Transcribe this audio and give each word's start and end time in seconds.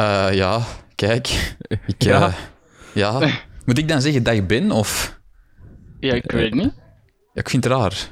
Eh, 0.00 0.34
ja, 0.34 0.60
kijk. 0.94 1.56
Ik, 1.86 2.02
Ja. 2.02 2.32
ja. 2.94 3.20
ja. 3.20 3.28
Moet 3.66 3.78
ik 3.78 3.88
dan 3.88 4.00
zeggen 4.00 4.22
dat 4.22 4.34
ik 4.34 4.46
ben? 4.46 4.70
Of... 4.70 5.18
Ja, 6.00 6.14
ik 6.14 6.30
weet 6.30 6.54
niet. 6.54 6.72
Ja, 7.32 7.40
ik 7.42 7.48
vind 7.50 7.64
het 7.64 7.72
raar. 7.72 8.08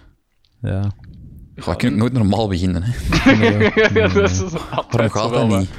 Ja. 0.60 0.90
Goh, 1.56 1.72
ik 1.72 1.78
kan 1.78 1.92
ook 1.92 1.98
nooit 1.98 2.12
normaal 2.12 2.48
beginnen. 2.48 2.82
Hè. 2.84 2.92
Ja, 4.00 4.08
dat 4.08 4.30
is 4.30 4.40
Waarom 4.90 5.10
gaat 5.10 5.30
wel 5.30 5.48
dat 5.48 5.58
niet? 5.58 5.70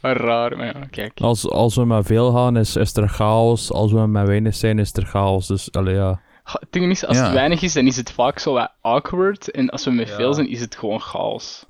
Raar, 0.00 0.56
maar 0.56 0.66
ja, 0.66 0.86
kijk. 0.90 1.20
Als, 1.20 1.50
als 1.50 1.76
we 1.76 1.84
met 1.84 2.06
veel 2.06 2.32
gaan, 2.32 2.56
is, 2.56 2.76
is 2.76 2.96
er 2.96 3.08
chaos. 3.08 3.72
Als 3.72 3.92
we 3.92 4.06
met 4.06 4.26
weinig 4.26 4.54
zijn, 4.54 4.78
is 4.78 4.92
er 4.92 5.06
chaos. 5.06 5.46
Dus, 5.46 5.72
allee, 5.72 5.94
ja. 5.94 6.20
Het 6.44 6.66
ding 6.70 6.90
is, 6.90 7.06
als 7.06 7.16
Ja. 7.16 7.24
het 7.24 7.32
weinig 7.32 7.62
is, 7.62 7.72
dan 7.72 7.86
is 7.86 7.96
het 7.96 8.12
vaak 8.12 8.38
zo 8.38 8.52
wat 8.52 8.72
awkward. 8.80 9.50
En 9.50 9.68
als 9.70 9.84
we 9.84 9.90
met 9.90 10.08
Ja. 10.08 10.14
veel 10.14 10.34
zijn, 10.34 10.48
is 10.50 10.60
het 10.60 10.76
gewoon 10.76 11.00
chaos. 11.00 11.66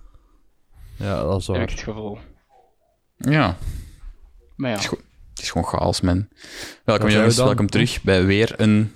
Ja, 0.96 1.22
dat 1.22 1.40
is 1.40 1.46
Heb 1.46 1.56
ik 1.56 1.62
waar. 1.62 1.70
het 1.70 1.80
gevoel. 1.84 2.18
Ja, 3.16 3.56
Maar 4.56 4.70
ja. 4.70 4.74
het 4.76 4.84
is, 4.84 4.88
goed. 4.90 5.02
het 5.30 5.42
is 5.42 5.50
gewoon 5.50 5.66
chaos, 5.66 6.00
man. 6.00 6.28
Welkom 6.84 7.08
jongens, 7.08 7.36
welkom 7.36 7.66
terug 7.66 8.02
bij 8.02 8.24
weer 8.24 8.54
een 8.60 8.92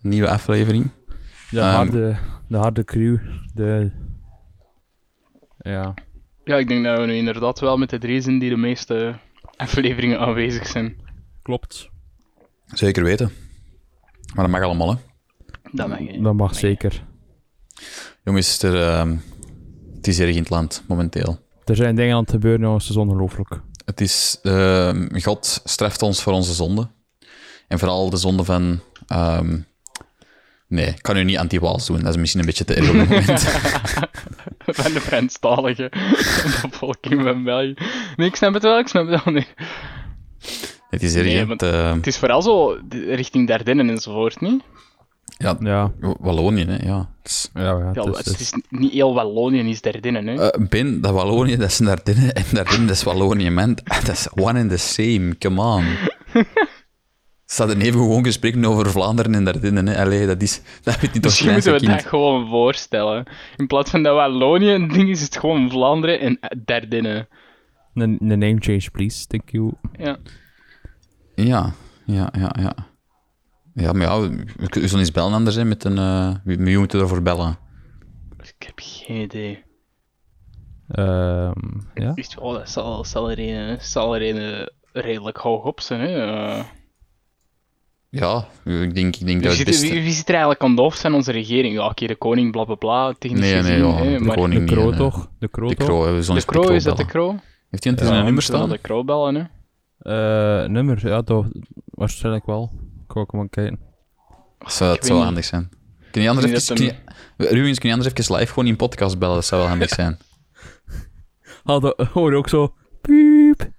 nieuwe 0.00 0.28
aflevering. 0.28 0.90
De, 1.50 1.60
Ehm, 1.60 1.74
harde, 1.74 2.16
de 2.48 2.56
harde 2.56 2.84
crew. 2.84 3.16
De... 3.54 3.90
Ja. 5.58 5.94
ja, 6.44 6.56
ik 6.56 6.68
denk 6.68 6.84
dat 6.84 6.98
we 6.98 7.06
nu 7.06 7.14
inderdaad 7.14 7.60
wel 7.60 7.76
met 7.76 7.90
de 7.90 7.98
drie 7.98 8.20
zijn 8.20 8.38
die 8.38 8.50
de 8.50 8.56
meeste 8.56 9.14
afleveringen 9.56 10.18
aanwezig 10.18 10.66
zijn. 10.66 10.96
Klopt. 11.42 11.88
Zeker 12.66 13.04
weten. 13.04 13.32
Maar 14.34 14.44
dat 14.44 14.54
mag 14.54 14.62
allemaal, 14.62 14.90
hè. 14.90 14.96
Dat 15.72 15.88
mag 15.88 15.98
je. 15.98 16.20
Dat 16.20 16.34
mag 16.34 16.54
zeker. 16.54 17.04
Jongens, 18.24 18.62
er, 18.62 18.82
ehm, 18.82 19.16
het 19.96 20.06
is 20.06 20.18
erg 20.20 20.34
in 20.34 20.40
het 20.40 20.50
land, 20.50 20.84
momenteel. 20.88 21.38
Er 21.64 21.76
zijn 21.76 21.94
dingen 21.96 22.14
aan 22.14 22.20
het 22.22 22.30
gebeuren, 22.30 22.60
jongens. 22.60 22.88
Het 22.88 22.96
is 22.96 23.02
ongelooflijk. 23.02 23.60
Het 23.84 24.00
is, 24.00 24.38
ehm, 24.42 25.20
God 25.20 25.60
straft 25.64 26.02
ons 26.02 26.22
voor 26.22 26.32
onze 26.32 26.52
zonde. 26.52 26.88
En 27.68 27.78
vooral 27.78 28.10
de 28.10 28.16
zonde 28.16 28.44
van... 28.44 28.80
ehm, 29.06 29.58
nee, 30.66 30.86
ik 30.86 31.02
kan 31.02 31.14
nu 31.14 31.24
niet 31.24 31.36
anti-Waals 31.38 31.86
doen. 31.86 32.00
Dat 32.00 32.08
is 32.14 32.16
misschien 32.20 32.40
een 32.40 32.46
beetje 32.46 32.64
te 32.64 32.74
erg 32.74 32.88
op 32.90 32.96
het 32.96 33.08
moment. 33.08 33.40
Van 34.82 34.92
de 34.92 35.00
Franstalige 35.00 35.92
bevolking 36.70 37.22
van 37.22 37.44
België. 37.44 37.74
Nee, 38.16 38.28
ik 38.28 38.36
snap 38.36 38.54
het 38.54 38.62
wel, 38.62 38.78
ik 38.78 38.88
snap 38.88 39.08
het 39.08 39.24
wel. 39.24 39.32
Nee. 39.34 39.46
Het 40.90 41.02
is 41.02 41.14
Nee, 41.14 41.40
maar- 41.46 41.48
Het, 41.48 41.62
ehm, 41.62 41.96
Het 41.96 42.06
is 42.06 42.16
vooral 42.18 42.42
zo 42.42 42.78
richting 42.90 43.48
Dardenne 43.48 43.92
enzovoort, 43.92 44.40
niet? 44.40 44.62
Ja, 45.40 45.56
Ja. 45.60 45.92
Wallonië, 46.00 46.64
hè. 46.64 46.76
Ja. 46.86 47.10
Het 47.22 47.30
is- 47.30 47.50
Ja, 47.54 47.62
ja. 47.62 47.90
Ja, 47.94 48.02
het 48.04 48.26
is- 48.26 48.50
het, 48.50 48.50
het 48.54 48.64
niet 48.80 48.92
heel 48.92 49.14
Wallonië, 49.14 49.68
is 49.70 49.80
Dardenne, 49.80 50.22
hè? 50.32 50.50
Eh, 50.50 50.66
ben, 50.68 51.00
dat 51.00 51.12
Wallonië, 51.12 51.56
dat 51.56 51.68
is 51.68 51.76
Dardenne. 51.76 52.32
En 52.32 52.44
Dardenne, 52.52 52.86
dat 52.86 52.96
is 52.96 53.02
Wallonië, 53.02 53.50
man. 53.50 53.74
Dat 53.84 54.08
is 54.08 54.28
one 54.34 54.60
and 54.60 54.70
the 54.70 54.76
same. 54.76 55.38
Come 55.38 55.62
on. 55.62 55.84
Ze 57.44 57.62
hadden 57.62 57.80
even 57.80 58.00
gewoon 58.00 58.24
gesprekken 58.24 58.64
over 58.64 58.90
Vlaanderen 58.90 59.34
en 59.34 59.44
Dardenne, 59.44 59.90
hè. 59.90 60.00
Allee, 60.04 60.26
dat 60.26 60.42
is... 60.42 60.60
Dat 60.82 60.94
weet 61.00 61.02
niet 61.02 61.12
toch 61.12 61.22
Misschien 61.22 61.52
moeten 61.52 61.72
we 61.72 61.78
dat 61.80 61.88
kind. 61.88 62.06
gewoon 62.06 62.48
voorstellen. 62.48 63.24
In 63.56 63.66
plaats 63.66 63.90
van 63.90 64.02
dat 64.02 64.14
Wallonië 64.14 64.70
een 64.72 64.88
ding 64.88 65.08
is, 65.08 65.18
is 65.18 65.24
het 65.24 65.36
gewoon 65.38 65.70
Vlaanderen 65.70 66.20
en 66.20 66.38
Dardenne. 66.64 67.28
Een, 67.94 68.16
een 68.20 68.38
name 68.38 68.56
change, 68.58 68.84
please. 68.92 69.26
Thank 69.26 69.50
you. 69.50 69.72
Ja. 69.98 70.16
Ja, 71.34 71.72
ja, 72.04 72.32
ja, 72.38 72.54
ja. 72.60 72.74
Ja, 73.74 73.92
maar 73.92 74.06
ja, 74.06 74.20
we 74.20 74.44
we 74.56 74.80
zullen 74.86 74.98
eens 74.98 75.10
bellen 75.12 75.32
anders, 75.32 75.56
hè, 75.56 75.64
met 75.64 75.84
een... 75.84 75.98
eh 75.98 76.34
wie, 76.44 76.56
wie 76.58 76.78
moeten 76.78 76.98
we 76.98 77.04
ervoor 77.04 77.22
bellen? 77.22 77.58
Ik 78.42 78.66
heb 78.66 78.78
geen 78.82 79.20
idee. 79.20 79.62
Ehm, 80.88 81.52
ja. 81.94 82.14
Wel, 82.40 82.52
dat 82.52 82.70
zal, 82.70 83.04
zal 83.04 83.30
er 83.30 83.38
een, 83.38 83.80
zal 83.80 84.14
er 84.16 84.36
een 84.36 84.70
redelijk 84.92 85.36
hoog 85.36 85.64
op 85.64 85.80
zijn, 85.80 86.00
hè. 86.00 86.24
Eh, 86.26 86.64
Ja, 88.10 88.46
ik 88.64 88.94
denk, 88.94 89.16
ik 89.16 89.26
denk 89.26 89.40
wie, 89.40 89.40
dat 89.40 89.44
het 89.44 89.56
zit, 89.56 89.66
beste... 89.66 89.90
wie, 89.90 90.02
wie 90.02 90.12
zit 90.12 90.24
er 90.26 90.30
eigenlijk 90.34 90.62
aan 90.62 90.76
de 90.76 90.82
hoofd 90.82 91.00
van 91.00 91.14
onze 91.14 91.32
regering? 91.32 91.74
Ja, 91.74 91.86
oké, 91.86 92.06
de 92.06 92.16
koning, 92.16 92.52
bla 92.52 92.64
bla 92.64 92.74
bla, 92.74 93.12
technisch 93.18 93.40
Nee, 93.40 93.52
nee, 93.52 93.62
gezien, 93.62 93.86
ja, 93.86 93.94
hè, 93.94 94.18
de 94.18 94.24
maar 94.24 94.36
koning 94.36 94.54
De 94.54 94.60
niet, 94.60 94.70
Kro 94.80 94.90
hè. 94.90 94.96
toch? 94.96 95.30
De 95.38 95.48
Kro 95.48 95.68
De 95.68 95.74
toch? 95.74 95.86
Kro, 95.86 96.04
hè, 96.04 96.12
we 96.12 96.22
zullen 96.22 96.40
de 96.40 96.46
eens 96.46 96.56
met 96.56 96.64
Kro, 96.64 96.74
is 96.74 96.84
dat 96.84 96.96
de 96.96 97.04
bellen. 97.06 97.30
Kro? 97.32 97.38
Heeft 97.70 97.84
hij 97.84 97.92
een 97.92 98.14
Ja, 98.16 98.22
nummer 98.22 98.42
staan? 98.42 98.68
de 98.68 98.78
Kro 98.78 99.04
bellen, 99.04 99.34
hè. 99.34 99.42
Eh, 100.62 100.68
nummer, 100.68 101.08
ja, 101.08 101.22
toch. 101.22 101.46
Waarschijnlijk 101.84 102.46
wel. 102.46 102.70
Ik 103.10 103.16
ga 103.16 103.22
ook 103.22 103.32
maar 103.32 103.48
kijken. 103.48 103.80
Dat 104.58 104.72
zou, 104.72 104.90
Ik 104.90 104.96
dat 104.96 105.06
zou 105.06 105.18
wel 105.18 105.26
handig 105.26 105.44
zijn. 105.44 105.70
Kun 106.10 106.22
je 106.22 106.28
anders 106.28 106.46
even... 106.46 106.74
Kun 106.74 106.84
je, 106.84 106.94
Ruins, 107.36 107.78
kun 107.78 107.88
je 107.88 107.94
anders 107.94 108.14
even 108.14 108.36
live 108.36 108.52
gewoon 108.52 108.68
in 108.68 108.76
podcast 108.76 109.18
bellen? 109.18 109.34
Dat 109.34 109.44
zou 109.44 109.60
wel 109.60 109.70
handig 109.70 109.88
zijn. 109.88 110.18
Ah, 111.64 111.82
dat 111.82 112.06
hoor 112.12 112.30
je 112.30 112.36
ook 112.36 112.48
zo. 112.48 112.74
Piep. 113.00 113.70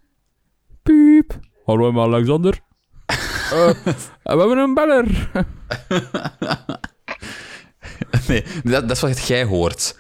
Piep. 0.84 1.40
Hallo, 1.66 1.92
maar 1.92 2.04
Alexander. 2.04 2.60
Eh, 3.52 3.74
we 4.24 4.40
hebben 4.40 4.58
een 4.58 4.74
beller. 4.74 5.30
Nee, 8.28 8.44
dat, 8.64 8.88
dat 8.88 8.92
is 8.92 9.02
wat 9.02 9.28
jij 9.28 9.44
hoort. 9.44 9.98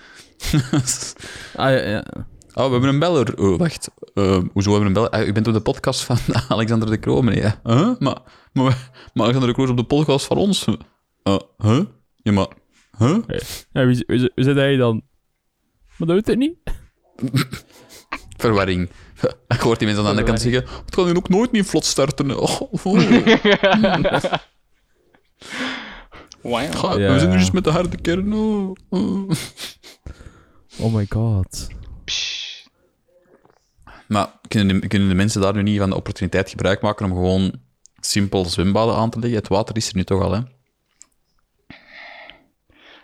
Ah, 1.55 1.69
ja, 1.69 1.87
ja. 1.87 2.05
Oh, 2.53 2.65
we 2.65 2.71
hebben 2.71 2.89
een 2.89 2.99
beller. 2.99 3.37
Oh, 3.39 3.57
wacht. 3.59 3.89
Eh, 4.13 4.37
hoezo 4.53 4.71
hebben 4.71 4.79
we 4.79 4.85
een 4.85 4.93
beller? 4.93 5.09
Ah, 5.09 5.27
u 5.27 5.31
bent 5.31 5.47
op 5.47 5.53
de 5.53 5.61
podcast 5.61 6.03
van 6.03 6.17
Alexander 6.49 6.89
de 6.89 6.99
Croo, 6.99 7.21
meneer. 7.21 7.59
Huh? 7.63 7.89
Maar, 7.99 8.17
maar, 8.53 8.91
maar 9.13 9.23
Alexander 9.23 9.47
de 9.47 9.53
Croo 9.53 9.63
is 9.65 9.71
op 9.71 9.77
de 9.77 9.83
podcast 9.83 10.25
van 10.25 10.37
ons. 10.37 10.65
Uh, 11.23 11.37
huh? 11.57 11.79
Ja, 12.15 12.31
maar... 12.31 12.47
Huh? 12.97 13.17
Ja, 13.71 13.85
wie, 13.85 14.03
wie, 14.07 14.31
wie 14.35 14.43
zit 14.45 14.55
hij 14.55 14.75
dan? 14.75 15.01
Maar 15.97 16.07
dat 16.07 16.15
weet 16.25 16.29
ik 16.29 16.37
niet. 16.37 16.55
Verwarring. 18.37 18.89
Ik 19.47 19.59
hoort 19.59 19.79
die 19.79 19.87
mensen 19.87 20.05
aan 20.05 20.15
de 20.15 20.21
andere 20.21 20.27
kant 20.27 20.41
zeggen... 20.41 20.63
Het 20.85 20.95
kan 20.95 21.05
hier 21.05 21.15
ook 21.17 21.29
nooit 21.29 21.51
niet 21.51 21.65
vlot 21.65 21.85
starten. 21.85 22.39
Oh, 22.39 22.61
oh. 22.61 22.99
Ga- 26.71 26.97
Ja. 26.97 27.13
We 27.13 27.19
zijn 27.19 27.29
nu 27.29 27.35
eens 27.37 27.51
met 27.51 27.63
de 27.63 27.69
harde 27.71 27.97
kern. 27.97 28.33
Oh, 28.33 28.75
oh. 28.89 29.29
Oh 30.79 30.93
my 30.93 31.05
god. 31.09 31.67
Psh. 32.05 32.40
Maar 34.11 34.27
kunnen 34.47 34.81
de, 34.81 34.87
kunnen 34.87 35.09
de 35.09 35.15
mensen 35.15 35.41
daar 35.41 35.53
nu 35.53 35.61
niet 35.63 35.79
van 35.79 35.89
de 35.89 35.95
opportuniteit 35.95 36.49
gebruik 36.49 36.81
maken 36.81 37.05
om 37.05 37.11
gewoon 37.11 37.51
simpel 37.99 38.45
zwembaden 38.45 38.95
aan 38.95 39.09
te 39.09 39.19
leggen? 39.19 39.39
Het 39.39 39.47
water 39.47 39.75
is 39.75 39.87
er 39.89 39.95
nu 39.95 40.03
toch 40.03 40.21
al, 40.21 40.31
hè? 40.31 40.39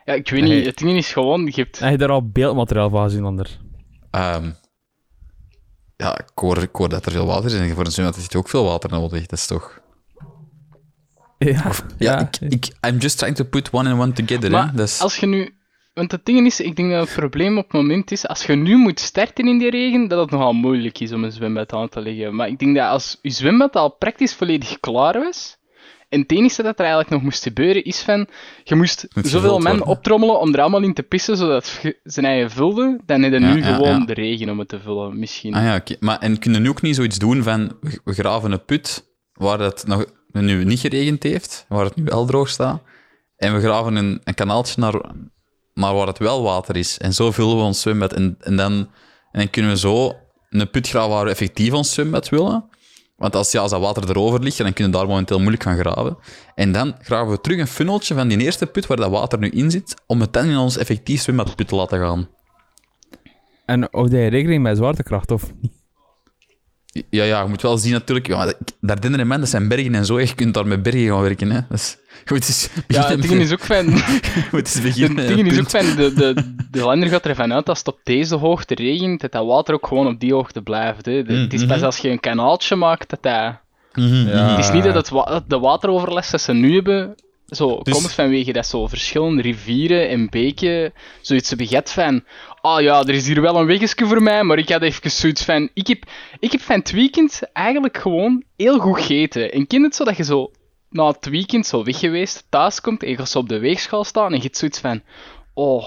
Ja, 0.05 0.13
ik 0.13 0.29
weet 0.29 0.41
Nee. 0.41 0.57
niet. 0.57 0.65
Het 0.65 0.77
ding 0.77 0.97
is 0.97 1.11
gewoon, 1.13 1.45
je 1.45 1.51
hebt... 1.61 1.79
Heb 1.79 1.91
je 1.91 1.97
daar 1.97 2.09
al 2.09 2.29
beeldmateriaal 2.29 2.89
van 2.89 3.03
gezien, 3.03 3.25
Ander? 3.25 3.59
Ehm, 4.11 4.49
ja, 5.97 6.17
ik 6.19 6.31
hoor, 6.35 6.57
ik 6.57 6.75
hoor 6.75 6.89
dat 6.89 7.05
er 7.05 7.11
veel 7.11 7.25
water 7.25 7.45
is. 7.45 7.53
En 7.53 7.75
voor 7.75 7.85
een 7.85 7.91
zwembad 7.91 8.17
is 8.17 8.35
ook 8.35 8.49
veel 8.49 8.63
water 8.63 8.89
nodig. 8.89 9.25
Dat 9.25 9.39
is 9.39 9.47
toch... 9.47 9.79
Ja. 11.37 11.71
Ja, 11.97 12.19
Ik, 12.19 12.37
ik, 12.51 12.65
I'm 12.87 12.97
just 12.97 13.17
trying 13.17 13.35
to 13.37 13.43
put 13.43 13.69
one 13.71 13.89
and 13.91 14.01
one 14.01 14.11
together, 14.11 14.51
Maar 14.51 14.67
hè. 14.69 14.75
Dat 14.75 14.87
is... 14.87 15.01
als 15.01 15.17
je 15.17 15.25
nu... 15.25 15.56
Want 15.97 16.11
het 16.11 16.25
ding 16.25 16.45
is, 16.45 16.59
ik 16.59 16.75
denk 16.75 16.91
dat 16.91 17.05
het 17.05 17.15
probleem 17.15 17.57
op 17.57 17.63
het 17.63 17.73
moment 17.73 18.11
is, 18.11 18.27
als 18.27 18.43
je 18.43 18.55
nu 18.55 18.75
moet 18.75 18.99
starten 18.99 19.47
in 19.47 19.57
die 19.57 19.69
regen, 19.69 20.07
dat 20.07 20.19
het 20.19 20.31
nogal 20.31 20.53
moeilijk 20.53 20.99
is 20.99 21.11
om 21.11 21.23
een 21.23 21.31
zwembad 21.31 21.73
aan 21.73 21.89
te 21.89 22.01
leggen. 22.01 22.35
Maar 22.35 22.47
ik 22.47 22.59
denk 22.59 22.75
dat 22.75 22.89
als 22.89 23.19
je 23.21 23.29
zwembad 23.29 23.75
al 23.75 23.89
praktisch 23.89 24.33
volledig 24.33 24.79
klaar 24.79 25.13
was, 25.13 25.57
en 26.09 26.19
het 26.19 26.31
enige 26.31 26.63
dat 26.63 26.73
er 26.73 26.85
eigenlijk 26.85 27.09
nog 27.09 27.21
moest 27.21 27.43
gebeuren 27.43 27.83
is 27.83 28.01
van, 28.01 28.27
je 28.63 28.75
moest 28.75 29.07
zoveel 29.21 29.59
men 29.59 29.77
worden. 29.77 29.87
optrommelen 29.87 30.39
om 30.39 30.53
er 30.53 30.61
allemaal 30.61 30.83
in 30.83 30.93
te 30.93 31.03
pissen, 31.03 31.37
zodat 31.37 31.81
zijn 32.03 32.25
eigen 32.25 32.51
vulde, 32.51 32.99
dan 33.05 33.21
heb 33.21 33.33
je 33.33 33.39
Ja, 33.39 33.53
nu 33.53 33.59
ja, 33.59 33.75
gewoon 33.75 33.99
ja. 33.99 34.05
de 34.05 34.13
regen 34.13 34.49
om 34.49 34.59
het 34.59 34.67
te 34.67 34.79
vullen, 34.79 35.19
misschien. 35.19 35.53
Ah 35.53 35.63
ja, 35.63 35.75
oké. 35.75 35.95
Maar 35.99 36.19
en 36.19 36.39
kunnen 36.39 36.61
nu 36.61 36.69
ook 36.69 36.81
niet 36.81 36.95
zoiets 36.95 37.19
doen 37.19 37.43
van... 37.43 37.77
We 37.81 37.99
we 38.03 38.13
graven 38.13 38.51
een 38.51 38.65
put 38.65 39.05
waar 39.33 39.59
het 39.59 39.87
nog 39.87 40.05
nu 40.31 40.65
niet 40.65 40.79
geregend 40.79 41.23
heeft, 41.23 41.65
waar 41.67 41.85
het 41.85 41.95
nu 41.95 42.03
wel 42.03 42.25
droog 42.25 42.49
staat. 42.49 42.81
En 43.37 43.53
we 43.53 43.59
graven 43.59 43.95
een, 43.95 44.21
een 44.23 44.33
kanaaltje 44.33 44.81
naar, 44.81 45.01
naar 45.77 45.93
waar 45.93 46.07
het 46.07 46.17
wel 46.17 46.41
water 46.41 46.75
is. 46.75 46.97
En 46.97 47.13
zo 47.13 47.31
vullen 47.31 47.57
we 47.57 47.63
ons 47.63 47.81
zwembad. 47.81 48.13
En, 48.13 48.37
en, 48.39 48.55
dan, 48.55 48.73
en 49.31 49.39
dan 49.39 49.49
kunnen 49.49 49.71
we 49.71 49.77
zo 49.77 50.13
een 50.49 50.69
put 50.69 50.87
graven 50.87 51.09
waar 51.09 51.23
we 51.23 51.29
effectief 51.29 51.73
ons 51.73 51.93
zwembad 51.93 52.29
willen. 52.29 52.69
Want 53.15 53.35
als, 53.35 53.51
ja, 53.51 53.61
als 53.61 53.71
dat 53.71 53.81
water 53.81 54.09
erover 54.09 54.39
ligt, 54.39 54.57
dan 54.57 54.73
kunnen 54.73 54.93
we 54.93 54.99
daar 54.99 55.07
momenteel 55.07 55.39
moeilijk 55.39 55.63
gaan 55.63 55.77
graven. 55.77 56.17
En 56.55 56.71
dan 56.71 56.95
graven 57.01 57.31
we 57.31 57.41
terug 57.41 57.59
een 57.59 57.67
funneltje 57.67 58.13
van 58.13 58.27
die 58.27 58.37
eerste 58.37 58.65
put 58.65 58.87
waar 58.87 58.97
dat 58.97 59.09
water 59.09 59.39
nu 59.39 59.49
in 59.49 59.71
zit, 59.71 60.01
om 60.05 60.21
het 60.21 60.33
dan 60.33 60.45
in 60.45 60.57
ons 60.57 60.77
effectief 60.77 61.21
zwembadput 61.21 61.67
te 61.67 61.75
laten 61.75 61.99
gaan. 61.99 62.29
En 63.65 63.93
of 63.93 64.11
jij 64.11 64.27
rekening 64.27 64.63
met 64.63 64.77
zwaartekracht 64.77 65.31
of 65.31 65.53
niet? 65.61 65.76
Ja, 67.09 67.23
ja, 67.23 67.41
je 67.41 67.47
moet 67.49 67.61
wel 67.61 67.77
zien 67.77 67.91
natuurlijk. 67.91 68.27
Ja, 68.27 68.45
dat- 68.45 68.57
daar 68.81 68.99
dinnen 68.99 69.27
men, 69.27 69.39
dat 69.39 69.49
zijn 69.49 69.67
bergen 69.67 69.95
en 69.95 70.05
zo. 70.05 70.19
Je 70.19 70.35
kunt 70.35 70.53
daar 70.53 70.67
met 70.67 70.83
bergen 70.83 71.07
gaan 71.07 71.21
werken. 71.21 71.51
Hè. 71.51 71.59
Dat 71.69 71.77
is, 71.77 71.97
moet 72.25 72.47
eens 72.47 72.69
Ja, 72.87 73.07
het 73.07 73.21
ding 73.29 73.41
is 73.41 73.51
ook 73.51 73.67
beginnen 73.67 73.93
met 75.15 75.27
Het 75.27 75.35
ding 75.35 75.51
is 75.51 75.59
ook 75.59 75.69
van, 75.69 75.95
de, 75.95 76.13
de, 76.13 76.55
de 76.71 76.79
lander 76.81 77.09
gaat 77.09 77.25
ervan 77.25 77.53
uit 77.53 77.69
als 77.69 77.77
het 77.77 77.87
op 77.87 77.99
deze 78.03 78.35
hoogte 78.35 78.75
regent, 78.75 79.21
dat 79.21 79.31
dat 79.31 79.45
water 79.45 79.73
ook 79.73 79.87
gewoon 79.87 80.07
op 80.07 80.19
die 80.19 80.33
hoogte 80.33 80.61
blijft. 80.61 81.05
Hè. 81.05 81.23
De- 81.23 81.33
het 81.33 81.53
is 81.53 81.65
pas 81.65 81.81
als 81.81 81.97
je 81.97 82.09
een 82.09 82.19
kanaaltje 82.19 82.75
maakt 82.75 83.09
dat 83.09 83.23
dat... 83.23 83.55
Mhm, 83.93 84.27
Ja. 84.27 84.49
Het 84.49 84.59
is 84.65 84.71
niet 84.71 84.83
dat 84.83 84.93
het 84.93 85.09
wa- 85.09 85.43
de 85.47 85.59
wateroverlast 85.59 86.31
dat 86.31 86.41
ze 86.41 86.53
nu 86.53 86.73
hebben, 86.73 87.15
zo 87.47 87.79
Dus- 87.83 87.93
komt 87.93 88.11
vanwege 88.13 88.51
dat 88.53 88.65
zo 88.65 88.87
verschillende 88.87 89.41
rivieren 89.41 90.09
en 90.09 90.29
beken 90.29 90.93
zoiets 91.21 91.55
beget 91.55 91.91
van. 91.91 92.23
Ah 92.61 92.81
ja, 92.81 92.99
er 93.01 93.09
is 93.13 93.27
hier 93.27 93.41
wel 93.41 93.55
een 93.55 93.65
weggetje 93.65 94.05
voor 94.05 94.23
mij, 94.23 94.43
maar 94.43 94.57
ik 94.57 94.69
had 94.69 94.81
even 94.81 95.11
zoiets 95.11 95.43
van. 95.43 95.69
Ik 95.73 95.87
heb, 95.87 96.03
ik 96.39 96.51
heb 96.51 96.61
van 96.61 96.79
het 96.79 96.91
weekend 96.91 97.41
eigenlijk 97.53 97.97
gewoon 97.97 98.43
heel 98.55 98.79
goed 98.79 98.97
gegeten. 98.97 99.51
En 99.51 99.67
ken 99.67 99.83
het 99.83 99.95
zo 99.95 100.03
dat 100.03 100.17
je 100.17 100.23
zo 100.23 100.51
na 100.89 101.07
het 101.07 101.29
weekend 101.29 101.65
zo 101.65 101.83
weg 101.83 101.99
geweest, 101.99 102.45
thuis 102.49 102.81
komt 102.81 103.03
en 103.03 103.09
je 103.09 103.17
gaat 103.17 103.29
zo 103.29 103.39
op 103.39 103.49
de 103.49 103.59
weegschaal 103.59 104.03
staan 104.03 104.29
en 104.31 104.37
je 104.37 104.43
hebt 104.43 104.57
zoiets 104.57 104.79
van. 104.79 105.01
Oh, 105.53 105.85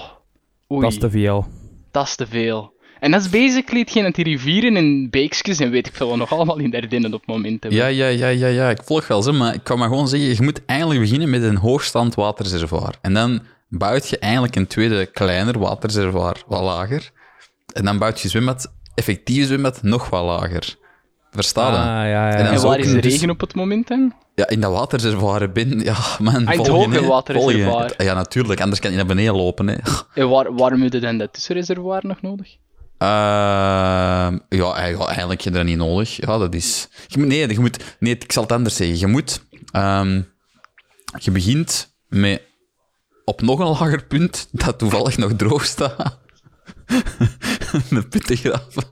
oei, 0.71 0.81
Dat 0.81 0.91
is 0.91 0.97
te 0.99 1.09
veel. 1.09 1.47
dat 1.91 2.07
is 2.07 2.15
te 2.15 2.27
veel. 2.27 2.73
En 3.01 3.11
dat 3.11 3.21
is 3.21 3.29
basically 3.29 3.79
hetgeen 3.79 4.03
dat 4.03 4.15
die 4.15 4.23
rivieren 4.23 4.75
en 4.75 5.09
beekjes 5.09 5.59
en 5.59 5.69
weet 5.71 5.87
ik 5.87 5.95
veel 5.95 6.07
wat 6.07 6.17
nog 6.17 6.31
allemaal 6.33 6.57
in 6.57 6.69
Dardenne 6.69 7.07
op 7.07 7.13
het 7.13 7.25
moment 7.25 7.63
hebben. 7.63 7.79
Ja, 7.79 7.87
ja, 7.87 8.07
ja, 8.07 8.27
ja, 8.27 8.47
ja, 8.47 8.69
ik 8.69 8.83
volg 8.83 9.07
wel 9.07 9.21
zo, 9.21 9.33
maar 9.33 9.53
ik 9.53 9.63
kan 9.63 9.79
maar 9.79 9.87
gewoon 9.87 10.07
zeggen, 10.07 10.29
je 10.29 10.41
moet 10.41 10.65
eigenlijk 10.65 10.99
beginnen 10.99 11.29
met 11.29 11.43
een 11.43 11.55
hoogstand 11.55 12.15
waterreservoir. 12.15 12.93
En 13.01 13.13
dan 13.13 13.41
bouwt 13.69 14.09
je 14.09 14.19
eigenlijk 14.19 14.55
een 14.55 14.67
tweede 14.67 15.05
kleiner 15.05 15.59
waterreservoir 15.59 16.35
wat 16.47 16.61
lager. 16.61 17.11
En 17.73 17.85
dan 17.85 17.97
bouwt 17.97 18.19
je 18.19 18.29
zwembad, 18.29 18.73
effectief 18.95 19.45
zwembad, 19.45 19.83
nog 19.83 20.09
wat 20.09 20.23
lager. 20.23 20.75
Versta 21.31 21.67
je? 21.71 21.77
Ah, 21.77 21.83
ja, 21.83 22.03
ja. 22.03 22.31
En 22.31 22.43
dan 22.43 22.53
En 22.53 22.59
zo 22.59 22.67
waar 22.67 22.79
is 22.79 22.87
de 22.87 22.95
je 22.95 23.01
dus- 23.01 23.11
regen 23.11 23.29
op 23.29 23.39
het 23.39 23.55
moment 23.55 23.87
dan? 23.87 24.13
Ja, 24.35 24.47
in 24.49 24.59
dat 24.59 24.71
waterreservoir 24.71 25.51
binnen, 25.51 25.79
ja, 25.83 25.95
man, 26.19 26.47
het 26.47 26.67
hoge 26.67 26.89
hè, 26.89 27.05
waterreservoir. 27.05 28.03
Ja, 28.03 28.13
natuurlijk, 28.13 28.61
anders 28.61 28.79
kan 28.79 28.91
je 28.91 28.97
naar 28.97 29.05
beneden 29.05 29.35
lopen, 29.35 29.67
hè. 29.67 29.75
En 30.13 30.29
waar, 30.29 30.53
waarom 30.53 30.81
heb 30.81 30.93
je 30.93 30.99
dan 30.99 31.17
dat 31.17 31.33
tussenreservoir 31.33 31.99
nog 32.03 32.21
nodig? 32.21 32.57
Ehm, 33.01 34.37
ja, 34.49 34.73
eigenlijk, 34.73 35.17
heb 35.17 35.41
je 35.41 35.51
dat 35.51 35.65
niet 35.65 35.77
nodig. 35.77 36.15
Ja, 36.15 36.37
dat 36.37 36.55
is... 36.55 36.87
Je 37.07 37.17
moet, 37.17 37.27
nee, 37.27 37.53
je 37.53 37.59
moet, 37.59 37.95
nee, 37.99 38.17
ik 38.17 38.31
zal 38.31 38.43
het 38.43 38.51
anders 38.51 38.75
zeggen. 38.75 38.99
Je 38.99 39.07
moet... 39.07 39.45
ehm, 39.71 40.21
je 41.19 41.31
begint 41.31 41.93
met 42.07 42.41
op 43.25 43.41
nog 43.41 43.59
een 43.59 43.67
lager 43.67 44.05
punt, 44.05 44.47
dat 44.51 44.79
toevallig 44.79 45.17
nog 45.17 45.33
droog 45.35 45.65
staat, 45.65 46.19
een 47.89 48.07
put 48.09 48.25
te 48.25 48.35
graven. 48.35 48.83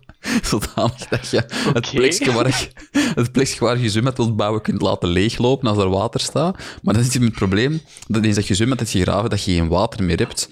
Zodanig 0.43 1.07
dat 1.07 1.29
je 1.29 1.43
het 1.73 1.91
plekje 1.91 2.31
waar 2.31 2.47
je, 2.47 2.69
het 3.15 3.31
plekje 3.31 3.59
waar 3.59 3.77
je 3.77 3.89
zwembad 3.89 4.17
wilt 4.17 4.35
bouwen 4.35 4.61
kunt 4.61 4.81
laten 4.81 5.09
leeglopen 5.09 5.67
als 5.67 5.77
er 5.77 5.89
water 5.89 6.19
staat. 6.19 6.57
Maar 6.81 6.93
dan 6.93 7.03
is 7.03 7.13
het 7.13 7.31
probleem, 7.31 7.81
dat 8.07 8.23
eens 8.23 8.35
dat 8.35 8.47
je 8.47 8.55
zwembad 8.55 8.79
hebt 8.79 8.91
gegraven, 8.91 9.29
dat 9.29 9.43
je 9.43 9.53
geen 9.53 9.67
water 9.67 10.03
meer 10.03 10.17
hebt. 10.17 10.49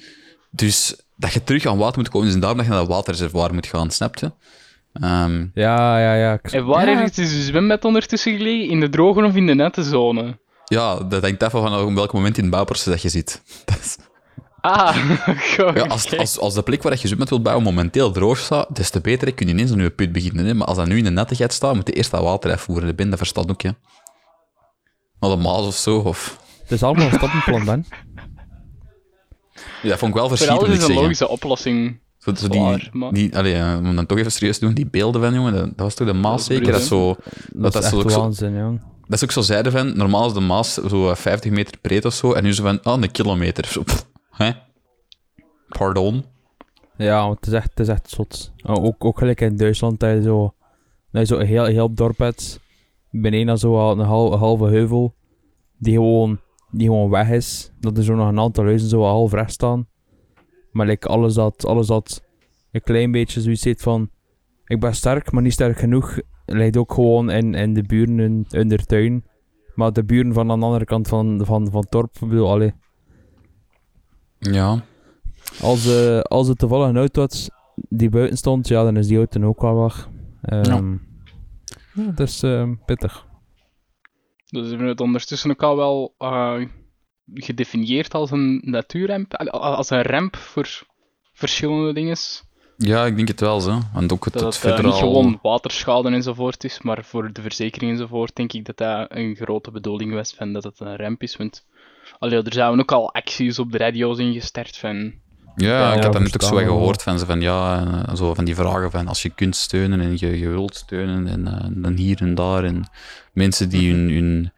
Dus 0.52 0.96
dat 1.18 1.34
je 1.34 1.44
terug 1.44 1.66
aan 1.66 1.78
water 1.78 1.98
moet 2.00 2.10
komen, 2.10 2.28
dus 2.28 2.38
daarom 2.40 2.58
dat 2.58 2.66
je 2.66 2.72
naar 2.72 2.82
dat 2.82 2.90
waterreservoir 2.90 3.54
moet 3.54 3.68
gaan, 3.68 3.92
snap 3.92 4.16
je? 4.18 4.32
Ehm, 4.94 5.46
Ja, 5.54 6.00
ja, 6.00 6.14
ja. 6.14 6.40
En 6.42 6.66
waar 6.66 6.90
ja. 6.90 6.98
heeft 6.98 7.16
dus 7.16 7.32
je 7.32 7.42
zwembad 7.42 7.86
ondertussen 7.86 8.38
gelegen? 8.38 8.70
In 8.70 8.80
de 8.80 8.90
droge 8.90 9.24
of 9.26 9.36
in 9.36 9.46
de 9.48 9.54
nette 9.56 9.84
zone? 9.84 10.38
ja, 10.66 10.96
dat 10.96 11.22
hangt 11.24 11.44
af 11.44 11.52
van 11.52 11.76
op 11.76 11.94
welk 11.94 12.14
moment 12.14 12.38
in 12.38 12.44
het 12.44 12.52
bouwproces 12.52 12.86
dat 12.86 13.02
je 13.02 13.10
zit. 13.10 13.42
Dat 13.66 13.80
is- 13.80 13.98
Ah, 14.62 14.96
goed. 15.56 15.76
ja, 15.76 15.86
als, 15.88 16.18
als, 16.18 16.40
als 16.40 16.54
de 16.54 16.62
plek 16.62 16.84
waar 16.84 16.98
je 17.02 17.08
zwembad 17.08 17.30
wilt 17.30 17.44
bouwen 17.44 17.64
momenteel 17.66 18.12
droog 18.12 18.38
staat, 18.38 18.76
des 18.76 18.90
te 18.90 19.02
beter, 19.02 19.34
kun 19.34 19.48
je 19.48 19.54
ineens 19.54 19.72
aan 19.72 19.80
je 19.80 19.90
put 19.90 20.12
beginnen. 20.12 20.46
Hè. 20.46 20.54
Maar 20.54 20.68
als 20.68 20.78
dat 20.78 20.88
nu 20.88 20.98
in 20.98 21.04
de 21.04 21.10
nettigheid 21.10 21.54
staat, 21.54 21.76
moet 21.76 21.88
je 21.88 21.94
eerst 21.94 22.12
dat 22.12 22.22
water 22.22 22.52
afvoeren. 22.52 22.88
De 22.88 22.94
bin, 22.94 23.10
dat 23.10 23.18
verstaat 23.18 23.50
ook, 23.52 23.62
hè. 23.62 23.70
Naar 25.20 25.30
de 25.30 25.36
Maas 25.36 25.66
of 25.66 25.76
zo, 25.76 25.98
of... 25.98 26.40
Het 26.62 26.72
is 26.72 26.84
allemaal 26.84 27.06
een 27.08 27.14
stappenplan, 27.14 27.66
dan. 27.66 27.86
Ja, 29.82 29.90
dat 29.90 30.00
vond 30.00 30.12
ik 30.12 30.18
wel 30.20 30.28
Voor 30.28 30.38
verschieten, 30.38 30.58
alles 30.66 30.68
moet 30.68 30.78
is 30.78 30.82
een 30.82 30.86
zeggen. 30.88 31.02
logische 31.04 31.28
oplossing. 31.28 32.00
Zo, 32.18 32.36
zo 32.36 32.48
die, 32.48 32.60
Zwaar, 32.60 32.90
maar- 32.92 33.12
die, 33.14 33.38
allee, 33.38 33.78
om 33.78 33.96
dan 33.96 34.06
toch 34.06 34.18
even 34.18 34.32
serieus 34.32 34.58
te 34.60 34.66
doen, 34.66 34.74
die 34.74 34.88
beelden 34.90 35.22
van, 35.22 35.34
jongen, 35.34 35.54
dat, 35.54 35.66
dat 35.66 35.76
was 35.78 35.94
toch 35.96 36.08
de 36.08 36.14
Maas 36.14 36.32
Dat 36.32 36.40
is 36.40 36.46
zeker? 36.58 36.72
Dat, 36.72 36.82
is 36.82 36.88
zo, 36.88 37.08
dat, 37.08 37.18
Dat, 37.54 37.74
dat, 37.74 37.84
is 37.84 37.92
echt 37.92 38.12
zo, 38.12 38.20
waanzin, 38.20 38.56
jong. 38.58 38.82
dat 39.08 39.14
is 39.18 39.24
ook 39.24 39.32
zo 39.32 39.42
zeiden 39.42 39.72
van, 39.72 39.98
normaal 39.98 40.28
is 40.28 40.34
de 40.34 40.40
Maas 40.40 40.74
zo 40.74 41.10
eh, 41.10 41.16
50 41.16 41.52
meter 41.52 41.78
breed 41.82 42.06
of 42.06 42.14
zo, 42.14 42.34
en 42.34 42.44
nu 42.44 42.54
zo 42.54 42.64
van, 42.64 42.80
oh, 42.84 43.02
een 43.02 43.12
kilometer. 43.12 43.66
Zo, 43.66 43.84
pff, 43.84 44.08
hè? 44.32 44.52
Pardon? 45.68 46.26
Ja, 46.98 47.24
want 47.26 47.36
het 47.36 47.48
is 47.48 47.54
echt, 47.54 47.70
het 47.70 47.80
is 47.80 47.88
echt 47.88 48.10
zot. 48.10 48.52
Oh, 48.66 48.84
Ook, 48.84 49.06
ook 49.06 49.18
gelijk 49.18 49.42
in 49.42 49.58
Duitsland, 49.58 50.00
dat 50.00 50.10
je 50.12 50.22
zo, 50.22 50.54
dat 51.12 51.28
je 51.28 51.36
zo 51.36 51.40
een 51.42 51.48
heel, 51.48 51.66
heel 51.66 51.94
dorp 51.94 52.18
hebt. 52.18 52.60
Beneden 53.12 53.58
zo 53.58 53.78
al 53.80 53.92
een, 53.92 54.06
hal- 54.06 54.34
een 54.34 54.40
halve 54.40 54.66
heuvel, 54.66 55.16
die 55.78 55.94
gewoon, 55.94 56.40
die 56.72 56.88
gewoon 56.88 57.10
weg 57.10 57.30
is. 57.30 57.72
Dat 57.80 57.98
er 57.98 58.04
zo 58.04 58.16
nog 58.16 58.28
een 58.28 58.40
aantal 58.40 58.64
huizen 58.64 58.90
zo 58.90 59.02
half 59.02 59.34
recht 59.34 59.52
staan. 59.52 59.88
Maar 60.72 60.88
like, 60.88 61.08
alles, 61.08 61.34
dat, 61.34 61.66
alles 61.66 61.88
dat 61.88 62.24
een 62.72 62.82
klein 62.82 63.12
beetje 63.12 63.42
zoiets 63.42 63.62
zit 63.62 63.82
van... 63.82 64.10
Ik 64.66 64.80
ben 64.80 64.96
sterk, 64.96 65.32
maar 65.32 65.42
niet 65.42 65.54
sterk 65.54 65.78
genoeg. 65.78 66.20
Ligt 66.46 66.78
ook 66.78 66.94
gewoon 66.94 67.30
in, 67.30 67.54
in 67.54 67.74
de 67.74 67.84
buren 67.84 68.20
in, 68.20 68.46
in 68.50 68.68
de 68.68 68.78
tuin. 68.78 69.26
Maar 69.76 69.94
de 69.94 70.04
buren 70.04 70.34
van 70.34 70.52
aan 70.52 70.60
de 70.60 70.66
andere 70.66 70.86
kant 70.86 71.08
van, 71.08 71.42
van, 71.46 71.72
van 71.72 71.82
het 71.82 71.92
dorp, 71.92 72.16
ik 72.22 72.28
bedoel, 72.28 72.50
allee. 72.50 72.74
Ja. 74.40 74.84
Als, 75.62 75.86
eh, 75.86 76.20
als 76.20 76.48
het 76.48 76.58
toevallig 76.58 76.88
een 76.88 76.98
auto 76.98 77.22
had 77.22 77.50
die 77.90 78.10
buiten 78.10 78.38
stond, 78.38 78.68
ja, 78.68 78.84
dan 78.84 78.98
is 78.98 79.08
die 79.08 79.18
auto 79.18 79.44
ook 79.44 79.62
wel 79.62 79.82
weg. 79.82 80.10
Ehm 80.42 80.96
ja. 81.94 82.12
dat 82.12 82.28
is 82.28 82.44
ehm, 82.44 82.74
pittig. 82.86 83.27
Dus 84.62 84.70
we 84.70 84.76
hebben 84.76 84.88
het 84.88 85.02
ondertussen 85.02 85.52
ook 85.52 85.64
al 85.64 85.76
wel 85.76 86.16
eh, 86.18 86.62
gedefinieerd 87.34 88.14
als 88.14 88.32
een 88.32 88.62
natuurramp. 88.66 89.34
Allee, 89.34 89.52
Als 89.52 89.90
een 89.90 90.02
ramp 90.02 90.36
voor 90.36 90.84
verschillende 91.34 91.94
dingen. 91.94 92.18
ja, 92.78 93.06
ik 93.06 93.16
denk 93.16 93.28
het 93.28 93.40
wel, 93.40 93.60
zo. 93.60 93.80
Want 93.94 94.12
ook 94.12 94.26
het, 94.26 94.34
Dat 94.34 94.44
het 94.44 94.54
eh, 94.56 94.60
federaal... 94.60 94.92
niet 94.92 95.00
gewoon 95.00 95.40
waterschade 95.42 96.10
enzovoort 96.10 96.64
is, 96.64 96.82
maar 96.82 97.04
voor 97.06 97.34
de 97.34 97.42
verzekering 97.42 97.92
enzovoort 97.92 98.36
denk 98.36 98.54
ik 98.54 98.66
dat 98.66 98.78
dat 98.78 99.08
een 99.12 99.36
grote 99.36 99.72
bedoeling 99.72 100.14
was 100.14 100.34
van 100.34 100.54
dat 100.54 100.64
het 100.64 100.80
een 100.80 100.96
ramp 100.96 101.22
is. 101.22 101.36
Want 101.36 101.66
allee, 102.20 102.42
er 102.42 102.54
zijn 102.54 102.80
ook 102.80 102.92
al 102.92 103.14
acties 103.14 103.60
op 103.60 103.72
de 103.72 103.78
radio's 103.78 104.18
ingestart 104.18 104.78
van... 104.78 105.14
Ja, 105.60 105.94
ik 105.94 106.04
had 106.04 106.14
dat 106.14 106.22
net 106.22 106.34
ook 106.34 106.50
zo 106.50 106.56
wel. 106.56 106.64
gehoord 106.64 107.04
van 107.04 107.20
ze 107.20 107.26
van 107.26 107.42
ja, 107.42 107.86
eh, 108.08 108.16
zo 108.16 108.34
van 108.34 108.46
die 108.46 108.56
vragen 108.56 108.92
van 108.92 109.08
als 109.08 109.22
je 109.22 109.30
kunt 109.30 109.56
steunen 109.56 110.02
en 110.02 110.18
je, 110.20 110.40
je 110.40 110.50
wilt 110.50 110.76
steunen 110.76 111.28
en 111.28 111.48
eh, 111.48 111.68
dan 111.70 111.94
hier 111.96 112.18
en 112.22 112.36
daar 112.36 112.64
en 112.64 112.90
mensen 113.34 113.70
die 113.70 113.92
hun, 113.94 114.10
hun, 114.10 114.52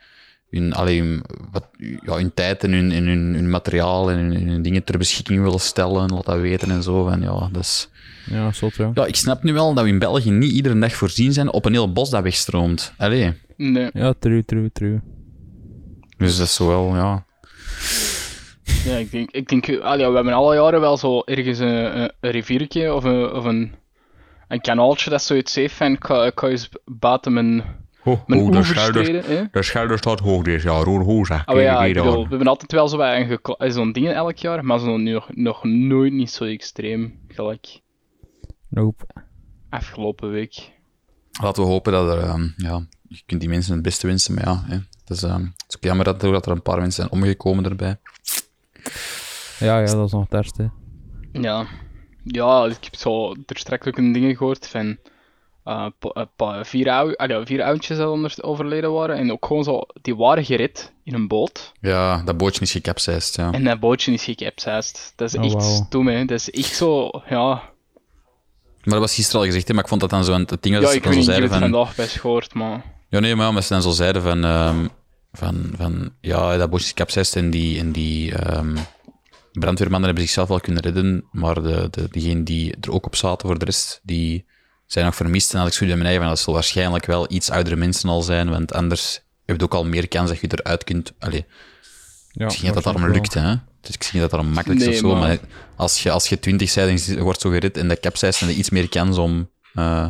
hun, 0.50 0.74
allee, 0.74 1.22
wat, 1.51 1.68
ja, 2.06 2.16
hun 2.16 2.34
tijd 2.34 2.63
en 2.63 2.72
hun, 2.72 2.92
en 2.92 3.06
hun, 3.07 3.34
hun 3.34 3.50
materiaal 3.50 4.12
en 4.12 4.18
hun, 4.18 4.48
hun 4.48 4.62
dingen 4.62 4.84
ter 4.84 4.98
beschikking 4.98 5.42
willen 5.44 5.60
stellen, 5.60 6.13
laat 6.13 6.25
dat 6.25 6.40
weten 6.40 6.72
en 6.72 6.84
zo. 6.84 7.04
Van, 7.04 7.22
ja, 7.22 7.50
dat 7.52 7.62
is, 7.62 7.90
Ja, 8.25 8.52
zot, 8.52 8.75
ja. 8.75 8.92
ja, 8.94 9.06
ik 9.06 9.16
snap 9.16 9.44
nu 9.44 9.54
wel 9.54 9.74
dat 9.74 9.84
we 9.84 9.90
in 9.90 10.00
België 10.00 10.31
niet 10.31 10.52
iedere 10.52 10.80
dag 10.80 10.94
voorzien 10.94 11.34
zijn 11.34 11.52
op 11.52 11.66
een 11.66 11.74
heel 11.74 11.92
bos 11.92 12.10
dat 12.10 12.24
wegstroomt. 12.24 12.94
Allee, 12.98 13.34
Nee, 13.57 13.90
Ja, 13.94 14.13
true, 14.19 14.45
true, 14.45 14.72
true. 14.74 15.00
dus 16.18 16.38
dat 16.38 16.45
is 16.48 16.54
zo 16.56 16.68
wel, 16.68 16.95
ja. 16.95 17.25
Ja, 18.90 18.98
ik 18.98 19.12
denk, 19.12 19.32
ik 19.32 19.50
denk 19.50 19.80
allee, 19.82 20.08
we 20.08 20.16
hebben 20.16 20.34
alle 20.34 20.56
jaren 20.56 20.80
wel 20.80 20.98
zo 20.98 21.22
ergens 21.26 21.60
een, 21.60 22.00
een, 22.00 22.12
een 22.20 22.32
riviertje 22.32 22.94
of 22.94 23.04
een, 23.04 23.32
of 23.32 23.46
een, 23.46 23.76
een 24.48 24.62
kanaaltje 24.62 25.10
dat 25.10 25.22
zoiets 25.22 25.56
heeft 25.56 25.74
van 25.74 25.92
ik 25.92 26.04
ga, 26.04 26.26
ik 26.26 26.40
ga 26.40 26.48
eens 26.48 26.70
buiten 26.86 27.34
mijn, 27.34 27.64
de 28.04 29.64
schouder 29.64 29.98
staat 29.98 30.19
hoog 30.19 30.44
dit 30.44 30.62
jaar, 30.62 30.84
hoor, 30.84 31.04
hoog 31.04 31.28
zeg. 31.28 31.48
Oh 31.48 31.62
ja, 31.62 31.86
ik 31.86 31.94
bedoel, 31.94 32.24
we 32.24 32.30
hebben 32.30 32.48
altijd 32.48 32.72
wel 32.72 32.88
zo 32.88 33.26
zo'n 33.69 33.92
dingen 33.92 34.16
elk 34.16 34.38
jaar, 34.38 34.66
maar 34.66 34.80
zo 34.80 34.98
nu 34.98 35.12
nog, 35.12 35.30
nog 35.34 35.64
nooit 35.64 36.14
niet 36.14 36.31
zo 36.31 36.44
extreem 36.44 37.19
gelijk 37.28 37.80
Nope. 38.69 39.06
afgelopen 39.69 40.31
week. 40.31 40.72
Laten 41.42 41.64
we 41.64 41.69
hopen 41.69 41.92
dat 41.92 42.16
er, 42.16 42.24
ehm, 42.24 42.48
ja, 42.58 42.86
je 43.08 43.22
kunt 43.26 43.40
die 43.40 43.50
mensen 43.50 43.74
het 43.74 43.81
beste 43.81 44.08
wensen, 44.08 44.34
maar 44.34 44.46
ja, 44.46 44.64
hè, 44.66 44.74
het, 44.76 45.10
is, 45.10 45.24
ehm, 45.24 45.44
het 45.44 45.66
is 45.68 45.76
ook 45.76 45.84
jammer 45.84 46.06
dat, 46.06 46.22
dat 46.22 46.46
er 46.46 46.52
een 46.52 46.62
paar 46.62 46.80
mensen 46.80 47.04
zijn 47.04 47.22
omgekomen 47.22 47.66
erbij. 47.66 48.00
Ja, 49.59 49.80
ja, 49.80 49.86
dat 49.86 50.06
is 50.06 50.12
nog 50.12 50.24
het 50.24 50.33
ergste. 50.33 50.71
Ja, 51.33 51.66
ja 52.24 52.66
ik 52.66 52.78
heb 52.83 52.95
zo 52.95 53.31
er 53.45 53.57
straks 53.57 53.88
ook 53.88 53.98
een 53.98 54.12
ding 54.14 54.38
gehoord 54.38 54.68
van 54.68 54.98
eh, 55.64 55.86
pa- 56.00 56.09
eh, 56.14 56.26
pa- 56.36 56.66
vier, 56.66 56.90
ou 56.90 57.14
ah, 57.16 57.30
ja, 57.30 57.45
vier 57.45 57.64
oudjes 57.64 57.98
dat 57.98 58.09
onder 58.12 58.36
overleden 58.42 58.92
waren. 58.92 59.16
En 59.18 59.31
ook 59.31 59.45
gewoon 59.45 59.64
zo, 59.64 59.81
die 60.02 60.16
waren 60.16 60.45
gered 60.45 60.94
in 61.04 61.14
een 61.14 61.28
boot. 61.28 61.71
Ja, 61.81 62.21
dat 62.26 62.38
bootje 62.38 62.62
is 62.62 62.71
gecapsized, 62.71 63.36
ja. 63.36 63.52
En 63.52 63.64
dat 63.64 63.80
bootje 63.80 64.12
is 64.14 64.24
gecapsized. 64.24 65.14
Dat 65.16 65.33
is 65.33 65.40
Oh, 65.40 65.45
echt 65.45 65.64
stom, 65.64 66.07
hè. 66.07 66.26
Dat 66.26 66.38
is 66.40 66.50
echt 66.52 66.76
zo, 66.76 67.09
ja... 67.30 67.62
Maar 68.83 68.94
dat 69.00 69.00
was 69.00 69.16
gisteren 69.16 69.42
al 69.42 69.45
gezegd, 69.48 69.68
hè, 69.68 69.74
maar 69.74 69.83
ik 69.83 69.90
vond 69.90 70.02
dat 70.02 70.09
dan 70.09 70.24
zo, 70.24 70.33
het 70.33 70.62
ding 70.64 70.76
Ja, 70.76 70.81
dat 70.81 70.94
ik 70.94 71.04
ze 71.04 71.09
weet 71.09 71.18
niet, 71.18 71.28
ik 71.28 71.33
heb 71.33 71.42
het 71.44 71.52
van... 71.52 71.59
vandaag 71.59 71.95
best 71.95 72.19
gehoord, 72.19 72.54
maar... 72.54 72.83
Ja, 73.09 73.19
nee, 73.19 73.36
maar 73.36 73.54
ja, 73.54 73.62
ze 73.62 73.74
dan 73.74 73.81
zo 73.81 73.90
zeiden 73.90 74.21
van... 74.21 74.44
ehm, 74.44 74.88
van, 75.31 75.71
van 75.78 76.14
ja, 76.21 76.57
dat 76.57 76.69
bootje 76.69 76.86
is 76.86 76.90
gecapsized 76.92 77.36
en 77.36 77.50
die, 77.50 77.80
en 77.80 77.92
die 77.92 78.36
ehm, 78.36 78.78
brandweermannen 79.52 80.07
hebben 80.07 80.24
zichzelf 80.28 80.48
wel 80.48 80.59
kunnen 80.59 80.81
redden, 80.83 81.26
maar 81.31 81.62
de, 81.62 81.88
de, 81.92 82.07
diegenen 82.12 82.44
die 82.44 82.76
er 82.81 82.92
ook 82.92 83.06
op 83.06 83.16
zaten 83.16 83.48
voor 83.48 83.59
de 83.59 83.66
rest, 83.66 84.00
die 84.04 84.45
zijn 84.86 85.06
nog 85.06 85.16
vermist. 85.16 85.54
En 85.54 85.59
als 85.59 85.69
ik 85.69 85.76
zo 85.76 85.83
in 85.83 85.90
mijn 85.90 86.06
eigen 86.06 86.28
dat 86.28 86.40
zal 86.40 86.54
waarschijnlijk 86.54 87.06
wel 87.06 87.31
iets 87.31 87.50
oudere 87.50 87.76
mensen 87.76 88.09
al 88.09 88.21
zijn, 88.21 88.50
want 88.50 88.74
anders 88.74 89.21
heb 89.45 89.57
je 89.57 89.64
ook 89.64 89.74
al 89.74 89.86
meer 89.86 90.07
kans 90.07 90.30
dat 90.30 90.40
je 90.40 90.48
eruit 90.52 90.83
kunt... 90.83 91.14
Allee, 91.19 91.45
Ja, 92.31 92.45
ik 92.45 92.52
zie 92.52 92.64
niet 92.64 92.74
dat 92.74 92.83
dat 92.83 92.94
daarom 92.94 93.12
lukt, 93.12 93.33
hè. 93.33 93.56
Dus 93.81 93.95
ik 93.95 94.04
zie 94.04 94.12
niet 94.14 94.21
dat 94.21 94.21
dat 94.21 94.31
daarom 94.31 94.50
makkelijk 94.52 94.81
is 94.81 94.88
of 94.88 94.95
zo, 94.95 95.07
maar- 95.16 95.28
maar 95.28 95.40
als 95.76 96.04
je, 96.04 96.12
als 96.12 96.28
je 96.30 96.40
20 96.40 96.74
bent 96.74 97.07
en 97.07 97.16
je 97.16 97.21
wordt 97.21 97.42
zo 97.42 97.50
gered 97.50 97.78
en 97.78 97.88
de 97.88 98.00
capsize, 98.00 98.40
dan 98.40 98.48
heb 98.48 98.50
je 98.50 98.56
iets 98.56 98.69
meer 98.69 98.90
kans 98.90 99.18
om 99.18 99.50
eh, 99.74 100.07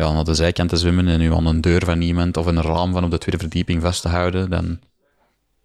ja, 0.00 0.12
naar 0.12 0.24
de 0.24 0.34
zijkant 0.34 0.68
te 0.68 0.76
zwemmen 0.76 1.08
en 1.08 1.20
je 1.20 1.34
aan 1.34 1.46
een 1.46 1.60
deur 1.60 1.84
van 1.84 2.00
iemand 2.00 2.36
of 2.36 2.46
een 2.46 2.62
raam 2.62 2.92
van 2.92 3.04
op 3.04 3.10
de 3.10 3.18
tweede 3.18 3.40
verdieping 3.40 3.82
vast 3.82 4.02
te 4.02 4.08
houden, 4.08 4.50
dan 4.50 4.80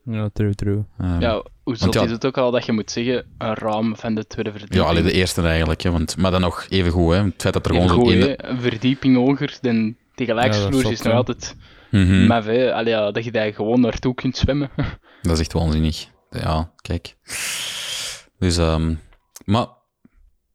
Ja, 0.03 0.29
true, 0.33 0.55
true. 0.55 0.83
Ehm, 0.99 1.19
Ja, 1.21 1.43
hoe 1.63 1.75
ja- 1.91 2.03
is 2.03 2.11
het 2.11 2.25
ook 2.25 2.37
al 2.37 2.51
dat 2.51 2.65
je 2.65 2.71
moet 2.71 2.91
zeggen, 2.91 3.25
een 3.37 3.53
raam 3.53 3.95
van 3.95 4.15
de 4.15 4.27
tweede 4.27 4.51
verdieping. 4.51 4.81
Ja, 4.81 4.87
alleen 4.89 5.03
de 5.03 5.11
eerste 5.11 5.41
eigenlijk. 5.41 5.81
Hè, 5.81 5.91
want, 5.91 6.17
maar 6.17 6.31
dan 6.31 6.41
nog 6.41 6.65
even 6.69 6.91
goed. 6.91 7.13
Hè, 7.13 7.23
het 7.23 7.33
feit 7.41 7.53
dat 7.53 7.65
er 7.65 7.71
Even 7.75 7.89
gewoon 7.89 8.05
goed, 8.05 8.13
ene... 8.13 8.43
Een 8.49 8.61
verdieping 8.61 9.15
hoger 9.15 9.57
dan 9.61 9.95
de 10.15 10.25
Ja, 10.25 10.43
is 10.43 11.01
nog 11.01 11.13
altijd 11.13 11.55
Mhm. 11.91 12.25
maf, 12.27 12.45
hè. 12.45 12.73
Allee, 12.73 12.93
ja, 12.93 13.11
dat 13.11 13.23
je 13.23 13.31
daar 13.31 13.53
gewoon 13.53 13.79
naartoe 13.79 14.13
kunt 14.13 14.37
zwemmen. 14.37 14.69
Dat 15.21 15.31
is 15.33 15.39
echt 15.39 15.53
waanzinnig. 15.53 16.07
Ja, 16.29 16.71
kijk. 16.81 17.15
Dus, 18.39 18.57
ehm 18.57 18.93
maar 19.45 19.67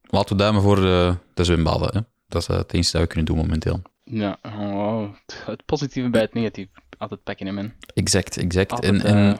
laten 0.02 0.37
we 0.37 0.42
duimen 0.42 0.62
voor 0.62 0.76
de, 0.76 1.14
de 1.34 1.44
zwembaden. 1.44 1.88
Hè. 1.92 2.00
Dat 2.30 2.42
is 2.42 2.49
het 2.56 2.72
enige 2.72 2.92
dat 2.92 3.00
we 3.00 3.06
kunnen 3.06 3.26
doen 3.26 3.37
momenteel. 3.37 3.82
ja, 4.04 4.38
oh, 4.42 5.12
het, 5.26 5.42
het 5.46 5.64
positieve 5.64 6.10
bij 6.10 6.20
het 6.20 6.34
negatieve 6.34 6.70
altijd 6.99 7.22
pakken, 7.22 7.46
hè, 7.46 7.52
man. 7.52 7.72
Exact, 7.94 8.37
exact. 8.37 8.70
Altijd, 8.70 8.92
en, 8.92 9.02
en, 9.02 9.34
eh, 9.34 9.38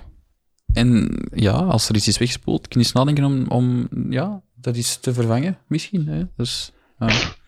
en 0.83 1.19
ja, 1.35 1.53
als 1.53 1.89
er 1.89 1.95
iets 1.95 2.09
is 2.09 2.19
weggespoeld, 2.19 2.69
kun 2.69 2.81
je 2.81 2.87
eens 2.87 2.95
nadenken 2.95 3.25
om, 3.25 3.47
om 3.49 3.89
ja, 4.11 4.43
dat 4.55 4.77
iets 4.77 5.01
te 5.01 5.13
vervangen, 5.13 5.59
misschien. 5.67 6.07
Hè. 6.07 6.25
Dus, 6.37 6.73
ja. 6.99 7.07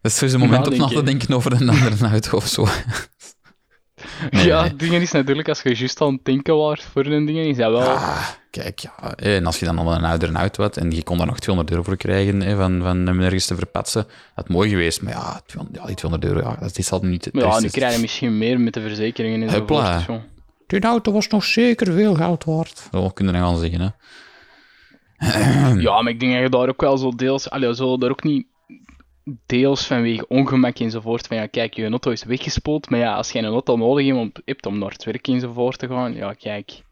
Dat 0.00 0.14
is 0.14 0.20
dus 0.20 0.32
een 0.32 0.40
moment 0.40 0.66
om 0.66 0.76
na 0.76 0.86
te 0.86 1.02
denken 1.02 1.34
over 1.34 1.52
een 1.52 1.68
andere 1.68 2.06
auto 2.12 2.36
of 2.36 2.46
zo. 2.46 2.66
Nee, 4.30 4.46
ja, 4.46 4.60
nee. 4.60 4.70
het 4.70 4.78
ding 4.78 4.94
is 4.94 5.10
natuurlijk, 5.12 5.48
als 5.48 5.62
je 5.62 5.74
juist 5.74 6.00
aan 6.00 6.12
het 6.12 6.24
denken 6.24 6.56
waart 6.56 6.82
voor 6.82 7.06
een 7.06 7.24
dingen, 7.26 7.44
is 7.44 7.56
dat 7.56 7.70
wel... 7.70 7.80
Ah, 7.80 8.28
kijk, 8.50 8.78
ja. 8.78 9.14
En 9.14 9.46
als 9.46 9.58
je 9.58 9.64
dan 9.64 9.78
al 9.78 9.92
een 9.94 10.04
oudere 10.04 10.32
auto 10.32 10.62
had 10.62 10.76
en 10.76 10.90
je 10.90 11.02
kon 11.02 11.16
daar 11.18 11.26
nog 11.26 11.38
200 11.38 11.70
euro 11.76 11.82
voor 11.88 11.96
krijgen 11.96 12.40
hè, 12.40 12.56
van, 12.56 12.80
van 12.82 13.06
hem 13.06 13.20
ergens 13.20 13.46
te 13.46 13.54
verpatsen, 13.56 14.02
dat 14.02 14.12
had 14.34 14.48
mooi 14.48 14.68
geweest. 14.70 15.02
Maar 15.02 15.12
ja, 15.12 15.40
200, 15.46 15.80
ja 15.80 15.86
die 15.86 15.96
200 15.96 16.32
euro, 16.34 16.48
ja, 16.50 16.56
dat 16.60 16.78
is 16.78 16.90
al 16.92 17.00
niet... 17.02 17.28
Maar 17.32 17.42
ja, 17.42 17.50
dat 17.50 17.60
nu 17.60 17.66
is- 17.66 17.72
krijg 17.72 17.94
je 17.94 18.00
misschien 18.00 18.38
meer 18.38 18.60
met 18.60 18.74
de 18.74 18.80
verzekeringen 18.80 19.42
en 19.48 19.54
Hupla. 19.54 19.98
zo. 20.00 20.20
Die 20.66 20.80
auto 20.80 21.12
was 21.12 21.28
nog 21.28 21.44
zeker 21.44 21.92
veel 21.92 22.14
geld 22.14 22.44
waard. 22.44 22.88
Zo 22.92 23.08
kunnen 23.08 23.34
we 23.34 23.40
dan 23.40 23.48
gaan 23.48 23.58
zeggen, 23.58 23.80
hè. 23.80 23.88
Ja, 25.80 26.02
maar 26.02 26.12
ik 26.12 26.20
denk 26.20 26.32
dat 26.32 26.42
je 26.42 26.48
daar 26.48 26.68
ook 26.68 26.80
wel 26.80 26.98
zo 26.98 27.10
deels... 27.10 27.50
Allee, 27.50 27.74
zo 27.74 27.98
daar 27.98 28.10
ook 28.10 28.22
niet 28.22 28.46
deels 29.46 29.86
vanwege 29.86 30.28
ongemak 30.28 30.78
enzovoort. 30.78 31.26
Van 31.26 31.36
ja, 31.36 31.46
kijk, 31.46 31.74
je 31.74 31.88
auto 31.88 32.10
is 32.10 32.24
weggespoeld, 32.24 32.90
maar 32.90 32.98
ja, 32.98 33.14
als 33.14 33.32
je 33.32 33.38
een 33.38 33.44
auto 33.44 33.76
nodig 33.76 34.30
hebt 34.44 34.66
om, 34.66 34.78
naar 34.78 34.90
het 34.90 35.04
werk 35.04 35.28
enzovoort 35.28 35.78
te 35.78 35.86
gaan, 35.88 36.14
ja, 36.14 36.32
kijk, 36.32 36.82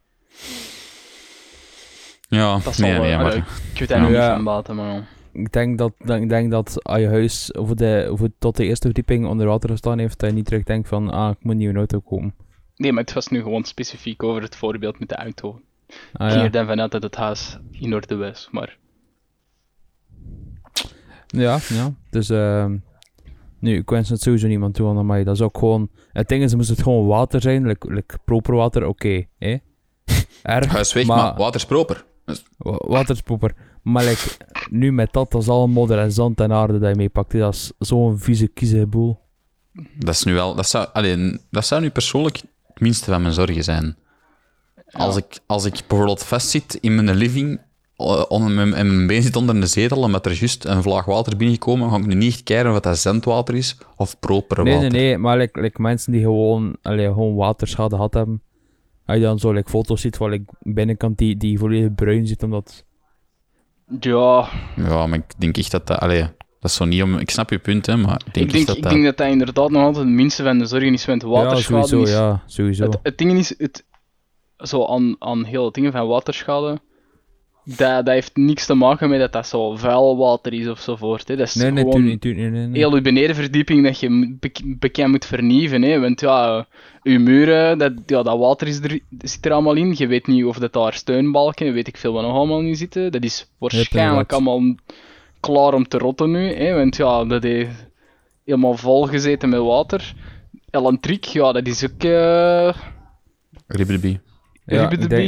Ja, 2.29 2.55
dat 2.55 2.79
nee, 2.79 2.93
zal 2.93 3.01
nee, 3.03 3.17
wel... 3.17 3.19
maar... 3.19 3.37
ik 3.37 3.79
weet 3.79 3.89
daar 3.89 4.01
nog 4.01 4.11
Ja. 4.11 4.27
niet 4.27 4.35
van 4.35 4.45
baten, 4.45 4.77
maar... 4.77 5.09
Ik 5.33 5.53
denk 5.53 5.79
dat, 5.79 5.93
dat, 5.99 6.21
ik 6.21 6.29
denk 6.29 6.51
dat 6.51 6.85
als 6.85 6.99
je 6.99 7.09
huis 7.09 7.55
over 7.55 7.77
de, 7.77 8.07
over 8.11 8.31
tot 8.39 8.57
de 8.57 8.65
eerste 8.65 8.85
verdieping 8.87 9.27
onder 9.27 9.47
water 9.47 9.71
gestaan 9.71 9.99
heeft, 9.99 10.19
dat 10.19 10.29
je 10.31 10.37
niet 10.37 10.45
terug 10.45 10.63
denkt 10.63 10.89
van, 10.89 11.11
ah, 11.11 11.31
ik 11.31 11.37
moet 11.41 11.53
een 11.53 11.59
nieuwe 11.59 11.77
auto 11.77 12.01
kopen. 12.01 12.35
Nee, 12.77 12.93
maar 12.93 13.03
het 13.05 13.13
was 13.13 13.29
nu 13.29 13.43
gewoon 13.43 13.65
specifiek 13.65 14.23
over 14.23 14.43
het 14.43 14.57
voorbeeld 14.57 14.99
met 14.99 15.09
de 15.09 15.17
auto. 15.17 15.61
Ah, 16.13 16.27
Ik 16.27 16.33
ging 16.33 16.33
ja. 16.33 16.43
er 16.43 16.51
dan 16.51 16.67
vanuit 16.67 16.91
dat 16.91 17.03
het 17.03 17.17
huis 17.17 17.59
in 17.71 17.95
orde 17.95 18.17
was, 18.17 18.49
maar... 18.51 18.77
Ja, 21.41 21.59
ja. 21.69 21.95
Dus, 22.11 22.31
ehm 22.31 22.77
nu, 23.59 23.77
ik 23.79 23.91
wens 23.91 24.09
het 24.09 24.21
sowieso 24.23 24.47
niemand 24.47 24.75
toe 24.75 24.89
aan 24.97 25.07
mij. 25.07 25.25
Dat 25.25 25.35
is 25.35 25.41
ook 25.41 25.59
gewoon... 25.59 25.89
Het 26.13 26.29
ding 26.29 26.43
is, 26.43 26.55
moest 26.55 26.69
het 26.69 26.83
gewoon 26.83 27.07
water 27.07 27.41
zijn, 27.41 27.67
like, 27.67 27.93
like 27.93 28.19
proper 28.25 28.55
water, 28.55 28.87
oké, 28.87 29.25
hè. 29.39 29.57
Erg, 30.43 30.73
Huis 30.73 30.93
weg, 30.93 31.07
maar- 31.07 31.17
maar, 31.17 31.35
water 31.37 31.55
is 31.61 31.67
proper. 31.67 32.05
wa- 32.57 32.81
water 32.87 33.15
is 33.15 33.21
proper. 33.21 33.55
Maar 33.83 34.05
like, 34.05 34.29
nu 34.71 34.93
met 34.93 35.13
dat, 35.13 35.31
dat 35.31 35.43
is 35.43 35.49
al 35.49 35.69
modder 35.69 35.99
en 35.99 36.13
zand 36.13 36.41
en 36.41 36.53
aarde 36.53 36.79
dat 36.79 36.89
je 36.91 36.97
meepakt. 36.97 37.33
Dat 37.33 37.55
is 37.55 37.73
zo'n 37.79 38.19
vieze 38.19 38.47
kiezeboel. 38.49 39.21
Dat 39.99 40.15
is 40.15 40.25
nu 40.25 40.35
wel... 40.35 40.55
Dat 40.55 40.69
zou, 40.69 40.89
alleen, 40.93 41.41
dat 41.51 41.67
zou 41.67 41.81
nu 41.81 41.91
persoonlijk 41.91 42.37
het 42.67 42.81
minste 42.81 43.11
van 43.11 43.23
mijn 43.23 43.35
zorgen 43.35 43.65
zijn. 43.65 43.97
Als, 44.91 45.17
ik, 45.17 45.39
als 45.47 45.65
ik 45.65 45.81
bijvoorbeeld 45.87 46.25
vastzit 46.25 46.75
in 46.81 46.95
mijn 46.95 47.15
living 47.17 47.61
onder 48.29 48.51
mijn, 48.51 48.75
en 48.75 48.95
mijn 48.95 49.07
been 49.07 49.23
zit 49.23 49.37
onder 49.37 49.57
een 49.57 49.69
zetel 49.69 49.99
omdat 50.03 50.27
er 50.27 50.33
juist 50.33 50.65
een 50.65 50.83
vlaag 50.83 51.05
water 51.05 51.37
binnengekomen, 51.37 51.91
ga 51.91 51.97
ik 51.97 52.07
nu 52.07 52.15
niet 52.15 52.33
echt 52.33 52.43
kijken 52.43 52.73
of 52.73 52.81
dat 52.81 52.99
zandwater 52.99 53.55
is 53.55 53.77
of 53.97 54.19
proper 54.19 54.63
Nee, 54.63 54.75
water. 54.75 54.91
nee, 54.91 55.01
nee, 55.01 55.19
maar 55.19 55.39
like, 55.39 55.61
like 55.61 55.83
mensen 55.83 56.13
die 56.13 56.21
gewoon, 56.21 56.77
allee, 56.83 57.07
gewoon 57.07 57.35
waterschade 57.35 57.95
gehad 57.95 58.15
hebben. 58.15 58.43
Als 59.07 59.17
je 59.17 59.23
dan 59.23 59.39
zo 59.39 59.53
like, 59.53 59.71
foto's 59.71 60.01
ziet 60.01 60.17
van 60.17 60.31
like, 60.31 60.45
binnenkant 60.61 61.19
die, 61.19 61.37
die 61.37 61.59
volledig 61.59 61.95
bruin 61.95 62.27
zit, 62.27 62.43
omdat... 62.43 62.85
Ja, 64.01 64.49
Ja, 64.77 65.07
maar 65.07 65.19
ik 65.19 65.35
denk 65.39 65.57
echt 65.57 65.71
dat 65.71 65.87
dat... 65.87 65.99
Allee, 65.99 66.21
dat 66.61 66.71
is 66.71 66.75
zo 66.75 66.85
niet 66.85 67.03
om... 67.03 67.19
Ik 67.19 67.31
snap 67.31 67.51
je 67.51 67.59
punt, 67.59 67.87
hè, 67.87 67.97
maar 67.97 68.21
ik 68.27 68.35
denk, 68.35 68.47
ik 68.47 68.53
denk, 68.53 68.67
dat 68.67 68.77
ik 68.77 68.83
dat... 68.83 68.93
denk 68.93 69.05
dat 69.05 69.17
dat 69.17 69.29
inderdaad 69.29 69.71
nog 69.71 69.83
altijd 69.83 70.05
het 70.05 70.15
minste 70.15 70.43
van 70.43 70.59
de 70.59 70.67
zorgen 70.67 70.93
is, 70.93 71.05
want 71.05 71.23
Ja, 71.23 71.29
waterschade 71.29 71.87
sowieso, 71.87 72.13
is... 72.13 72.19
ja, 72.19 72.43
sowieso. 72.47 72.85
Het, 72.85 72.99
het 73.03 73.19
ding 73.19 73.33
is, 73.33 73.55
het, 73.59 73.85
zo 74.57 74.87
aan, 74.87 75.17
aan 75.19 75.45
heel 75.45 75.73
dingen 75.73 75.93
van 75.93 76.07
waterschade, 76.07 76.81
dat, 77.65 78.07
dat 78.07 78.15
heeft 78.15 78.37
niks 78.37 78.67
te 78.67 78.75
maken 78.75 79.09
met 79.09 79.21
dat 79.21 79.33
dat 79.33 79.47
zo 79.47 79.77
vuil 79.77 80.17
water 80.17 80.53
is 80.53 80.69
of 80.69 80.81
zo 80.81 80.97
voort. 80.97 81.29
Hè. 81.29 81.37
Dat 81.37 81.47
is 81.47 81.55
nee, 81.55 81.71
nee, 81.71 81.85
gewoon 81.85 82.01
tuurlijk 82.01 82.21
tuurlijk 82.21 82.51
nee, 82.51 82.67
nee. 82.67 82.79
heel 82.79 82.95
je 82.95 83.01
benedenverdieping 83.01 83.85
dat 83.85 84.01
je 84.01 84.37
bek- 84.41 84.79
bekend 84.79 85.11
moet 85.11 85.25
vernieuwen. 85.25 85.83
Hè. 85.83 86.01
Want 86.01 86.21
ja, 86.21 86.67
je 87.03 87.19
muren, 87.19 87.79
dat, 87.79 87.93
ja, 88.07 88.23
dat 88.23 88.39
water 88.39 88.67
is 88.67 88.81
er, 88.81 89.01
zit 89.19 89.47
er 89.47 89.53
allemaal 89.53 89.75
in. 89.75 89.95
Je 89.97 90.07
weet 90.07 90.27
niet 90.27 90.45
of 90.45 90.59
dat 90.59 90.73
daar 90.73 90.95
steunbalken, 90.95 91.73
weet 91.73 91.89
ik 91.89 91.97
veel 91.97 92.13
wat 92.13 92.23
nog 92.23 92.37
allemaal 92.37 92.61
in 92.61 92.77
zitten. 92.77 93.13
Dat 93.13 93.25
is 93.25 93.51
waarschijnlijk 93.59 94.33
allemaal 94.33 94.75
klaar 95.41 95.75
om 95.75 95.89
te 95.89 95.99
rotten 95.99 96.31
nu. 96.31 96.55
Hè. 96.55 96.75
Want 96.75 96.97
ja, 96.97 97.25
dat 97.25 97.43
heeft 97.43 97.89
helemaal 98.45 98.77
vol 98.77 99.07
gezeten 99.07 99.49
met 99.49 99.61
water. 99.61 100.15
Elantriek, 100.71 101.25
ja, 101.25 101.53
dat 101.53 101.67
is 101.67 101.85
ook... 101.85 102.03
Ribbidi. 103.67 104.21
Ja, 104.67 104.85
ik 104.85 104.93
inderdaad. 104.93 105.19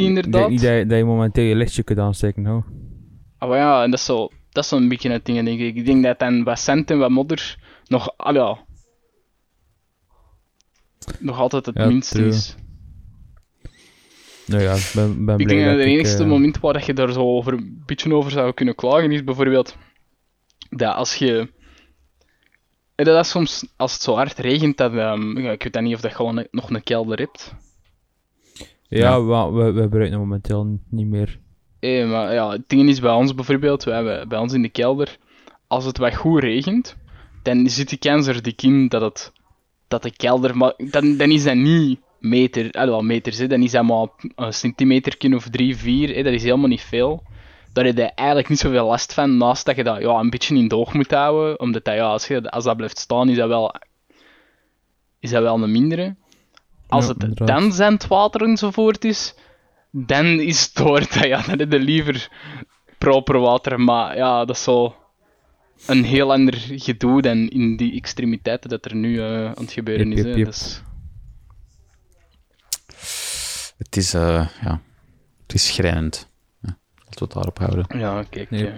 denk 0.50 0.88
dat, 0.88 0.99
je- 0.99 1.05
momenteel 1.05 1.45
je 1.45 1.55
lichtje 1.55 1.83
kunt 1.83 1.99
aansteken, 1.99 2.43
nou. 2.43 2.62
Ah, 3.38 3.49
maar 3.49 3.59
ja, 3.59 3.83
en 3.83 3.90
dat 3.90 3.99
is 3.99 4.05
zo, 4.05 4.28
dat 4.50 4.62
is 4.64 4.69
zo'n 4.71 4.88
beetje 4.88 5.11
het 5.11 5.25
ding, 5.25 5.45
denk 5.45 5.61
ik. 5.61 5.75
Ik 5.76 5.85
denk 5.87 6.02
dat 6.05 6.19
dan 6.19 6.45
wat 6.45 6.59
cent 6.59 6.90
en 6.90 6.99
wat 6.99 7.11
modder 7.11 7.59
nog, 7.87 8.12
ah 8.16 8.35
ja, 8.35 8.59
nog 11.19 11.38
altijd 11.38 11.66
het 11.66 11.76
Ja, 11.76 11.87
minste 11.87 12.14
true. 12.14 12.28
is. 12.28 12.55
Nou 14.47 14.62
ja, 14.62 14.75
ik 14.75 14.90
ben, 14.95 15.25
ben 15.25 15.38
Ik 15.38 15.49
denk 15.49 15.64
dat 15.64 15.71
het 15.76 15.85
enigste 15.85 16.23
eh, 16.23 16.28
moment 16.28 16.61
waar 16.61 16.73
dat 16.73 16.87
je 16.87 16.93
daar 16.93 17.12
zo 17.12 17.21
over, 17.21 17.52
een 17.52 17.83
beetje 17.87 18.14
over 18.14 18.31
zou 18.31 18.52
kunnen 18.52 18.75
klagen 18.75 19.12
is 19.12 19.25
bijvoorbeeld 19.25 19.76
dat 20.71 20.95
als 20.95 21.14
je. 21.14 21.55
En 22.95 23.05
dat 23.05 23.25
is 23.25 23.31
soms, 23.31 23.66
als 23.76 23.93
het 23.93 24.02
zo 24.02 24.14
hard 24.14 24.38
regent, 24.38 24.76
dat, 24.76 24.93
ja, 24.93 25.14
ik 25.52 25.62
weet 25.62 25.73
dan 25.73 25.85
niet 25.85 25.95
of 25.95 26.00
dat 26.00 26.14
gewoon 26.14 26.37
een- 26.37 26.49
nog 26.50 26.71
een 26.71 26.83
kelder 26.83 27.19
hebt. 27.19 27.55
Ja, 28.88 29.14
Ja. 29.14 29.50
We, 29.50 29.73
we, 29.73 29.83
gebruiken 29.83 30.19
momenteel 30.19 30.78
niet 30.90 31.07
meer. 31.07 31.38
Eh, 31.81 32.11
maar 32.11 32.33
ja, 32.33 32.50
het 32.50 32.69
ding 32.69 32.88
is 32.88 33.00
bij 33.00 33.12
ons 33.12 33.35
bijvoorbeeld, 33.35 33.85
we 33.85 33.90
hebben 33.90 34.28
bij 34.28 34.38
ons 34.38 34.52
in 34.52 34.62
de 34.62 34.69
kelder, 34.69 35.19
als 35.66 35.85
het 35.85 35.99
wat 35.99 36.16
goed 36.16 36.43
regent, 36.43 36.97
dan 37.43 37.69
zit 37.69 37.88
die 37.88 37.99
kans 37.99 38.26
er 38.26 38.43
dik 38.43 38.62
in 38.62 38.88
dat, 38.88 39.00
het, 39.00 39.33
dat 39.88 40.02
de 40.02 40.16
kelder, 40.16 40.57
maar 40.57 40.75
dan, 40.76 41.16
dan 41.16 41.31
is 41.31 41.45
dat 41.45 41.55
niet 41.55 42.00
meter, 42.21 42.71
eh, 42.71 42.85
wel 42.85 43.02
meters, 43.02 43.38
hè, 43.38 43.47
dan 43.47 43.62
is 43.62 43.71
dat 43.71 43.85
maar 43.85 44.09
een 44.35 44.52
centimeter 44.52 45.35
of 45.35 45.49
drie, 45.49 45.76
vier, 45.76 46.14
hè, 46.14 46.23
dat 46.23 46.33
is 46.33 46.43
helemaal 46.43 46.69
niet 46.69 46.81
veel. 46.81 47.23
Daar 47.73 47.85
heb 47.85 47.97
je 47.97 48.02
eigenlijk 48.02 48.49
niet 48.49 48.59
zoveel 48.59 48.87
last 48.87 49.14
van, 49.14 49.37
naast 49.37 49.66
dat 49.66 49.76
je 49.76 49.85
dat 49.85 50.00
ja, 50.00 50.19
een 50.19 50.31
beetje 50.31 50.55
in 50.55 50.62
het 50.62 50.73
oog 50.73 50.95
moet 50.95 51.11
houden, 51.11 51.61
omdat 51.61 51.85
dat, 51.85 51.95
ja, 51.95 52.07
als, 52.07 52.26
je, 52.26 52.50
als 52.50 52.64
dat 52.64 52.76
blijft 52.76 52.99
staan, 52.99 53.28
is 53.28 53.37
dat 53.37 53.49
wel, 53.49 53.75
is 55.21 55.31
dat 55.31 55.43
wel 55.43 55.62
een 55.62 55.73
mindere. 55.73 56.16
Als 56.88 57.07
Ja, 57.07 57.12
het 57.12 57.23
inderdaad. 57.23 57.49
dan 57.61 57.73
zandwater 57.73 58.43
enzovoort 58.43 59.05
is, 59.05 59.35
dan 59.90 60.25
is 60.26 60.64
het 60.64 60.75
door 60.75 61.00
dat 61.00 61.14
ja, 61.14 61.43
dan 61.43 61.59
heb 61.59 61.73
je 61.73 61.78
liever 61.78 62.28
proper 62.99 63.38
water. 63.38 63.81
Maar 63.81 64.16
ja, 64.16 64.45
dat 64.45 64.57
is 64.57 64.62
zo 64.62 64.97
een 65.87 66.05
heel 66.05 66.33
ander 66.33 66.55
gedoe 66.57 67.23
dan 67.23 67.49
in 67.49 67.76
die 67.76 67.93
extremiteiten 67.97 68.71
dat 68.71 68.85
er 68.85 68.95
nu 68.95 69.21
eh, 69.21 69.45
aan 69.47 69.55
het 69.64 69.73
gebeuren 69.73 70.09
Yep, 70.09 70.16
is. 70.19 70.25
yep, 70.25 70.33
hè. 70.35 70.38
yep. 70.38 70.47
Dus, 70.47 70.83
Het 73.76 73.97
is, 73.97 74.14
eh, 74.14 74.49
ja... 74.62 74.81
Het 75.43 75.55
is 75.55 75.66
schrijnend. 75.75 76.28
Ja, 76.61 76.78
laten 76.97 77.19
we 77.19 77.25
het 77.25 77.33
daarop 77.33 77.59
houden. 77.59 77.99
ja, 77.99 78.23
kijk. 78.31 78.50
Eh, 78.50 78.73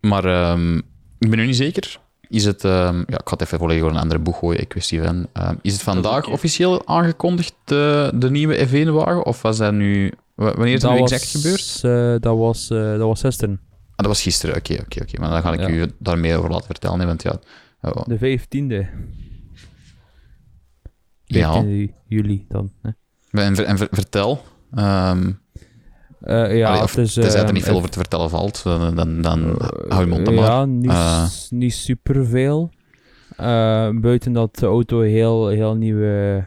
Maar 0.00 0.24
ehm, 0.24 0.76
ik 1.18 1.28
ben 1.30 1.38
nu 1.38 1.46
niet 1.46 1.56
zeker. 1.56 2.00
Is 2.28 2.44
het... 2.44 2.64
ehm, 2.64 2.96
ja, 2.96 3.02
ik 3.18 3.28
ga 3.28 3.30
het 3.32 3.42
even 3.42 3.58
volledig 3.58 3.90
een 3.90 3.96
andere 3.96 4.20
boeg 4.20 4.38
gooien, 4.38 4.66
kwestie 4.66 5.02
van... 5.02 5.26
ehm, 5.32 5.54
is 5.62 5.72
het 5.72 5.82
vandaag 5.82 6.26
officieel 6.28 6.86
aangekondigd, 6.86 7.54
de, 7.64 8.12
de 8.14 8.30
nieuwe 8.30 8.66
F1-wagen? 8.68 9.24
Of 9.26 9.42
was 9.42 9.56
dat 9.56 9.72
nu... 9.72 10.12
wa- 10.34 10.54
Wanneer 10.54 10.74
is 10.74 10.80
dat, 10.80 10.92
nu 10.92 10.98
was, 10.98 11.12
exact 11.12 11.30
gebeurd? 11.30 11.80
eh, 11.82 12.20
dat, 12.22 12.36
was, 12.38 12.70
eh, 12.70 12.78
dat 12.90 12.98
was 13.00 13.20
gisteren. 13.20 13.60
Ah, 13.90 13.96
dat 13.96 14.06
was 14.06 14.22
gisteren. 14.22 14.56
Oké, 14.56 14.72
oké, 14.80 15.02
oké. 15.02 15.20
Maar 15.20 15.30
dan 15.30 15.42
ga 15.42 15.52
ik 15.52 15.60
Ja. 15.60 15.68
u 15.68 15.86
daar 15.98 16.18
meer 16.18 16.36
over 16.38 16.50
laten 16.50 16.66
vertellen. 16.66 17.06
Want 17.06 17.22
ja... 17.22 17.38
oh, 17.82 18.02
De 18.06 18.38
15e. 18.38 18.86
Ja. 21.24 21.62
15e 21.64 21.92
juli 22.06 22.46
dan. 22.48 22.72
Hè. 22.82 22.90
en, 23.42 23.54
ver- 23.56 23.64
en 23.64 23.78
ver- 23.78 23.88
vertel... 23.90 24.42
ehm 24.74 25.30
Eh, 26.20 26.56
ja, 26.56 26.68
allee, 26.68 26.82
of 26.82 26.92
tenzij 26.94 27.24
er 27.24 27.44
ehm, 27.44 27.52
niet 27.52 27.64
veel 27.64 27.76
over 27.76 27.90
te 27.90 27.98
vertellen 27.98 28.30
valt, 28.30 28.62
dan, 28.62 28.94
dan, 28.96 29.22
dan 29.22 29.58
Eh, 29.60 29.68
hou 29.88 30.00
je 30.04 30.10
mond 30.10 30.24
dan 30.24 30.34
maar. 30.34 30.44
Ja, 30.44 30.64
niet, 30.64 30.90
Eh. 30.90 31.26
niet 31.50 31.74
superveel. 31.74 32.70
Eh, 33.36 33.90
buiten 33.90 34.32
dat 34.32 34.56
de 34.56 34.66
auto 34.66 35.00
heel, 35.00 35.48
heel 35.48 35.74
nieuwe, 35.74 36.46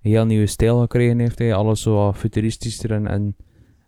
heel 0.00 0.24
nieuwe 0.24 0.46
stijl 0.46 0.80
gekregen 0.80 1.18
heeft. 1.18 1.40
Alles 1.40 1.82
zo 1.82 1.94
wat 1.94 2.16
futuristischer 2.16 2.90
en, 2.92 3.06
en, 3.06 3.36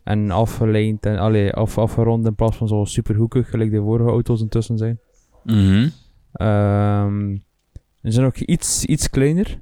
en 0.05 0.31
afgeleid 0.31 1.07
en 1.07 1.19
allee, 1.19 1.53
af, 1.53 1.79
afgerond 1.79 2.27
in 2.27 2.35
plaats 2.35 2.57
van 2.57 2.69
zo 2.69 2.85
superhoekig, 2.85 3.51
gelijk 3.51 3.71
de 3.71 3.81
vorige 3.81 4.11
auto's 4.11 4.41
intussen 4.41 4.79
zijn. 4.79 4.99
Mhm. 5.45 5.89
Ehm 6.33 7.37
ze 8.03 8.11
zijn 8.11 8.27
ook 8.27 8.37
iets, 8.37 8.85
iets 8.85 9.11
kleiner. 9.11 9.61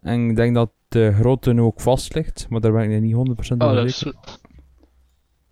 En 0.00 0.30
ik 0.30 0.36
denk 0.36 0.54
dat 0.54 0.70
de 0.90 1.12
grootte 1.12 1.52
nu 1.52 1.60
ook 1.60 1.80
vast 1.80 2.14
ligt, 2.14 2.46
maar 2.48 2.60
daar 2.60 2.72
ben 2.72 2.90
ik 2.90 3.00
niet 3.00 3.14
100% 3.14 3.18
Oh, 3.58 3.74
dat 3.74 3.84
is 3.86 4.12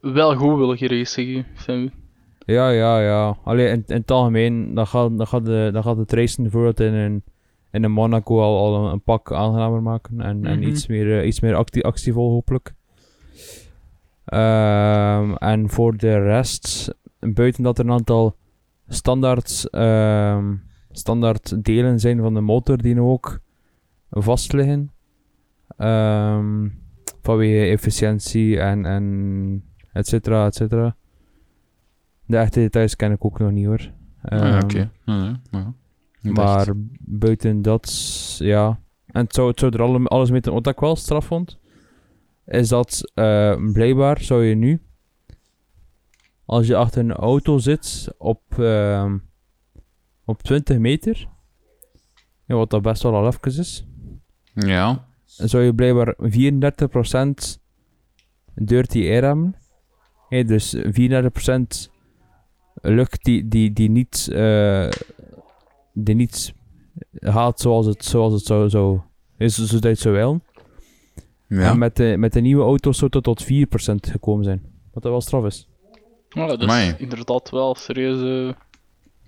wel 0.01 0.37
goed 0.37 0.57
wil 0.59 0.77
geracen. 0.77 1.47
Ja, 2.47 2.71
ja, 2.71 3.01
ja. 3.01 3.37
Allee, 3.45 3.69
in, 3.69 3.85
in 3.87 3.97
het 3.97 4.11
algemeen, 4.11 4.75
dan 4.75 4.87
gaat, 4.87 5.17
dan 5.19 5.27
gaat, 5.27 5.45
de, 5.45 5.71
dan 5.73 5.83
gaat 5.83 5.97
het 5.97 6.13
racen 6.13 6.43
bijvoorbeeld 6.43 6.81
in 6.81 6.93
een, 6.95 7.23
in 7.71 7.85
een 7.85 7.93
Monaco 7.93 8.41
al, 8.41 8.59
al 8.59 8.85
een, 8.87 8.93
een 8.93 9.03
pak 9.03 9.33
aangenamer 9.33 9.83
maken. 9.83 10.21
En, 10.21 10.45
en 10.47 10.59
Mhm. 10.59 10.69
iets 10.69 10.87
meer, 10.87 11.19
eh, 11.21 11.27
iets 11.27 11.41
meer 11.41 11.55
actie, 11.55 11.85
actievol 11.85 12.31
hopelijk. 12.31 12.75
Ehm, 14.25 15.35
en 15.35 15.69
voor 15.71 15.97
de 15.97 16.19
rest, 16.23 16.95
buiten 17.21 17.63
dat 17.63 17.79
er 17.79 17.85
een 17.85 17.91
aantal 17.93 18.37
standaard, 18.89 19.69
ehm, 19.71 20.55
standaard 20.91 21.65
delen 21.65 21.99
zijn 22.01 22.21
van 22.21 22.35
de 22.35 22.41
motor 22.41 22.77
die 22.79 22.95
nu 22.95 23.01
ook 23.01 23.41
vast 24.11 24.53
liggen. 25.79 25.87
Ehm, 25.87 26.69
vanwege 27.23 27.71
efficiëntie 27.71 28.61
en, 28.61 28.85
en 28.85 29.65
et 29.93 30.07
cetera, 30.07 30.47
et 30.47 30.55
cetera. 30.55 30.97
De 32.27 32.37
echte 32.37 32.61
details 32.61 32.97
ken 32.97 33.13
ik 33.13 33.25
ook 33.25 33.39
nog 33.39 33.51
niet 33.51 33.67
hoor. 33.67 33.91
Ah, 34.23 34.41
Ehm, 34.43 34.63
Oké. 34.63 34.91
Ja, 35.05 35.73
maar 36.33 36.59
echt. 36.69 36.73
buiten 36.99 37.63
dat, 37.63 37.91
ja. 38.39 38.81
En 39.07 39.25
het 39.25 39.35
zou, 39.35 39.49
het 39.49 39.59
zou 39.59 39.73
er 39.73 39.83
alle- 39.83 40.05
alles 40.09 40.31
mee 40.31 40.41
te 40.41 40.51
wat 40.51 40.67
ik 40.67 40.81
wel 40.81 40.97
straf 40.97 41.25
vond, 41.27 41.59
is 42.47 42.69
dat 42.69 43.11
eh, 43.15 43.57
blijkbaar 43.73 44.21
zou 44.21 44.45
je 44.45 44.55
nu, 44.55 44.83
als 46.45 46.67
je 46.67 46.77
achter 46.77 47.01
een 47.01 47.13
auto 47.13 47.59
zit 47.59 48.09
op, 48.19 48.43
op 50.25 50.43
20 50.43 50.79
meter, 50.79 51.29
ja, 52.45 52.55
wat 52.55 52.71
dat 52.71 52.83
best 52.83 53.03
wel 53.03 53.15
al 53.15 53.27
even 53.27 53.59
is, 53.59 53.87
Ja. 54.55 55.08
Zou 55.45 55.65
je 55.65 55.75
blijkbaar 55.75 56.15
34% 56.17 57.59
dirty 58.55 58.99
air 58.99 59.25
hebben. 59.25 59.55
Hey, 60.29 60.45
dus 60.45 60.77
34% 60.77 60.81
lucht 62.83 63.25
die, 63.25 63.49
die, 63.49 63.73
die 63.73 63.91
niet, 63.91 64.29
eh, 64.33 64.89
die 65.93 66.15
niet 66.15 66.55
gaat 67.13 67.61
zoals 67.61 67.87
het, 67.87 68.05
zoals 68.05 68.33
het 68.33 68.45
zou, 68.45 68.69
zou, 68.69 69.01
is, 69.37 69.55
zoals 69.55 69.85
het 69.85 69.99
zou 69.99 70.15
willen. 70.15 70.43
Ja. 71.49 71.71
En 71.71 71.79
met 71.79 71.97
de, 71.97 72.15
met 72.19 72.33
de 72.33 72.41
nieuwe 72.41 72.65
auto's 72.65 72.99
zou 72.99 73.11
het 73.15 73.25
tot 73.25 73.45
4% 73.45 73.47
gekomen 74.11 74.45
zijn. 74.45 74.63
Wat 74.93 75.03
dat 75.03 75.13
wel 75.13 75.21
straf 75.21 75.45
is. 75.45 75.69
Ja, 76.29 76.47
dat 76.47 76.59
is 76.59 76.65
Amai. 76.65 76.95
inderdaad 76.99 77.51
wel 77.51 77.75
serieuze... 77.75 78.57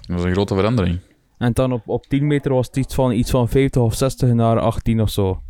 Dat 0.01 0.19
is 0.19 0.25
een 0.25 0.33
grote 0.33 0.55
verandering. 0.55 0.99
En 1.39 1.53
dan 1.53 1.73
op, 1.73 1.89
op 1.89 2.07
10 2.07 2.27
meter 2.27 2.53
was 2.53 2.67
het 2.67 2.77
iets 2.77 2.95
van, 2.95 3.13
iets 3.13 3.31
van 3.31 3.49
50 3.49 3.83
of 3.83 3.95
60 3.95 4.33
naar 4.33 4.59
18 4.59 5.01
of 5.01 5.11
zo. 5.11 5.41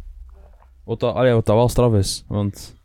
Wat 0.85 1.01
dat, 1.01 1.15
allee, 1.15 1.33
wat 1.33 1.47
dat 1.47 1.57
wel 1.57 1.69
straf 1.69 1.95
is. 1.95 2.25
Want 2.29 2.79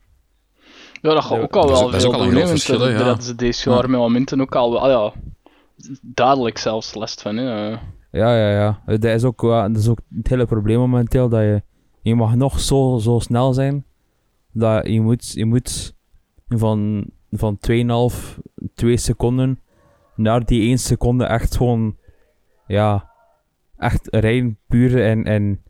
Ja, 1.02 1.14
dat 1.14 1.24
gaat 1.24 1.40
ook 1.40 1.56
al 1.56 1.62
dat 1.62 1.72
is- 1.72 1.80
wel 1.80 1.86
dat 1.92 1.96
is 1.96 2.02
veel 2.04 2.12
ook 2.14 2.18
al 2.20 2.24
een 2.26 2.34
doen, 2.34 2.58
groot 2.58 2.80
daar 2.80 2.88
hè, 2.90 2.98
ja. 2.98 3.04
hadden 3.06 3.24
ze 3.24 3.36
deze 3.36 3.70
jaar 3.70 3.82
Ja. 3.82 3.88
met 3.88 4.00
momenten 4.00 4.42
ook 4.42 4.56
al 4.56 4.72
wel... 4.72 4.90
ja, 4.90 5.14
duidelijk 6.02 6.58
zelfs 6.58 6.94
last 6.94 7.22
van, 7.22 7.36
hè. 7.38 7.44
Ja, 8.12 8.36
ja, 8.38 8.50
ja. 8.52 8.82
Eh, 8.86 9.00
Dat 9.00 9.04
is 9.04 9.24
ook, 9.24 9.42
dat 9.42 9.78
is 9.78 9.88
ook 9.88 10.00
het 10.16 10.28
hele 10.28 10.46
probleem 10.46 10.78
momenteel. 10.80 11.30
Dat 11.30 11.42
je, 11.42 11.64
je 12.02 12.16
mag 12.16 12.36
nog 12.36 12.60
zo, 12.60 12.98
zo 13.02 13.20
snel 13.20 13.54
zijn. 13.54 13.86
Dat 14.52 14.88
je 14.88 15.02
moet, 15.02 15.32
je 15.32 15.46
moet 15.46 15.94
van, 16.48 17.06
van 17.32 17.58
2,5, 17.58 18.40
2 18.74 18.98
seconden 18.98 19.60
naar 20.16 20.46
die 20.46 20.62
1 20.68 20.78
seconde 20.80 21.26
echt 21.26 21.58
gewoon, 21.58 21.98
ja, 22.68 23.12
echt 23.78 24.08
rijden 24.12 24.58
puur 24.68 25.04
en, 25.04 25.24
en 25.24 25.62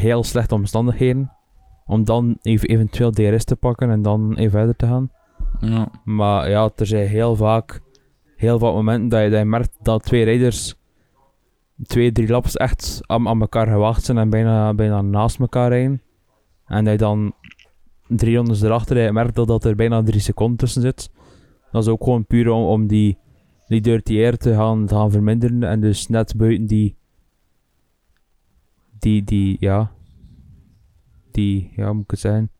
heel 0.00 0.24
slechte 0.24 0.54
omstandigheden. 0.54 1.32
Om 1.86 2.04
dan 2.04 2.36
even, 2.42 2.68
eventueel 2.68 3.10
DRS 3.10 3.44
te 3.44 3.56
pakken 3.56 3.90
en 3.90 4.02
dan 4.02 4.34
even 4.36 4.50
verder 4.50 4.76
te 4.76 4.86
gaan. 4.86 5.10
Ja. 5.60 5.88
Maar 6.04 6.50
ja, 6.50 6.70
er 6.76 6.86
zijn 6.86 7.08
heel 7.08 7.36
vaak, 7.36 7.80
heel 8.36 8.58
vaak 8.58 8.72
momenten 8.72 9.08
dat 9.08 9.22
je, 9.22 9.28
dat 9.30 9.38
je 9.38 9.44
merkt 9.44 9.76
dat 9.82 10.02
twee 10.02 10.24
rijders 10.24 10.76
twee, 11.82 12.12
drie 12.12 12.28
laps 12.28 12.56
echt 12.56 13.00
aan, 13.06 13.28
aan 13.28 13.40
elkaar 13.40 13.66
gewacht 13.66 14.04
zijn 14.04 14.18
en 14.18 14.30
bijna, 14.30 14.74
bijna 14.74 15.02
naast 15.02 15.38
elkaar 15.40 15.68
rijden. 15.68 16.02
En 16.66 16.84
dat 16.84 16.92
je 16.92 16.98
dan 16.98 17.32
drie 18.08 18.36
rondes 18.36 18.62
erachter 18.62 18.96
rijdt, 18.96 19.12
merkt 19.12 19.34
dat, 19.34 19.46
dat 19.46 19.64
er 19.64 19.74
bijna 19.74 20.02
drie 20.02 20.20
seconden 20.20 20.56
tussen 20.56 20.82
zit. 20.82 21.10
Dat 21.70 21.82
is 21.82 21.88
ook 21.88 22.04
gewoon 22.04 22.26
puur 22.26 22.50
om, 22.50 22.64
om 22.64 22.86
die, 22.86 23.18
die 23.66 23.80
dirty 23.80 24.16
air 24.16 24.36
te 24.36 24.54
gaan, 24.54 24.86
te 24.86 24.94
gaan 24.94 25.10
verminderen 25.10 25.62
en 25.62 25.80
dus 25.80 26.08
net 26.08 26.36
buiten 26.36 26.66
die, 26.66 26.96
die, 29.04 29.24
die, 29.24 29.56
ja, 29.60 29.92
die, 31.30 31.72
ja, 31.76 31.92
moet 31.92 32.04
ik 32.04 32.10
het 32.10 32.20
zeggen? 32.20 32.50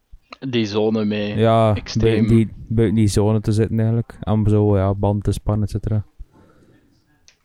Die 0.48 0.66
zone 0.66 1.04
mee. 1.04 1.37
Ja, 1.37 1.72
buiten 1.98 2.26
die, 2.26 2.48
buiten 2.68 2.96
die 2.96 3.07
zone 3.07 3.40
te 3.40 3.52
zitten 3.52 3.78
eigenlijk. 3.78 4.18
Om 4.22 4.48
zo, 4.48 4.76
ja, 4.76 4.94
band 4.94 5.24
te 5.24 5.33
spannen, 5.33 5.64
et 5.64 5.70
cetera. 5.70 6.04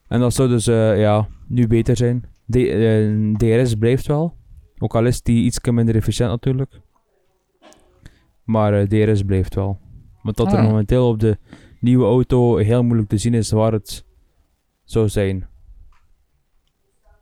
En 0.08 0.20
dat 0.20 0.34
zou 0.34 0.50
dus, 0.50 0.68
eh, 0.68 1.00
ja, 1.00 1.28
nu 1.48 1.68
beter 1.68 1.98
zijn. 1.98 2.26
D 2.50 2.56
eh, 2.56 3.34
DRS 3.36 3.76
blijft 3.76 4.08
wel. 4.08 4.34
Ook 4.78 4.96
al 4.96 5.06
is 5.06 5.22
die 5.22 5.44
iets 5.44 5.60
minder 5.72 5.96
efficiënt 5.96 6.30
natuurlijk. 6.30 6.82
Maar 8.44 8.74
eh, 8.74 8.88
DRS 8.88 9.24
blijft 9.24 9.56
wel. 9.56 9.80
Want 10.22 10.38
dat 10.38 10.52
er 10.52 10.58
Ah. 10.58 10.66
momenteel 10.66 11.08
op 11.08 11.20
de 11.20 11.38
nieuwe 11.80 12.06
auto 12.06 12.58
heel 12.58 12.84
moeilijk 12.84 13.10
te 13.10 13.18
zien 13.18 13.34
is 13.34 13.52
waar 13.52 13.72
het 13.72 14.06
zou 14.84 15.10
zijn. 15.10 15.48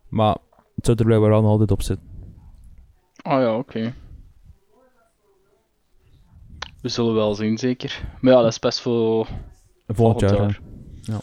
Maar 0.10 0.38
het 0.78 0.86
zou 0.86 0.98
er 0.98 1.06
blijkbaar 1.06 1.32
altijd 1.34 1.72
op 1.72 1.82
zitten. 1.82 2.08
Oh 3.24 3.40
ja, 3.42 3.58
oké. 3.58 3.94
We 6.82 6.90
zullen 6.90 7.14
wel 7.14 7.36
zien, 7.36 7.58
zeker. 7.58 8.02
Maar 8.22 8.34
ja, 8.34 8.42
dat 8.42 8.52
is 8.52 8.60
best 8.60 8.82
voor 8.82 9.28
Volgend 9.88 10.20
jaar. 10.22 10.36
jaar. 10.42 10.60
hè. 11.06 11.16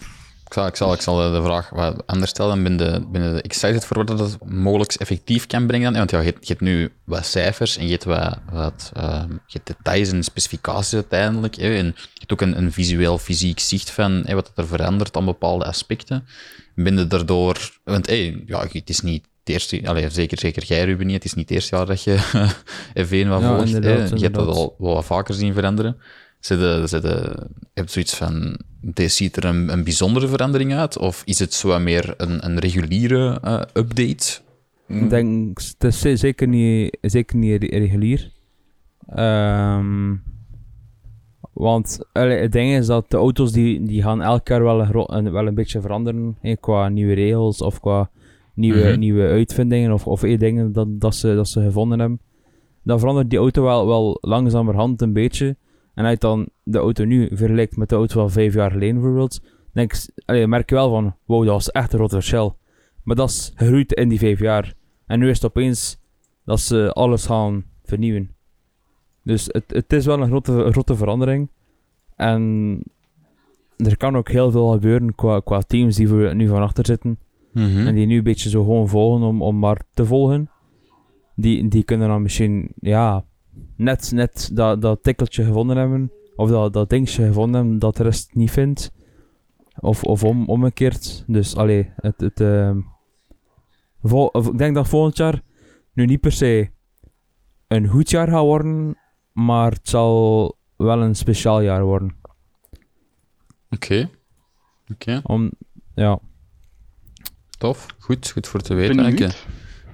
Ik 0.47 0.53
zal, 0.53 0.67
ik, 0.67 0.77
zal, 0.77 0.93
ik 0.93 1.01
zal 1.01 1.33
de 1.33 1.43
vraag 1.43 1.71
wat 1.71 2.07
anders 2.07 2.31
stellen. 2.31 2.63
Ben 2.63 2.77
de, 2.77 3.07
ben 3.13 3.35
de 3.35 3.43
excited 3.43 3.85
voor 3.85 4.05
wat 4.05 4.19
dat 4.19 4.39
mogelijk 4.45 4.93
effectief 4.95 5.47
kan 5.47 5.67
brengen? 5.67 5.87
dan? 5.89 5.99
Want 5.99 6.11
ja, 6.11 6.19
je, 6.19 6.25
hebt- 6.25 6.47
je 6.47 6.53
hebt 6.53 6.65
nu 6.65 6.93
wat 7.05 7.27
cijfers 7.27 7.77
en 7.77 7.85
je 7.85 7.91
hebt 7.91 8.05
wat, 8.05 8.39
wat 8.53 8.91
eh, 8.95 9.25
je 9.47 9.59
hebt 9.63 9.67
details 9.67 10.13
en 10.13 10.23
specificaties 10.23 10.95
uiteindelijk. 10.95 11.55
Hè, 11.55 11.77
en 11.77 11.87
je 11.87 12.19
hebt 12.19 12.33
ook 12.33 12.41
een, 12.41 12.59
een 12.59 12.73
visueel, 12.73 13.19
fysiek 13.19 13.59
zicht 13.61 13.91
van 13.91 14.23
hè, 14.27 14.35
wat 14.35 14.53
er 14.55 14.67
verandert 14.67 15.17
aan 15.17 15.25
bepaalde 15.25 15.65
aspecten. 15.65 16.27
Ben 16.75 16.97
je 16.99 17.07
daardoor... 17.07 17.71
Want 17.85 18.07
hey, 18.07 18.43
ja, 18.47 18.67
het 18.73 18.89
is 18.91 19.01
niet 19.01 19.25
het 19.45 19.49
eerste... 19.55 19.89
Allee, 19.89 20.11
zeker, 20.11 20.39
zeker 20.39 20.65
jij, 20.65 20.85
Ruben, 20.85 21.07
niet. 21.07 21.15
Het 21.15 21.25
is 21.25 21.35
niet 21.35 21.49
het 21.49 21.57
eerste 21.59 21.77
jaar 21.77 21.87
dat 21.87 22.03
je 22.03 22.17
F1 23.07 23.29
wat 23.29 23.41
Ja, 23.41 23.57
volgt. 23.57 23.69
Je 23.71 24.23
hebt 24.23 24.35
dat 24.35 24.49
al 24.49 24.75
wel 24.79 24.95
wat 24.95 25.05
vaker 25.05 25.35
zien 25.35 25.53
veranderen. 25.55 25.97
Zitten, 26.41 26.81
je 27.01 27.49
hebt 27.75 27.91
zoiets 27.91 28.15
van, 28.15 28.59
deze 28.81 29.15
ziet 29.15 29.37
er 29.37 29.45
een, 29.45 29.73
een 29.73 29.85
bijzondere 29.85 30.29
verandering 30.29 30.75
uit? 30.75 30.99
Of 30.99 31.23
is 31.25 31.39
het 31.39 31.55
zo 31.55 31.69
wat 31.69 31.81
meer 31.81 32.15
een, 32.17 32.45
een 32.47 32.59
reguliere 32.59 33.39
eh, 33.43 33.61
update? 33.73 34.39
Ik 34.89 35.11
denk, 35.11 35.59
het 35.59 35.85
is 35.85 36.01
ze- 36.01 36.17
zeker 36.17 36.49
niet, 36.49 36.99
zeker 37.01 37.37
niet 37.37 37.63
re- 37.63 37.79
regulier. 37.79 38.31
Ehm, 39.09 40.15
want 41.53 41.99
allee, 42.13 42.39
het 42.39 42.53
ding 42.53 42.73
is 42.77 42.87
dat 42.87 43.11
de 43.11 43.17
auto's 43.17 43.53
die, 43.53 43.83
die 43.83 44.03
gaan 44.03 44.23
elk 44.23 44.49
jaar 44.49 44.63
wel 44.63 44.81
een, 45.09 45.33
wel 45.33 45.47
een 45.47 45.55
beetje 45.55 45.81
veranderen. 45.81 46.37
qua 46.61 46.89
nieuwe 46.89 47.15
regels 47.15 47.61
of 47.63 47.81
qua 47.81 48.11
nieuwe, 48.55 48.89
Mhm. 48.89 48.99
nieuwe 48.99 49.29
uitvindingen 49.29 49.93
of, 49.93 50.07
of 50.07 50.23
eh, 50.23 50.39
dingen 50.39 50.73
dat, 50.73 51.01
dat, 51.01 51.15
ze, 51.15 51.35
dat 51.35 51.49
ze 51.49 51.63
gevonden 51.63 51.99
hebben. 51.99 52.21
Dan 52.83 52.99
verandert 52.99 53.31
die 53.31 53.39
auto 53.39 53.63
wel, 53.63 53.87
wel 53.87 54.19
langzamerhand 54.21 55.03
een 55.03 55.13
beetje. 55.13 55.57
En 55.95 56.05
als 56.05 56.13
je 56.13 56.19
dan 56.19 56.49
de 56.63 56.79
auto 56.79 57.05
nu 57.05 57.29
vergelijkt 57.33 57.77
met 57.77 57.89
de 57.89 57.95
auto 57.95 58.21
van 58.21 58.31
vijf 58.31 58.55
jaar 58.55 58.71
geleden 58.71 58.95
bijvoorbeeld, 58.95 59.41
denk 59.73 59.93
allee, 60.25 60.47
merk 60.47 60.69
je 60.69 60.75
wel 60.75 60.91
van, 60.91 61.17
wow, 61.25 61.45
dat 61.45 61.53
was 61.53 61.71
echt 61.71 61.93
een 61.93 61.99
groot 61.99 62.11
verschil. 62.11 62.57
Maar 63.03 63.17
dat 63.17 63.29
is 63.29 63.53
gegroeid 63.55 63.93
in 63.93 64.09
die 64.09 64.19
vijf 64.19 64.39
jaar. 64.41 64.75
En 65.07 65.19
nu 65.19 65.29
is 65.29 65.35
het 65.35 65.45
opeens 65.45 65.99
dat 66.45 66.61
ze 66.61 66.93
alles 66.93 67.27
gaan 67.27 67.65
vernieuwen. 67.85 68.31
Dus 69.23 69.45
het, 69.49 69.65
het 69.67 69.93
is 69.93 70.07
wel 70.07 70.21
een 70.21 70.29
grote, 70.29 70.71
grote 70.71 70.97
verandering. 70.97 71.49
En 72.17 72.83
er 73.77 73.97
kan 73.97 74.17
ook 74.17 74.29
heel 74.29 74.51
veel 74.51 74.69
gebeuren 74.73 75.15
qua, 75.15 75.41
qua 75.41 75.61
teams 75.61 75.97
die 75.97 76.09
voor, 76.09 76.35
nu 76.35 76.49
van 76.49 76.63
achter 76.63 76.87
zitten. 76.87 77.19
Mhm. 77.55 77.87
En 77.87 77.95
die 77.95 78.07
nu 78.07 78.17
een 78.17 78.23
beetje 78.25 78.49
zo 78.49 78.63
gewoon 78.63 78.89
volgen 78.89 79.27
om, 79.27 79.43
om 79.43 79.59
maar 79.59 79.81
te 79.93 80.07
volgen. 80.07 80.51
Die, 81.37 81.69
die 81.69 81.85
kunnen 81.85 82.09
dan 82.09 82.23
misschien, 82.23 82.73
ja, 82.81 83.25
net, 83.77 84.13
net 84.15 84.51
dat, 84.53 84.83
dat 84.83 85.03
tikkeltje 85.03 85.45
gevonden 85.45 85.77
hebben. 85.77 86.13
Of 86.37 86.51
dat, 86.51 86.73
dat 86.73 86.91
dingetje 86.91 87.27
gevonden 87.27 87.61
hebben 87.61 87.79
dat 87.79 87.97
de 87.97 88.03
rest 88.03 88.35
niet 88.35 88.51
vindt. 88.51 88.93
Of, 89.81 90.05
of 90.05 90.25
om, 90.25 90.49
omgekeerd. 90.49 91.25
Dus 91.27 91.57
allee, 91.57 91.91
het, 91.97 92.21
het, 92.21 92.41
ehm, 92.41 92.81
vol, 94.03 94.39
ik 94.53 94.59
denk 94.59 94.75
dat 94.75 94.89
volgend 94.89 95.17
jaar 95.17 95.43
nu 95.93 96.07
niet 96.07 96.21
per 96.21 96.33
se 96.33 96.71
een 97.69 97.87
goed 97.87 98.11
jaar 98.11 98.29
gaat 98.29 98.43
worden, 98.43 98.99
maar 99.33 99.71
het 99.71 99.89
zal 99.89 100.57
wel 100.77 101.03
een 101.03 101.15
speciaal 101.15 101.61
jaar 101.61 101.85
worden. 101.85 102.17
Oké. 103.71 104.11
Oké, 104.93 105.21
Om, 105.25 105.51
ja, 105.95 106.21
tof. 107.59 107.87
Goed, 107.99 108.31
goed 108.31 108.49
voor 108.49 108.61
te 108.61 108.75
weten. 108.75 109.07
Ik, 109.07 109.21
eh, 109.21 109.31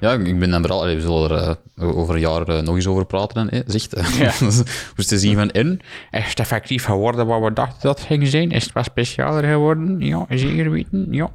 ja, 0.00 0.12
ik 0.12 0.38
ben 0.38 0.52
er 0.52 0.70
al... 0.70 0.80
allee, 0.80 0.94
We 0.94 1.00
zullen 1.00 1.30
er 1.30 1.58
eh, 1.76 1.98
over 1.98 2.14
een 2.14 2.20
jaar 2.20 2.48
eh, 2.48 2.62
nog 2.62 2.74
eens 2.74 2.86
over 2.86 3.06
praten. 3.06 3.48
Hè, 3.48 3.60
zicht. 3.66 4.16
Ja. 4.18 4.32
dus 4.96 5.06
te 5.06 5.18
zien 5.18 5.34
van 5.34 5.50
in. 5.50 5.80
Is 6.10 6.28
het 6.28 6.40
effectief 6.40 6.84
geworden 6.84 7.26
wat 7.26 7.42
we 7.42 7.52
dachten 7.52 7.78
dat 7.80 7.98
het 7.98 8.06
ging 8.06 8.26
zijn? 8.26 8.50
Is 8.50 8.64
het 8.64 8.72
wat 8.72 8.84
specialer 8.84 9.44
geworden? 9.44 10.00
Ja, 10.00 10.26
zeker 10.28 10.70
weten. 10.70 11.06
Ja. 11.10 11.30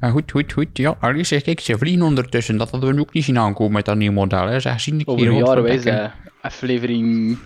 En 0.00 0.10
goed, 0.10 0.30
goed, 0.30 0.52
goed. 0.52 0.68
Ja, 0.72 0.96
Allee, 1.00 1.24
zeg 1.24 1.42
ik, 1.42 1.60
ze 1.60 1.78
vliegen 1.78 2.02
ondertussen. 2.02 2.56
Dat 2.56 2.70
hadden 2.70 2.94
we 2.94 3.00
ook 3.00 3.12
niet 3.12 3.24
zien 3.24 3.38
aankomen 3.38 3.72
met 3.72 3.84
dat 3.84 3.96
nieuwe 3.96 4.14
model. 4.14 4.46
Hè. 4.46 4.60
Zeg, 4.60 4.80
zien 4.80 5.00
ik 5.00 5.08
Over 5.08 5.22
hier 5.22 5.30
een 5.30 5.44
jaar 5.44 5.62
wijs, 5.62 5.84
eh, 5.84 6.10
aflevering 6.40 7.38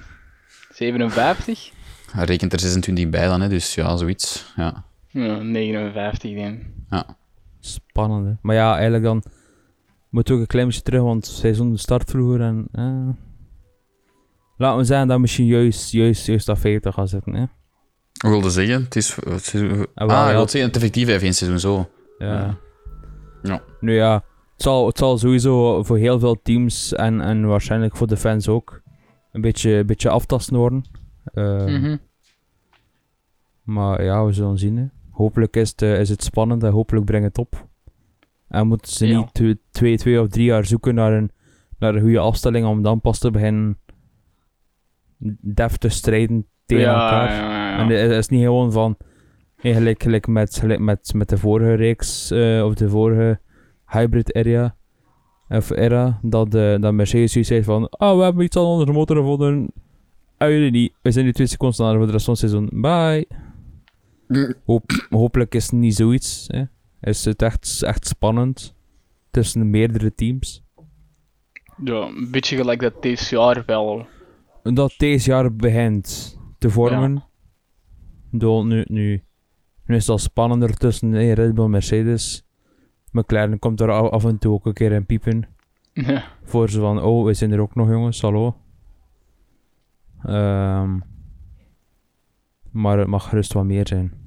57? 0.75 1.71
Hij 2.13 2.25
rekent 2.25 2.53
er 2.53 2.61
26 2.61 3.09
bij 3.09 3.27
dan, 3.27 3.41
hè, 3.41 3.49
dus 3.49 3.75
ja, 3.75 3.97
zoiets. 3.97 4.53
Ja. 4.57 4.85
Ja, 5.09 5.37
59 5.37 6.35
denk 6.35 6.61
ik. 6.61 6.67
ja. 6.91 7.19
Spannend. 7.61 8.27
Hè. 8.27 8.33
Maar 8.43 8.55
ja, 8.55 8.73
eigenlijk 8.75 9.05
dan 9.05 9.23
moet 10.09 10.29
we 10.29 10.35
ook 10.35 10.41
een 10.41 10.47
klein 10.47 10.67
beetje 10.67 10.83
terug, 10.83 11.03
want 11.03 11.27
het 11.27 11.35
seizoen 11.37 11.79
start 11.79 12.11
vroeger 12.11 12.41
en... 12.41 12.69
eh. 12.73 13.09
Laten 14.57 14.79
we 14.79 14.85
zeggen 14.85 15.09
dat 15.09 15.19
misschien 15.21 15.47
juist, 15.47 15.91
juist, 15.91 16.27
juist 16.27 16.47
dat 16.47 16.59
50 16.59 16.95
gaat 16.95 17.09
zitten. 17.09 17.35
Hè. 17.35 17.43
Ik 18.13 18.29
wilde 18.31 18.51
zeggen, 18.51 18.83
het 18.83 18.97
is... 18.97 19.15
Het 19.15 19.45
seizoen- 19.45 19.87
Ah, 19.95 20.09
ah, 20.09 20.15
ja. 20.15 20.29
je 20.29 20.35
wilt 20.35 20.51
zeggen, 20.51 20.71
het 20.71 20.79
effectief 20.79 21.07
heeft 21.07 21.23
één 21.23 21.35
seizoen 21.35 21.59
zo. 21.61 21.89
Ja. 22.19 22.57
Ja. 23.43 23.63
Nu 23.81 23.95
ja, 23.95 24.15
het 24.53 24.63
zal, 24.63 24.87
het 24.87 24.99
zal 24.99 25.19
sowieso 25.19 25.83
voor 25.83 25.97
heel 25.99 26.19
veel 26.19 26.43
teams 26.43 26.93
en, 26.95 27.21
en 27.21 27.47
waarschijnlijk 27.47 27.97
voor 27.97 28.07
de 28.07 28.17
fans 28.17 28.49
ook 28.49 28.81
een 29.33 29.41
beetje, 29.41 29.71
een 29.71 29.87
beetje 29.87 30.09
aftasten 30.11 30.57
worden. 30.57 30.85
Mhm. 31.35 31.97
Maar 33.63 34.05
ja, 34.05 34.25
we 34.25 34.33
zullen 34.33 34.59
zien. 34.59 34.77
Hè. 34.77 34.85
Hopelijk 35.21 35.57
is 35.57 35.71
het, 35.71 35.83
eh, 35.83 36.01
is 36.01 36.09
het 36.09 36.23
spannend 36.25 36.63
en 36.63 36.73
hopelijk 36.73 37.05
brengt 37.07 37.27
het 37.27 37.39
op. 37.39 37.67
En 38.49 38.67
moeten 38.67 38.93
ze 38.93 39.07
Ja. 39.07 39.19
niet 39.19 39.35
tw- 39.35 39.61
twee, 39.71 39.97
twee 39.97 40.21
of 40.21 40.29
drie 40.29 40.45
jaar 40.45 40.65
zoeken 40.67 40.95
naar 40.95 41.13
een, 41.13 41.31
naar 41.79 41.95
een 41.95 42.01
goede 42.01 42.19
afstelling 42.19 42.67
om 42.67 42.83
dan 42.83 43.01
pas 43.01 43.19
te 43.19 43.31
beginnen 43.31 43.79
def 45.41 45.77
te 45.77 45.89
strijden 45.89 46.47
tegen 46.67 46.85
ja, 46.85 46.93
elkaar. 46.93 47.31
ja. 47.35 47.79
En 47.79 47.89
het 47.89 48.11
is 48.11 48.29
niet 48.29 48.43
gewoon 48.45 48.73
van, 48.73 48.97
hey, 49.57 49.75
gelijk, 49.75 50.27
met, 50.27 50.57
gelijk 50.57 50.81
met, 50.81 51.13
met 51.15 51.29
de 51.29 51.39
vorige 51.39 51.75
reeks, 51.75 52.31
eh, 52.31 52.65
of 52.65 52.75
de 52.75 52.89
vorige 52.89 53.41
hybrid 53.87 54.35
area, 54.35 54.77
of 55.49 55.71
era, 55.71 56.19
dat, 56.23 56.51
de 56.51 56.77
dat 56.81 56.93
Mercedes 56.93 57.33
zei 57.33 57.65
van, 57.65 57.89
ah, 57.89 58.17
we 58.17 58.23
hebben 58.23 58.45
iets 58.45 58.57
aan 58.57 58.63
onze 58.65 58.93
motor 58.93 59.17
gevonden. 59.17 59.73
Ah, 60.37 60.49
jullie 60.49 60.71
niet. 60.71 60.93
We 61.03 61.11
zijn 61.11 61.25
nu 61.25 61.33
twee 61.33 61.47
seconden 61.47 61.77
sneller 61.77 61.97
voor 61.97 62.07
de 62.07 62.13
rest 62.13 62.25
van 62.25 62.35
het 62.39 62.43
seizoen. 62.51 62.81
Bye. 62.81 63.27
Hoop, 64.65 65.07
hopelijk 65.11 65.55
is 65.55 65.63
het 65.63 65.73
niet 65.73 65.95
zoiets. 65.95 66.45
Hè. 66.47 66.65
Is 67.01 67.25
het 67.25 67.43
echt, 67.43 67.83
echt 67.83 68.07
spannend 68.07 68.75
tussen 69.31 69.71
meerdere 69.71 70.15
teams. 70.15 70.65
Ja, 71.85 72.07
een 72.07 72.31
beetje 72.31 72.57
gelijk 72.57 72.81
dat 72.81 73.03
deze 73.03 73.37
jaar 73.37 73.63
wel. 73.67 74.07
dat 74.63 74.95
deze 74.97 75.31
jaar 75.31 75.55
begint 75.55 76.39
te 76.59 76.71
vormen. 76.71 77.25
Bedoel, 78.31 78.67
Nu, 78.67 78.85
nu, 78.89 79.23
nu 79.85 79.95
is 79.95 80.03
het 80.03 80.09
al 80.11 80.19
spannender 80.19 80.77
tussen 80.77 81.13
hey, 81.13 81.33
Red 81.33 81.55
Bull 81.55 81.65
en 81.65 81.71
Mercedes. 81.71 82.45
McLaren 83.13 83.59
komt 83.59 83.81
er 83.81 83.91
af 83.91 84.25
en 84.25 84.39
toe 84.39 84.53
ook 84.53 84.67
een 84.67 84.73
keer 84.73 84.93
in 84.93 85.07
piepen. 85.07 85.49
Ja. 85.93 86.25
Voor 86.45 86.71
ze 86.71 86.81
van, 86.81 87.03
oh, 87.03 87.25
we 87.25 87.35
zijn 87.35 87.53
er 87.53 87.61
ook 87.61 87.75
nog 87.75 87.89
jongens, 87.89 88.21
hallo. 88.21 88.57
Ehm, 90.23 90.99
maar 92.71 92.99
het 92.99 93.09
mag 93.09 93.29
gerust 93.29 93.53
wat 93.53 93.65
meer 93.65 93.87
zijn. 93.87 94.20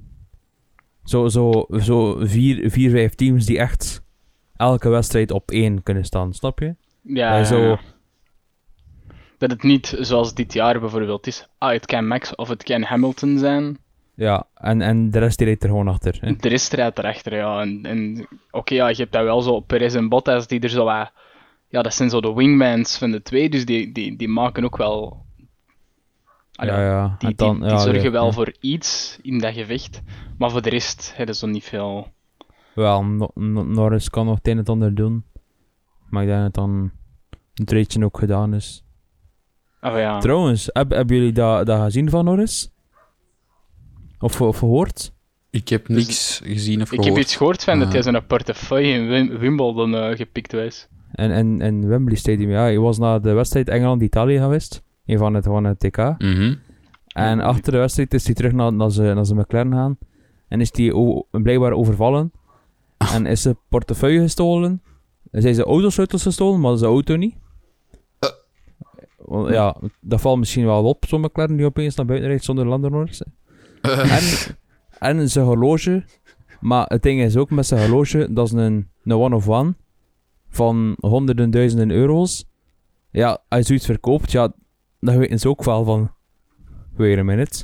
Zo, 1.04 1.28
zo, 1.28 1.66
zo 1.80 2.18
vier, 2.20 2.70
vier, 2.72 2.90
vijf 2.90 3.16
teams 3.16 3.46
die 3.46 3.58
echt 3.58 4.04
elke 4.56 4.90
wedstrijd 4.90 5.32
op 5.32 5.52
één 5.52 5.84
kunnen 5.84 6.06
staan, 6.06 6.34
snap 6.34 6.60
je? 6.60 6.76
Ja, 7.02 7.38
ja, 7.38 7.44
zo-. 7.44 7.78
Dat 9.38 9.52
het 9.52 9.64
niet 9.64 9.96
zoals 10.00 10.34
dit 10.34 10.54
jaar 10.54 10.80
bijvoorbeeld 10.80 11.28
is. 11.28 11.48
Ah, 11.58 11.72
het 11.72 11.86
kan 11.86 12.08
Max 12.08 12.36
of 12.36 12.48
het 12.48 12.64
kan 12.64 12.82
Hamilton 12.82 13.38
zijn. 13.38 13.78
Ja, 14.16 14.48
en, 14.56 14.82
en 14.82 15.10
de 15.12 15.20
rest 15.20 15.38
die 15.38 15.48
rijdt 15.48 15.64
er 15.64 15.70
gewoon 15.70 15.88
achter. 15.88 16.18
Hè? 16.22 16.36
De 16.36 16.50
rest 16.50 16.74
rijdt 16.74 16.98
erachter, 16.98 17.36
ja. 17.36 17.62
En, 17.62 17.80
en 17.84 18.28
oké, 18.52 18.74
ja, 18.74 18.88
je 18.88 18.96
hebt 18.96 19.12
dat 19.12 19.24
wel 19.24 19.42
zo 19.42 19.60
Perez 19.60 19.96
en 19.96 20.10
Bottas 20.10 20.48
die 20.48 20.60
er 20.60 20.70
zo 20.70 20.84
wat... 20.84 21.12
Ja, 21.68 21.82
dat 21.82 21.94
zijn 21.94 22.10
zo 22.10 22.22
de 22.22 22.34
wingmans 22.34 22.98
van 22.98 23.12
de 23.12 23.22
twee, 23.22 23.50
dus 23.50 23.66
die, 23.66 23.92
die, 23.92 24.18
die 24.18 24.28
maken 24.28 24.64
ook 24.64 24.78
wel... 24.78 25.26
Ah, 26.56 26.68
ja, 26.68 26.82
ja. 26.82 27.16
Die, 27.20 27.30
en 27.30 27.36
dan, 27.36 27.54
die, 27.54 27.62
die 27.64 27.72
ja, 27.72 27.78
zorgen 27.78 28.04
ja, 28.04 28.12
wel 28.12 28.26
ja. 28.26 28.32
voor 28.32 28.54
iets 28.60 29.18
in 29.22 29.40
dat 29.40 29.54
gevecht. 29.54 30.02
Maar 30.38 30.52
voor 30.52 30.62
de 30.62 30.70
rest 30.70 31.14
hebben 31.16 31.36
ze 31.36 31.48
niet 31.48 31.64
veel... 31.64 32.08
Wel, 32.76 33.04
no, 33.04 33.30
no- 33.34 33.64
Norris 33.64 34.10
kan 34.10 34.26
nog 34.26 34.36
het 34.38 34.46
een 34.46 34.52
en 34.52 34.58
het 34.58 34.70
ander 34.70 34.96
doen. 34.96 35.24
Maar 36.10 36.24
ik 36.24 36.30
denk 36.30 36.42
dat 36.42 36.54
dan 36.54 36.92
het 37.54 37.72
ritje 37.72 38.06
ook 38.06 38.18
gedaan 38.18 38.54
is. 38.54 38.84
Oh 39.82 39.98
ja. 39.98 40.20
Trouwens, 40.20 40.70
heb, 40.74 40.90
hebben 40.92 41.16
jullie 41.18 41.32
dat, 41.32 41.66
dat 41.66 41.82
gezien 41.82 42.10
van 42.10 42.26
Norris? 42.26 42.72
Of, 44.20 44.42
of 44.42 44.58
gehoord? 44.58 45.14
Ik 45.50 45.70
heb 45.70 45.88
niks 45.88 46.42
gezien 46.44 46.82
of 46.82 46.92
Ik 46.92 46.96
gehoord. 47.00 47.08
heb 47.16 47.24
iets 47.24 47.36
gehoord 47.36 47.64
van 47.64 47.78
dat 47.80 47.88
Ah. 47.88 47.94
hij 47.94 48.02
zijn 48.02 48.26
portefeuille 48.26 48.94
in 48.94 49.08
Wim- 49.08 49.38
Wimbledon 49.38 49.96
eh, 49.96 50.16
gepikt 50.18 50.52
was. 50.52 50.88
En, 51.12 51.32
en, 51.32 51.62
en 51.62 51.88
Wembley 51.88 52.16
Stadium, 52.18 52.50
ja. 52.50 52.62
Hij 52.62 52.80
was 52.80 52.98
naar 52.98 53.22
de 53.22 53.32
wedstrijd 53.34 53.70
Engeland-Italië 53.70 54.38
geweest. 54.38 54.84
Een 55.06 55.18
van 55.18 55.34
het, 55.34 55.46
het 55.46 55.80
TK. 55.80 55.98
Mhm. 55.98 56.56
En 57.08 57.40
achter 57.40 57.72
de 57.72 57.78
wedstrijd 57.78 58.14
is 58.14 58.26
hij 58.26 58.34
terug 58.34 58.52
naar, 58.52 58.74
naar, 58.74 58.92
zijn, 58.92 59.16
naar 59.16 59.26
zijn 59.26 59.40
McLaren 59.40 59.74
gaan. 59.74 59.98
En 60.48 60.62
is 60.62 60.70
hij 60.72 60.94
blijkbaar 61.32 61.72
overvallen. 61.72 62.32
En 62.98 63.26
is 63.26 63.42
zijn 63.42 63.58
portefeuille 63.70 64.22
gestolen. 64.22 64.82
En 65.32 65.42
zijn 65.42 65.56
zijn 65.56 65.68
autosleutels 65.68 66.24
gestolen, 66.24 66.60
maar 66.60 66.78
zijn 66.78 66.92
auto 66.92 67.16
niet. 67.16 67.36
Want 69.18 69.50
ja, 69.50 69.76
dat 70.02 70.22
valt 70.22 70.40
misschien 70.40 70.66
wel 70.66 70.84
op, 70.84 71.06
zo'n 71.08 71.22
McLaren 71.22 71.56
die 71.56 71.66
opeens 71.66 71.96
naar 71.96 72.06
buiten 72.06 72.28
rijdt 72.28 72.44
zonder 72.44 72.68
landernoorders. 72.68 73.22
En, 73.82 74.22
en 75.00 75.30
zijn 75.30 75.46
horloge. 75.46 76.04
Maar 76.60 76.86
het 76.88 77.04
ding 77.04 77.22
is 77.22 77.38
ook 77.38 77.50
met 77.50 77.66
zijn 77.66 77.82
horloge, 77.82 78.34
dat 78.34 78.46
is 78.46 78.52
een, 78.52 78.90
een 79.04 79.18
one-of-one 79.18 79.76
van 80.50 80.96
honderden 81.00 81.52
duizenden 81.52 81.92
euro's. 81.92 82.46
Ja, 83.12 83.44
als 83.48 83.60
je 83.60 83.66
zoiets 83.66 83.86
verkoopt, 83.86 84.32
ja, 84.32 84.54
dan 85.06 85.18
weten 85.18 85.40
ze 85.40 85.50
ook 85.50 85.64
wel 85.64 85.84
van... 85.84 86.12
Wait 86.96 87.18
a 87.18 87.24
minute. 87.24 87.64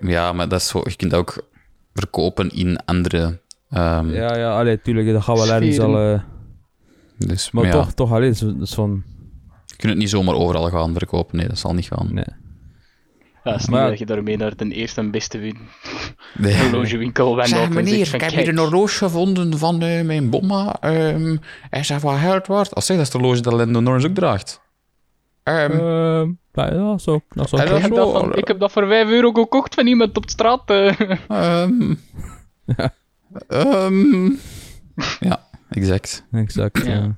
Ja, 0.00 0.32
maar 0.32 0.48
dat 0.48 0.60
is 0.60 0.68
zo, 0.68 0.80
je 0.84 0.96
kunt 0.96 1.10
dat 1.10 1.20
ook 1.20 1.48
verkopen 1.94 2.50
in 2.50 2.78
andere... 2.84 3.40
ehm, 3.70 4.10
Ja, 4.10 4.36
ja, 4.36 4.58
allee, 4.58 4.80
tuurlijk, 4.80 5.12
dat 5.12 5.22
gaat 5.22 5.36
wel 5.38 5.52
ergens 5.54 5.78
al... 5.78 5.98
eh, 5.98 6.20
dus, 7.18 7.50
maar 7.50 7.62
maar 7.64 7.72
ja, 7.72 7.78
toch, 7.78 7.92
toch, 7.92 8.12
allee, 8.12 8.28
dat 8.30 8.34
is- 8.42 8.54
dat 8.54 8.60
is 8.68 8.74
van... 8.74 9.02
je 9.66 9.76
kunt 9.76 9.92
het 9.92 9.98
niet 10.00 10.10
zomaar 10.10 10.34
overal 10.34 10.68
gaan 10.70 10.92
verkopen. 10.92 11.36
Nee, 11.36 11.48
dat 11.48 11.58
zal 11.58 11.74
niet 11.74 11.86
gaan. 11.86 12.08
Nee. 12.14 12.24
Ja, 13.44 13.52
het 13.52 13.60
is 13.62 13.68
Maar- 13.68 13.80
niet 13.80 13.88
dat 13.90 13.98
je 13.98 14.06
daarmee 14.14 14.36
naar 14.36 14.56
de 14.56 14.68
eerste 14.68 15.00
en 15.00 15.10
beste 15.10 15.38
win 15.38 15.56
Nee. 16.38 16.58
horlogewinkel 16.62 17.26
wandelt. 17.26 17.48
Zeg 17.48 17.64
en 17.68 17.74
meneer, 17.74 18.14
ik 18.14 18.20
heb 18.20 18.30
hier 18.30 18.48
een 18.48 18.58
horloge 18.58 18.96
gevonden 18.96 19.58
van 19.58 19.82
eh, 19.82 20.04
mijn 20.04 20.30
bomma. 20.30 20.76
ehm 20.80 21.36
hij 21.70 21.82
zegt 21.82 22.02
wat 22.02 22.18
geld 22.18 22.46
waard. 22.46 22.74
Als 22.74 22.86
zeg, 22.86 22.96
dat 22.96 23.06
is 23.06 23.12
de 23.12 23.18
horloge 23.18 23.40
dat 23.40 23.52
Lando 23.52 23.80
Norris 23.80 24.04
ook 24.04 24.14
draagt. 24.14 24.60
Ehm, 25.48 25.72
Ehm, 25.72 26.30
nou 26.52 26.74
ja, 26.74 26.98
zo, 26.98 27.20
dat 27.28 27.48
zou 27.48 27.62
En 27.62 27.74
ik, 27.76 27.82
heb 27.82 27.90
zo, 27.94 27.96
dat 28.12 28.12
van, 28.20 28.34
ik 28.36 28.48
heb 28.48 28.58
dat 28.60 28.72
voor 28.72 28.86
5 28.86 29.08
euro 29.10 29.32
gekocht 29.32 29.74
van 29.74 29.86
iemand 29.86 30.16
op 30.16 30.28
straat. 30.30 30.70
eh. 30.70 31.00
ehm, 31.28 31.94
Ja. 32.76 32.94
ehm, 33.48 34.24
ja, 35.20 35.42
exact. 35.70 36.26
Exact, 36.32 36.86
Ja. 36.86 36.92
ja. 36.92 37.16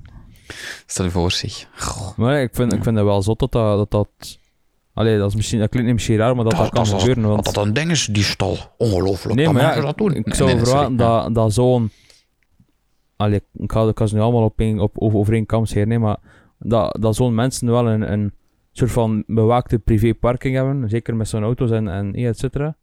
Stel 0.85 1.05
je 1.05 1.11
voor 1.11 1.31
zich. 1.31 1.67
Goh. 1.77 2.17
Maar 2.17 2.41
ik 2.41 2.49
vind, 2.55 2.73
ik 2.73 2.83
vind 2.83 2.95
het 2.95 3.05
wel 3.05 3.21
zot 3.21 3.39
dat 3.39 3.51
dat... 3.51 3.77
dat, 3.77 3.91
dat 3.91 4.39
allee, 4.93 5.17
dat, 5.17 5.29
is 5.29 5.35
misschien, 5.35 5.59
dat 5.59 5.69
klinkt 5.69 5.87
niet 5.87 5.97
misschien 5.97 6.17
raar, 6.17 6.35
maar 6.35 6.43
dat 6.43 6.55
dat, 6.57 6.69
kan 6.69 6.83
is- 6.83 6.89
gebeuren. 6.93 7.23
Want, 7.27 7.45
dat 7.45 7.53
dat 7.53 7.65
een 7.65 7.73
ding 7.73 7.91
is, 7.91 8.05
die 8.05 8.23
stal. 8.23 8.57
Ongelooflijk. 8.77 9.35
nee, 9.35 9.45
dat 9.45 9.53
maar 9.53 9.75
ja, 9.75 9.81
dat 9.81 9.97
doen. 9.97 10.13
ik 10.15 10.25
Nee, 10.25 10.35
zou 10.35 10.47
nee, 10.49 10.57
nee, 10.57 10.65
verwachten 10.65 10.95
dat, 10.95 11.35
dat 11.35 11.53
zo'n... 11.53 11.91
Allee, 13.15 13.41
ik 13.53 13.71
ga, 13.71 13.87
ik 13.87 13.97
ga 13.97 14.05
ze 14.05 14.15
nu 14.15 14.21
allemaal 14.21 14.43
op, 14.43 14.59
één- 14.59 14.79
op, 14.79 14.91
over, 14.99 15.17
over 15.19 15.33
één 15.33 15.45
kam 15.45 15.65
scheren, 15.65 15.87
nee, 15.87 15.99
maar 15.99 16.17
dat, 16.65 16.97
dat 16.99 17.15
zo'n 17.15 17.35
mensen 17.35 17.67
wel 17.71 17.87
een, 17.89 18.11
een 18.11 18.33
soort 18.71 18.91
van 18.91 19.23
bewaakte 19.27 19.79
privéparking 19.79 20.55
hebben, 20.55 20.89
zeker 20.89 21.15
met 21.15 21.27
zo'n 21.27 21.43
auto's 21.43 21.71
en, 21.71 21.87
en 21.87 22.13
et 22.15 22.37
cetera. 22.39 22.75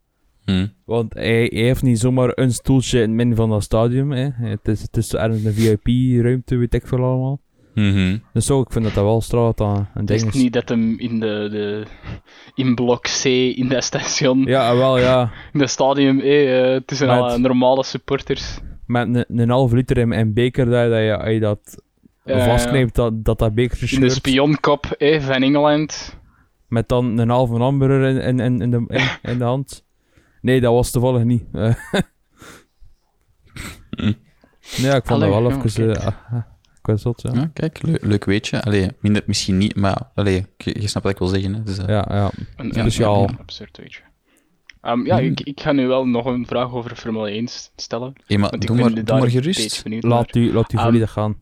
Hm. 0.45 0.67
Want 0.85 1.13
hij, 1.13 1.49
hij 1.53 1.61
heeft 1.63 1.83
niet 1.83 1.99
zomaar 1.99 2.31
een 2.35 2.51
stoeltje 2.51 2.97
in 3.01 3.07
het 3.07 3.15
midden 3.17 3.35
van 3.35 3.49
dat 3.49 3.63
stadium. 3.63 4.11
Hè. 4.11 4.27
Het, 4.33 4.67
is, 4.67 4.81
het 4.81 4.97
is 4.97 5.13
ergens 5.15 5.43
een 5.43 5.53
VIP-ruimte, 5.53 6.55
weet 6.55 6.73
ik 6.73 6.87
veel 6.87 7.03
allemaal. 7.03 7.41
Mhm. 7.75 8.17
Dus 8.33 8.45
zo, 8.45 8.61
ik 8.61 8.71
vind 8.71 8.85
dat 8.85 8.93
dat 8.93 9.03
wel 9.03 9.21
straat 9.21 9.57
dat 9.57 9.77
een 9.77 9.85
Het 9.93 10.07
ding 10.07 10.21
is 10.21 10.27
is. 10.27 10.33
niet 10.41 10.53
dat 10.53 10.69
hem 10.69 10.99
in, 10.99 11.19
de, 11.19 11.47
de, 11.51 11.83
in 12.55 12.75
blok 12.75 13.01
C 13.21 13.25
in 13.55 13.67
dat 13.69 13.83
station, 13.83 14.43
Ja, 14.43 14.75
wel 14.75 14.97
ja. 14.99 15.31
in 15.53 15.59
dat 15.59 15.69
stadium, 15.69 16.19
eh, 16.19 16.75
eh, 16.75 16.81
tussen 16.85 17.07
Met- 17.07 17.17
alle 17.17 17.37
normale 17.37 17.83
supporters. 17.83 18.59
Met 18.85 19.07
een, 19.15 19.39
een 19.39 19.49
halve 19.49 19.75
liter 19.75 19.97
in, 19.97 20.11
in 20.11 20.33
beker, 20.33 20.65
dat, 20.65 20.83
je- 20.83 20.89
dat 20.89 20.99
je, 21.01 21.81
vastknijpt, 22.37 22.95
dat 22.95 23.25
dat, 23.25 23.39
dat 23.39 23.53
bekertje 23.55 23.95
In 23.95 24.01
de 24.01 24.09
spionkop 24.09 24.85
eh, 24.85 25.21
van 25.21 25.41
Engeland. 25.43 26.17
Met 26.67 26.89
dan 26.89 27.17
een 27.17 27.29
halve 27.29 27.55
hamburger 27.55 28.03
in, 28.09 28.17
in, 28.21 28.39
in, 28.39 28.61
in, 28.61 28.71
de, 28.71 28.83
in, 28.87 29.31
in 29.31 29.37
de 29.37 29.43
hand. 29.43 29.85
Nee, 30.41 30.61
dat 30.61 30.73
was 30.73 30.91
toevallig 30.91 31.23
niet. 31.23 31.43
Eh. 31.53 31.73
ja, 34.59 34.95
ik 34.95 35.05
vond 35.05 35.09
Allee, 35.09 35.31
dat 35.31 35.41
wel 35.41 35.49
even... 35.51 35.61
kijk. 35.73 35.97
eh, 35.97 36.05
ah, 36.05 36.33
ah, 36.33 36.41
ik 36.79 36.85
was 36.85 37.01
zot, 37.01 37.21
ja. 37.21 37.31
Ja, 37.33 37.49
kijk, 37.53 37.81
leuk, 37.81 38.03
leuk 38.03 38.25
weetje. 38.25 38.61
Allee, 38.63 38.89
minder 38.99 39.23
misschien 39.25 39.57
niet, 39.57 39.75
maar 39.75 40.01
allee, 40.15 40.45
je, 40.57 40.81
je 40.81 40.87
snapt 40.87 41.05
wat 41.05 41.13
ik 41.13 41.19
wil 41.19 41.27
zeggen. 41.27 41.53
Hè. 41.53 41.63
Dus, 41.63 41.77
eh, 41.77 41.87
Ja, 41.87 42.05
ja. 42.09 42.23
Een, 42.25 42.31
Ja, 42.55 42.63
een- 42.65 42.73
speciaal. 42.73 43.27
een 43.29 43.37
absurd 43.39 43.77
weetje. 43.77 44.01
Ehm, 44.81 45.05
ja, 45.05 45.17
Hmm. 45.17 45.25
ik, 45.25 45.39
ik 45.41 45.59
ga 45.61 45.71
nu 45.71 45.87
wel 45.87 46.05
nog 46.07 46.25
een 46.25 46.45
vraag 46.45 46.71
over 46.73 46.95
Formule 46.95 47.29
1 47.31 47.47
stellen. 47.75 48.13
hey, 48.25 48.37
maar 48.37 48.49
Want 48.49 48.61
ik 48.63 48.67
doe 48.69 48.77
ben 48.77 48.93
maar, 48.93 49.03
doe 49.05 49.19
maar 49.19 49.29
gerust. 49.29 49.83
Laat 49.99 50.35
u, 50.35 50.53
laat 50.53 50.73
u 50.73 50.77
Ehm, 50.77 50.85
volledig 50.85 51.11
gaan. 51.11 51.35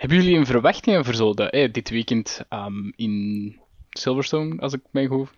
Hebben 0.00 0.18
jullie 0.22 0.38
een 0.38 0.46
verwachtingen 0.46 1.04
voor 1.04 1.14
zo 1.14 1.34
de, 1.34 1.50
eh, 1.50 1.72
dit 1.72 1.90
weekend 1.90 2.44
ehm, 2.48 2.90
in 2.96 3.56
Silverstone, 3.90 4.60
als 4.60 4.72
ik 4.72 4.80
mij 4.90 5.06
goed 5.06 5.28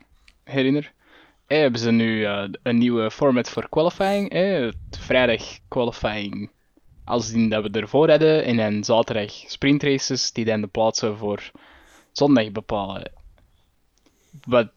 herinner? 0.45 0.93
Eh, 1.47 1.59
hebben 1.59 1.81
ze 1.81 1.91
nu 1.91 2.25
eh, 2.25 2.45
een 2.63 2.79
nieuwe 2.79 3.11
format 3.11 3.49
voor 3.49 3.69
qualifying? 3.69 4.31
Eh, 4.31 4.61
het 4.61 4.99
vrijdag 4.99 5.43
qualifying 5.69 6.51
als 7.05 7.31
die 7.31 7.49
dat 7.49 7.63
we 7.63 7.81
ervoor 7.81 8.11
hadden, 8.11 8.45
en 8.45 8.57
dan 8.57 8.85
zaterdag 8.85 9.33
sprintraces 9.33 10.33
die 10.33 10.45
dan 10.45 10.61
de 10.61 10.67
plaatsen 10.67 11.19
voor 11.19 11.51
zondag 12.13 12.53
bepalen. 12.53 13.13
Wat 14.45 14.69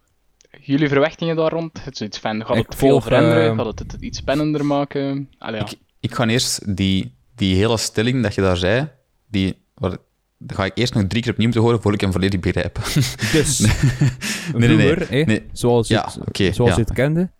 jullie 0.61 0.87
verwachtingen 0.87 1.35
daar 1.35 1.51
rond? 1.51 1.83
Het 1.83 1.93
is 1.93 2.01
iets 2.07 2.17
van, 2.19 2.45
gaat 2.45 2.57
Ik 2.57 2.65
het 2.65 2.75
veel 2.75 2.89
volg, 2.89 3.03
veranderen? 3.03 3.45
ehm, 3.45 3.57
Gaat 3.57 3.79
het 3.79 3.91
het 3.91 4.01
iets 4.01 4.17
spannender 4.17 4.65
maken? 4.65 5.29
Allee, 5.37 5.59
ja. 5.59 5.65
Ik, 5.65 5.77
ik 5.99 6.13
ga 6.13 6.27
eerst 6.27 6.75
die, 6.75 7.13
die 7.35 7.55
hele 7.55 7.77
stelling 7.77 8.23
dat 8.23 8.35
je 8.35 8.41
daar 8.41 8.57
zei, 8.57 8.89
die, 9.27 9.63
dat 9.75 9.99
ga 10.47 10.65
ik 10.65 10.71
eerst 10.75 10.93
nog 10.93 11.03
drie 11.07 11.21
keer 11.21 11.31
opnieuw 11.31 11.51
te 11.51 11.59
horen 11.59 11.75
voordat 11.81 11.93
ik 11.93 12.01
hem 12.01 12.11
volledig 12.11 12.39
begrijp. 12.39 12.75
Dus, 13.33 13.59
nee, 13.59 14.69
nee. 14.69 14.77
vroeger, 14.79 15.09
hè, 15.09 15.21
Nee. 15.23 15.45
zoals, 15.51 15.87
Ja, 15.87 16.09
het, 16.25 16.55
zoals 16.55 16.71
ja. 16.71 16.75
je 16.75 16.81
het 16.81 16.93
kende, 16.93 17.31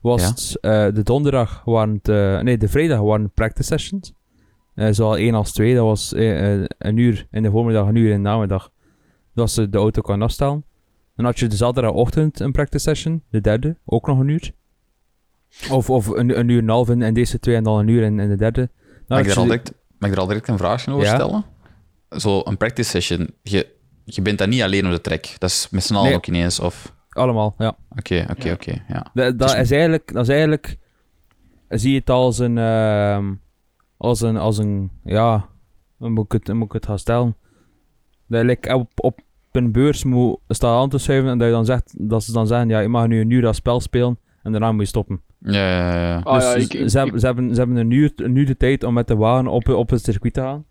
was 0.00 0.22
Ja. 0.22 0.28
het, 0.28 0.58
eh, 0.60 0.94
de 0.94 1.02
donderdag 1.02 1.62
waren 1.64 1.94
het, 1.94 2.08
eh, 2.08 2.40
nee, 2.40 2.58
de 2.58 2.68
vrijdag 2.68 3.00
waren 3.00 3.30
practice 3.30 3.66
sessions. 3.68 4.12
Eh, 4.74 4.88
zowel 4.90 5.16
één 5.16 5.34
als 5.34 5.52
twee, 5.52 5.74
dat 5.74 5.84
was 5.84 6.12
een 6.78 6.96
uur 6.96 7.26
in 7.30 7.42
de 7.42 7.50
voormiddag, 7.50 7.86
een 7.88 7.94
uur 7.94 8.10
in 8.10 8.22
de 8.22 8.28
namiddag, 8.28 8.70
dat 9.34 9.50
ze 9.50 9.68
de 9.68 9.78
auto 9.78 10.00
kon 10.02 10.22
afstellen. 10.22 10.64
Dan 11.16 11.24
had 11.24 11.38
je 11.38 11.46
de 11.46 11.56
zaterdagochtend 11.56 12.40
een 12.40 12.52
practice 12.52 12.82
session, 12.82 13.22
de 13.30 13.40
derde, 13.40 13.76
ook 13.84 14.06
nog 14.06 14.18
een 14.18 14.28
uur. 14.28 14.52
Of, 15.70 15.90
of 15.90 16.06
een, 16.06 16.38
een 16.38 16.48
uur 16.48 16.58
en 16.58 16.64
een 16.64 16.70
half 16.70 16.88
in, 16.88 17.02
in 17.02 17.14
deze 17.14 17.38
twee 17.38 17.56
en 17.56 17.62
dan 17.64 17.78
een 17.78 17.88
uur 17.88 18.02
in, 18.02 18.18
in 18.20 18.28
de 18.28 18.36
derde. 18.36 18.70
Dan 19.06 19.18
Mag 19.18 19.18
ik, 19.18 19.26
daar 19.26 19.36
al 19.36 19.44
direct, 19.44 19.72
mag 19.98 20.08
ik 20.08 20.14
daar 20.14 20.24
al 20.24 20.26
direct 20.26 20.48
een 20.48 20.58
vraagje 20.58 20.90
over 20.92 21.06
stellen? 21.06 21.44
Zo, 22.10 22.40
een 22.44 22.56
practice 22.56 22.90
session, 22.90 23.28
je, 23.42 23.66
je 24.04 24.22
bent 24.22 24.38
dan 24.38 24.48
niet 24.48 24.62
alleen 24.62 24.86
op 24.86 24.90
de 24.92 25.00
track. 25.00 25.24
Dat 25.38 25.50
is 25.50 25.68
met 25.70 25.82
z'n 25.84 25.94
allen 25.94 26.06
Nee. 26.08 26.16
ook 26.16 26.26
ineens, 26.26 26.60
of... 26.60 26.94
Allemaal, 27.08 27.54
ja. 27.58 27.76
Oké, 27.96 28.26
oké, 28.30 28.52
oké, 28.52 28.84
ja. 28.88 29.06
Dat, 29.14 29.38
dat, 29.38 29.48
Dus- 29.48 29.54
is 29.58 29.70
eigenlijk, 29.70 30.12
dat 30.12 30.22
is 30.22 30.28
eigenlijk... 30.28 30.76
Zie 31.68 31.92
je 31.92 31.98
het 31.98 32.10
als 32.10 32.38
een... 32.38 32.58
ehm, 32.58 33.34
als 33.96 34.20
een... 34.20 34.36
Als 34.36 34.58
een 34.58 34.90
ja... 35.04 35.48
Hoe 35.96 36.08
moet 36.10 36.24
ik 36.24 36.32
het, 36.46 36.54
moet 36.56 36.66
ik 36.66 36.72
het 36.72 36.86
gaan 36.86 36.98
stellen? 36.98 37.36
Dat 38.28 38.40
je 38.40 38.46
like, 38.46 38.74
op, 38.74 38.90
op 38.94 39.20
een 39.52 39.72
beurs 39.72 40.04
moet 40.04 40.38
staan 40.48 40.80
aan 40.80 40.88
te 40.88 40.98
schuiven 40.98 41.30
en 41.30 41.38
dat, 41.38 41.46
je 41.46 41.52
dan 41.52 41.64
zegt, 41.64 41.94
dat 41.98 42.24
ze 42.24 42.32
dan 42.32 42.46
zeggen, 42.46 42.68
ja, 42.68 42.78
je 42.80 42.88
mag 42.88 43.06
nu 43.06 43.20
een 43.20 43.30
uur 43.30 43.42
dat 43.42 43.54
spel 43.54 43.80
spelen 43.80 44.18
en 44.42 44.50
daarna 44.52 44.72
moet 44.72 44.80
je 44.80 44.86
stoppen. 44.86 45.22
Ja, 45.40 45.52
ja, 45.52 45.94
ja, 45.94 46.08
ja. 46.08 46.18
Ah, 46.18 46.34
dus 46.34 46.44
ja, 46.44 46.50
ze- 46.50 46.58
ik- 46.58 46.74
ik- 46.74 46.88
ze, 46.90 46.98
hebben, 46.98 47.20
ze, 47.20 47.26
hebben, 47.26 47.50
ze 47.54 47.58
hebben 47.60 47.76
een 47.76 47.90
uur, 47.90 48.12
een 48.16 48.36
uur 48.36 48.46
de 48.46 48.56
tijd 48.56 48.82
om 48.84 48.94
met 48.94 49.06
de 49.08 49.16
wagen 49.16 49.46
op, 49.46 49.68
op 49.68 49.90
het 49.90 50.02
circuit 50.04 50.34
te 50.34 50.40
gaan. 50.40 50.64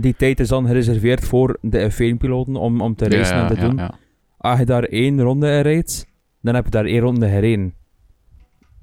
Die 0.00 0.16
tijd 0.16 0.40
is 0.40 0.48
dan 0.48 0.66
gereserveerd 0.66 1.24
voor 1.24 1.58
de 1.60 1.90
F1-piloten 1.92 2.56
om, 2.56 2.80
om 2.80 2.94
te 2.94 3.08
racen 3.08 3.36
en 3.36 3.46
te 3.46 3.60
doen. 3.60 3.76
ja. 3.76 3.94
Als 4.38 4.58
je 4.58 4.64
daar 4.64 4.82
één 4.84 5.20
ronde 5.22 5.50
in 5.50 5.60
rijdt, 5.60 6.06
dan 6.40 6.54
heb 6.54 6.64
je 6.64 6.70
daar 6.70 6.84
één 6.84 7.00
ronde 7.00 7.28
gereden. 7.28 7.74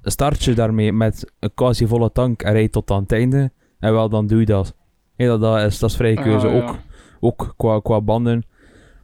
Start 0.02 0.44
je 0.44 0.54
daarmee 0.54 0.92
met 0.92 1.32
een 1.38 1.54
quasi 1.54 1.86
volle 1.86 2.12
tank 2.12 2.42
en 2.42 2.52
rijdt 2.52 2.72
tot 2.72 2.90
aan 2.90 3.02
het 3.02 3.12
einde, 3.12 3.52
en 3.78 3.92
wel, 3.92 4.08
dan 4.08 4.26
doe 4.26 4.38
je 4.38 4.46
dat. 4.46 4.76
Dat, 5.16 5.40
dat, 5.40 5.60
is, 5.60 5.78
dat 5.78 5.90
is 5.90 5.96
vrije 5.96 6.14
keuze, 6.22 6.46
Ah, 6.46 6.54
ook, 6.54 6.78
ook 7.20 7.54
qua, 7.56 7.80
qua 7.80 8.00
banden. 8.00 8.44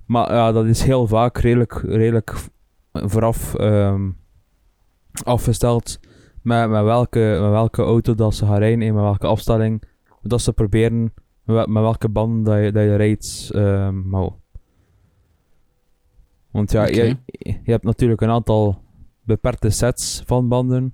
Maar 0.06 0.32
ja, 0.32 0.52
dat 0.52 0.66
is 0.66 0.82
heel 0.82 1.06
vaak 1.06 1.38
redelijk, 1.38 1.82
redelijk 1.86 2.34
vooraf 2.92 3.54
ehm, 3.54 4.10
afgesteld 5.24 6.00
met, 6.42 6.68
met, 6.68 6.82
welke, 6.82 7.38
met 7.40 7.50
welke 7.50 7.82
auto 7.82 8.14
dat 8.14 8.34
ze 8.34 8.46
gaan 8.46 8.58
rijden 8.58 8.82
en 8.82 8.94
met 8.94 9.02
welke 9.02 9.26
afstelling. 9.26 9.82
Dat 10.22 10.42
ze 10.42 10.52
proberen, 10.52 11.14
met, 11.50 11.56
wel- 11.56 11.66
met 11.74 11.82
welke 11.82 12.08
banden 12.08 12.42
dat 12.44 12.64
je, 12.64 12.72
dat 12.72 12.82
je 12.82 12.96
rijdt. 12.96 13.50
ehm, 13.54 14.08
maar 14.08 14.28
want 16.50 16.72
ja, 16.72 16.86
je, 16.86 17.16
je 17.62 17.70
hebt 17.70 17.84
natuurlijk 17.84 18.20
een 18.20 18.30
aantal 18.30 18.82
beperkte 19.22 19.70
sets 19.70 20.22
van 20.26 20.48
banden. 20.48 20.92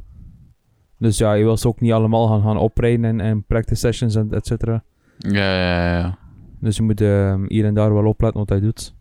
Dus 0.98 1.18
ja, 1.18 1.32
je 1.32 1.44
wil 1.44 1.56
ze 1.56 1.68
ook 1.68 1.80
niet 1.80 1.92
allemaal 1.92 2.26
gaan, 2.28 2.42
gaan 2.42 2.56
oprijden 2.58 3.04
in, 3.04 3.20
in 3.20 3.44
practice 3.44 3.80
sessions 3.80 4.14
en 4.14 4.32
et 4.32 4.46
cetera. 4.46 4.84
Ja, 5.18 5.30
ja, 5.32 5.86
ja, 5.86 5.98
ja. 5.98 6.18
Dus 6.60 6.76
je 6.76 6.82
moet 6.82 7.00
ehm, 7.00 7.44
hier 7.48 7.64
en 7.64 7.74
daar 7.74 7.94
wel 7.94 8.06
opletten 8.06 8.40
wat 8.40 8.48
hij 8.48 8.60
doet. 8.60 8.94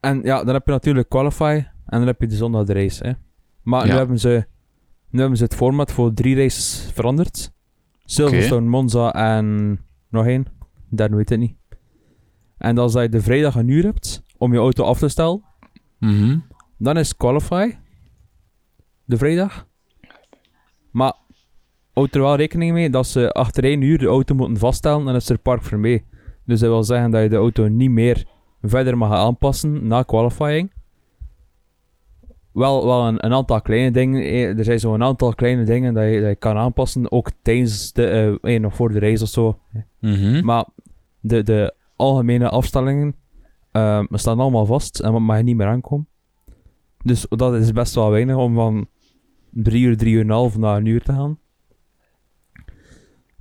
En 0.00 0.22
ja, 0.22 0.44
dan 0.44 0.54
heb 0.54 0.66
je 0.66 0.72
natuurlijk 0.72 1.08
Qualify 1.08 1.64
en 1.86 1.98
dan 1.98 2.06
heb 2.06 2.20
je 2.20 2.26
de 2.26 2.34
zondag 2.36 2.64
de 2.64 2.72
race. 2.72 3.06
Hè. 3.06 3.12
Maar 3.62 3.86
nu, 3.86 3.90
hebben 3.92 4.18
ze, 4.18 4.46
nu 5.10 5.20
hebben 5.20 5.38
ze 5.38 5.44
het 5.44 5.54
format 5.54 5.92
voor 5.92 6.12
drie 6.12 6.36
races 6.36 6.90
veranderd. 6.94 7.52
Silverstone, 8.10 8.68
Monza 8.68 9.12
en 9.14 9.78
nog 10.08 10.26
één. 10.26 10.46
Derde 10.88 11.16
weet 11.16 11.30
ik 11.30 11.38
niet. 11.38 11.56
En 12.58 12.78
als 12.78 12.92
je 12.92 13.08
de 13.08 13.20
vrijdag 13.20 13.54
een 13.54 13.68
uur 13.68 13.84
hebt 13.84 14.22
om 14.38 14.52
je 14.52 14.58
auto 14.58 14.84
af 14.84 14.98
te 14.98 15.08
stellen, 15.08 15.42
Mhm. 15.98 16.38
dan 16.78 16.96
is 16.96 17.16
Qualify 17.16 17.74
de 19.04 19.16
vrijdag. 19.16 19.66
Maar 20.90 21.14
houd 21.92 22.14
er 22.14 22.20
wel 22.20 22.36
rekening 22.36 22.72
mee 22.72 22.90
dat 22.90 23.06
ze 23.06 23.32
achter 23.32 23.64
één 23.64 23.80
uur 23.82 23.98
de 23.98 24.06
auto 24.06 24.34
moeten 24.34 24.56
vaststellen 24.56 25.08
en 25.08 25.14
is 25.14 25.28
er 25.28 25.38
park 25.38 25.62
voor 25.62 25.78
mee. 25.78 26.04
Dus 26.44 26.60
dat 26.60 26.68
wil 26.68 26.84
zeggen 26.84 27.10
dat 27.10 27.22
je 27.22 27.28
de 27.28 27.36
auto 27.36 27.68
niet 27.68 27.90
meer 27.90 28.24
verder 28.62 28.98
mag 28.98 29.12
aanpassen 29.12 29.86
na 29.86 30.02
qualifying. 30.02 30.72
Wel, 32.52 32.86
wel 32.86 33.06
een, 33.06 33.24
een 33.24 33.32
aantal 33.32 33.60
kleine 33.60 33.90
dingen. 33.90 34.22
eh, 34.22 34.58
Er 34.58 34.64
zijn 34.64 34.80
zo'n 34.80 35.02
aantal 35.02 35.34
kleine 35.34 35.64
dingen 35.64 35.94
dat 35.94 36.04
je, 36.04 36.20
dat 36.20 36.28
je 36.28 36.36
kan 36.36 36.56
aanpassen. 36.56 37.12
Ook 37.12 37.30
tijdens 37.42 37.92
de, 37.92 38.06
eh, 38.42 38.54
eh, 38.54 38.60
nog 38.60 38.74
voor 38.74 38.92
de 38.92 38.98
race 38.98 39.22
of 39.22 39.28
zo. 39.28 39.58
Mhm. 40.00 40.44
Maar 40.44 40.66
de, 41.20 41.42
de 41.42 41.74
algemene 41.96 42.48
afstellingen 42.48 43.14
ehm, 43.72 44.04
staan 44.10 44.40
allemaal 44.40 44.66
vast 44.66 45.00
en 45.00 45.22
mag 45.22 45.36
je 45.36 45.42
niet 45.42 45.56
meer 45.56 45.66
aankomen. 45.66 46.08
Dus 47.04 47.26
dat 47.28 47.54
is 47.54 47.72
best 47.72 47.94
wel 47.94 48.10
weinig 48.10 48.36
om 48.36 48.54
van 48.54 48.86
3 49.50 49.84
uur, 49.84 49.96
3 49.96 50.12
uur 50.14 50.20
en 50.20 50.26
een 50.26 50.32
half 50.32 50.58
naar 50.58 50.76
een 50.76 50.86
uur 50.86 51.02
te 51.02 51.12
gaan. 51.12 51.38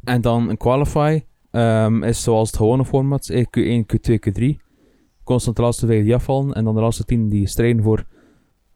En 0.04 0.22
dan 0.22 0.50
een 0.50 0.58
qualify 0.58 1.22
ehm, 1.52 2.04
is 2.04 2.24
zoals 2.24 2.48
het 2.48 2.58
gewone 2.58 2.86
format, 2.86 3.30
eh, 3.30 3.46
Q1, 3.46 3.86
Q2, 3.86 4.14
Q3. 4.20 4.56
Constant 5.24 5.56
de 5.56 5.62
laatste 5.62 5.86
vijf 5.86 6.04
die 6.04 6.16
afvallen 6.16 6.54
en 6.54 6.64
dan 6.64 6.76
de 6.76 6.82
laatste 6.82 7.06
10 7.06 7.30
die 7.30 7.48
strijden 7.48 7.84
voor 7.84 8.06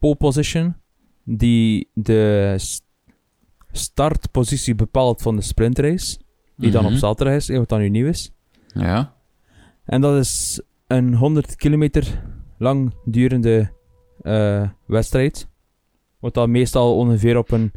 pole 0.04 0.16
position. 0.16 0.76
Die 1.24 1.88
de 1.94 2.56
startpositie 3.72 4.76
bepaalt 4.76 5.22
van 5.22 5.36
de 5.36 5.42
sprintrace. 5.42 6.18
Die 6.56 6.72
dan 6.72 6.84
op 6.86 6.90
Mhm. 6.92 7.00
zaterdag 7.00 7.36
is, 7.36 7.50
wat 7.50 7.70
dan 7.70 7.80
nu 7.80 7.90
nieuw 7.90 8.08
is. 8.08 8.32
Ja. 8.74 9.16
En 9.86 10.02
dat 10.02 10.18
is 10.20 10.62
een 10.88 11.16
100 11.16 11.56
kilometer 11.56 12.24
lang 12.58 12.94
durende 13.06 13.72
eh, 14.22 14.70
wedstrijd. 14.86 15.48
Wat 16.20 16.34
dan 16.34 16.52
meestal 16.52 16.98
ongeveer 16.98 17.38
op 17.38 17.52
een, 17.52 17.72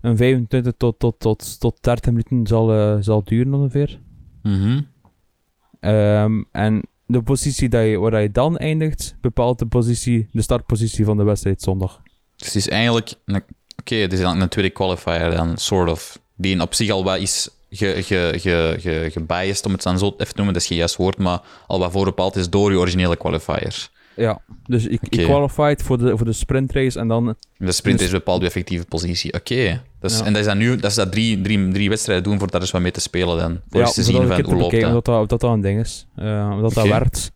een 0.00 0.16
25 0.16 0.72
tot, 0.76 0.98
tot, 0.98 1.18
tot, 1.18 1.60
tot 1.60 1.82
30 1.82 2.10
minuten 2.10 2.46
zal, 2.46 2.72
eh, 2.72 2.96
zal 3.00 3.24
duren 3.24 3.54
ongeveer. 3.54 4.00
Mhm. 4.42 4.80
Ehm, 5.80 6.42
en 6.52 6.82
de 7.06 7.22
positie 7.22 7.68
dat 7.68 7.84
je, 7.84 7.98
waar 7.98 8.22
je 8.22 8.30
dan 8.30 8.56
eindigt, 8.56 9.16
bepaalt 9.20 9.58
de, 9.58 9.66
positie, 9.66 10.28
de 10.32 10.42
startpositie 10.42 11.04
van 11.04 11.16
de 11.16 11.22
wedstrijd 11.24 11.62
zondag. 11.62 12.00
Dus 12.36 12.46
het 12.46 12.56
is 12.56 12.68
eigenlijk... 12.68 13.14
een- 13.24 13.42
Oké, 13.78 13.94
het 13.94 14.12
is 14.12 14.18
eigenlijk 14.18 14.40
een 14.42 14.48
tweede 14.48 14.70
qualifier 14.70 15.30
dan, 15.30 15.56
sort 15.56 15.90
of. 15.90 16.18
Die 16.36 16.60
op 16.60 16.74
zich 16.74 16.90
al 16.90 17.04
wat 17.04 17.18
is 17.18 17.48
ge, 17.70 18.02
ge, 18.02 18.34
ge, 18.36 18.76
ge, 18.80 19.08
gebiased, 19.12 19.66
om 19.66 19.72
het 19.72 19.82
dan 19.82 19.98
zo 19.98 20.06
even 20.06 20.26
te 20.26 20.32
noemen. 20.34 20.52
Dat 20.54 20.62
is 20.62 20.68
geen 20.68 20.78
juist 20.78 20.96
woord, 20.96 21.18
maar 21.18 21.40
al 21.66 21.78
wat 21.78 21.92
voorbepaald 21.92 22.36
is 22.36 22.50
door 22.50 22.70
je 22.72 22.78
originele 22.78 23.16
qualifier. 23.16 23.88
Ja, 24.16 24.40
dus 24.66 24.86
ik, 24.86 25.00
ik 25.08 25.24
qualified 25.24 25.82
voor 25.82 25.98
de, 25.98 26.16
voor 26.16 26.26
de 26.26 26.32
sprintrace 26.32 26.98
en 26.98 27.08
dan... 27.08 27.36
De 27.56 27.72
sprint 27.72 27.98
Dus- 27.98 28.06
is 28.06 28.12
bepaald 28.12 28.40
je 28.40 28.46
effectieve 28.46 28.84
positie. 28.84 29.32
Oké. 29.32 29.54
Ja. 29.54 29.82
En 30.24 30.32
dat 30.32 30.36
is 30.36 30.44
dan 30.44 30.58
nu 30.58 30.76
dat 30.76 30.90
is 30.90 30.96
dat 30.96 31.12
drie, 31.12 31.40
drie, 31.40 31.68
drie 31.68 31.88
wedstrijden 31.88 32.24
doen 32.24 32.38
voor 32.38 32.50
daar 32.50 32.60
eens 32.60 32.70
wat 32.70 32.80
mee 32.80 32.90
te 32.90 33.00
spelen 33.00 33.38
dan. 33.38 33.60
Voor 33.68 33.80
ja, 33.80 33.86
eens 33.86 33.94
te 33.94 34.02
zien 34.02 34.26
van 34.26 34.44
hoe 34.44 34.56
loopt 34.56 34.80
dat. 34.80 34.94
of 34.94 35.02
dat, 35.02 35.28
dat 35.28 35.40
dat 35.40 35.52
een 35.52 35.60
ding 35.60 35.80
is. 35.80 36.06
Eh, 36.16 36.60
of 36.62 36.72
dat 36.72 36.86
werkt. 36.86 37.32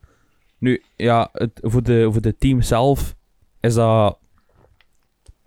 Nu, 0.58 0.82
ja, 0.96 1.28
het, 1.32 1.50
voor, 1.54 1.82
de, 1.82 2.08
voor 2.12 2.20
de 2.20 2.36
team 2.38 2.62
zelf 2.62 3.14
is 3.60 3.74
dat 3.74 4.18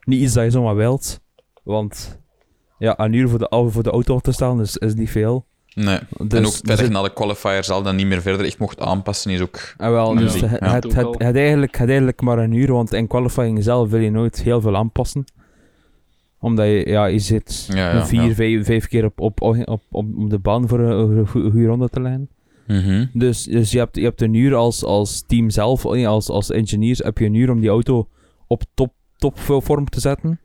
niet 0.03 0.21
iets 0.21 0.33
dat 0.33 0.43
je 0.43 0.51
zomaar 0.51 0.75
wilt. 0.75 1.19
Want 1.63 2.19
ja, 2.77 2.99
een 2.99 3.13
uur 3.13 3.29
voor 3.29 3.39
de, 3.39 3.69
voor 3.69 3.83
de 3.83 3.91
auto 3.91 4.19
te 4.19 4.31
staan 4.31 4.61
is, 4.61 4.77
is 4.77 4.93
niet 4.93 5.09
veel. 5.09 5.45
Nee. 5.75 5.97
en 5.97 6.27
Dus- 6.27 6.39
ook 6.39 6.45
het 6.45 6.55
feit 6.55 6.67
dus 6.67 6.79
het- 6.79 6.89
na 6.91 7.01
de 7.01 7.13
qualifier 7.13 7.63
zelf 7.63 7.84
dan 7.84 7.95
niet 7.95 8.05
meer 8.07 8.21
verder 8.21 8.45
echt 8.45 8.57
mocht 8.60 8.79
aanpassen, 8.79 9.31
is 9.31 9.41
ook... 9.41 9.73
Ah, 9.77 9.89
wel, 9.89 10.15
dus 10.15 10.39
Ja. 10.39 10.47
het, 10.47 10.84
het, 10.84 11.03
Ook 11.05 11.21
het, 11.23 11.36
eigenlijk, 11.36 11.77
het 11.77 11.88
eigenlijk 11.89 12.21
maar 12.21 12.38
een 12.38 12.53
uur, 12.53 12.71
want 12.71 12.93
in 12.93 13.07
qualifying 13.07 13.63
zelf 13.63 13.89
wil 13.89 13.99
je 13.99 14.12
nooit 14.12 14.41
heel 14.41 14.62
veel 14.62 14.75
aanpassen. 14.75 15.25
Omdat 16.39 16.65
je, 16.65 16.84
ja, 16.89 17.05
je 17.05 17.19
zit 17.19 17.65
Ja, 17.73 17.91
ja, 17.93 18.05
vier, 18.05 18.23
ja. 18.23 18.34
Vijf, 18.34 18.65
vijf 18.65 18.88
keer 18.88 19.05
op, 19.05 19.19
op, 19.19 19.41
op, 19.41 19.57
op, 19.67 19.81
op 19.91 20.29
de 20.29 20.39
baan 20.39 20.67
voor 20.67 20.79
een, 20.79 21.17
een 21.17 21.27
goe- 21.27 21.51
goede 21.51 21.65
ronde 21.67 21.89
te 21.89 22.01
leggen. 22.01 22.29
Mhm. 22.67 23.05
Dus, 23.13 23.43
dus 23.43 23.71
je, 23.71 23.77
hebt, 23.77 23.95
je 23.95 24.03
hebt 24.03 24.21
een 24.21 24.34
uur 24.34 24.55
als, 24.55 24.84
als 24.84 25.23
team 25.27 25.49
zelf, 25.49 25.86
eh, 25.86 26.07
als, 26.07 26.29
als 26.29 26.49
engineers, 26.51 26.99
heb 26.99 27.17
je 27.17 27.25
een 27.25 27.34
uur 27.34 27.51
om 27.51 27.60
die 27.60 27.69
auto 27.69 28.07
op 28.47 28.63
top, 28.73 28.93
topvorm 29.17 29.86
te 29.89 29.99
zetten. 29.99 30.39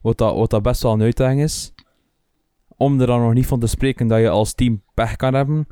Wat 0.00 0.18
dat, 0.18 0.34
wat 0.36 0.50
dat 0.50 0.62
best 0.62 0.82
wel 0.82 0.92
een 0.92 1.02
uitdaging 1.02 1.42
is. 1.42 1.72
Om 2.76 3.00
er 3.00 3.06
dan 3.06 3.20
nog 3.20 3.32
niet 3.34 3.46
van 3.46 3.60
te 3.60 3.66
spreken 3.66 4.06
dat 4.06 4.20
je 4.20 4.28
als 4.28 4.54
team 4.54 4.82
pech 4.94 5.16
kan 5.16 5.34
hebben. 5.34 5.66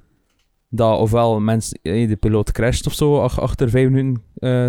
Dat 0.69 0.99
ofwel 0.99 1.41
mensen, 1.41 1.79
eh, 1.83 2.09
de 2.09 2.17
piloot 2.17 2.53
crasht 2.53 2.87
of 2.87 2.93
zo 2.95 3.21
ach- 3.23 3.41
achter 3.41 3.71
vijf 3.71 3.91
minuten 3.91 4.23
eh, 4.35 4.69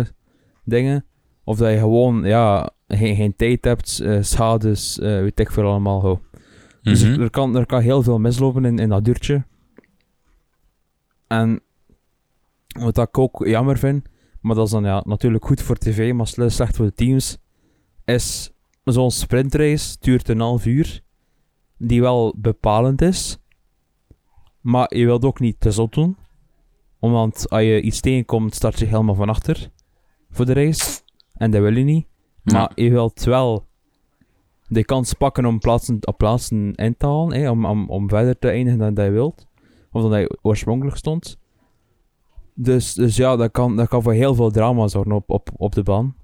dingen. 0.64 1.04
Of 1.44 1.56
dat 1.58 1.70
je 1.70 1.78
gewoon 1.78 2.24
ja, 2.24 2.70
geen, 2.88 3.16
geen 3.16 3.36
tijd 3.36 3.64
hebt, 3.64 4.00
eh, 4.00 4.18
schades, 4.20 4.98
eh, 4.98 5.08
weet 5.20 5.40
ik 5.40 5.50
veel 5.50 5.64
allemaal. 5.66 6.00
Ho. 6.00 6.20
Dus 6.82 7.02
Mhm. 7.02 7.12
er, 7.12 7.20
er 7.20 7.30
kan, 7.30 7.56
er 7.56 7.66
kan 7.66 7.80
heel 7.80 8.02
veel 8.02 8.18
mislopen 8.18 8.64
in, 8.64 8.78
in 8.78 8.88
dat 8.88 9.04
duurtje. 9.04 9.44
En 11.28 11.60
wat 12.78 12.98
ik 12.98 13.18
ook 13.18 13.46
jammer 13.46 13.78
vind, 13.78 14.06
maar 14.40 14.54
dat 14.56 14.64
is 14.66 14.72
dan 14.72 14.84
ja, 14.84 15.02
natuurlijk 15.06 15.44
goed 15.44 15.62
voor 15.62 15.76
tv, 15.76 16.12
maar 16.12 16.26
sle- 16.26 16.48
slecht 16.48 16.76
voor 16.76 16.84
de 16.86 16.94
teams, 16.94 17.38
is 18.04 18.50
zo'n 18.84 19.10
sprintrace 19.10 19.96
duurt 20.00 20.28
een 20.28 20.40
half 20.40 20.66
uur, 20.66 21.00
die 21.82 22.00
wel 22.00 22.34
bepalend 22.36 23.02
is, 23.02 23.38
maar 24.60 24.96
je 24.96 25.04
wilt 25.04 25.24
ook 25.24 25.40
niet 25.40 25.60
te 25.60 25.70
zot 25.70 25.94
doen. 25.94 26.16
Want 26.98 27.48
als 27.50 27.62
je 27.62 27.80
iets 27.80 28.00
tegenkomt, 28.00 28.54
start 28.54 28.78
je 28.78 28.84
helemaal 28.84 29.14
van 29.14 29.28
achter 29.28 29.70
voor 30.30 30.44
de 30.44 30.52
race. 30.52 31.00
En 31.34 31.50
dat 31.50 31.60
wil 31.60 31.76
je 31.76 31.84
niet. 31.84 32.06
Ja. 32.42 32.52
Maar 32.52 32.72
je 32.74 32.90
wilt 32.90 33.24
wel 33.24 33.66
de 34.68 34.84
kans 34.84 35.12
pakken 35.12 35.44
om 35.44 35.58
plaatsen, 35.58 35.98
op 36.06 36.18
plaatsen 36.18 36.74
in 36.74 36.96
te 36.96 37.06
halen, 37.06 37.40
hè, 37.40 37.50
om, 37.50 37.64
om, 37.66 37.88
om 37.88 38.08
verder 38.08 38.38
te 38.38 38.48
eindigen 38.48 38.78
dan 38.78 38.94
dat 38.94 39.04
je 39.04 39.10
wilt. 39.10 39.46
Of 39.92 40.02
dan 40.02 40.10
dat 40.10 40.20
je 40.20 40.38
oorspronkelijk 40.42 40.96
stond. 40.96 41.38
Dus, 42.54 42.94
dus 42.94 43.16
ja, 43.16 43.36
dat 43.36 43.50
kan, 43.50 43.76
dat 43.76 43.88
kan 43.88 44.02
voor 44.02 44.12
heel 44.12 44.34
veel 44.34 44.50
drama 44.50 44.88
zorgen 44.88 45.12
op, 45.12 45.30
op, 45.30 45.50
op 45.56 45.74
de 45.74 45.82
baan. 45.82 46.14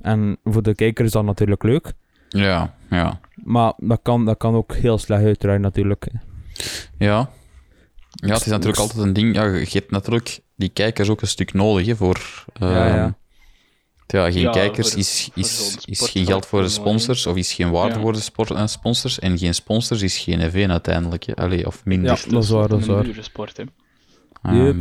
En 0.00 0.38
voor 0.44 0.62
de 0.62 0.74
kijker 0.74 1.04
is 1.04 1.12
dat 1.12 1.24
natuurlijk 1.24 1.62
leuk. 1.62 1.94
Ja, 2.42 2.74
ja. 2.90 3.20
Maar 3.34 3.72
dat 3.76 4.00
kan, 4.02 4.24
dat 4.24 4.36
kan 4.36 4.54
ook 4.54 4.74
heel 4.74 4.98
slecht 4.98 5.22
uitdraaien 5.24 5.60
natuurlijk. 5.60 6.06
Ja. 6.98 7.30
Ja, 8.10 8.32
het 8.32 8.40
is 8.40 8.46
natuurlijk 8.46 8.78
altijd 8.78 8.98
een 9.06 9.12
ding. 9.12 9.34
Ja, 9.34 9.44
je 9.44 9.66
hebt 9.70 9.90
natuurlijk 9.90 10.40
die 10.56 10.68
kijkers 10.68 11.08
ook 11.08 11.20
een 11.20 11.28
stuk 11.28 11.52
nodig 11.52 11.86
hè, 11.86 11.96
voor. 11.96 12.44
Ja, 12.54 12.86
ja. 12.86 12.96
ehm, 13.04 13.10
Ja, 14.06 14.30
geen 14.30 14.40
Ja, 14.42 14.50
kijkers 14.50 14.90
voor- 14.90 14.98
is, 14.98 15.30
is, 15.34 15.76
is 15.84 16.00
geen 16.10 16.26
geld 16.26 16.46
voor 16.46 16.62
de 16.62 16.68
sponsors, 16.68 17.26
of 17.26 17.36
is 17.36 17.52
geen 17.52 17.70
waarde 17.70 17.94
Ja. 17.94 18.00
voor 18.00 18.12
de 18.12 18.20
sport, 18.20 18.50
eh, 18.50 18.66
sponsors. 18.66 19.18
En 19.18 19.38
geen 19.38 19.54
sponsors 19.54 20.02
is 20.02 20.18
geen 20.18 20.40
EV 20.40 20.66
uiteindelijk. 20.68 21.24
hè. 21.24 21.34
Allee, 21.36 21.66
of 21.66 21.84
minder. 21.84 22.22
Ja, 22.24 22.30
dat 22.32 22.42
is 22.42 22.48
waar, 22.50 22.68
dat 22.68 22.80
is 22.80 22.86
een 22.86 22.94
waar. 22.94 23.04
dure 23.04 23.22
sport, 23.22 23.56
hè. 23.56 23.64
Ehm, 24.42 24.64
Yep. 24.64 24.76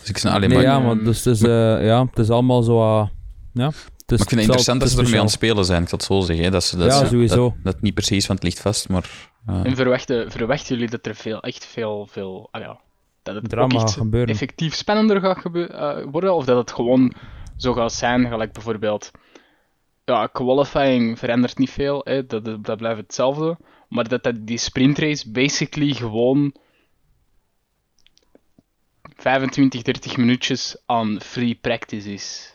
dus 0.00 0.08
ik 0.08 0.16
snap, 0.18 0.32
allee, 0.34 0.48
nee, 0.48 0.56
maar, 0.56 0.66
ja, 0.66 0.78
maar- 0.78 0.98
dus, 1.04 1.22
dus, 1.22 1.42
eh, 1.42 1.48
ja, 1.86 2.04
het 2.06 2.18
is 2.18 2.30
allemaal 2.30 2.62
zo... 2.62 2.80
ah, 2.98 3.08
ja, 3.52 3.70
het 4.10 4.20
is, 4.20 4.24
maar 4.26 4.26
ik 4.26 4.28
vind 4.28 4.40
het 4.40 4.40
interessant 4.40 4.80
dat 4.80 4.90
ze 4.90 4.96
ermee 5.02 5.18
aan 5.18 5.24
het 5.24 5.34
spelen 5.34 5.64
zijn, 5.64 5.82
ik 5.82 5.88
zal 5.88 5.98
het 5.98 6.06
zo 6.06 6.20
zeggen. 6.20 6.44
hè. 6.44 6.50
Dat, 6.50 6.64
ze, 6.64 6.76
dat, 6.76 6.86
Ja, 6.92 6.98
ze- 6.98 7.06
sowieso. 7.06 7.56
Dat, 7.62 7.80
niet 7.80 7.94
precies 7.94 8.26
van 8.26 8.34
het 8.34 8.44
ligt 8.44 8.60
vast, 8.60 8.88
maar... 8.88 9.10
eh, 9.46 9.64
En 9.64 9.76
verwachten, 9.76 10.30
verwachten 10.30 10.74
jullie 10.74 10.90
dat 10.90 11.06
er 11.06 11.14
veel, 11.14 11.40
echt 11.40 11.66
veel, 11.66 12.06
veel, 12.10 12.48
ah 12.50 12.60
ja, 12.60 12.80
dat 13.22 13.34
het 13.34 13.48
Drama 13.48 13.64
ook 13.64 13.72
echt 13.72 13.80
gaat 13.82 13.92
gebeuren. 13.92 14.28
effectief 14.28 14.74
spannender 14.74 15.20
gaat 15.20 15.44
eh, 15.54 16.04
worden, 16.10 16.34
of 16.34 16.44
dat 16.44 16.56
het 16.56 16.72
gewoon 16.72 17.12
zo 17.56 17.72
gaat 17.72 17.92
zijn, 17.92 18.28
gelijk 18.28 18.52
bijvoorbeeld, 18.52 19.10
ja, 20.04 20.26
qualifying 20.26 21.18
verandert 21.18 21.58
niet 21.58 21.70
veel, 21.70 22.00
hè, 22.04 22.26
dat, 22.26 22.44
dat, 22.44 22.64
dat 22.64 22.76
blijft 22.76 23.00
hetzelfde, 23.00 23.56
maar 23.88 24.08
dat, 24.08 24.22
dat 24.22 24.46
die 24.46 24.58
sprintrace 24.58 25.30
basically 25.30 25.94
gewoon 25.94 26.54
25, 29.16 29.82
30 29.82 30.16
minuutjes 30.16 30.76
aan 30.86 31.20
free 31.20 31.54
practice 31.60 32.12
is. 32.12 32.49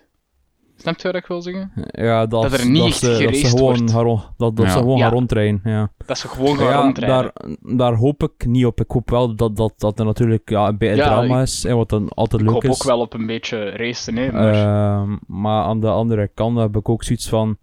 Snap 0.77 0.99
je 0.99 1.07
wat 1.07 1.15
ik 1.15 1.25
wil 1.25 1.41
zeggen? 1.41 1.71
Ja, 1.91 2.25
dat, 2.25 2.41
Dat 2.41 2.59
er 2.59 2.65
niet 2.69 2.77
dat 2.77 2.87
echt 2.87 2.97
ze, 2.97 3.23
dat 3.23 3.35
ze 3.35 3.47
gewoon, 3.47 3.89
ron- 3.91 4.21
dat, 4.37 4.55
dat 4.55 4.65
Ja. 4.65 4.71
ze 4.71 4.77
gewoon 4.77 4.97
Ja. 4.97 5.03
gaan 5.03 5.13
rondrijden. 5.13 5.61
Ja. 5.63 5.91
Dat 6.05 6.17
ze 6.17 6.27
gewoon 6.27 6.57
gaan 6.57 6.67
ja, 6.67 6.81
rondrijden. 6.81 7.31
daar, 7.33 7.75
daar 7.77 7.93
hoop 7.93 8.23
ik 8.23 8.45
niet 8.45 8.65
op. 8.65 8.79
Ik 8.79 8.91
hoop 8.91 9.09
wel 9.09 9.35
dat, 9.35 9.55
dat, 9.55 9.73
dat 9.77 9.99
er 9.99 10.05
natuurlijk 10.05 10.49
ja, 10.49 10.67
een 10.67 10.77
beetje 10.77 11.03
drama 11.03 11.41
is, 11.41 11.63
hè, 11.63 11.75
wat 11.75 11.89
dan 11.89 12.09
altijd 12.09 12.41
ik 12.41 12.47
leuk 12.47 12.55
hoop 12.55 12.63
is. 12.63 12.69
ook 12.69 12.83
wel 12.83 12.99
op 12.99 13.13
een 13.13 13.25
beetje 13.25 13.69
racen, 13.69 14.15
hè, 14.15 14.31
maar... 14.31 14.53
Ehm, 14.53 15.15
maar 15.27 15.63
aan 15.63 15.79
de 15.79 15.89
andere 15.89 16.29
kant 16.33 16.57
heb 16.57 16.75
ik 16.75 16.89
ook 16.89 17.03
zoiets 17.03 17.29
van. 17.29 17.57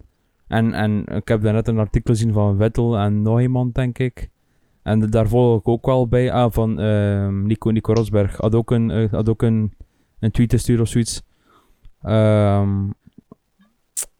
En, 0.47 0.73
en 0.73 1.05
ik 1.05 1.27
heb 1.27 1.41
daarnet 1.41 1.67
een 1.67 1.79
artikel 1.79 2.13
gezien 2.13 2.33
van 2.33 2.57
Vettel 2.57 2.97
en 2.97 3.21
nog 3.21 3.41
iemand, 3.41 3.75
denk 3.75 3.97
ik. 3.99 4.29
En 4.83 4.99
daar 5.09 5.27
volg 5.27 5.59
ik 5.59 5.67
ook 5.67 5.85
wel 5.85 6.07
bij. 6.07 6.31
Ah, 6.31 6.51
van 6.51 6.79
ehm, 6.79 7.45
Nico, 7.45 7.69
Nico 7.69 7.93
Rosberg. 7.93 8.37
Had 8.37 8.55
ook 8.55 8.71
een, 8.71 8.91
eh, 8.91 9.11
had 9.11 9.29
ook 9.29 9.41
een, 9.41 9.73
een 10.19 10.31
tweet 10.31 10.51
gestuurd 10.51 10.79
of 10.79 10.87
zoiets. 10.87 11.21
Ehm, 12.01 12.69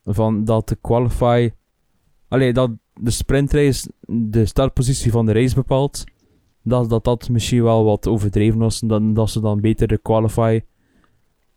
van 0.04 0.46
dat 0.46 0.68
de 0.68 0.76
qualify. 0.82 1.52
Allee, 2.28 2.54
dat 2.54 2.72
de 2.94 3.12
sprintrace 3.12 3.92
de 4.08 4.46
startpositie 4.46 5.12
van 5.12 5.26
de 5.26 5.32
race 5.32 5.56
bepaalt. 5.56 6.04
Dat 6.64 6.90
dat, 6.90 7.04
dat 7.04 7.30
misschien 7.30 7.64
wel 7.64 7.84
wat 7.84 8.08
overdreven 8.08 8.60
was. 8.60 8.80
Dat, 8.80 9.16
dat 9.16 9.30
ze 9.30 9.42
dan 9.42 9.62
beter 9.62 9.88
de 9.88 9.98
qualify 9.98 10.62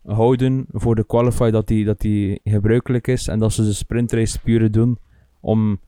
houden 0.06 0.66
voor 0.72 0.94
de 0.94 1.06
qualify 1.06 1.50
dat 1.50 1.66
die, 1.66 1.84
dat 1.84 2.00
die 2.00 2.40
gebruikelijk 2.44 3.06
is 3.06 3.28
en 3.28 3.38
dat 3.38 3.52
ze 3.52 3.64
de 3.64 3.72
sprintrace 3.72 4.40
puur 4.40 4.70
doen 4.70 4.98
om 5.40 5.80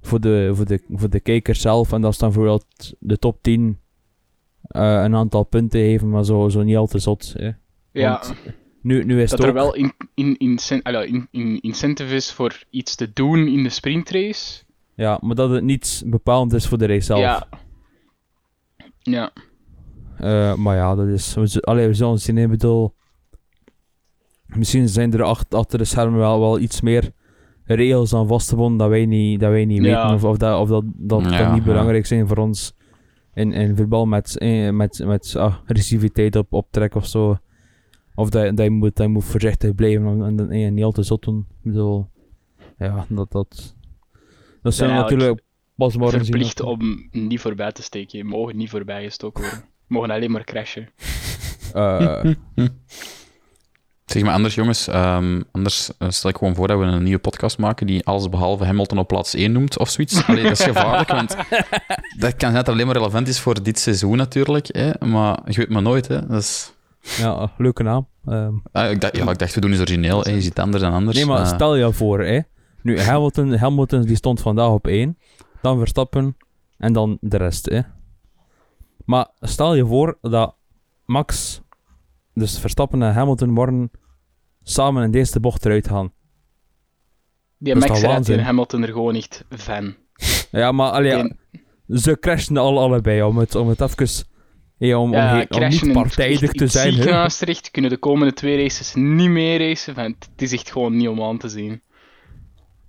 voor 0.00 0.20
de, 0.20 0.50
voor 0.54 0.66
de, 0.66 0.82
voor 0.88 1.10
de 1.10 1.20
kijker 1.20 1.54
zelf 1.54 1.92
en 1.92 2.00
dat 2.00 2.12
is 2.12 2.18
dan 2.18 2.28
bijvoorbeeld 2.28 2.94
de 2.98 3.18
top 3.18 3.42
10 3.42 3.78
eh, 4.62 4.82
een 4.82 5.14
aantal 5.14 5.44
punten 5.44 5.80
geven, 5.80 6.08
maar 6.08 6.24
zo, 6.24 6.48
zo 6.48 6.62
niet 6.62 6.76
al 6.76 6.86
te 6.86 6.98
zot. 6.98 7.34
Hè. 7.36 7.50
ja, 7.92 8.10
want 8.10 8.34
Nu, 8.82 9.04
nu 9.04 9.22
is 9.22 9.30
dat 9.30 9.38
het 9.38 9.48
er 9.48 9.54
wel 9.54 9.74
in, 9.74 9.92
in, 10.14 10.36
in, 10.38 10.58
in, 10.82 11.28
in 11.30 11.60
incentive 11.60 12.14
is 12.14 12.32
voor 12.32 12.62
iets 12.70 12.94
te 12.94 13.12
doen 13.12 13.46
in 13.48 13.62
de 13.62 13.68
sprintrace. 13.68 14.62
ja, 14.94 15.18
maar 15.22 15.34
dat 15.34 15.50
het 15.50 15.64
niet 15.64 16.02
bepalend 16.06 16.52
is 16.52 16.66
voor 16.66 16.78
de 16.78 16.86
race 16.86 17.00
zelf. 17.04 17.20
Ja. 17.20 17.46
Ja. 18.98 19.32
Eh, 20.18 20.54
maar 20.54 20.76
ja, 20.76 20.94
dat 20.94 21.06
is. 21.06 21.36
Allee, 21.60 21.86
we 21.86 21.94
zullen 21.94 22.18
zien. 22.18 22.38
Ik 22.38 22.48
bedoel. 22.50 22.94
Misschien 24.46 24.88
zijn 24.88 25.12
er 25.12 25.22
achter, 25.22 25.58
achter 25.58 25.78
de 25.78 25.84
schermen 25.84 26.18
wel, 26.18 26.40
wel 26.40 26.58
iets 26.58 26.80
meer 26.80 27.10
regels 27.64 28.14
aan 28.14 28.26
vastgebonden 28.26 28.78
dat 28.78 28.88
wij 28.88 29.06
niet, 29.06 29.40
dat 29.40 29.50
wij 29.50 29.64
niet 29.64 29.84
Ja. 29.84 30.00
weten. 30.02 30.14
Of, 30.14 30.24
of 30.24 30.36
dat, 30.36 30.58
of 30.60 30.68
dat, 30.68 30.84
dat, 30.96 31.22
Ja, 31.22 31.38
dat 31.38 31.48
niet 31.52 31.64
ja. 31.64 31.70
belangrijk 31.70 32.06
zijn 32.06 32.28
voor 32.28 32.36
ons 32.36 32.74
in, 33.34 33.52
in 33.52 33.76
voetbal 33.76 34.06
met, 34.06 34.36
met, 34.72 35.02
met 35.04 35.36
ah, 35.36 35.54
agressiviteit 35.62 36.36
op, 36.36 36.52
op 36.52 36.66
trek 36.70 36.94
of 36.94 37.06
zo. 37.06 37.36
Of 38.20 38.28
dat, 38.30 38.56
dat, 38.56 38.64
je 38.64 38.70
moet, 38.70 38.96
dat 38.96 39.06
je 39.06 39.12
moet 39.12 39.24
voorzichtig 39.24 39.74
blijven 39.74 40.22
en, 40.24 40.38
en, 40.40 40.50
en 40.50 40.74
niet 40.74 40.84
al 40.84 40.92
te 40.92 41.02
zot 41.02 41.22
doen. 41.24 41.46
Ik 41.50 41.70
bedoel, 41.70 42.08
ja, 42.78 43.06
dat. 43.08 43.32
Dat, 43.32 43.74
dat 44.62 44.74
zijn 44.74 44.90
natuurlijk 44.90 45.42
pas 45.76 45.96
morgen 45.96 46.24
zien. 46.24 46.30
Verplicht 46.30 46.60
of- 46.60 46.78
om 46.78 47.08
niet 47.10 47.40
voorbij 47.40 47.72
te 47.72 47.82
steken. 47.82 48.18
Je 48.18 48.24
mogen 48.24 48.56
niet 48.56 48.70
voorbij 48.70 49.02
gestoken 49.04 49.42
worden. 49.42 49.60
Je 49.88 49.94
mogen 49.94 50.10
alleen 50.10 50.30
maar 50.30 50.44
crashen. 50.44 50.88
eh, 51.74 52.24
Zeg 54.04 54.22
maar 54.22 54.32
anders, 54.34 54.54
jongens. 54.54 54.88
ehm, 54.88 55.42
anders 55.52 55.90
eh, 55.98 56.08
stel 56.10 56.30
ik 56.30 56.36
gewoon 56.36 56.54
voor 56.54 56.68
dat 56.68 56.78
we 56.78 56.84
een 56.84 57.02
nieuwe 57.02 57.18
podcast 57.18 57.58
maken 57.58 57.86
die 57.86 58.04
alles 58.06 58.28
behalve 58.28 58.64
Hamilton 58.64 58.98
op 58.98 59.08
plaats 59.08 59.34
1 59.34 59.52
noemt 59.52 59.78
of 59.78 59.90
zoiets. 59.90 60.24
Allee, 60.26 60.42
dat 60.42 60.52
is 60.52 60.62
gevaarlijk, 60.62 61.08
want 61.08 61.36
dat 62.18 62.36
kan 62.36 62.52
net 62.52 62.68
alleen 62.68 62.86
maar 62.86 62.96
relevant 62.96 63.28
is 63.28 63.40
voor 63.40 63.62
dit 63.62 63.78
seizoen 63.78 64.16
natuurlijk. 64.16 64.66
Hè? 64.76 65.06
Maar 65.06 65.38
je 65.44 65.56
weet 65.56 65.68
maar 65.68 65.82
nooit. 65.82 66.08
Hè? 66.08 66.26
Dat 66.26 66.40
is... 66.42 66.72
ja, 67.00 67.52
leuke 67.58 67.82
naam. 67.82 68.08
Ehm, 68.26 68.54
Ah, 68.72 68.90
ik, 68.90 69.00
dacht, 69.00 69.16
ja, 69.16 69.30
ik 69.30 69.38
dacht, 69.38 69.54
we 69.54 69.60
doen 69.60 69.70
iets 69.70 69.80
origineel. 69.80 70.22
Hè? 70.22 70.30
Je 70.30 70.40
ziet 70.40 70.58
anders 70.58 70.82
dan 70.82 70.92
anders. 70.92 71.16
Nee, 71.16 71.26
maar 71.26 71.40
Eh, 71.40 71.46
stel 71.54 71.76
je 71.76 71.92
voor, 71.92 72.20
hè. 72.20 72.40
Nu, 72.82 73.00
Hamilton, 73.00 73.52
Hamilton 73.56 74.02
die 74.02 74.16
stond 74.16 74.40
vandaag 74.40 74.70
op 74.70 74.86
1. 74.86 75.18
Dan 75.62 75.78
Verstappen. 75.78 76.36
En 76.78 76.92
dan 76.92 77.18
de 77.20 77.36
rest, 77.36 77.66
hè. 77.68 77.80
Maar 79.04 79.28
stel 79.40 79.74
je 79.74 79.86
voor 79.86 80.18
dat 80.20 80.54
Max, 81.04 81.60
dus 82.34 82.58
Verstappen 82.58 83.02
en 83.02 83.12
Hamilton 83.12 83.50
morgen 83.50 83.90
samen 84.62 85.04
in 85.04 85.10
deze 85.10 85.40
bocht 85.40 85.64
eruit 85.64 85.88
gaan. 85.88 86.12
Die 87.58 87.74
Max 87.74 88.00
rijdt 88.00 88.28
in? 88.28 88.38
Hamilton 88.38 88.82
er 88.82 88.88
gewoon 88.92 89.12
niet 89.12 89.44
fan. 89.48 89.94
Ja, 90.50 90.72
maar 90.72 90.90
allee, 90.90 91.12
En- 91.12 91.38
ze 91.88 92.16
crashen 92.20 92.56
al 92.56 92.78
allebei, 92.78 93.22
om 93.22 93.38
het, 93.38 93.54
om 93.54 93.68
het 93.68 93.80
even... 93.80 94.24
Ja, 94.88 94.98
om, 94.98 95.10
om, 95.10 95.16
Ja, 95.16 95.38
om 95.40 95.46
crashen 95.46 95.86
niet 95.86 95.96
partijdig 95.96 96.52
te 96.52 96.66
zijn. 96.66 96.92
ziekenhuis 96.92 97.36
terecht, 97.36 97.70
kunnen 97.70 97.90
de 97.90 97.96
komende 97.96 98.32
twee 98.32 98.62
races 98.62 98.94
niet 98.94 99.28
meer 99.30 99.58
racen. 99.58 99.94
Van, 99.94 100.04
het 100.04 100.42
is 100.42 100.52
echt 100.52 100.72
gewoon 100.72 100.96
niet 100.96 101.08
om 101.08 101.22
aan 101.22 101.38
te 101.38 101.48
zien. 101.48 101.82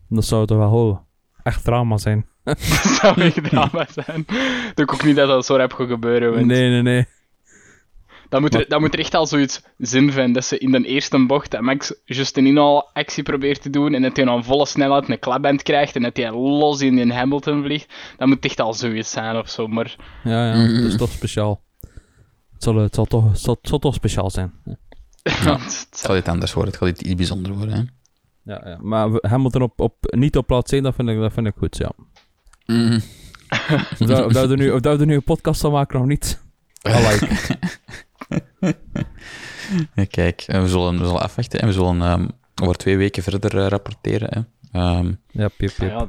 Dat 0.10 0.26
zou 0.26 0.46
toch 0.46 0.58
wel 0.58 1.06
echt 1.44 1.64
drama 1.64 1.98
zijn. 1.98 2.26
Dat 2.44 2.60
zou 3.02 3.22
echt 3.22 3.44
drama 3.44 3.88
zijn. 4.04 4.20
Ik 4.20 4.72
denk 4.76 4.94
ook 4.94 5.04
niet 5.04 5.16
dat 5.16 5.28
dat 5.28 5.46
zo 5.46 5.56
rap 5.56 5.74
gaat 5.74 5.88
gebeuren. 5.88 6.34
Want 6.34 6.46
Nee, 6.46 6.70
nee, 6.70 6.82
nee. 6.82 7.06
dan, 8.30 8.42
moet 8.42 8.56
er, 8.56 8.66
dan 8.68 8.82
moet 8.82 8.94
er 8.94 9.00
echt 9.00 9.14
al 9.16 9.28
zoiets 9.28 9.62
zin 9.78 10.12
vinden. 10.12 10.34
Dat 10.34 10.46
ze 10.46 10.58
in 10.58 10.72
de 10.72 10.84
eerste 10.88 11.26
bocht 11.26 11.52
dat 11.52 11.62
Max 11.62 11.94
just 12.06 12.38
een 12.38 12.46
inhaal 12.46 12.90
actie 12.94 13.24
probeert 13.24 13.62
te 13.62 13.70
doen. 13.70 13.94
En 13.94 14.02
dat 14.02 14.16
hij 14.18 14.28
aan 14.28 14.44
volle 14.44 14.66
snelheid 14.66 15.10
een 15.10 15.20
klapband 15.20 15.64
krijgt. 15.64 15.96
En 15.96 16.02
dat 16.02 16.18
hij 16.18 16.32
los 16.32 16.82
in 16.82 16.98
in 16.98 17.10
Hamilton 17.12 17.64
vliegt. 17.64 17.94
Dat 18.18 18.28
moet 18.28 18.46
echt 18.46 18.60
al 18.60 18.74
zoiets 18.74 19.12
zijn 19.12 19.36
of 19.38 19.50
zo. 19.50 19.68
Maar 19.68 19.96
Ja, 20.24 20.48
ja, 20.48 20.56
Mhm. 20.64 20.76
dat 20.82 20.92
is 20.92 20.98
toch 20.98 21.12
speciaal. 21.12 21.62
Het 22.62 22.70
zal, 22.70 22.76
het 22.84 22.96
zal, 22.96 23.06
toch, 23.06 23.30
het 23.30 23.40
zal, 23.40 23.58
het 23.62 23.68
zal 23.70 23.80
toch 23.80 23.94
speciaal 23.94 24.30
zijn. 24.30 24.52
want 24.64 24.78
het 25.64 25.88
Het 25.90 26.00
gaat 26.06 26.18
iets 26.18 26.28
anders 26.28 26.54
worden, 26.54 26.74
het 26.74 26.82
gaat 26.82 26.90
iets, 26.92 27.02
iets 27.02 27.16
bijzonder 27.16 27.54
worden. 27.54 27.76
Hè? 27.76 27.82
Ja, 28.54 28.62
ja. 28.70 28.78
Maar 28.82 29.12
we- 29.12 29.28
Hamilton 29.30 29.62
op, 29.62 29.80
op, 29.80 29.96
niet 30.00 30.38
op 30.38 30.48
plaats 30.48 30.72
1, 30.72 30.84
dat 30.84 30.96
vind 30.96 31.10
ik, 31.10 31.20
dat 31.20 31.34
vind 31.34 31.48
ik 31.48 31.54
goed, 31.58 31.78
ja. 31.78 31.92
Mhm. 32.66 33.00
Of 33.50 33.98
dat, 33.98 34.26
of 34.26 34.34
dat 34.34 34.46
we 34.48 34.52
er 34.52 34.58
nu, 34.58 34.72
of 34.72 34.80
dat 34.80 34.96
we 34.96 35.02
er 35.02 35.08
nu 35.08 35.16
een 35.16 35.24
podcast 35.24 35.62
van 35.62 35.72
maken, 35.72 36.00
nog 36.00 36.08
niet. 36.08 36.42
Like. 36.82 37.28
Ja, 39.96 40.06
kijk, 40.06 40.42
eh, 40.42 40.62
we 40.62 40.68
zullen, 40.68 40.98
we 41.00 41.06
zullen 41.06 41.22
afwachten 41.22 41.60
en 41.60 41.68
we 41.68 41.74
zullen 41.74 42.02
ehm, 42.02 42.28
over 42.62 42.76
twee 42.76 42.98
weken 42.98 43.24
verder 43.24 43.58
eh, 43.58 43.68
rapporteren. 43.68 44.30
Hè. 44.72 44.80
Ehm, 44.80 45.14
Ja, 45.32 45.48
pip, 45.58 45.70
Ah 45.70 45.76
pip. 45.78 45.90
ja, 45.90 46.08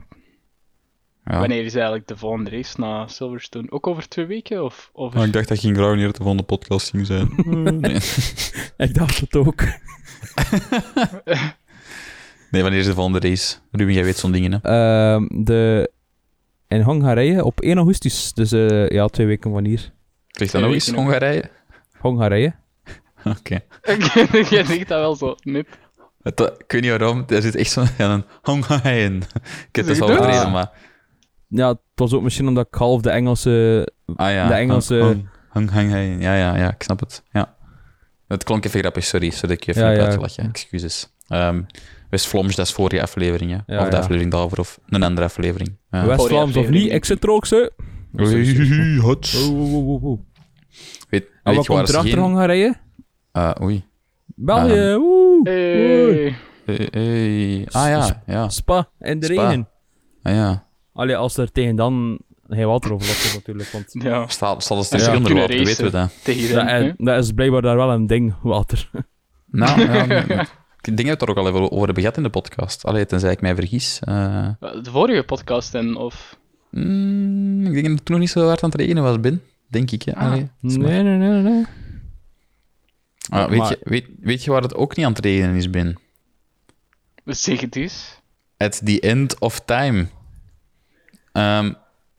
ja. 1.25 1.39
Wanneer 1.39 1.65
is 1.65 1.75
eigenlijk 1.75 2.07
de 2.09 2.17
volgende 2.17 2.51
race 2.51 2.81
na 2.81 3.07
Silverstone? 3.07 3.71
Ook 3.71 3.87
over 3.87 4.09
twee 4.09 4.27
weken? 4.27 4.65
Of 4.65 4.91
over... 4.93 5.19
Oh, 5.21 5.27
ik 5.27 5.33
dacht 5.33 5.49
dat 5.49 5.59
ging 5.59 5.77
wanneer 5.77 6.07
de 6.13 6.17
volgende 6.17 6.43
podcast 6.43 6.91
ging 6.91 7.07
zijn. 7.07 7.31
nee. 7.81 7.97
Ik 8.89 8.95
dacht 8.95 9.19
het 9.21 9.37
ook. 9.37 9.63
nee, 12.51 12.63
wanneer 12.63 12.81
is 12.81 12.87
de 12.87 12.95
volgende 12.95 13.29
race? 13.29 13.57
Ruben, 13.71 13.95
jij 13.95 14.05
weet 14.05 14.17
zo'n 14.17 14.33
dingen, 14.33 14.53
hè? 14.53 14.59
Ehm, 14.63 15.45
de, 15.45 15.91
in 16.69 16.81
Hongarije 16.81 17.45
op 17.45 17.61
1 17.61 17.77
augustus, 17.77 18.33
dus 18.33 18.53
eh, 18.53 18.89
ja, 18.89 19.07
twee 19.07 19.27
weken 19.27 19.53
van 19.53 19.65
hier. 19.65 19.93
Krijgt 20.31 20.53
dat 20.53 20.63
nog 20.63 20.73
eens. 20.73 20.91
Hongarije? 20.91 21.51
Hongarije. 21.99 22.55
Oké. 23.25 23.59
Jij 24.51 24.65
zegt 24.65 24.89
dat 24.89 24.99
wel 25.01 25.15
zo, 25.17 25.35
net. 25.43 25.67
Het- 26.23 26.41
Ik 26.41 26.73
weet 26.73 26.81
niet 26.83 26.91
waarom, 26.91 27.25
er 27.29 27.43
zit 27.43 27.55
echt 27.55 27.71
zo'n 27.71 27.87
in. 28.85 29.23
Ik 29.69 29.77
heb 29.77 29.87
het 29.87 30.01
al 30.01 30.11
je 30.11 30.19
Ah. 30.19 30.53
maar... 30.53 30.71
Ja, 31.55 31.69
het 31.69 31.79
was 31.95 32.13
ook 32.13 32.23
misschien 32.23 32.49
omdat 32.49 32.67
ik 32.67 32.75
half 32.75 33.01
de 33.01 33.11
Engelse... 33.11 33.87
Ah 34.17 34.31
ja. 34.33 34.49
De 34.49 34.55
Engelse- 34.55 34.99
Hong- 34.99 35.29
Hong- 35.49 35.71
Hongarije. 35.71 36.19
Ja, 36.19 36.35
ja, 36.35 36.57
ja, 36.57 36.71
ik 36.75 36.83
snap 36.83 37.01
het. 37.01 37.23
Ja. 37.33 37.55
Het 38.29 38.45
klonk 38.45 38.65
even 38.65 38.81
grappig, 38.81 39.05
sorry. 39.05 39.31
Sorry 39.31 39.49
dat 39.49 39.51
ik 39.57 39.65
je 39.65 39.71
even 39.71 39.83
Ja, 39.83 39.89
heb 39.89 39.99
ja. 39.99 40.05
uitgelachen. 40.05 40.49
Excuses. 40.49 41.13
Ehm 41.29 41.63
West 42.11 42.27
Floms, 42.27 42.55
dat 42.57 42.67
is 42.67 42.73
vorige 42.73 43.03
aflevering, 43.03 43.51
hè. 43.51 43.75
Ja, 43.75 43.81
of 43.83 43.89
de 43.89 43.95
ja. 43.97 44.01
aflevering 44.03 44.31
daarvoor, 44.33 44.59
of 44.59 44.79
een 44.89 45.03
andere 45.03 45.27
aflevering. 45.27 45.77
Ja. 45.91 46.07
West-Vlaams 46.07 46.57
of 46.57 46.69
niet, 46.69 46.93
ik 46.93 47.05
zit 47.05 47.23
er 47.23 47.31
ook. 47.31 47.47
Oei, 48.21 48.99
hot. 49.01 49.35
Oeh, 49.49 49.51
oeh, 49.61 49.73
oeh, 49.73 49.87
oeh, 49.89 50.03
oeh. 50.05 50.21
Weet, 51.09 51.25
En 51.25 51.31
weet 51.43 51.55
wat 51.57 51.67
je 51.67 51.73
waar 51.73 51.77
komt 51.77 51.89
ze 51.89 51.93
erachter 51.95 52.13
geen... 52.13 52.23
Hongarije? 52.23 52.75
Ah, 53.33 53.63
oei. 53.63 53.85
België, 54.27 54.73
Ehm, 54.73 55.01
oeh. 55.01 55.45
Hey. 55.45 56.35
Eh, 56.67 57.61
eh, 57.61 57.67
ah 57.71 57.89
ja, 57.89 58.23
ja. 58.27 58.49
Spa, 58.49 58.89
in 59.01 59.21
de 59.21 59.27
regen. 59.27 59.69
Ah, 60.23 60.33
ja. 60.35 60.67
Allee, 60.93 61.17
als 61.17 61.37
er 61.37 61.53
tegen 61.53 61.77
dan 61.77 62.19
geen 62.49 62.67
water 62.67 62.93
overloopt 62.93 63.25
is 63.25 63.35
natuurlijk, 63.35 63.69
want 63.71 63.85
Ja, 64.05 64.29
Staat, 64.29 64.63
staat 64.63 64.79
het 64.79 64.89
Ja, 64.91 64.97
tussen 64.97 65.17
onder 65.17 65.35
water, 65.35 65.65
weten 65.65 65.85
we 65.85 65.91
dat. 65.91 66.11
tegen 66.25 66.55
dat, 66.55 66.65
hen, 66.65 66.85
is, 66.87 66.93
dat 66.97 67.25
is 67.25 67.33
blijkbaar 67.33 67.63
daar 67.63 67.77
wel 67.77 67.91
een 67.91 68.07
ding, 68.07 68.35
water. 68.43 68.91
Nou, 69.51 69.81
ja, 69.81 70.07
ik 70.81 70.97
denk 70.97 70.97
dat 70.97 71.05
we 71.07 71.09
het 71.11 71.23
er 71.23 71.31
ook 71.31 71.37
al 71.37 71.49
even 71.49 71.61
over 71.71 71.85
hebben 71.85 72.03
gehad 72.03 72.17
in 72.17 72.23
de 72.23 72.29
podcast. 72.31 72.85
Allee, 72.85 73.07
tenzij 73.07 73.33
ik 73.33 73.41
mij 73.41 73.55
vergis. 73.55 73.99
Eh. 74.01 74.49
De 74.61 74.91
vorige 74.91 75.23
podcast 75.23 75.75
en 75.75 75.97
of... 75.97 76.39
mm, 76.71 77.67
ik 77.67 77.73
denk 77.73 77.85
dat 77.87 77.95
het 77.95 78.05
toen 78.05 78.15
nog 78.15 78.19
niet 78.25 78.31
zo 78.31 78.47
hard 78.47 78.63
aan 78.63 78.71
het 78.71 78.79
regenen 78.81 79.03
was, 79.03 79.21
Ben. 79.21 79.43
Denk 79.69 79.91
ik, 79.91 80.03
hè. 80.03 80.15
Ah. 80.15 80.23
Allee, 80.31 80.51
Nee, 80.61 81.03
nee, 81.03 81.17
nee, 81.17 81.43
nee. 81.43 81.65
Ah, 83.29 83.49
weet, 83.49 83.59
Maar- 83.59 83.69
je, 83.71 83.79
weet, 83.83 84.07
weet 84.21 84.45
je 84.45 84.51
waar 84.51 84.63
het 84.63 84.75
ook 84.75 84.97
niet 84.97 85.07
aan 85.07 85.13
het 85.13 85.25
regenen 85.25 85.55
is, 85.57 85.71
Ben? 85.71 85.99
Zeg 87.25 87.61
het 87.61 87.77
eens. 87.77 88.21
At 88.57 88.81
the 88.85 89.01
end 89.01 89.39
of 89.41 89.61
time. 89.61 90.07
Ehm, 91.33 91.73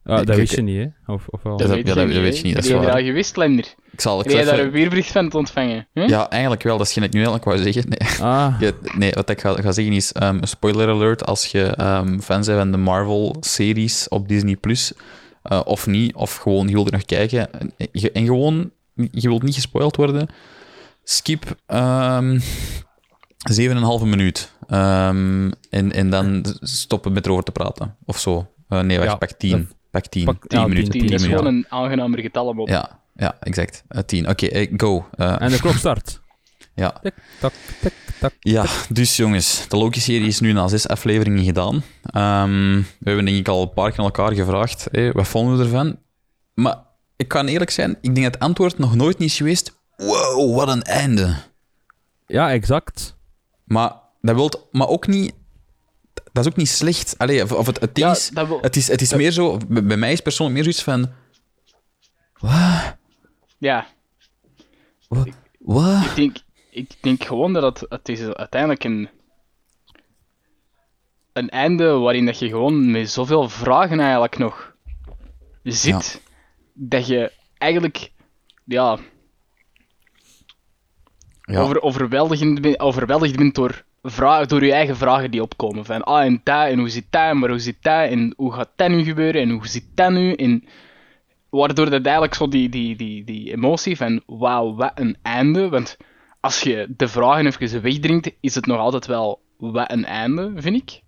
Ja, 0.06 0.16
Nee, 0.16 0.24
dat 0.26 0.36
kijk, 0.36 0.48
weet 0.48 0.58
je 0.58 0.62
niet, 0.64 0.90
hè? 1.06 1.14
Of, 1.14 1.28
of 1.28 1.44
wel? 1.44 1.60
Ja, 1.62 1.68
dat- 1.68 1.78
ja, 1.78 1.84
dat- 1.84 1.96
dat 1.96 2.08
weet 2.08 2.38
je 2.38 2.44
niet, 2.44 2.54
dat 2.56 2.64
is 2.64 2.70
je 2.70 2.76
waar. 2.78 2.92
al 2.92 3.04
geweest, 3.04 3.38
Lender? 3.38 3.74
ik 3.92 4.02
zal 4.02 4.20
ik 4.20 4.32
zal 4.32 4.46
daar 4.46 4.60
een 4.60 4.72
weerbericht 4.72 5.12
van 5.12 5.30
te 5.30 5.38
ontvangen? 5.38 5.88
Hè? 5.94 6.04
Ja, 6.04 6.30
eigenlijk 6.30 6.64
wel. 6.64 6.78
Dat 6.78 6.88
is 6.88 6.94
geen 6.94 7.04
ik 7.04 7.14
nu 7.14 7.24
eigenlijk 7.24 7.46
wou 7.46 7.58
zeggen. 7.72 7.84
Nee, 7.90 8.10
Ah, 8.22 8.56
Ja, 8.62 8.72
nee 8.98 9.12
wat 9.14 9.30
ik 9.30 9.42
ga, 9.42 9.54
ga 9.54 9.72
zeggen 9.72 9.94
is, 9.94 10.12
ehm, 10.12 10.38
een 10.42 10.48
spoiler 10.48 10.90
alert, 10.90 11.26
als 11.26 11.46
je 11.46 11.64
ehm, 11.64 12.20
fan 12.20 12.42
bent 12.42 12.58
van 12.58 12.72
de 12.72 12.78
Marvel-series 12.78 14.08
op 14.10 14.28
Disney+, 14.28 14.56
Plus, 14.56 14.94
eh, 15.44 15.62
of 15.66 15.88
niet, 15.88 16.16
of 16.16 16.36
gewoon 16.36 16.68
je 16.68 16.74
wilt 16.74 16.88
er 16.88 16.94
nog 16.94 17.06
kijken, 17.06 17.54
en, 17.60 17.74
je- 17.92 18.12
en 18.12 18.26
gewoon, 18.26 18.72
je 18.96 19.28
wilt 19.28 19.44
niet 19.44 19.56
gespoild 19.56 19.96
worden, 19.96 20.28
skip 21.04 21.56
ehm 21.66 22.40
7,5 23.52 24.04
minuut. 24.06 24.52
Ehm, 24.68 25.52
en, 25.70 25.92
en 25.92 26.10
dan 26.10 26.46
stoppen 26.62 27.14
met 27.14 27.26
erover 27.26 27.44
te 27.44 27.52
praten, 27.52 27.96
of 28.06 28.20
zo. 28.20 28.48
Eh, 28.78 28.80
nee, 28.84 28.98
wacht, 28.98 29.10
Ja, 29.10 29.16
pak 29.16 29.32
10. 29.32 29.70
Pak 29.92 30.06
10. 30.06 30.26
pak- 30.26 30.48
10 30.48 30.60
ja, 30.60 30.68
minuten. 30.68 30.92
10, 30.92 31.00
10 31.02 31.10
10 31.10 31.18
is 31.20 31.26
gewoon 31.26 31.46
een 31.46 31.66
aangenamer 31.70 32.20
getal 32.20 32.46
op. 32.48 32.68
Ja, 32.68 33.00
ja, 33.16 33.38
exact. 33.40 33.84
Eh, 33.88 34.02
10. 34.02 34.30
Oké, 34.30 34.46
eh, 34.48 34.74
go. 34.78 35.06
Eh, 35.16 35.42
en 35.42 35.50
de 35.50 35.60
klok 35.60 35.74
start. 35.76 36.22
ja. 36.76 36.90
Tik, 37.02 37.14
tak, 37.40 37.54
tik, 37.82 37.94
tak. 38.20 38.34
Ja, 38.40 38.66
dus 38.90 39.16
jongens, 39.16 39.66
de 39.68 39.78
Loki-serie 39.78 40.28
is 40.28 40.40
nu 40.40 40.52
na 40.54 40.68
zes 40.68 40.88
afleveringen 40.88 41.44
gedaan. 41.44 41.84
Ehm, 42.04 42.76
we 43.00 43.04
hebben 43.04 43.26
denk 43.26 43.38
ik 43.38 43.48
al 43.48 43.62
een 43.62 43.74
paar 43.74 43.90
keer 43.90 44.00
aan 44.00 44.06
elkaar 44.06 44.34
gevraagd, 44.34 44.88
wat 45.14 45.28
vonden 45.28 45.58
we 45.58 45.64
ervan? 45.64 46.00
Maar 46.54 46.78
ik 47.16 47.28
kan 47.28 47.48
eerlijk 47.48 47.70
zijn, 47.72 47.92
ik 48.02 48.16
denk 48.16 48.24
dat 48.24 48.34
het 48.34 48.44
antwoord 48.44 48.78
nog 48.78 48.96
nooit 48.96 49.18
niet 49.18 49.30
is 49.30 49.38
geweest, 49.38 49.80
wow, 49.98 50.56
wat 50.56 50.68
een 50.68 50.82
einde. 50.84 51.36
Ja, 52.28 52.52
exact. 52.52 53.18
Maar 53.64 53.92
dat 54.22 54.36
wilt, 54.36 54.68
maar 54.72 54.88
ook 54.88 55.08
niet, 55.08 55.34
dat 56.34 56.46
is 56.46 56.52
ook 56.52 56.58
niet 56.58 56.70
slecht. 56.70 57.18
Allee, 57.18 57.44
of, 57.44 57.52
of 57.52 57.66
het, 57.66 57.80
het 57.80 57.96
ding 57.96 58.08
Ja, 58.08 58.14
is, 58.14 58.32
het 58.62 58.76
is, 58.76 58.88
het 58.88 59.02
is 59.02 59.10
dat- 59.10 59.20
meer 59.20 59.32
zo, 59.32 59.58
bij 59.68 59.98
mij 59.98 60.12
is 60.12 60.22
persoonlijk 60.22 60.56
meer 60.56 60.74
zoiets 60.74 60.84
van, 60.84 61.12
wat, 62.40 62.96
Ja, 63.58 63.88
wat, 65.08 65.28
wat? 65.60 66.04
ik 66.06 66.16
denk, 66.16 66.38
ik 66.70 66.96
denk 67.02 67.24
gewoon 67.24 67.54
dat 67.54 67.64
het, 67.80 67.90
het 67.90 68.10
is 68.10 68.22
uiteindelijk 68.22 68.84
een, 68.84 69.10
een 71.34 71.50
einde 71.50 71.92
waarin 71.92 72.26
dat 72.26 72.40
je 72.40 72.48
gewoon 72.48 72.92
met 72.92 73.10
zoveel 73.12 73.50
vragen 73.50 74.00
eigenlijk 74.00 74.38
nog 74.38 74.76
zit, 75.64 76.22
dat 76.74 77.08
je 77.08 77.32
eigenlijk 77.58 78.12
ja, 78.64 78.98
Ja, 81.42 81.60
over, 81.60 81.82
overweldigend, 81.82 82.80
overweldigd 82.80 83.36
bent 83.36 83.56
door, 83.56 83.84
vragen, 84.04 84.48
door 84.48 84.66
je 84.66 84.74
eigen 84.74 84.98
vragen 84.98 85.32
die 85.32 85.42
opkomen. 85.42 85.86
Van 85.86 86.04
ah 86.04 86.24
en 86.24 86.42
dat, 86.44 86.68
en 86.68 86.80
hoe 86.80 86.90
zit 86.90 87.06
dat, 87.10 87.34
maar 87.34 87.50
hoe 87.50 87.60
zit 87.60 87.78
dat, 87.82 88.10
en 88.10 88.34
hoe 88.38 88.54
gaat 88.54 88.70
dat 88.76 88.90
nu 88.90 89.04
gebeuren, 89.04 89.42
en 89.42 89.50
hoe 89.50 89.68
zit 89.68 89.86
dat 89.94 90.12
nu, 90.12 90.34
en 90.34 90.64
waardoor 91.50 91.90
dat 91.90 92.04
eigenlijk 92.04 92.34
zo 92.34 92.48
die, 92.48 92.70
die, 92.70 92.96
die, 92.96 93.24
die 93.24 93.52
emotie 93.52 93.98
van 93.98 94.22
wauw, 94.26 94.76
wat 94.76 94.92
een 94.96 95.18
einde, 95.22 95.70
want 95.70 95.98
als 96.40 96.62
je 96.62 96.86
de 96.98 97.08
vragen 97.08 97.46
even 97.46 97.82
wegdringt, 97.82 98.32
is 98.40 98.56
het 98.56 98.66
nog 98.66 98.78
altijd 98.78 99.06
wel 99.06 99.42
wat 99.58 99.92
een 99.92 100.06
einde, 100.06 100.52
vind 100.56 100.76
ik. 100.76 101.02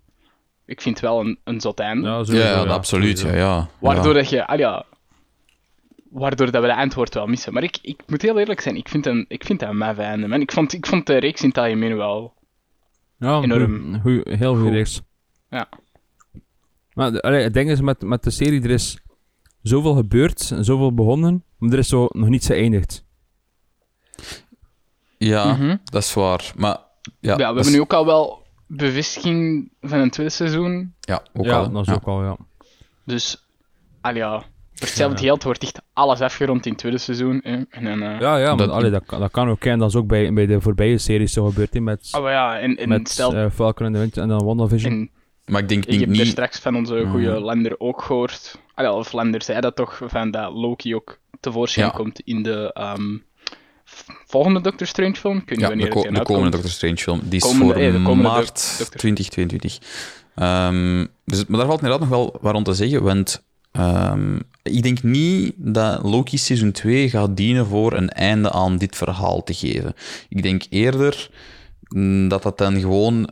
Ik 0.66 0.80
vind 0.80 1.00
het 1.00 1.04
wel 1.04 1.20
een, 1.20 1.38
een 1.44 1.60
zot 1.60 1.80
einde. 1.80 2.08
Ja, 2.08 2.16
ja, 2.16 2.24
sowieso, 2.24 2.64
ja, 2.64 2.64
absoluut, 2.64 3.20
ja, 3.20 3.34
ja. 3.34 3.68
Waardoor 3.78 4.14
ja. 4.14 4.18
dat 4.18 4.28
je, 4.28 4.46
ah 4.46 4.58
ja, 4.58 4.84
waardoor 6.10 6.50
dat 6.50 6.62
we 6.62 6.68
de 6.68 6.74
antwoord 6.74 7.14
wel 7.14 7.26
missen. 7.26 7.52
Maar 7.52 7.62
ik, 7.62 7.78
ik 7.82 8.00
moet 8.06 8.22
heel 8.22 8.38
eerlijk 8.38 8.60
zijn, 8.60 8.76
ik 8.76 8.88
vind, 8.88 9.06
een, 9.06 9.24
ik 9.28 9.44
vind 9.44 9.60
dat 9.60 9.68
een 9.68 9.76
maf 9.76 9.98
einde, 9.98 10.26
man. 10.26 10.40
Ik 10.40 10.52
vond, 10.52 10.72
ik 10.72 10.86
vond 10.86 11.06
de 11.06 11.16
reeks 11.16 11.42
in 11.42 11.48
het 11.48 11.58
algemeen 11.58 11.96
wel... 11.96 12.34
Ja, 13.18 13.40
Enorm. 13.42 14.00
goeie- 14.00 14.00
goeie- 14.00 14.36
heel 14.36 14.54
goed 14.54 14.62
Goed. 14.62 14.72
reeks. 14.72 15.00
Ja. 15.50 15.68
Maar 16.92 17.20
allee, 17.20 17.42
het 17.42 17.54
ding 17.54 17.70
is 17.70 17.80
met, 17.80 18.02
met 18.02 18.22
de 18.22 18.30
serie, 18.30 18.62
er 18.62 18.70
is 18.70 18.98
zoveel 19.62 19.94
gebeurd 19.94 20.50
en 20.50 20.64
zoveel 20.64 20.94
begonnen, 20.94 21.44
maar 21.58 21.72
er 21.72 21.78
is 21.78 21.88
zo 21.88 22.06
nog 22.12 22.28
niets 22.28 22.46
geëindigd. 22.46 23.04
Ja, 25.18 25.52
Mhm. 25.52 25.76
dat 25.84 26.02
is 26.02 26.14
waar. 26.14 26.52
Maar 26.56 26.78
ja, 27.02 27.10
Ja, 27.20 27.36
we 27.36 27.42
hebben 27.44 27.62
is- 27.64 27.70
nu 27.72 27.80
ook 27.80 27.92
al 27.92 28.06
wel 28.06 28.42
bevestiging 28.66 29.70
van 29.80 29.98
een 29.98 30.10
tweede 30.10 30.32
seizoen. 30.32 30.94
Ja, 31.00 31.22
ook 31.32 31.44
ja, 31.44 31.58
al. 31.58 31.70
dat 31.70 31.82
is 31.82 31.88
ja. 31.88 31.94
ook 31.94 32.04
al, 32.06 32.22
ja. 32.24 32.36
Dus, 33.04 33.46
al 34.00 34.14
ja, 34.14 34.42
voor 34.78 34.86
hetzelfde 34.86 35.18
geld 35.22 35.42
wordt 35.42 35.62
echt 35.62 35.80
alles 35.92 36.20
afgerond 36.20 36.64
in 36.64 36.70
het 36.70 36.80
tweede 36.80 36.98
seizoen. 36.98 37.40
Hè. 37.42 37.56
En 37.70 37.84
dan, 37.84 38.02
eh, 38.02 38.20
Ja, 38.20 38.36
ja, 38.38 38.48
maar 38.54 38.66
Dat- 38.66 38.70
allee, 38.76 38.90
dat, 38.90 39.02
kan- 39.06 39.20
dat 39.20 39.30
kan 39.30 39.48
ook. 39.48 39.64
En 39.64 39.78
dat 39.78 39.88
is 39.88 39.94
ook 39.96 40.06
bij, 40.06 40.32
bij 40.32 40.46
de 40.46 40.60
voorbije 40.60 40.98
series 40.98 41.32
zo 41.32 41.44
gebeurd, 41.44 41.74
hè, 41.74 41.80
met, 41.80 42.08
Oh 42.16 42.28
ja, 42.28 42.58
en, 42.58 42.76
en 42.76 42.88
met 42.88 43.08
stel... 43.08 43.34
eh, 43.34 43.46
Falcon 43.54 43.86
en 43.86 43.92
de 43.92 43.98
Winter 43.98 44.22
en 44.22 44.28
dan 44.28 44.44
WandaVision. 44.44 44.92
en 44.92 45.10
Maar 45.46 45.62
ik 45.62 45.68
denk, 45.68 45.84
ik 45.84 45.88
denk 45.90 46.00
heb 46.00 46.10
er 46.10 46.16
niet... 46.16 46.26
straks 46.26 46.58
van 46.58 46.76
onze 46.76 47.06
goede 47.10 47.30
Mhm. 47.30 47.38
Lander 47.42 47.74
ook 47.80 48.02
gehoord. 48.02 48.58
Ah, 48.74 48.84
ja, 48.84 48.92
of 48.92 49.12
Lander 49.12 49.42
zei 49.42 49.60
dat 49.60 49.76
toch, 49.76 50.00
van 50.06 50.30
dat 50.30 50.52
Loki 50.52 50.94
ook 50.94 51.18
tevoorschijn 51.40 51.86
Ja. 51.86 51.92
komt 51.92 52.20
in 52.20 52.42
de 52.42 52.70
ehm, 52.72 53.16
volgende 54.26 54.60
Doctor 54.60 54.86
Strange 54.86 55.14
film. 55.14 55.34
Weet 55.34 55.50
niet 55.50 55.60
Ja, 55.60 55.68
wanneer 55.68 55.90
de, 55.90 55.98
het 56.00 56.14
de 56.14 56.22
komende. 56.22 56.50
Doctor 56.50 56.70
Strange 56.70 56.96
film. 56.96 57.20
Die 57.24 57.40
is 57.40 57.42
Komende- 57.42 57.72
voor 57.74 57.82
eh, 57.82 57.92
de 57.92 57.98
maart 57.98 58.46
Doc- 58.46 58.78
Doctor- 58.78 58.98
2022. 58.98 59.78
Ehm, 60.34 61.06
dus, 61.24 61.46
maar 61.46 61.58
daar 61.58 61.66
valt 61.68 61.80
inderdaad 61.82 62.08
nog 62.08 62.18
wel 62.18 62.38
wat 62.40 62.52
rond 62.52 62.64
te 62.64 62.74
zeggen, 62.74 63.02
want 63.02 63.44
ehm, 63.72 64.38
ik 64.66 64.82
denk 64.82 65.02
niet 65.02 65.52
dat 65.56 66.02
Loki 66.02 66.38
seizoen 66.38 66.72
2 66.72 67.10
gaat 67.10 67.36
dienen 67.36 67.66
voor 67.66 67.92
een 67.92 68.08
einde 68.08 68.50
aan 68.50 68.78
dit 68.78 68.96
verhaal 68.96 69.42
te 69.42 69.54
geven. 69.54 69.94
Ik 70.28 70.42
denk 70.42 70.64
eerder 70.70 71.30
mm, 71.88 72.28
dat 72.28 72.42
dat 72.42 72.58
dan 72.58 72.80
gewoon... 72.80 73.30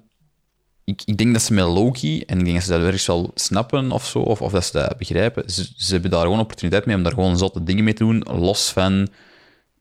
Ik, 0.85 1.03
ik 1.05 1.16
denk 1.16 1.32
dat 1.32 1.43
ze 1.43 1.53
met 1.53 1.64
Loki, 1.64 2.20
en 2.20 2.39
ik 2.39 2.45
denk 2.45 2.57
dat 2.57 2.64
ze 2.64 2.70
dat 2.70 2.82
ergens 2.82 3.07
wel 3.07 3.30
snappen 3.35 3.91
of 3.91 4.07
zo, 4.07 4.18
of, 4.18 4.43
of 4.43 4.53
dat 4.53 4.64
ze 4.64 4.72
dat 4.72 4.99
begrijpen, 4.99 5.51
ze, 5.51 5.72
ze 5.76 5.93
hebben 5.93 6.11
daar 6.11 6.22
gewoon 6.22 6.41
opportuniteit 6.41 6.87
mee 6.87 6.97
om 6.97 7.03
daar 7.03 7.12
gewoon 7.12 7.39
zotte 7.39 7.62
dingen 7.62 7.85
mee 7.85 7.95
te 7.95 8.05
doen, 8.05 8.26
los 8.30 8.70
van... 8.70 9.03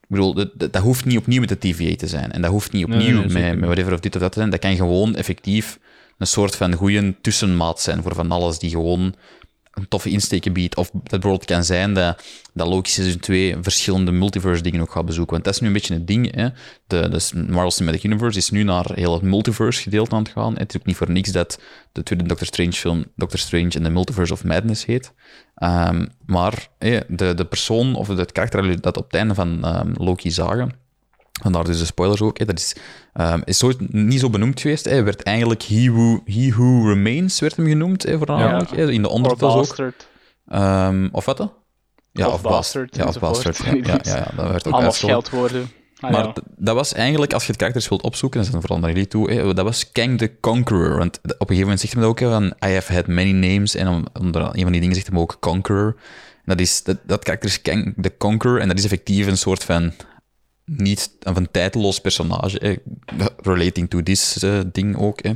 Ik 0.02 0.20
bedoel, 0.20 0.34
dat, 0.34 0.50
dat, 0.74 0.76
hoeft 0.76 1.06
niet 1.06 1.18
opnieuw 1.18 1.40
met 1.40 1.50
de 1.50 1.58
TVA 1.58 1.96
te 1.96 2.08
zijn. 2.08 2.32
En 2.32 2.42
dat 2.42 2.52
hoeft 2.52 2.72
niet 2.72 2.84
opnieuw 2.86 3.20
nee, 3.20 3.28
met, 3.28 3.60
met 3.60 3.66
whatever 3.66 3.94
of 3.94 4.00
dit 4.00 4.16
of 4.16 4.22
dat 4.22 4.32
te 4.32 4.38
zijn. 4.38 4.50
Dat 4.50 4.60
kan 4.60 4.76
gewoon 4.76 5.16
effectief 5.16 5.80
een 6.18 6.28
soort 6.28 6.56
van 6.56 6.74
goede 6.74 7.16
tussenmaat 7.22 7.82
zijn 7.82 8.02
voor 8.02 8.16
van 8.16 8.32
alles 8.32 8.60
die 8.60 8.70
gewoon 8.70 9.16
een 9.74 9.88
toffe 9.88 10.10
insteken 10.10 10.54
biedt. 10.54 10.76
Of 10.76 10.90
dat 10.92 11.10
bijvoorbeeld 11.10 11.46
kan 11.46 11.64
zijn 11.64 11.94
dat, 11.94 12.24
dat 12.54 12.68
Loki 12.68 12.90
Season 12.90 13.20
2 13.20 13.56
verschillende 13.62 14.12
multiverse 14.12 14.64
dingen 14.64 14.82
ook 14.82 14.92
gaat 14.92 15.06
bezoeken. 15.06 15.34
Want 15.34 15.46
dat 15.46 15.54
is 15.54 15.60
nu 15.60 15.68
een 15.68 15.74
beetje 15.74 15.94
het 15.94 16.08
ding. 16.08 16.36
Hè. 16.36 16.48
De, 16.88 17.10
de 17.10 17.46
Marvel 17.48 17.72
Cinematic 17.72 18.04
Universe 18.04 18.38
is 18.38 18.50
nu 18.50 18.64
naar 18.64 18.92
heel 18.94 19.14
het 19.14 19.22
multiverse 19.22 19.82
gedeelte 19.82 20.16
aan 20.16 20.24
het 20.24 20.32
gaan. 20.32 20.58
Het 20.58 20.74
is 20.74 20.80
ook 20.80 20.86
niet 20.86 20.96
voor 20.96 21.12
niks 21.12 21.32
dat 21.32 21.60
de 21.92 22.04
tweede 22.04 22.26
Doctor 22.26 22.48
Strange 22.48 22.72
film 22.72 23.06
Doctor 23.16 23.40
Strange 23.40 23.70
in 23.70 23.84
the 23.84 23.90
Multiverse 23.90 24.34
of 24.34 24.44
Madness 24.44 24.86
heet. 24.86 25.14
Ehm, 25.56 26.06
maar 26.26 26.68
hè, 26.80 27.00
de, 27.08 27.34
de 27.34 27.46
persoon 27.46 27.96
of 27.96 28.08
het 28.08 28.32
karakter 28.32 28.82
dat 28.82 28.98
op 28.98 29.04
het 29.04 29.16
einde 29.16 29.34
van 29.34 29.64
ehm, 29.64 29.92
Loki 29.98 30.32
zagen, 30.32 30.72
Vandaar 31.42 31.64
dus 31.64 31.80
de 31.80 31.86
spoilers 31.86 32.22
ook. 32.22 32.38
Hè. 32.38 32.46
Dat 32.46 32.60
is, 32.60 32.76
ehm, 33.14 33.42
is 33.46 33.58
zo, 33.58 33.72
niet 33.88 34.20
zo 34.20 34.30
benoemd 34.30 34.60
geweest. 34.62 34.86
Hè. 34.86 34.92
Hij 34.92 35.04
werd 35.04 35.24
eigenlijk 35.24 35.64
He 35.64 35.92
Who, 35.92 36.22
He 36.26 36.50
Who 36.50 36.88
Remains, 36.88 37.40
werd 37.40 37.56
hem 37.56 37.68
genoemd, 37.68 38.04
hè, 38.04 38.18
voornamelijk. 38.18 38.70
Ja. 38.70 38.76
Hè. 38.76 38.92
In 38.92 39.02
de 39.02 39.10
ondertitels 39.10 39.80
ook. 39.82 39.92
Ehm, 40.48 41.10
of 41.12 41.26
wat? 41.26 41.38
hè? 41.38 41.46
Ja, 42.12 42.28
Of 42.28 42.34
of, 42.34 42.42
Bastard. 42.42 42.96
Ja, 42.96 43.06
of. 43.06 43.20
Bastard. 43.20 43.58
Ja, 43.58 43.74
ja, 43.74 43.82
ja, 43.84 44.00
ja, 44.04 44.28
dat 44.36 44.48
werd 44.52 44.68
ook 44.68 44.74
Allemaal 44.74 44.92
scheldwoorden. 44.92 45.70
Ah, 46.00 46.12
Maar 46.12 46.24
ja. 46.26 46.34
dat 46.58 46.76
was 46.76 46.94
eigenlijk, 46.94 47.34
als 47.34 47.42
je 47.44 47.48
het 47.48 47.58
karakters 47.58 47.88
wilt 47.90 48.02
opzoeken, 48.02 48.40
en 48.40 48.46
dat 48.46 48.56
is 48.56 48.60
vooral 48.62 48.80
naar 48.80 48.90
jullie 48.92 49.08
toe, 49.08 49.32
hè, 49.32 49.54
dat 49.54 49.66
was 49.66 49.92
Kang 49.92 50.18
the 50.18 50.32
Conqueror. 50.40 50.98
Want 50.98 51.18
op 51.24 51.24
een 51.30 51.38
gegeven 51.40 51.62
moment 51.62 51.80
zegt 51.80 51.94
hij 51.94 52.02
dat 52.02 52.12
ook, 52.12 52.20
hè, 52.20 52.30
van 52.30 52.46
I 52.70 52.74
have 52.74 52.94
had 52.94 53.08
many 53.08 53.32
names, 53.32 53.76
en 53.76 53.88
om- 53.88 54.06
onder 54.20 54.42
een 54.42 54.62
van 54.62 54.72
die 54.72 54.82
dingen 54.82 54.96
zegt 54.96 55.08
hij 55.08 55.18
ook 55.20 55.38
Conqueror. 55.40 55.96
En 56.36 56.44
dat, 56.46 56.60
is, 56.60 56.84
dat, 56.84 56.98
dat 57.06 57.24
karakter 57.24 57.50
is 57.50 57.62
Kang 57.62 57.94
the 58.02 58.18
Conqueror, 58.18 58.60
en 58.60 58.68
dat 58.68 58.78
is 58.78 58.84
effectief 58.84 59.28
een 59.28 59.38
soort 59.38 59.64
van, 59.64 59.92
niet, 60.66 61.12
of 61.24 61.36
een 61.36 61.52
tijdloos 61.52 62.00
personage, 62.00 62.58
hè, 62.62 62.76
relating 63.42 63.90
to 63.90 64.04
this 64.04 64.44
eh, 64.44 64.60
ding 64.72 64.98
ook. 64.98 65.24
Hè. 65.24 65.32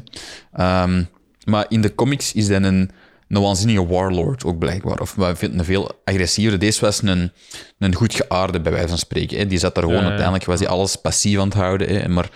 Ehm, 0.54 1.04
maar 1.46 1.66
in 1.70 1.82
de 1.82 1.96
comics 1.96 2.34
is 2.34 2.48
dat 2.48 2.64
een, 2.64 2.92
een 3.28 3.42
waanzinnige 3.42 3.88
warlord 3.88 4.44
ook 4.44 4.58
blijkbaar. 4.60 5.00
Of 5.00 5.18
een 5.18 5.66
veel 5.66 5.92
agressiever. 6.04 6.60
Deze 6.60 6.82
was 6.82 7.02
een, 7.02 7.32
een 7.80 7.96
goed 7.96 8.16
geaarde, 8.16 8.62
bij 8.62 8.72
wijze 8.72 8.88
van 8.88 8.98
spreken. 8.98 9.38
Hè. 9.38 9.48
Die 9.48 9.60
zat 9.60 9.76
daar 9.76 9.84
gewoon, 9.84 10.00
Ja, 10.00 10.04
ja. 10.04 10.10
uiteindelijk 10.10 10.50
was 10.50 10.60
hij 10.60 10.70
alles 10.70 10.96
passief 10.96 11.40
aan 11.40 11.48
het 11.48 11.58
houden. 11.58 11.88
Hè. 11.90 12.10
Maar 12.10 12.30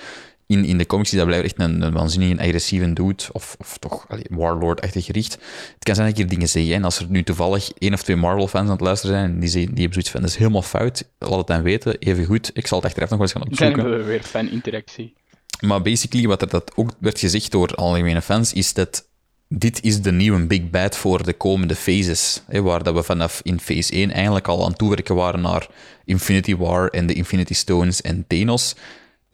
in, 0.51 0.65
in 0.65 0.77
de 0.77 0.85
comics 0.85 1.11
is 1.11 1.17
dat 1.17 1.27
blijkbaar 1.27 1.51
echt 1.51 1.59
een, 1.69 1.81
een 1.81 1.93
waanzinnige 1.93 2.41
agressieve 2.41 2.93
dude. 2.93 3.23
Of, 3.31 3.55
of 3.59 3.77
toch 3.77 4.07
warlord-achtig 4.29 5.05
gericht. 5.05 5.33
Het 5.73 5.83
kan 5.83 5.95
zijn 5.95 6.07
dat 6.07 6.17
ik 6.17 6.21
hier 6.23 6.31
dingen 6.33 6.49
zeg. 6.49 6.67
hè. 6.67 6.73
En 6.73 6.83
als 6.83 6.99
er 6.99 7.05
nu 7.09 7.23
toevallig 7.23 7.71
één 7.77 7.93
of 7.93 8.03
twee 8.03 8.15
Marvel-fans 8.15 8.65
aan 8.65 8.71
het 8.71 8.81
luisteren 8.81 9.15
zijn, 9.15 9.31
en 9.31 9.39
die, 9.39 9.49
die 9.51 9.63
hebben 9.65 9.93
zoiets 9.93 10.09
van, 10.09 10.21
dat 10.21 10.29
is 10.29 10.35
helemaal 10.35 10.61
fout. 10.61 11.03
Laat 11.19 11.37
het 11.37 11.47
dan 11.47 11.61
weten, 11.61 11.97
even 11.99 12.25
goed. 12.25 12.51
Ik 12.53 12.67
zal 12.67 12.77
het 12.77 12.87
achteraf 12.87 13.09
nog 13.09 13.19
wel 13.19 13.27
eens 13.27 13.37
gaan 13.37 13.41
Dan 13.41 13.51
opzoeken. 13.51 13.79
hebben 13.81 13.99
we 13.99 14.11
weer 14.11 14.23
fan-interactie. 14.23 15.13
Maar 15.59 15.81
basically, 15.81 16.27
wat 16.27 16.41
er 16.41 16.49
dat 16.49 16.71
ook 16.75 16.91
werd 16.99 17.19
gezegd 17.19 17.51
door 17.51 17.75
algemene 17.75 18.21
fans, 18.21 18.53
is 18.53 18.73
dat 18.73 19.09
dit 19.47 19.83
is 19.83 20.01
de 20.01 20.11
nieuwe 20.11 20.45
big 20.47 20.69
bad 20.69 20.97
voor 20.97 21.23
de 21.23 21.33
komende 21.33 21.75
phases. 21.75 22.41
Hè, 22.47 22.61
waar 22.61 22.83
dat 22.83 22.93
we 22.93 23.03
vanaf 23.03 23.39
in 23.43 23.59
phase 23.59 23.91
1 23.93 24.11
eigenlijk 24.11 24.47
al 24.47 24.65
aan 24.65 24.73
toewerken 24.73 25.15
waren 25.15 25.41
naar 25.41 25.67
Infinity 26.05 26.55
War 26.55 26.87
en 26.89 27.07
de 27.07 27.13
Infinity 27.13 27.53
Stones 27.53 28.01
en 28.01 28.25
Thanos, 28.27 28.75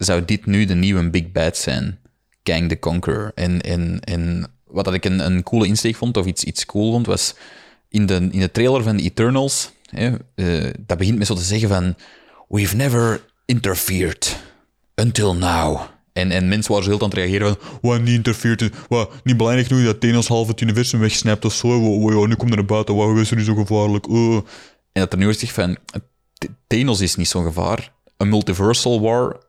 zou 0.06 0.24
dit 0.24 0.46
nu 0.46 0.64
de 0.64 0.74
nieuwe 0.74 1.10
big 1.10 1.32
bad 1.32 1.56
zijn. 1.56 1.98
Kang 2.42 2.68
the 2.68 2.78
Conqueror. 2.78 3.32
En, 3.34 3.60
en, 3.60 4.00
en 4.00 4.46
wat 4.66 4.84
dat 4.84 4.94
ik 4.94 5.04
een, 5.04 5.18
een 5.18 5.42
coole 5.42 5.66
insteek 5.66 5.96
vond, 5.96 6.16
of 6.16 6.26
iets, 6.26 6.44
iets 6.44 6.66
cool 6.66 6.92
vond, 6.92 7.06
was 7.06 7.34
in 7.88 8.06
de, 8.06 8.14
in 8.14 8.40
de 8.40 8.50
trailer 8.50 8.82
van 8.82 8.96
Eternals, 8.96 9.72
hè, 9.90 10.14
eh, 10.34 10.70
dat 10.86 10.98
begint 10.98 11.18
met 11.18 11.26
zo 11.26 11.34
te 11.34 11.42
zeggen 11.42 11.68
van 11.68 11.94
We've 12.48 12.76
never 12.76 13.24
interfered 13.44 14.36
until 14.94 15.34
now. 15.34 15.80
En, 16.12 16.30
en 16.30 16.48
mensen 16.48 16.72
waren 16.72 16.86
zo 16.86 16.90
heel 16.90 17.00
aan 17.02 17.08
het 17.08 17.18
reageren 17.18 17.56
van, 17.60 17.78
wat 17.82 18.00
niet 18.00 18.14
interfered, 18.14 18.70
wat 18.88 19.12
niet 19.24 19.36
belangrijk 19.36 19.66
genoeg 19.66 19.84
dat 19.84 20.00
Thanos 20.00 20.28
half 20.28 20.48
het 20.48 20.60
universum 20.60 21.00
wegsnijpt 21.00 21.44
of 21.44 21.54
zo, 21.54 22.00
wat, 22.00 22.12
wat, 22.14 22.28
nu 22.28 22.34
komt 22.34 22.50
er 22.50 22.56
naar 22.56 22.64
buiten, 22.64 22.94
wat 22.94 23.18
is 23.18 23.30
er 23.30 23.36
nu 23.36 23.44
zo 23.44 23.54
gevaarlijk, 23.54 24.08
oh. 24.08 24.34
En 24.92 25.02
dat 25.02 25.12
er 25.12 25.18
nu 25.18 25.34
van, 25.34 25.76
Th- 26.38 26.50
Thanos 26.66 27.00
is 27.00 27.14
niet 27.14 27.28
zo'n 27.28 27.44
gevaar, 27.44 27.92
een 28.16 28.28
multiversal 28.28 29.00
war, 29.00 29.40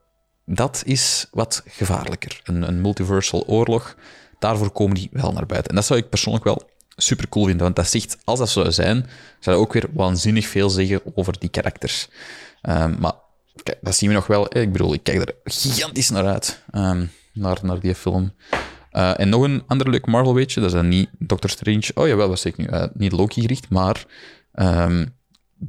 dat 0.54 0.82
is 0.84 1.26
wat 1.30 1.62
gevaarlijker. 1.66 2.40
Een, 2.44 2.68
een 2.68 2.80
multiversal 2.80 3.44
oorlog, 3.46 3.96
daarvoor 4.38 4.70
komen 4.70 4.94
die 4.94 5.08
wel 5.12 5.32
naar 5.32 5.46
buiten. 5.46 5.70
En 5.70 5.76
dat 5.76 5.84
zou 5.84 5.98
ik 6.00 6.08
persoonlijk 6.08 6.44
wel 6.44 6.70
super 6.96 7.28
cool 7.28 7.44
vinden, 7.44 7.62
want 7.62 7.76
dat 7.76 7.88
zegt, 7.88 8.18
als 8.24 8.38
dat 8.38 8.48
zou 8.48 8.72
zijn, 8.72 9.06
zou 9.40 9.56
dat 9.56 9.66
ook 9.66 9.72
weer 9.72 9.88
waanzinnig 9.92 10.46
veel 10.46 10.70
zeggen 10.70 11.02
over 11.14 11.38
die 11.38 11.48
karakters. 11.48 12.08
Ehm, 12.62 12.94
maar 12.98 13.12
kijk, 13.62 13.78
dat 13.82 13.94
zien 13.94 14.08
we 14.08 14.14
nog 14.14 14.26
wel. 14.26 14.56
Ik 14.58 14.72
bedoel, 14.72 14.92
ik 14.94 15.02
kijk 15.02 15.28
er 15.28 15.34
gigantisch 15.44 16.10
naar 16.10 16.26
uit, 16.26 16.62
ehm, 16.70 17.06
naar, 17.32 17.58
naar 17.62 17.80
die 17.80 17.94
film. 17.94 18.32
Eh, 18.90 19.20
en 19.20 19.28
nog 19.28 19.42
een 19.42 19.62
ander 19.66 19.90
leuk 19.90 20.06
Marvel 20.06 20.34
weetje, 20.34 20.60
dat 20.60 20.68
is 20.68 20.74
dan 20.74 20.88
niet 20.88 21.08
Doctor 21.18 21.50
Strange. 21.50 21.90
Oh 21.94 22.06
jawel, 22.06 22.28
was 22.28 22.44
nu. 22.44 22.64
eh, 22.64 22.84
niet 22.94 23.12
Loki 23.12 23.40
gericht, 23.40 23.68
maar 23.68 24.04
ehm, 24.52 25.06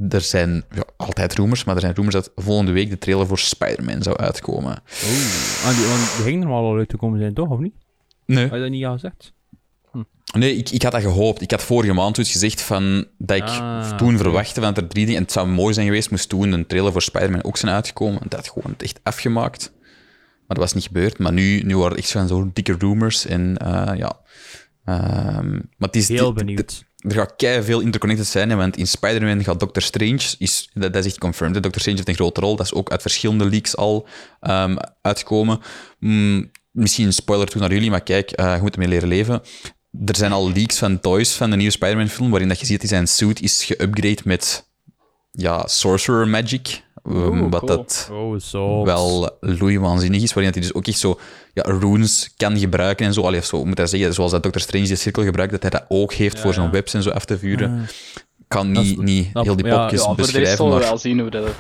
er 0.10 0.22
zijn 0.22 0.64
ja, 0.76 0.84
altijd 0.98 1.34
rumors, 1.36 1.64
maar 1.64 1.76
er 1.76 1.82
zijn 1.82 1.94
rumors 1.94 2.16
dat 2.16 2.32
volgende 2.36 2.72
week 2.72 2.89
de 2.89 2.98
trailer 2.98 3.28
voor 3.28 3.39
Spider-Man 3.39 4.04
zou 4.04 4.18
uitkomen. 4.18 4.72
Oh. 4.72 5.66
Ah, 5.66 5.78
die, 5.78 5.86
want 5.86 6.16
die 6.16 6.24
ging 6.24 6.44
er 6.44 6.50
wel 6.50 6.58
al 6.58 6.78
uit 6.78 6.89
te 6.89 6.98
komen 6.98 7.20
zijn, 7.20 7.34
toch? 7.34 7.50
Of 7.50 7.60
niet? 7.60 7.74
Nee, 8.26 8.44
Had 8.44 8.54
je 8.54 8.60
dat 8.60 8.70
niet 8.70 8.86
al 8.86 8.94
gezegd? 8.94 9.34
nee 10.34 10.56
ik, 10.56 10.70
ik 10.70 10.82
had 10.82 10.92
dat 10.92 11.02
gehoopt. 11.02 11.42
Ik 11.42 11.52
had 11.52 11.64
vorige 11.64 11.94
maand 11.94 12.16
dus 12.16 12.32
gezegd 12.32 12.62
van, 12.62 13.06
dat 13.18 13.38
ik 13.38 13.44
Ah, 13.44 13.98
toen 13.98 14.18
verwachtte 14.18 14.62
van 14.62 14.74
dat 14.74 14.84
er 14.84 14.89
drie 14.89 15.04
dingen... 15.06 15.20
En 15.20 15.26
het 15.26 15.34
zou 15.34 15.48
mooi 15.48 15.74
zijn 15.74 15.86
geweest, 15.86 16.12
moest 16.12 16.30
toen 16.30 16.52
een 16.52 16.66
trailer 16.68 16.92
voor 16.92 17.02
Spider-Man 17.02 17.44
ook 17.44 17.58
zijn 17.58 17.72
uitgekomen. 17.74 18.22
En 18.22 18.28
dat 18.30 18.39
had 18.46 18.50
gewoon 18.50 18.76
echt 18.78 19.00
afgemaakt. 19.04 19.72
Maar 20.48 20.58
dat 20.58 20.58
was 20.58 20.74
niet 20.74 20.84
gebeurd. 20.84 21.18
Maar 21.18 21.34
nu, 21.34 21.62
nu 21.62 21.78
waren 21.78 21.92
er 21.92 21.98
echt 21.98 22.12
van 22.12 22.28
zo'n 22.28 22.52
dikke 22.54 22.76
rumors. 22.78 23.26
En 23.26 23.58
eh, 23.58 23.98
ja... 23.98 24.20
Ehm, 24.86 25.52
maar 25.52 25.88
het 25.88 25.96
is, 25.96 26.08
Heel 26.08 26.34
benieuwd. 26.34 26.86
Er 27.02 27.16
gaat 27.16 27.34
kei 27.36 27.64
veel 27.64 27.80
interconnected 27.80 28.28
zijn, 28.28 28.58
want 28.58 28.78
in 28.78 28.88
Spider-Man 28.88 29.43
gaat 29.43 29.60
Doctor 29.60 29.82
Strange, 29.82 30.36
is, 30.38 30.70
dat, 30.74 30.95
is 30.95 31.06
echt 31.06 31.18
confirmed. 31.18 31.64
Doctor 31.64 31.82
Strange 31.82 31.97
heeft 31.97 32.10
een 32.10 32.16
grote 32.16 32.41
rol, 32.41 32.56
dat 32.56 32.66
is 32.66 32.74
ook 32.74 32.91
uit 32.91 33.02
verschillende 33.02 33.45
leaks 33.45 33.76
al 33.76 34.08
ehm, 34.39 34.78
uitgekomen. 35.02 35.60
Mm, 35.99 36.52
misschien 36.72 37.06
een 37.06 37.14
spoiler 37.14 37.47
toe 37.47 37.62
naar 37.62 37.74
jullie, 37.74 37.89
maar 37.89 38.04
kijk, 38.04 38.32
eh, 38.32 38.56
je 38.56 38.62
moet 38.62 38.74
ermee 38.74 38.88
leren 38.88 39.08
leven. 39.08 39.41
Er 40.06 40.16
zijn 40.16 40.32
al 40.32 40.52
leaks 40.52 40.78
van 40.78 40.99
toys 40.99 41.34
van 41.34 41.49
de 41.49 41.56
nieuwe 41.56 41.72
Spider-Man 41.72 42.08
film, 42.08 42.30
waarin 42.30 42.47
dat 42.47 42.60
je 42.60 42.66
ziet 42.66 42.82
dat 42.82 42.89
zijn 42.89 43.08
suit 43.08 43.41
is 43.41 43.74
geüpgrade 43.74 44.24
met 44.24 44.70
ja, 45.32 45.68
sorcerer 45.68 46.28
magic, 46.28 46.84
ehm, 47.06 47.16
Oeh, 47.41 47.52
wat 47.52 47.60
cool. 47.64 47.78
dat 47.78 48.10
Oh, 48.54 48.86
wel 48.86 49.38
loeiwaanzinnig 49.39 50.22
is, 50.22 50.34
waarin 50.34 50.52
hij 50.54 50.62
dus 50.62 50.74
ook 50.74 50.88
echt 50.88 50.99
zo 50.99 51.20
ja, 51.54 51.62
runes 51.64 52.34
kan 52.38 52.58
gebruiken 52.60 53.06
en 53.06 53.14
zo. 53.14 53.22
Allee, 53.22 53.39
of 53.39 53.45
zo 53.45 53.66
moet 53.66 53.78
hij 53.78 53.88
zeggen, 53.88 54.14
zoals 54.14 54.32
dat 54.32 54.43
Dr. 54.43 54.60
Strange 54.60 54.86
die 54.86 54.95
cirkel 54.95 55.24
gebruikt, 55.24 55.52
dat 55.52 55.62
hij 55.62 55.72
dat 55.72 55.86
ook 55.88 56.14
heeft 56.14 56.39
voor 56.39 56.54
zijn 56.54 56.72
webs 56.72 56.93
en 56.93 57.04
zo 57.04 57.10
af 57.10 57.26
te 57.26 57.38
vuren. 57.38 57.82
Ik 58.39 58.58
kan 58.58 58.72
niet, 58.72 58.91
is- 58.91 59.04
niet 59.06 59.34
dat- 59.34 59.43
heel 59.45 59.56
die 59.56 59.68
popjes 59.70 60.02
Ja, 60.04 60.10
de 60.10 60.16
beschrijven, 60.16 60.68
maar 60.68 60.80
wel 60.80 60.97
zien 60.97 61.20
hoe 61.20 61.30
dat 61.30 61.43
het... 61.43 61.54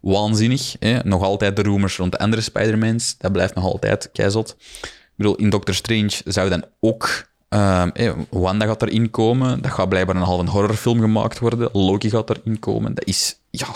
waanzinnig. 0.00 0.76
Hè? 0.78 0.98
Nog 1.04 1.22
altijd 1.22 1.56
de 1.56 1.62
rumors 1.62 1.96
rond 1.96 2.12
de 2.12 2.18
andere 2.18 2.42
Spider-Mans, 2.42 3.14
dat 3.18 3.32
blijft 3.32 3.54
nog 3.54 3.64
altijd 3.64 4.08
keizot. 4.12 4.56
Ik 4.82 5.20
bedoel, 5.20 5.34
in 5.36 5.50
Doctor 5.50 5.74
Strange 5.74 6.10
zou 6.24 6.48
dan 6.48 6.64
ook... 6.80 7.24
ehm, 7.48 8.12
Wanda 8.30 8.66
gaat 8.66 8.82
erin 8.82 9.10
komen, 9.10 9.62
dat 9.62 9.70
gaat 9.72 9.88
blijkbaar 9.88 10.16
een 10.16 10.22
halve 10.22 10.50
horrorfilm 10.50 11.00
gemaakt 11.00 11.38
worden. 11.38 11.68
Loki 11.72 12.10
gaat 12.10 12.30
erin 12.30 12.58
komen. 12.58 12.94
Dat 12.94 13.04
is... 13.06 13.36
Ja... 13.50 13.66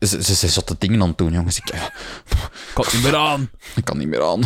Ze, 0.00 0.22
ze, 0.22 0.34
ze 0.34 0.48
zotte 0.48 0.74
dingen 0.78 1.02
aan 1.02 1.08
het 1.08 1.18
doen, 1.18 1.32
jongens. 1.32 1.58
Ik, 1.58 1.68
Ik 1.68 2.70
kan 2.74 2.84
het 2.84 2.92
niet 2.94 3.02
meer 3.02 3.16
aan. 3.16 3.50
ik 3.76 3.84
kan 3.84 3.98
niet 3.98 4.08
meer 4.08 4.22
aan. 4.22 4.42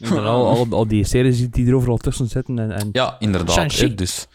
En 0.00 0.18
al, 0.18 0.46
al, 0.48 0.66
al 0.70 0.86
die 0.86 1.04
series 1.04 1.50
die 1.50 1.66
er 1.66 1.74
overal 1.74 1.96
tussen 1.96 2.26
zitten. 2.28 2.58
En, 2.58 2.70
en 2.72 2.88
Ja, 2.92 3.16
inderdaad. 3.18 3.72
Hè, 3.76 3.94
dus, 3.94 4.26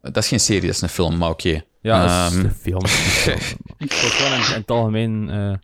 dat 0.00 0.16
is 0.16 0.28
geen 0.28 0.40
serie, 0.40 0.60
dat 0.66 0.70
is 0.74 0.80
een 0.80 0.88
film, 0.88 1.16
maar 1.16 1.30
oké. 1.30 1.62
Ja, 1.80 2.02
dat 2.22 2.30
is 2.32 2.36
Ehm, 2.38 2.42
de 2.46 2.50
film. 2.60 2.84
Ik 3.78 3.92
in, 3.92 4.32
in 4.32 4.40
het 4.60 4.70
algemeen... 4.70 5.30
eh, 5.30 5.54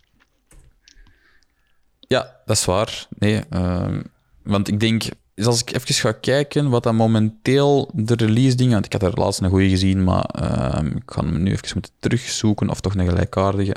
Ja, 2.00 2.36
dat 2.44 2.57
is 2.57 2.64
waar. 2.64 3.07
Nee, 3.18 3.42
ehm, 3.50 4.02
want 4.42 4.68
ik 4.68 4.80
denk, 4.80 5.02
dus 5.35 5.47
als 5.47 5.61
ik 5.61 5.74
even 5.74 5.95
ga 5.95 6.12
kijken 6.12 6.68
wat 6.70 6.82
dan 6.82 6.97
momenteel 6.97 7.91
de 7.95 8.14
release 8.14 8.57
dingen, 8.57 8.72
want 8.72 8.85
ik 8.87 8.93
had 8.93 9.03
er 9.03 9.20
laatst 9.20 9.41
een 9.41 9.49
goede 9.51 9.68
gezien, 9.68 10.05
maar 10.05 10.24
ehm, 10.24 10.87
ik 10.87 11.03
ga 11.07 11.20
hem 11.24 11.43
nu 11.43 11.51
even 11.53 11.68
moeten 11.72 11.93
terugzoeken 11.99 12.70
of 12.70 12.80
toch 12.80 12.95
een 12.95 13.09
gelijkaardige. 13.09 13.74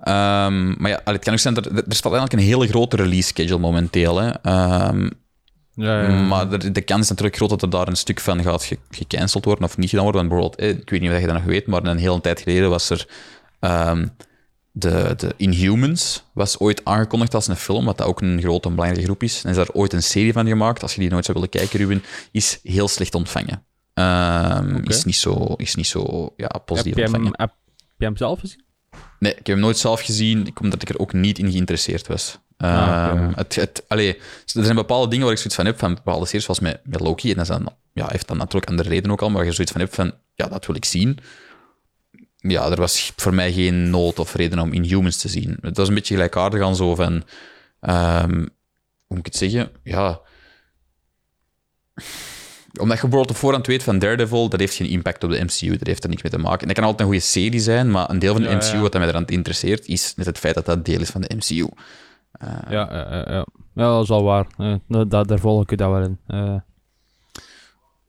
Ehm, 0.00 0.74
maar 0.82 0.90
ja, 0.90 1.00
allee, 1.04 1.14
het 1.16 1.24
kan 1.24 1.32
ook 1.32 1.38
zijn 1.38 1.54
dat 1.54 1.66
er, 1.66 1.72
er 1.74 1.82
staat 1.94 2.12
eigenlijk 2.12 2.32
een 2.32 2.48
hele 2.48 2.66
grote 2.68 2.96
release 2.96 3.26
schedule 3.28 3.58
momenteel. 3.58 4.16
Hè. 4.20 4.30
Ehm, 4.42 5.02
ja, 5.02 5.10
Ja, 5.74 6.02
ja, 6.02 6.08
ja. 6.08 6.22
Maar 6.22 6.48
de, 6.58 6.72
de 6.72 6.80
kans 6.80 7.00
is 7.02 7.08
natuurlijk 7.08 7.36
groot 7.36 7.50
dat 7.50 7.62
er 7.62 7.70
daar 7.70 7.88
een 7.88 7.96
stuk 7.96 8.20
van 8.20 8.42
gaat 8.42 8.64
ge- 8.64 8.78
gecanceld 8.90 9.44
worden 9.44 9.64
of 9.64 9.76
niet 9.76 9.88
gedaan 9.88 10.04
worden. 10.04 10.28
Want 10.28 10.32
bijvoorbeeld, 10.34 10.70
eh, 10.74 10.80
ik 10.82 10.90
weet 10.90 11.00
niet 11.00 11.10
of 11.10 11.20
je 11.20 11.26
dat 11.26 11.34
nog 11.34 11.44
weet, 11.44 11.66
maar 11.66 11.84
een 11.84 11.96
hele 11.98 12.20
tijd 12.20 12.40
geleden 12.40 12.70
was 12.70 12.90
er 12.90 13.06
de, 14.72 15.14
de 15.16 15.34
Inhumans 15.36 16.24
was 16.32 16.58
ooit 16.58 16.84
aangekondigd 16.84 17.34
als 17.34 17.46
een 17.46 17.56
film, 17.56 17.84
wat 17.84 17.98
dat 17.98 18.06
ook 18.06 18.20
een 18.20 18.40
grote 18.40 18.68
en 18.68 18.74
belangrijke 18.74 19.06
groep 19.06 19.22
is. 19.22 19.44
En 19.44 19.50
is 19.50 19.56
daar 19.56 19.70
ooit 19.72 19.92
een 19.92 20.02
serie 20.02 20.32
van 20.32 20.46
gemaakt. 20.46 20.82
Als 20.82 20.94
je 20.94 21.00
die 21.00 21.10
nooit 21.10 21.24
zou 21.24 21.38
willen 21.38 21.52
kijken, 21.52 21.78
Ruben, 21.78 22.02
is 22.30 22.58
heel 22.62 22.88
slecht 22.88 23.14
ontvangen. 23.14 23.64
Ehm. 23.94 24.80
Is 24.84 25.04
niet 25.04 25.16
zo, 25.16 25.54
is 25.56 25.74
niet 25.74 25.86
zo 25.86 26.32
ja, 26.36 26.48
Heb 26.52 26.62
positief 26.64 26.94
je, 26.94 27.00
hem, 27.02 27.14
ontvangen. 27.14 27.40
heb 27.40 27.52
je 27.98 28.04
hem 28.04 28.16
zelf 28.16 28.40
gezien? 28.40 28.64
Nee, 29.18 29.30
ik 29.30 29.36
heb 29.36 29.46
hem 29.46 29.58
nooit 29.58 29.78
zelf 29.78 30.00
gezien, 30.00 30.54
omdat 30.60 30.82
ik 30.82 30.88
er 30.88 30.98
ook 30.98 31.12
niet 31.12 31.38
in 31.38 31.50
geïnteresseerd 31.50 32.06
was. 32.06 32.38
Ah, 32.56 32.68
Ehm, 32.68 33.32
het, 33.34 33.54
het, 33.54 33.84
allee, 33.88 34.14
er 34.54 34.64
zijn 34.64 34.74
bepaalde 34.74 35.08
dingen 35.08 35.24
waar 35.24 35.32
ik 35.34 35.38
zoiets 35.38 35.56
van 35.56 35.66
heb, 35.66 35.78
van 35.78 35.94
bepaalde 35.94 36.26
series, 36.26 36.44
zoals 36.44 36.60
met, 36.60 36.80
met 36.84 37.00
Loki, 37.00 37.30
en 37.30 37.36
dat 37.36 37.60
ja, 37.92 38.06
heeft 38.10 38.28
dan 38.28 38.36
natuurlijk 38.36 38.70
andere 38.70 38.88
redenen 38.88 39.10
ook 39.10 39.22
al, 39.22 39.28
maar 39.28 39.36
waar 39.36 39.46
je 39.46 39.52
zoiets 39.52 39.72
van 39.72 39.80
hebt 39.80 39.94
van, 39.94 40.12
ja, 40.34 40.48
dat 40.48 40.66
wil 40.66 40.76
ik 40.76 40.84
zien. 40.84 41.18
Ja, 42.42 42.70
er 42.70 42.76
was 42.76 43.12
voor 43.16 43.34
mij 43.34 43.52
geen 43.52 43.90
nood 43.90 44.18
of 44.18 44.34
reden 44.34 44.58
om 44.58 44.72
Inhumans 44.72 45.16
te 45.16 45.28
zien. 45.28 45.56
Het 45.60 45.76
was 45.76 45.88
een 45.88 45.94
beetje 45.94 46.14
gelijkaardig 46.14 46.62
aan 46.62 46.76
zo 46.76 46.94
van, 46.94 47.22
ehm, 47.80 48.36
hoe 49.06 49.16
moet 49.16 49.18
ik 49.18 49.24
het 49.24 49.36
zeggen? 49.36 49.70
Ja, 49.82 50.20
omdat 52.80 52.96
je 52.96 53.02
bijvoorbeeld 53.02 53.30
op 53.30 53.36
voorhand 53.36 53.66
weet 53.66 53.82
van 53.82 53.98
Daredevil, 53.98 54.48
dat 54.48 54.60
heeft 54.60 54.74
geen 54.74 54.88
impact 54.88 55.24
op 55.24 55.30
de 55.30 55.44
MCU, 55.44 55.76
dat 55.76 55.86
heeft 55.86 56.02
er 56.04 56.08
niks 56.10 56.22
mee 56.22 56.32
te 56.32 56.38
maken. 56.38 56.60
En 56.60 56.66
dat 56.66 56.76
kan 56.76 56.84
altijd 56.84 57.00
een 57.00 57.14
goede 57.14 57.26
serie 57.26 57.60
zijn, 57.60 57.90
maar 57.90 58.10
een 58.10 58.18
deel 58.18 58.32
van 58.32 58.42
de 58.42 58.48
Ja, 58.48 58.56
MCU 58.56 58.74
ja. 58.76 58.80
wat 58.80 58.92
mij 58.92 59.08
eraan 59.08 59.26
interesseert, 59.26 59.86
is 59.86 60.14
net 60.16 60.26
het 60.26 60.38
feit 60.38 60.54
dat 60.54 60.66
dat 60.66 60.84
deel 60.84 61.00
is 61.00 61.10
van 61.10 61.20
de 61.20 61.34
MCU. 61.36 61.66
Ja, 62.40 62.64
ja, 62.70 62.88
ja, 62.92 63.32
ja. 63.32 63.46
Ja, 63.74 63.84
dat 63.94 64.02
is 64.02 64.10
al 64.10 64.22
waar. 64.22 64.46
Eh, 64.58 64.74
daar, 65.08 65.26
daar 65.26 65.38
volg 65.38 65.70
ik 65.70 65.78
dat 65.78 65.90
wel 65.90 66.02
in. 66.02 66.18
Eh, 66.26 66.56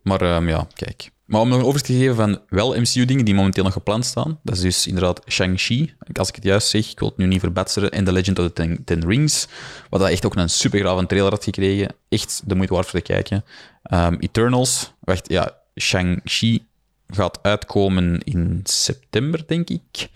Maar 0.01 0.21
ehm, 0.21 0.47
ja, 0.47 0.67
kijk. 0.73 1.11
Maar 1.25 1.41
om 1.41 1.49
nog 1.49 1.57
een 1.57 1.65
overzicht 1.65 1.85
te 1.85 1.97
geven 1.97 2.15
van 2.15 2.41
wel 2.49 2.79
MCU-dingen 2.79 3.25
die 3.25 3.33
momenteel 3.33 3.63
nog 3.63 3.73
gepland 3.73 4.05
staan, 4.05 4.39
dat 4.43 4.55
is 4.55 4.61
dus 4.61 4.87
inderdaad 4.87 5.21
Shang-Chi, 5.27 5.93
als 6.13 6.29
ik 6.29 6.35
het 6.35 6.43
juist 6.43 6.67
zeg, 6.67 6.91
ik 6.91 6.99
wil 6.99 7.07
het 7.07 7.17
nu 7.17 7.25
niet 7.25 7.39
verbatseren, 7.39 7.91
en 7.91 8.03
The 8.03 8.11
Legend 8.11 8.39
of 8.39 8.51
the 8.53 8.83
Ten, 8.85 9.07
Rings, 9.07 9.47
wat 9.89 9.99
dat 9.99 10.09
echt 10.09 10.25
ook 10.25 10.35
een 10.35 10.49
super 10.49 10.79
grave 10.79 11.05
trailer 11.05 11.31
had 11.31 11.43
gekregen. 11.43 11.95
Echt 12.09 12.41
de 12.45 12.55
moeite 12.55 12.73
waard 12.73 12.87
voor 12.87 12.99
te 13.01 13.13
kijken. 13.13 13.45
Ehm, 13.83 14.15
Eternals, 14.19 14.93
wacht, 14.99 15.29
ja, 15.29 15.57
Shang-Chi 15.79 16.65
gaat 17.07 17.39
uitkomen 17.41 18.19
in 18.23 18.59
september, 18.63 19.43
denk 19.47 19.69
ik. 19.69 20.09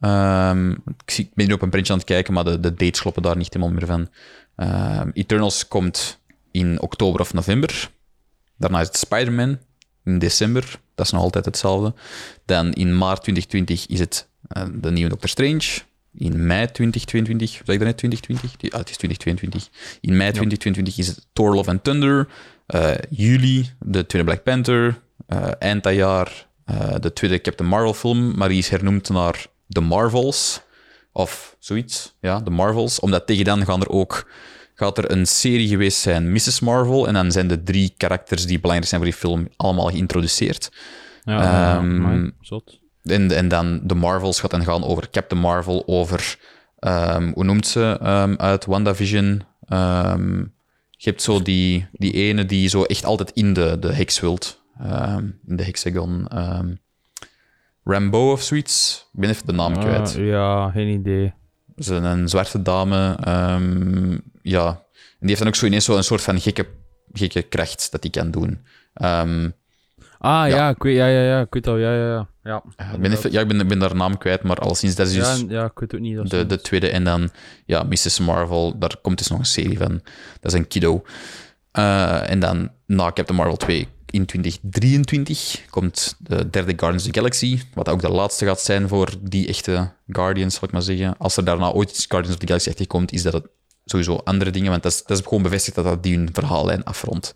Ehm, 0.00 0.70
ik, 0.70 1.10
zie, 1.10 1.24
ik 1.24 1.34
ben 1.34 1.46
nu 1.46 1.52
op 1.52 1.62
een 1.62 1.70
printje 1.70 1.92
aan 1.92 1.98
het 1.98 2.08
kijken, 2.08 2.34
maar 2.34 2.44
de, 2.44 2.60
de 2.60 2.74
dates 2.74 3.00
kloppen 3.00 3.22
daar 3.22 3.36
niet 3.36 3.54
helemaal 3.54 3.74
meer 3.74 3.86
van. 3.86 4.08
Ehm, 4.56 5.10
Eternals 5.12 5.68
komt 5.68 6.18
in 6.50 6.80
oktober 6.80 7.20
of 7.20 7.32
november. 7.32 7.90
Daarna 8.56 8.80
is 8.80 8.86
het 8.86 8.96
Spider-Man 8.96 9.58
in 10.06 10.18
december. 10.18 10.80
Dat 10.94 11.06
is 11.06 11.12
nog 11.12 11.22
altijd 11.22 11.44
hetzelfde. 11.44 11.94
Dan 12.44 12.72
in 12.72 12.98
maart 12.98 13.22
2020 13.22 13.86
is 13.86 13.98
het 14.00 14.28
eh, 14.48 14.62
de 14.74 14.90
nieuwe 14.90 15.10
Doctor 15.10 15.28
Strange. 15.28 15.78
In 16.18 16.46
mei 16.46 16.70
2022, 16.70 17.48
zeg 17.48 17.58
ik 17.60 17.66
dat 17.66 17.78
net 17.78 17.96
2020? 17.96 18.56
Die- 18.56 18.72
Ah, 18.72 18.78
het 18.78 18.90
is 18.90 18.96
2022. 18.96 19.68
In 20.00 20.16
mei 20.16 20.30
2022 20.30 20.98
is 20.98 21.06
het 21.06 21.26
Thor 21.32 21.54
Love 21.54 21.70
and 21.70 21.84
Thunder. 21.84 22.28
Eh, 22.66 22.90
juli 23.10 23.70
de 23.80 24.06
tweede 24.06 24.28
Black 24.28 24.42
Panther. 24.42 25.00
Eh, 25.26 25.48
eind 25.58 25.82
dat 25.82 25.94
jaar 25.94 26.46
de 27.00 27.12
tweede 27.12 27.40
Captain 27.40 27.68
Marvel 27.68 27.94
film, 27.94 28.36
maar 28.36 28.48
die 28.48 28.58
is 28.58 28.68
hernoemd 28.68 29.08
naar 29.08 29.46
The 29.68 29.80
Marvels. 29.80 30.60
Of 31.12 31.56
zoiets, 31.58 32.14
ja, 32.20 32.42
The 32.42 32.50
Marvels. 32.50 33.00
Omdat 33.00 33.26
tegen 33.26 33.44
dan 33.44 33.64
gaan 33.64 33.80
er 33.80 33.88
ook, 33.88 34.30
gaat 34.78 34.98
er 34.98 35.10
een 35.10 35.26
serie 35.26 35.68
geweest 35.68 35.98
zijn, 35.98 36.32
Mrs. 36.32 36.60
Marvel. 36.60 37.06
En 37.08 37.14
dan 37.14 37.32
zijn 37.32 37.48
de 37.48 37.62
drie 37.62 37.94
karakters 37.96 38.46
die 38.46 38.60
belangrijk 38.60 38.88
zijn 38.90 39.00
voor 39.02 39.10
die 39.10 39.20
film 39.20 39.48
allemaal 39.56 39.86
geïntroduceerd. 39.90 40.70
ja, 41.24 41.76
amai, 41.76 42.30
zot. 42.40 42.80
En, 43.02 43.30
en 43.36 43.48
dan 43.48 43.80
de 43.84 43.94
Marvels 43.94 44.40
gaat 44.40 44.50
dan 44.50 44.64
gaan 44.64 44.84
over 44.84 45.10
Captain 45.10 45.40
Marvel, 45.40 45.82
over, 45.86 46.38
ehm, 46.78 47.32
hoe 47.34 47.44
noemt 47.44 47.66
ze, 47.66 47.98
ehm, 48.02 48.34
uit 48.36 48.64
WandaVision. 48.64 49.42
Je 50.98 51.10
hebt 51.10 51.22
zo 51.22 51.42
die, 51.42 51.86
die 51.92 52.12
ene 52.12 52.44
die 52.44 52.68
zo 52.68 52.82
echt 52.82 53.04
altijd 53.04 53.30
in 53.30 53.52
de, 53.52 53.76
de 53.80 53.92
heks 53.92 54.20
wilt. 54.20 54.62
In 55.46 55.56
de 55.56 55.64
hexagon. 55.64 56.28
Rambo 57.84 58.32
of 58.32 58.42
zoiets. 58.42 59.06
Ik 59.12 59.20
ben 59.20 59.30
even 59.30 59.46
de 59.46 59.52
naam 59.52 59.74
Ah, 59.74 59.80
kwijt. 59.80 60.14
ja, 60.18 60.70
geen 60.70 60.88
idee. 60.88 61.34
Ze 61.76 61.94
een 61.94 62.28
zwarte 62.28 62.62
dame. 62.62 63.16
ehm, 63.24 64.18
ja. 64.42 64.66
En 64.68 65.26
die 65.26 65.28
heeft 65.28 65.38
dan 65.38 65.48
ook 65.48 65.54
zo 65.54 65.66
ineens 65.66 65.84
zo 65.84 65.96
een 65.96 66.04
soort 66.04 66.22
van 66.22 66.40
gekke, 66.40 66.66
gekke 67.12 67.42
kracht 67.42 67.90
dat 67.92 68.02
die 68.02 68.10
kan 68.10 68.30
doen. 68.30 68.60
Ehm, 68.94 69.50
Ah, 70.18 70.48
ja, 70.48 70.56
Ja. 70.56 70.68
ik 70.68 70.82
weet, 70.82 70.96
ja, 70.96 71.06
ja, 71.06 71.22
ja, 71.22 71.40
ik 71.40 71.54
weet 71.54 71.66
al, 71.66 71.76
ja, 71.76 71.94
ja, 71.94 72.06
ja. 72.08 72.28
ja. 72.42 72.62
ik 72.94 73.00
ben, 73.00 73.12
even, 73.12 73.32
ja, 73.32 73.40
ik 73.40 73.48
ben, 73.48 73.68
ben 73.68 73.78
daar 73.78 73.94
naam 73.96 74.18
kwijt, 74.18 74.42
maar 74.42 74.56
alleszins, 74.58 74.94
dat 74.94 75.06
is 75.06 75.12
dus... 75.14 75.40
ja, 75.40 75.44
ja, 75.48 75.64
ik 75.64 75.78
weet 75.78 75.92
het 75.92 76.00
niet. 76.00 76.16
dat 76.16 76.30
de, 76.30 76.46
de 76.46 76.60
tweede. 76.60 76.88
En 76.90 77.04
dan, 77.04 77.30
ja, 77.66 77.82
Mrs. 77.82 78.18
Marvel, 78.20 78.78
daar 78.78 78.96
komt 79.02 79.18
dus 79.18 79.28
nog 79.28 79.38
een 79.38 79.44
serie 79.44 79.78
van. 79.78 80.00
Dat 80.40 80.52
is 80.52 80.58
een 80.58 80.66
kiddo. 80.68 81.02
Eh, 81.72 82.30
en 82.30 82.40
dan 82.40 82.70
na 82.86 83.04
Captain 83.12 83.36
Marvel 83.38 83.56
2 83.56 83.88
in 84.10 84.26
2023 84.26 85.64
komt 85.70 86.16
de 86.18 86.50
derde 86.50 86.72
Guardians 86.76 87.06
of 87.06 87.12
the 87.12 87.18
Galaxy, 87.18 87.60
wat 87.74 87.88
ook 87.88 88.00
de 88.00 88.08
laatste 88.08 88.44
gaat 88.44 88.60
zijn 88.60 88.88
voor 88.88 89.14
die 89.20 89.48
echte 89.48 89.92
Guardians, 90.08 90.54
zal 90.54 90.64
ik 90.68 90.72
maar 90.72 90.82
zeggen. 90.82 91.18
Als 91.18 91.36
er 91.36 91.44
daarna 91.44 91.72
ooit 91.72 92.04
Guardians 92.08 92.34
of 92.34 92.40
the 92.40 92.46
Galaxy 92.46 92.68
echt 92.68 92.86
komt, 92.86 93.12
is 93.12 93.22
dat 93.22 93.32
het 93.32 93.46
sowieso 93.84 94.16
andere 94.24 94.50
dingen, 94.50 94.70
want 94.70 94.82
dat 94.82 94.92
is, 94.92 95.02
dat 95.04 95.18
is 95.18 95.24
gewoon 95.24 95.42
bevestigd 95.42 95.76
dat 95.76 95.84
dat 95.84 96.02
die 96.02 96.16
hun 96.16 96.28
verhaallijn 96.32 96.84
afrondt. 96.84 97.34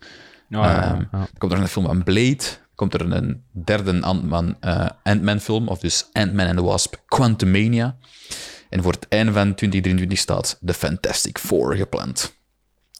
Ah, 0.51 0.63
ja, 0.63 0.71
ja, 0.71 1.07
ja. 1.11 1.27
Komt 1.37 1.51
er 1.51 1.59
een 1.59 1.67
film 1.67 1.85
van 1.85 2.03
Blade. 2.03 2.43
Komt 2.75 2.93
er 2.93 3.11
een 3.11 3.43
derde 3.51 4.01
Ant-Man 4.01 4.55
eh, 4.59 4.89
Ant-Man 5.03 5.39
film, 5.39 5.67
of 5.67 5.79
dus 5.79 6.09
Ant-Man 6.11 6.47
and 6.47 6.57
the 6.57 6.63
Wasp 6.63 6.95
Quantumania. 7.05 7.97
En 8.69 8.81
voor 8.81 8.91
het 8.91 9.07
einde 9.09 9.31
van 9.31 9.55
2023 9.55 10.17
staat 10.17 10.59
The 10.65 10.73
Fantastic 10.73 11.37
Four 11.37 11.75
gepland. 11.75 12.40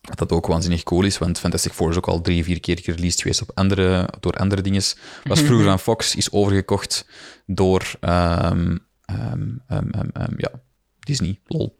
Dat 0.02 0.32
ook 0.32 0.47
waanzinnig 0.47 0.84
cool 0.84 1.04
is, 1.04 1.18
want 1.18 1.39
Fantastic 1.39 1.72
Four 1.72 1.89
is 1.89 1.97
ook 1.97 2.08
al 2.08 2.22
drie, 2.22 2.43
vier 2.43 2.60
keer 2.60 2.80
gereleased 2.82 3.22
geweest 3.22 3.41
op 3.41 3.52
andere, 3.54 4.10
door 4.20 4.34
andere 4.34 4.62
dingen. 4.62 4.82
Was 5.24 5.41
vroeger 5.41 5.70
aan 5.70 5.80
Fox, 5.80 6.16
is 6.16 6.32
overgekocht 6.32 7.08
door 7.45 7.93
ehm, 7.99 8.78
ehm, 9.06 9.49
ehm, 9.68 10.34
ja, 10.38 10.52
Disney, 10.99 11.39
lol. 11.47 11.78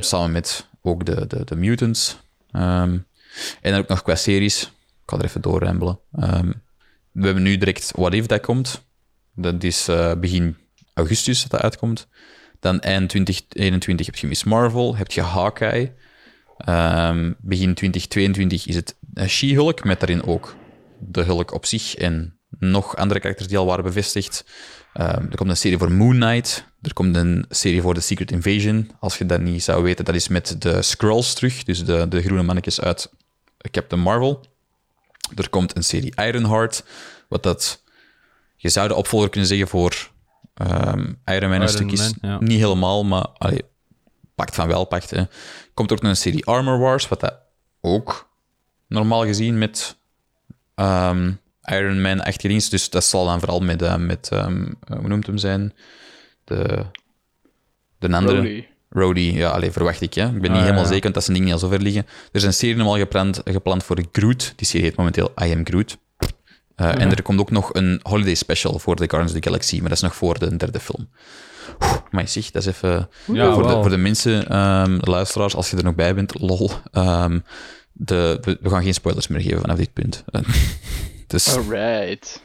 Samen 0.00 0.32
met 0.32 0.68
ook 0.82 1.04
de, 1.04 1.26
de, 1.26 1.44
de 1.44 1.56
Mutants. 1.56 2.16
En 2.50 3.06
dan 3.60 3.74
ook 3.74 3.88
nog 3.88 4.02
qua 4.02 4.14
series. 4.14 4.62
Ik 4.62 4.70
ga 5.06 5.16
er 5.16 5.24
even 5.24 5.40
doorrambelen. 5.40 5.98
Ehm, 6.12 6.52
we 7.12 7.24
hebben 7.24 7.42
nu 7.42 7.56
direct 7.56 7.92
What 7.96 8.14
If 8.14 8.26
dat 8.26 8.40
komt. 8.40 8.84
Dat 9.34 9.62
is 9.62 9.88
eh, 9.88 10.14
begin 10.14 10.56
augustus 10.94 11.42
dat 11.42 11.50
dat 11.50 11.60
uitkomt. 11.60 12.08
Dan 12.60 12.80
eind 12.80 13.08
2021 13.08 14.06
heb 14.06 14.16
je 14.16 14.26
Miss 14.26 14.44
Marvel, 14.44 14.96
heb 14.96 15.10
je 15.10 15.22
Hawkeye. 15.22 15.92
Ehm, 16.64 17.32
begin 17.40 17.74
2022 17.74 18.66
is 18.66 18.74
het 18.74 18.96
eh, 19.14 19.26
She-Hulk, 19.26 19.84
met 19.84 20.00
daarin 20.00 20.24
ook 20.24 20.56
de 20.98 21.22
Hulk 21.22 21.52
op 21.52 21.66
zich 21.66 21.94
en 21.94 22.38
nog 22.58 22.96
andere 22.96 23.20
karakters 23.20 23.48
die 23.48 23.58
al 23.58 23.66
waren 23.66 23.84
bevestigd. 23.84 24.44
Ehm, 24.92 25.24
er 25.30 25.36
komt 25.36 25.50
een 25.50 25.56
serie 25.56 25.78
voor 25.78 25.92
Moon 25.92 26.18
Knight. 26.18 26.64
Er 26.82 26.92
komt 26.92 27.16
een 27.16 27.44
serie 27.48 27.82
voor 27.82 27.94
The 27.94 28.00
Secret 28.00 28.30
Invasion. 28.30 28.90
Als 29.00 29.18
je 29.18 29.26
dat 29.26 29.40
niet 29.40 29.62
zou 29.62 29.82
weten, 29.82 30.04
dat 30.04 30.14
is 30.14 30.28
met 30.28 30.56
de 30.58 30.82
Skrulls 30.82 31.34
terug, 31.34 31.62
dus 31.62 31.84
de, 31.84 32.08
de 32.08 32.22
groene 32.22 32.42
mannetjes 32.42 32.80
uit 32.80 33.12
Captain 33.70 34.02
Marvel. 34.02 34.44
Er 35.34 35.48
komt 35.48 35.76
een 35.76 35.84
serie 35.84 36.12
Ironheart, 36.16 36.84
wat 37.28 37.42
dat... 37.42 37.82
Je 38.56 38.68
zou 38.68 38.88
de 38.88 38.94
opvolger 38.94 39.28
kunnen 39.28 39.48
zeggen 39.48 39.68
voor 39.68 40.10
ehm, 40.54 41.12
Iron 41.24 41.50
Man 41.50 41.52
een 41.52 41.54
Iron 41.54 41.68
stuk 41.68 41.92
is. 41.92 42.00
Man, 42.00 42.30
ja. 42.30 42.38
Niet 42.40 42.58
helemaal, 42.58 43.04
maar 43.04 43.26
allee, 43.26 43.62
pakt 44.40 44.54
van 44.54 44.68
wel, 44.68 44.84
pakt. 44.84 45.10
Hè. 45.10 45.22
Komt 45.74 45.92
ook 45.92 46.00
nog 46.02 46.10
een 46.10 46.16
serie 46.16 46.44
Armor 46.46 46.78
Wars, 46.78 47.08
wat 47.08 47.20
dat 47.20 47.34
ook 47.80 48.28
normaal 48.88 49.24
gezien 49.24 49.58
met 49.58 49.96
ehm, 50.74 51.32
Iron 51.62 52.00
Man 52.00 52.20
echt 52.20 52.40
dienst. 52.40 52.70
Dus 52.70 52.90
dat 52.90 53.04
zal 53.04 53.24
dan 53.24 53.38
vooral 53.38 53.60
met, 53.60 53.82
eh, 53.82 53.96
met 53.96 54.28
ehm, 54.32 54.62
eh, 54.88 54.98
hoe 54.98 55.08
noemt 55.08 55.26
hem 55.26 55.38
zijn? 55.38 55.74
De, 56.44 56.84
de 57.98 58.12
andere. 58.12 58.66
Rhodey. 58.90 59.22
Ja, 59.32 59.50
alleen 59.50 59.72
verwacht 59.72 60.00
ik. 60.00 60.14
Hè. 60.14 60.26
Ik 60.26 60.32
ben 60.32 60.40
niet 60.40 60.50
Ah, 60.50 60.60
helemaal 60.60 60.82
ja. 60.82 60.88
zeker, 60.88 61.02
want 61.02 61.14
dat 61.14 61.24
zijn 61.24 61.36
dingen 61.36 61.52
niet 61.52 61.62
al 61.62 61.68
zo 61.68 61.74
ver 61.76 61.82
liggen. 61.84 62.06
Er 62.06 62.28
is 62.32 62.42
een 62.42 62.52
serie 62.54 62.76
normaal 62.76 62.96
gepland, 62.98 63.40
gepland 63.44 63.84
voor 63.84 64.04
Groot. 64.12 64.52
Die 64.56 64.66
serie 64.66 64.86
heet 64.86 64.96
momenteel 64.96 65.32
I 65.42 65.52
Am 65.52 65.66
Groot. 65.66 65.98
Eh, 66.74 66.88
En 67.00 67.10
er 67.10 67.22
komt 67.22 67.40
ook 67.40 67.50
nog 67.50 67.74
een 67.74 68.00
holiday 68.02 68.34
special 68.34 68.78
voor 68.78 68.96
The 68.96 69.02
Guardians 69.08 69.32
of 69.34 69.40
the 69.40 69.46
Galaxy, 69.48 69.78
maar 69.80 69.88
dat 69.88 69.96
is 69.98 70.02
nog 70.02 70.14
voor 70.14 70.38
de 70.38 70.56
derde 70.56 70.80
film. 70.80 71.08
Maar 72.10 72.28
zeg, 72.28 72.50
dat 72.50 72.62
is 72.66 72.68
even... 72.68 73.08
Ja, 73.32 73.52
voor, 73.52 73.62
de, 73.62 73.68
voor 73.72 73.90
de 73.90 73.96
mensen, 73.96 74.48
ehm, 74.48 74.98
de 74.98 75.10
luisteraars, 75.10 75.54
als 75.56 75.70
je 75.70 75.76
er 75.76 75.84
nog 75.84 75.94
bij 75.94 76.14
bent, 76.14 76.40
lol. 76.40 76.70
ehm, 76.92 77.38
de, 77.92 78.38
we, 78.40 78.58
we 78.60 78.68
gaan 78.70 78.82
geen 78.82 78.94
spoilers 78.94 79.28
meer 79.28 79.40
geven 79.40 79.60
vanaf 79.60 79.76
dit 79.76 79.92
punt. 79.92 80.24
Dus 81.26 81.56
Alright. 81.56 82.42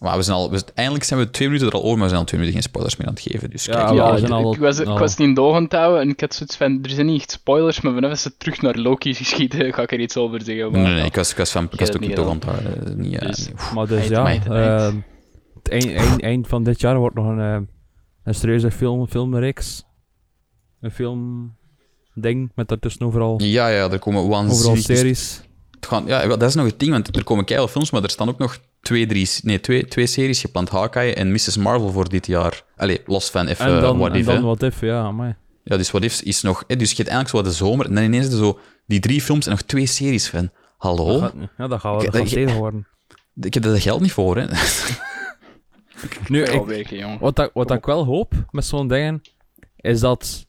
Maar 0.00 0.16
we 0.16 0.22
zijn 0.22 0.36
al, 0.36 0.50
we, 0.50 0.62
eindelijk 0.74 1.04
zijn 1.04 1.20
we 1.20 1.30
twee 1.30 1.48
minuten 1.48 1.68
er 1.68 1.74
al 1.74 1.82
over, 1.82 1.92
maar 1.94 2.02
we 2.02 2.08
zijn 2.08 2.20
al 2.20 2.26
twee 2.26 2.40
minuten 2.40 2.60
geen 2.60 2.70
spoilers 2.70 2.96
meer 2.96 3.06
aan 3.06 3.14
het 3.14 3.22
geven. 3.22 3.50
Dus 3.50 3.64
Ja, 3.64 3.72
kijk, 3.84 3.88
Ja, 3.94 4.06
we 4.06 4.12
ik, 4.12 4.18
zijn 4.18 4.32
al- 4.32 4.52
ik 4.54 4.60
was, 4.60 4.78
ik 4.78 4.86
al- 4.86 4.98
was 4.98 5.16
niet 5.16 5.28
in 5.38 5.42
houden 5.68 6.00
en 6.00 6.08
ik 6.08 6.20
had 6.20 6.34
zoiets 6.34 6.56
van, 6.56 6.78
er 6.82 6.90
zijn 6.90 7.06
niet 7.06 7.20
echt 7.20 7.30
spoilers, 7.30 7.80
maar 7.80 7.92
vanaf 7.94 8.18
ze 8.18 8.36
terug 8.36 8.62
naar 8.62 8.74
Loki 8.76 9.14
geschieten, 9.14 9.72
ga 9.74 9.82
ik 9.82 9.92
er 9.92 10.00
iets 10.00 10.16
over 10.16 10.42
zeggen. 10.42 10.72
Nee, 10.72 10.82
maar- 10.82 10.90
nee, 10.90 10.94
nee, 10.94 11.04
ik 11.06 11.14
was, 11.14 11.30
ik 11.30 11.36
was 11.36 11.50
van, 11.50 11.64
ik 11.70 11.70
was 11.78 11.88
ook 11.88 11.92
het 11.94 12.02
niet 12.02 12.16
het 12.16 12.44
houden. 12.44 13.00
Niet, 13.00 13.18
eh, 13.20 13.28
Dus- 13.28 13.38
niet- 13.48 13.70
Maar 13.74 13.86
dus 13.86 14.10
Eind, 14.10 14.44
ja, 14.44 14.86
ehm, 14.86 14.96
het 15.54 15.68
eind, 15.68 15.92
eind, 15.92 16.20
eind 16.22 16.46
van 16.48 16.62
dit 16.64 16.80
jaar 16.80 16.98
wordt 16.98 17.14
nog 17.16 17.26
een, 17.26 17.68
een 18.24 18.34
serieuze 18.34 18.70
film, 18.70 19.08
filmreeks. 19.08 19.84
Een 20.80 20.90
film 20.90 21.52
ding 22.14 22.52
met 22.54 22.68
daartussen 22.68 23.06
overal, 23.06 23.42
Ja, 23.42 23.68
ja, 23.68 23.90
er 23.90 23.98
komen 23.98 24.20
overal 24.20 24.44
waanzinnig... 24.44 24.82
series. 24.82 25.40
Het 25.70 25.86
gaan, 25.86 26.06
ja, 26.06 26.26
dat 26.26 26.42
is 26.42 26.54
nog 26.54 26.66
het 26.66 26.78
ding, 26.78 26.90
want 26.92 27.16
er 27.16 27.24
komen 27.24 27.44
keihard 27.44 27.70
films, 27.72 27.90
maar 27.90 28.02
er 28.02 28.10
staan 28.10 28.28
ook 28.28 28.38
nog 28.38 28.58
twee, 28.80 29.06
drie, 29.06 29.28
nee, 29.42 29.60
twee, 29.60 29.84
twee 29.86 30.06
series 30.06 30.40
gepland. 30.40 30.68
Hawkeye 30.68 31.14
en 31.14 31.32
Mrs. 31.32 31.56
Marvel 31.56 31.90
voor 31.92 32.08
dit 32.08 32.26
jaar. 32.26 32.62
Allee, 32.76 33.00
los 33.06 33.30
van 33.30 33.46
even 33.46 33.66
En 33.66 33.80
dan, 33.80 33.98
What 33.98 34.12
en 34.12 34.18
If, 34.18 34.26
dan 34.26 34.34
hè. 34.34 34.40
wat 34.42 34.62
if, 34.62 34.80
ja, 34.80 35.12
maar 35.12 35.38
Ja, 35.64 35.76
dus 35.76 35.90
What 35.90 36.04
If 36.04 36.20
is 36.22 36.42
nog... 36.42 36.66
Dus 36.66 36.90
je 36.90 36.96
hebt 36.96 37.08
eigenlijk 37.08 37.28
zo 37.28 37.42
de 37.42 37.52
zomer, 37.56 37.86
en 37.86 37.94
dan 37.94 38.04
ineens 38.04 38.28
zo 38.30 38.58
die 38.86 39.00
drie 39.00 39.20
films 39.20 39.44
en 39.46 39.50
nog 39.50 39.62
twee 39.62 39.86
series 39.86 40.28
van. 40.28 40.50
Hallo? 40.76 41.20
dat 41.20 41.20
gaat, 41.30 41.34
ja, 41.56 41.66
dat 41.66 41.80
gaat 41.80 41.94
Oké, 41.94 42.10
dat 42.10 42.28
gaat 42.28 42.46
dat- 42.46 42.56
worden. 42.56 42.86
Ik 43.40 43.54
heb 43.54 43.64
er 43.64 43.80
geld 43.80 44.00
niet 44.00 44.12
voor, 44.12 44.36
hè. 44.36 44.46
Nu, 46.28 46.42
ik, 46.42 46.66
wat, 47.20 47.36
dat, 47.36 47.50
wat 47.54 47.68
dat 47.68 47.76
ik 47.76 47.84
wel 47.86 48.04
hoop 48.04 48.32
met 48.50 48.64
zo'n 48.64 48.88
dingen, 48.88 49.20
is 49.76 50.00
dat, 50.00 50.46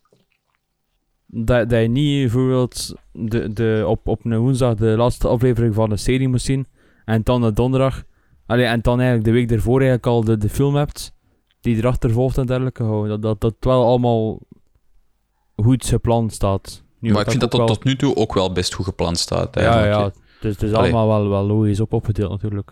dat, 1.26 1.70
dat 1.70 1.82
je 1.82 1.88
niet 1.88 2.22
bijvoorbeeld 2.22 2.94
de, 3.12 3.54
de, 3.54 3.84
op, 3.88 4.08
op 4.08 4.26
een 4.26 4.38
woensdag 4.38 4.76
de 4.76 4.86
laatste 4.86 5.28
aflevering 5.28 5.74
van 5.74 5.90
de 5.90 5.98
serie 5.98 6.28
moet 6.28 6.42
zien, 6.42 6.68
en 7.06 7.24
dan 7.24 7.42
de 7.42 7.54
donderdag, 7.54 8.04
allee, 8.46 8.66
en 8.66 8.82
dan 8.82 8.98
eigenlijk 9.00 9.28
de 9.28 9.34
week 9.34 9.52
ervoor 9.52 9.80
eigenlijk 9.80 10.08
al 10.08 10.24
de, 10.24 10.38
de 10.38 10.50
film 10.50 10.76
hebt, 10.76 11.14
die 11.62 11.76
erachter 11.76 12.12
volgt 12.12 12.38
en 12.38 12.46
dergelijke. 12.46 12.84
Dat, 13.08 13.22
dat 13.22 13.42
dat 13.42 13.56
wel 13.60 13.86
allemaal 13.86 14.40
goed 15.56 15.86
gepland 15.86 16.34
staat. 16.34 16.84
Nu, 17.00 17.12
maar 17.12 17.22
ik 17.22 17.30
vind 17.30 17.42
dat 17.42 17.54
ook 17.54 17.60
tot, 17.60 17.68
wel- 17.68 17.76
tot 17.78 17.86
nu 17.86 17.96
toe 17.96 18.16
ook 18.16 18.34
wel 18.34 18.52
best 18.52 18.74
goed 18.74 18.86
gepland 18.86 19.18
staat. 19.18 19.56
Ja, 19.56 19.62
eigenlijk, 19.62 20.16
ja. 20.16 20.22
Dus 20.42 20.54
het 20.54 20.62
is 20.62 20.74
allemaal 20.74 21.08
wel, 21.08 21.30
wel 21.30 21.44
logisch 21.44 21.80
op 21.80 21.94
opgedeeld 21.94 22.30
natuurlijk. 22.32 22.72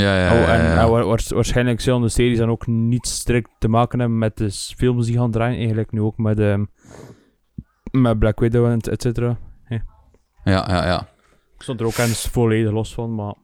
Ja, 0.00 0.18
ja, 0.18 0.32
Oh, 0.32 0.48
en 0.52 0.62
ja. 0.64 0.82
en 0.82 1.06
waarschijnlijk 1.34 1.80
zullen 1.80 2.00
de 2.02 2.08
series 2.08 2.38
dan 2.38 2.50
ook 2.50 2.66
niet 2.66 3.06
strikt 3.06 3.50
te 3.58 3.68
maken 3.68 3.98
hebben 3.98 4.18
met 4.18 4.36
de 4.36 4.50
films 4.50 5.06
die 5.06 5.18
gaan 5.18 5.30
draaien. 5.30 5.56
Eigenlijk 5.58 5.92
nu 5.92 6.00
ook 6.00 6.18
met, 6.18 6.38
ehm, 6.38 6.64
met 7.90 8.18
Black 8.18 8.40
Widow 8.40 8.66
en 8.66 8.72
et- 8.72 8.88
et 8.88 9.02
cetera. 9.02 9.38
ja, 9.68 9.84
ja, 10.44 10.86
ja. 10.86 11.08
Ik 11.56 11.62
stond 11.62 11.80
er 11.80 11.86
ook 11.86 11.96
eens 11.96 12.26
volledig 12.28 12.72
los 12.72 12.94
van, 12.94 13.14
maar... 13.14 13.34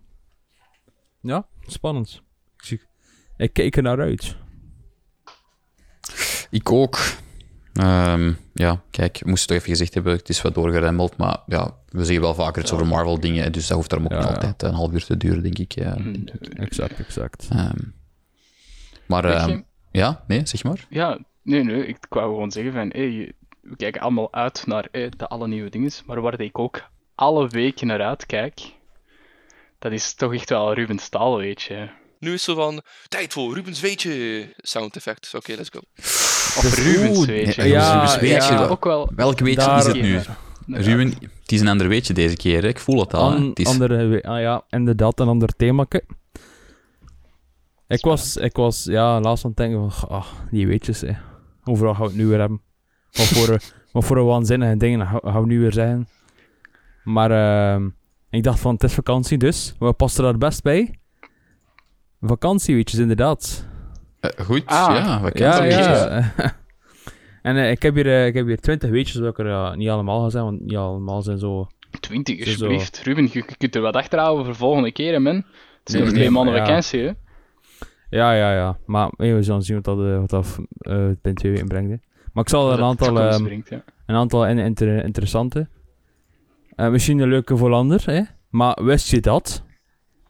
Ja, 1.21 1.47
spannend. 1.61 2.23
Ik, 2.57 2.65
zie... 2.65 2.83
ik 3.37 3.53
kijk 3.53 3.77
er 3.77 3.83
naar 3.83 4.01
uit. 4.01 4.37
Ik 6.51 6.73
ook. 6.73 6.99
Ehm, 7.75 8.33
ja, 8.55 8.83
kijk, 8.91 9.21
ik 9.21 9.27
moest 9.27 9.41
het 9.41 9.49
toch 9.49 9.57
even 9.59 9.71
gezegd 9.71 9.95
hebben. 9.95 10.13
Het 10.13 10.29
is 10.29 10.43
wat 10.43 10.55
doorgeremmeld, 10.55 11.17
maar 11.17 11.39
ja, 11.47 11.75
we 11.89 12.05
zeggen 12.05 12.25
wel 12.25 12.35
vaker 12.35 12.63
iets 12.63 12.73
over 12.73 12.87
Marvel-dingen, 12.87 13.53
dus 13.53 13.67
dat 13.67 13.77
hoeft 13.77 13.91
daarom 13.91 14.07
ook 14.09 14.13
Ja, 14.13 14.19
niet 14.19 14.29
ja. 14.29 14.35
altijd 14.35 14.63
een 14.63 14.75
half 14.75 14.93
uur 14.93 15.05
te 15.05 15.17
duren, 15.17 15.43
denk 15.43 15.59
ik. 15.59 15.73
Ja. 15.73 15.95
Hm, 15.95 16.15
Exact, 16.55 16.99
exact. 16.99 17.49
Ehm, 17.53 17.77
maar 19.07 19.25
ehm, 19.25 19.49
je, 19.49 19.65
ja, 19.91 20.25
nee, 20.27 20.41
zeg 20.47 20.65
maar. 20.65 20.87
Ja, 20.89 21.19
nee, 21.43 21.63
nee, 21.65 21.87
ik 21.87 22.07
wou 22.09 22.33
gewoon 22.33 22.51
zeggen 22.51 22.73
van, 22.73 22.89
hey, 22.93 23.33
we 23.61 23.77
kijken 23.77 24.01
allemaal 24.01 24.33
uit 24.33 24.67
naar 24.67 24.89
hey, 24.91 25.13
de 25.17 25.29
alle 25.29 25.49
nieuwe 25.49 25.71
dingen, 25.71 25.91
maar 26.07 26.21
waar 26.21 26.41
ik 26.41 26.59
ook 26.59 26.89
alle 27.15 27.49
weken 27.49 27.87
naar 27.87 28.03
uitkijk, 28.03 28.61
dat 29.79 29.93
is 29.93 30.15
toch 30.15 30.35
echt 30.35 30.49
wel 30.49 30.75
Ruben 30.75 30.99
Staal, 30.99 31.37
weet 31.37 31.63
je. 31.63 31.89
Nu 32.19 32.29
is 32.33 32.47
het 32.47 32.57
zo 32.57 32.63
van, 32.63 32.83
tijd 33.09 33.33
voor 33.33 33.55
Rubens 33.55 33.81
Weetje 33.81 34.53
sound 34.57 34.97
effect. 34.97 35.35
Oké, 35.35 35.53
let's 35.55 35.69
go. 35.73 35.81
Of 36.57 36.75
Dus- 36.75 37.55
ja, 37.55 38.19
Weetje. 38.21 38.69
ook 38.69 38.85
wel... 38.85 39.11
Welk 39.17 39.39
weetje 39.39 39.61
Daar- 39.67 39.79
is 39.79 39.85
het 39.87 40.01
nu? 40.03 40.13
Ja, 40.13 40.23
Ruben, 40.67 41.07
het 41.43 41.53
is 41.53 41.61
een 41.61 41.69
ander 41.69 41.89
weetje 41.89 42.15
deze 42.15 42.37
keer, 42.37 42.63
hè. 42.63 42.69
ik 42.69 42.79
voel 42.79 43.01
het 43.01 43.15
al. 43.15 43.31
hè. 43.31 43.37
An, 43.37 43.49
Het 43.49 43.59
is, 43.59 43.67
andere, 43.67 44.07
we- 44.07 44.23
ah 44.23 44.41
ja, 44.41 44.65
inderdaad, 44.69 45.21
een 45.21 45.29
ander 45.29 45.49
thema. 45.57 45.87
Ik 47.89 48.05
was, 48.05 48.37
ik 48.37 48.57
was 48.57 48.85
ja, 48.85 49.21
laatst 49.21 49.45
aan 49.45 49.51
het 49.51 49.59
denken 49.59 49.91
van, 49.93 50.09
ah, 50.09 50.27
die 50.51 50.67
weetjes, 50.67 51.01
hè. 51.01 51.13
Overal 51.65 51.95
gaan 51.95 52.03
we 52.03 52.09
het 52.09 52.17
nu 52.19 52.27
weer 52.27 52.39
hebben. 52.39 52.61
Wat 53.11 53.27
voor, 53.27 53.49
een- 53.49 53.61
wat 53.93 54.05
voor 54.05 54.17
een 54.17 54.25
waanzinnige 54.25 54.77
dingen 54.77 55.07
gaan 55.07 55.41
we 55.41 55.47
nu 55.47 55.61
weer 55.61 55.73
zeggen. 55.73 56.09
Maar 57.05 57.31
ehm, 57.31 57.89
ik 58.31 58.43
dacht 58.43 58.61
van, 58.61 58.75
het 58.75 58.83
is 58.83 58.93
vakantie, 58.95 59.39
dus 59.39 59.75
wat 59.79 59.97
past 59.97 60.17
er 60.17 60.23
daar 60.23 60.39
best 60.39 60.63
bij? 60.63 60.95
Vakantieweetjes, 62.21 63.01
inderdaad. 63.01 63.69
Eh, 64.21 64.45
goed, 64.45 64.63
Ah. 64.67 64.95
ja. 64.95 65.21
Wat 65.21 65.39
Ja, 65.39 65.65
ja. 65.65 66.33
en 67.43 67.57
eh, 67.57 67.71
ik, 67.71 67.83
heb 67.83 67.95
hier, 67.95 68.07
eh, 68.07 68.27
ik 68.27 68.35
heb 68.35 68.47
hier 68.47 68.61
20 68.61 68.91
weetjes, 68.91 69.17
ik 69.17 69.39
er 69.39 69.77
niet 69.77 69.89
allemaal 69.89 70.23
ga 70.23 70.29
zijn, 70.31 70.45
want 70.45 70.61
niet 70.61 70.77
allemaal 70.77 71.23
zijn 71.23 71.39
zo... 71.39 71.67
20, 72.01 72.37
Zo, 72.39 72.45
zo. 72.45 72.51
alsjeblieft. 72.51 73.03
Ruben, 73.03 73.23
je, 73.25 73.31
je 73.49 73.57
kunt 73.59 73.75
er 73.75 73.81
wat 73.83 73.95
achterhouden 73.97 74.45
voor 74.45 74.55
volgende 74.55 74.93
keer, 74.93 75.23
man. 75.23 75.35
Het 75.35 75.45
is 75.89 75.95
nog 75.95 76.03
nee, 76.05 76.13
twee 76.13 76.31
maanden 76.31 76.53
maar 76.53 76.63
ja. 76.63 76.67
vakantie, 76.67 77.01
hè. 77.01 77.13
Ja, 78.11 78.33
ja, 78.33 78.53
ja. 78.55 78.79
Maar 78.87 79.11
eh, 79.17 79.35
we 79.35 79.43
zullen 79.43 79.63
zien 79.63 79.81
wat 79.83 79.85
dat, 79.85 80.19
wat 80.19 80.31
dat 80.31 80.59
eh, 80.79 80.95
binnen 80.97 81.35
twee 81.35 81.53
weken 81.53 81.69
brengt. 81.69 81.91
Hè. 81.91 81.97
Maar 82.33 82.43
ik 82.45 82.51
zal 82.51 82.67
er 82.67 82.73
een 82.73 82.79
Dat 82.79 82.89
aantal, 82.89 83.21
ehm, 83.21 83.43
brengt, 83.45 83.69
ja. 83.69 83.85
een 84.07 84.15
aantal 84.17 84.47
in- 84.47 84.59
inter- 84.59 85.05
interessante. 85.05 85.69
Eh, 86.77 86.89
misschien 86.89 87.19
een 87.19 87.29
leuke 87.29 87.57
voor 87.57 87.71
hè. 88.07 88.21
Maar 88.51 88.85
wist 88.85 89.11
je 89.11 89.21
dat 89.21 89.65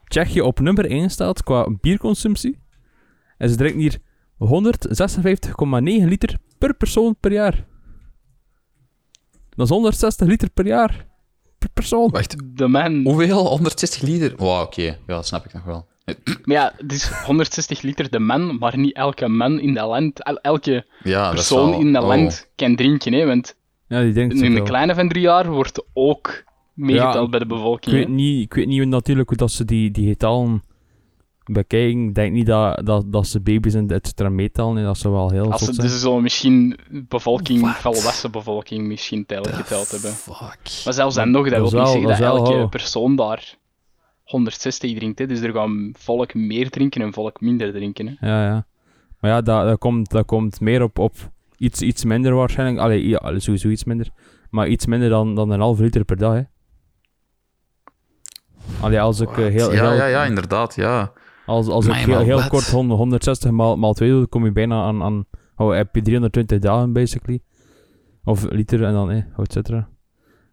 Tsjechië 0.04 0.40
op 0.40 0.60
nummer 0.60 0.90
1 0.90 1.10
staat 1.10 1.42
qua 1.42 1.66
bierconsumptie? 1.80 2.58
En 3.40 3.48
ze 3.48 3.56
drinken 3.56 3.80
hier 3.80 3.98
156,9 4.38 6.08
liter 6.08 6.36
per 6.58 6.74
persoon 6.74 7.16
per 7.20 7.32
jaar. 7.32 7.66
Dat 9.56 9.66
is 9.66 9.72
160 9.72 10.26
liter 10.28 10.50
per 10.50 10.66
jaar. 10.66 11.06
Per 11.58 11.68
persoon. 11.74 12.10
Wacht, 12.10 12.36
De 12.56 12.68
man. 12.68 13.02
hoeveel? 13.04 13.46
160 13.46 14.02
liter? 14.02 14.32
Wauw, 14.36 14.62
oké. 14.64 14.82
Ja, 14.82 14.96
dat 15.06 15.26
snap 15.26 15.44
ik 15.44 15.52
nog 15.52 15.64
wel. 15.64 15.86
Maar 16.44 16.56
ja, 16.56 16.72
het 16.76 16.92
is 16.92 17.08
160 17.08 17.82
liter 17.82 18.10
de 18.10 18.18
man, 18.18 18.58
maar 18.58 18.78
niet 18.78 18.94
elke 18.94 19.28
man 19.28 19.60
in 19.60 19.74
dat 19.74 19.88
land, 19.88 20.22
el- 20.22 20.40
elke 20.40 20.86
Ja, 21.02 21.30
persoon 21.30 21.70
wel- 21.70 21.80
in 21.80 21.92
dat 21.92 22.02
oh. 22.02 22.08
land 22.08 22.50
kan 22.56 22.76
drinken, 22.76 23.12
hè. 23.12 23.26
Want 23.26 23.56
Ja, 23.88 24.00
die 24.02 24.12
drinkt 24.12 24.40
een 24.40 24.64
kleine 24.64 24.94
van 24.94 25.08
drie 25.08 25.22
jaar 25.22 25.50
wordt 25.50 25.84
ook 25.92 26.44
meegeteld 26.74 27.14
Ja, 27.24 27.28
bij 27.28 27.38
de 27.38 27.44
Ik 27.44 27.50
bevolking, 27.50 27.94
weet 27.96 28.04
hè. 28.06 28.10
niet, 28.12 28.42
ik 28.44 28.54
weet 28.54 28.66
niet 28.66 28.86
natuurlijk 28.86 29.28
hoe 29.28 29.38
dat 29.38 29.50
ze 29.52 29.64
die, 29.64 29.90
die 29.90 30.08
getalen 30.08 30.62
bekijken. 31.52 32.08
Ik 32.08 32.14
denk 32.14 32.32
niet 32.32 32.46
dat, 32.46 32.86
dat, 32.86 33.12
dat 33.12 33.26
ze 33.26 33.40
baby's 33.40 33.74
en 33.74 33.88
et 33.88 34.06
cetera 34.06 34.28
meetellen. 34.28 34.76
en 34.76 34.84
Dat 34.84 34.98
ze 34.98 35.10
wel 35.10 35.30
heel 35.30 35.52
Als 35.52 35.64
ze 35.64 35.72
zijn. 35.72 35.86
dus 35.86 36.00
zo 36.00 36.20
misschien 36.20 36.78
bevolking, 37.08 37.60
What? 37.60 37.76
volwassen 37.76 38.30
bevolking 38.30 38.86
misschien 38.86 39.26
tijdelijk 39.26 39.56
geteld 39.56 39.90
hebben. 39.90 40.10
Fuck. 40.10 40.82
Maar 40.84 40.94
zelfs 40.94 41.14
dan 41.14 41.30
nog, 41.30 41.48
dat, 41.48 41.58
Dat 41.58 41.70
wil 41.70 41.80
niet 41.80 41.88
zeggen 41.88 42.08
dat 42.08 42.18
dat, 42.18 42.34
is 42.34 42.48
wel 42.48 42.56
elke 42.56 42.68
persoon 42.68 43.16
daar 43.16 43.54
160 44.24 44.94
drinkt. 44.94 45.18
Hè. 45.18 45.26
Dus 45.26 45.40
er 45.40 45.52
gaan 45.52 45.94
volk 45.98 46.34
meer 46.34 46.70
drinken 46.70 47.02
en 47.02 47.12
volk 47.12 47.40
minder 47.40 47.72
drinken. 47.72 48.16
Hè. 48.18 48.28
Ja, 48.28 48.44
ja. 48.44 48.66
Maar 49.20 49.30
ja, 49.30 49.40
dat, 49.40 49.64
dat, 49.64 49.78
komt, 49.78 50.10
dat 50.10 50.26
komt 50.26 50.60
meer 50.60 50.82
op, 50.82 50.98
op 50.98 51.14
iets, 51.56 51.80
iets 51.80 52.04
minder 52.04 52.34
waarschijnlijk. 52.34 52.78
Allee, 52.80 53.08
ja, 53.08 53.38
sowieso 53.38 53.68
iets 53.68 53.84
minder. 53.84 54.08
Maar 54.50 54.68
iets 54.68 54.86
minder 54.86 55.08
dan, 55.08 55.34
dan 55.34 55.50
een 55.50 55.60
halve 55.60 55.82
liter 55.82 56.04
per 56.04 56.16
dag, 56.16 56.34
hè. 56.34 56.42
Allee, 58.80 59.00
als 59.00 59.20
ik 59.20 59.28
eh, 59.30 59.36
heel, 59.36 59.72
ja, 59.72 59.82
heel, 59.82 59.94
ja, 59.94 60.06
ja, 60.06 60.24
inderdaad, 60.24 60.74
ja. 60.74 61.12
Als, 61.50 61.66
als 61.66 61.86
ik 61.86 61.94
heel, 61.94 62.18
heel 62.18 62.48
kort 62.48 62.70
100 62.70 62.98
160 62.98 63.50
maal, 63.50 63.76
maal 63.76 63.92
2 63.92 64.08
doe, 64.08 64.18
dan 64.18 64.28
kom 64.28 64.44
je 64.44 64.52
bijna 64.52 64.82
aan, 64.82 65.02
aan 65.02 65.24
oh, 65.56 65.74
heb 65.74 65.94
je 65.94 66.02
320 66.02 66.58
dagen, 66.58 66.92
basically. 66.92 67.40
Of 68.24 68.50
liter 68.50 68.84
en 68.84 68.92
dan, 68.92 69.10
eh, 69.10 69.38
et 69.38 69.52
cetera. 69.52 69.88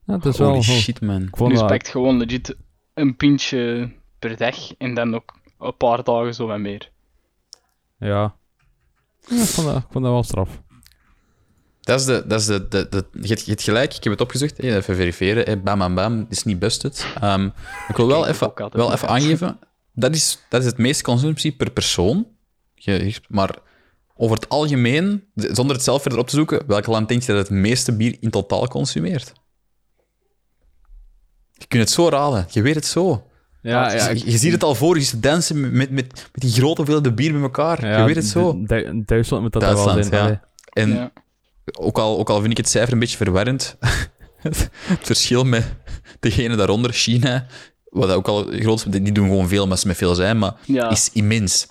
Ja, 0.06 0.14
het 0.14 0.26
is 0.26 0.38
Holy 0.38 0.50
wel... 0.50 0.58
oh, 0.58 0.64
shit, 0.64 1.02
man. 1.02 1.22
Ik 1.22 1.38
vond 1.38 1.56
dat... 1.56 1.68
pakt 1.68 1.88
gewoon 1.88 2.18
legit 2.18 2.56
een 2.94 3.16
pintje 3.16 3.92
per 4.20 4.38
dag 4.38 4.76
en 4.78 4.94
dan 4.94 5.16
ook 5.16 5.40
een 5.60 5.78
paar 5.78 6.04
dagen 6.04 6.34
zo 6.34 6.48
wat 6.48 6.60
meer. 6.60 6.92
Ja. 8.00 8.36
ja 9.28 9.42
ik, 9.42 9.48
vond 9.48 9.68
dat, 9.68 9.78
ik 9.78 9.88
vond 9.90 10.04
dat 10.04 10.14
wel 10.14 10.24
straf. 10.24 10.62
Dat 11.82 12.00
is 12.00 12.06
de... 12.06 12.24
Dat 12.28 12.40
is 12.40 12.46
de, 12.46 12.68
de, 12.68 12.88
de 12.90 13.06
je, 13.22 13.28
hebt, 13.28 13.46
je 13.46 13.52
hebt 13.52 13.64
gelijk, 13.64 13.94
ik 13.94 14.04
heb 14.04 14.14
het 14.14 14.22
opgezocht. 14.22 14.60
Even 14.60 14.96
verifiëren. 14.96 15.64
Bam, 15.64 15.80
bam, 15.80 15.96
bam. 15.96 16.18
Het 16.18 16.32
is 16.32 16.44
niet 16.44 16.60
busted. 16.60 17.08
Ehm, 17.22 17.50
ik 17.88 17.96
wil 17.96 18.08
wel 18.08 18.28
even, 18.28 18.52
wel 18.72 18.94
even 18.94 19.08
aangeven. 19.08 19.60
Dat 20.00 20.16
is, 20.16 20.40
dat 20.50 20.62
is 20.62 20.68
het 20.68 20.78
meeste 20.78 21.04
consumptie 21.04 21.52
per 21.56 21.72
persoon. 21.72 22.28
Je- 22.76 23.16
Maar 23.28 23.56
over 24.16 24.36
het 24.36 24.50
algemeen, 24.50 25.24
zonder 25.36 25.76
het 25.76 25.84
zelf 25.86 26.02
verder 26.02 26.20
op 26.20 26.28
te 26.28 26.36
zoeken, 26.36 26.68
welk 26.68 26.86
land 26.86 27.08
denk 27.10 27.22
je 27.22 27.28
dat 27.34 27.48
het 27.48 27.50
meeste 27.58 27.96
bier 27.96 28.18
in 28.20 28.30
totaal 28.30 28.68
consumeert? 28.68 29.34
Je 31.54 31.66
kunt 31.68 31.84
het 31.84 31.92
zo 31.92 32.10
raden. 32.10 32.46
Je 32.52 32.62
weet 32.62 32.76
het 32.76 32.86
zo. 32.86 33.28
Ja, 33.62 33.92
je, 33.92 33.98
ja, 33.98 34.10
je- 34.10 34.32
je 34.32 34.38
ziet 34.38 34.52
het 34.52 34.64
al 34.64 34.76
voor 34.76 34.96
je 34.98 35.04
zit 35.04 35.24
dansen 35.24 35.60
met, 35.62 35.72
met, 35.72 35.92
met 35.92 36.30
die 36.34 36.52
grote 36.52 36.76
hoeveelheden 36.76 37.16
bier 37.16 37.34
met 37.34 37.42
elkaar. 37.42 38.00
je 38.00 38.06
weet 38.06 38.16
het 38.16 38.26
zo. 38.26 38.54
Du- 38.54 38.66
Du- 38.66 39.04
Duitsland 39.06 39.44
moet 39.44 39.54
dat 39.54 39.62
wel 39.62 39.72
Duitsland, 39.86 40.06
zijn. 40.06 40.18
ja. 40.22 40.26
allee. 40.28 40.40
En 40.74 40.90
Ja. 40.90 41.12
ook, 41.80 41.98
al, 41.98 42.18
ook 42.20 42.30
al 42.30 42.40
vind 42.40 42.52
ik 42.52 42.58
het 42.58 42.70
cijfer 42.70 42.94
een 42.94 43.00
beetje 43.00 43.18
verwarrend, 43.18 43.78
het 44.42 44.70
verschil 45.02 45.44
met 45.44 45.66
degene 46.20 46.56
daaronder, 46.56 46.94
China, 46.94 47.46
wat 47.90 48.10
ook 48.10 48.28
al 48.28 48.44
groot 48.52 48.86
is, 48.86 48.92
die 49.02 49.12
doen 49.12 49.28
gewoon 49.28 49.48
veel, 49.48 49.68
maar 49.68 49.78
ze 49.78 49.88
met 49.88 49.98
veel 49.98 50.16
zijn, 50.16 50.38
maar 50.38 50.54
Ja. 50.66 50.90
is 50.90 51.10
immens. 51.14 51.68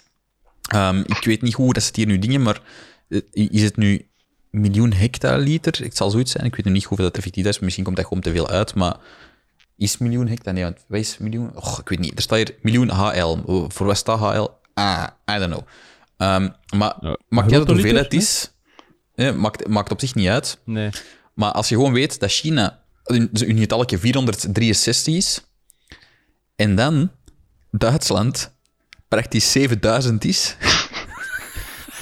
Ehm, 0.68 0.98
ik 0.98 1.24
weet 1.24 1.42
niet 1.42 1.54
hoe 1.54 1.72
dat 1.72 1.82
ze 1.82 1.88
het 1.88 1.96
hier 1.96 2.06
nu 2.06 2.18
dingen, 2.18 2.42
maar 2.42 2.60
eh, 3.08 3.20
is 3.32 3.62
het 3.62 3.76
nu 3.76 4.08
miljoen 4.50 4.92
hectoliter? 4.92 5.82
Het 5.82 5.96
zal 5.96 6.10
zoiets 6.10 6.32
zijn. 6.32 6.44
Ik 6.44 6.56
weet 6.56 6.64
nu 6.64 6.72
niet 6.72 6.84
hoeveel 6.84 7.06
dat 7.06 7.16
effectief 7.16 7.46
is. 7.46 7.58
Misschien 7.58 7.84
komt 7.84 7.96
dat 7.96 8.06
gewoon 8.06 8.22
te 8.22 8.30
veel 8.30 8.48
uit, 8.48 8.74
maar 8.74 8.96
is 9.76 9.98
miljoen 9.98 10.28
hectare? 10.28 10.52
Nee, 10.56 10.64
want 10.64 10.84
wat 10.88 11.00
is 11.00 11.18
miljoen? 11.18 11.56
Och, 11.56 11.80
ik 11.80 11.88
weet 11.88 11.98
niet. 11.98 12.16
Er 12.16 12.22
staat 12.22 12.38
hier 12.38 12.54
miljoen 12.62 12.88
HL. 12.90 13.36
Voor 13.68 13.86
wat 13.86 13.96
staat 13.96 14.18
HL? 14.18 14.48
Ah, 14.74 15.06
I 15.30 15.38
don't 15.38 15.52
know. 15.52 15.62
Ehm, 16.16 16.48
maar 16.76 16.94
Ja, 17.00 17.16
maakt 17.28 17.46
niet 17.50 17.56
uit 17.58 17.68
hoeveel 17.70 17.94
het 17.94 18.12
is. 18.14 18.50
Eh, 19.14 19.32
maakt, 19.34 19.68
maakt 19.68 19.90
op 19.90 20.00
zich 20.00 20.14
niet 20.14 20.28
uit. 20.28 20.58
Nee. 20.64 20.90
Maar 21.34 21.52
als 21.52 21.68
je 21.68 21.74
gewoon 21.74 21.92
weet 21.92 22.20
dat 22.20 22.30
China 22.30 22.82
een 23.04 23.28
een 23.32 23.58
getalletje 23.58 23.98
463 23.98 25.14
is, 25.14 25.45
en 26.57 26.74
dan 26.74 27.11
Duitsland 27.70 28.54
praktisch 29.09 29.52
7000 29.52 30.24
is, 30.24 30.57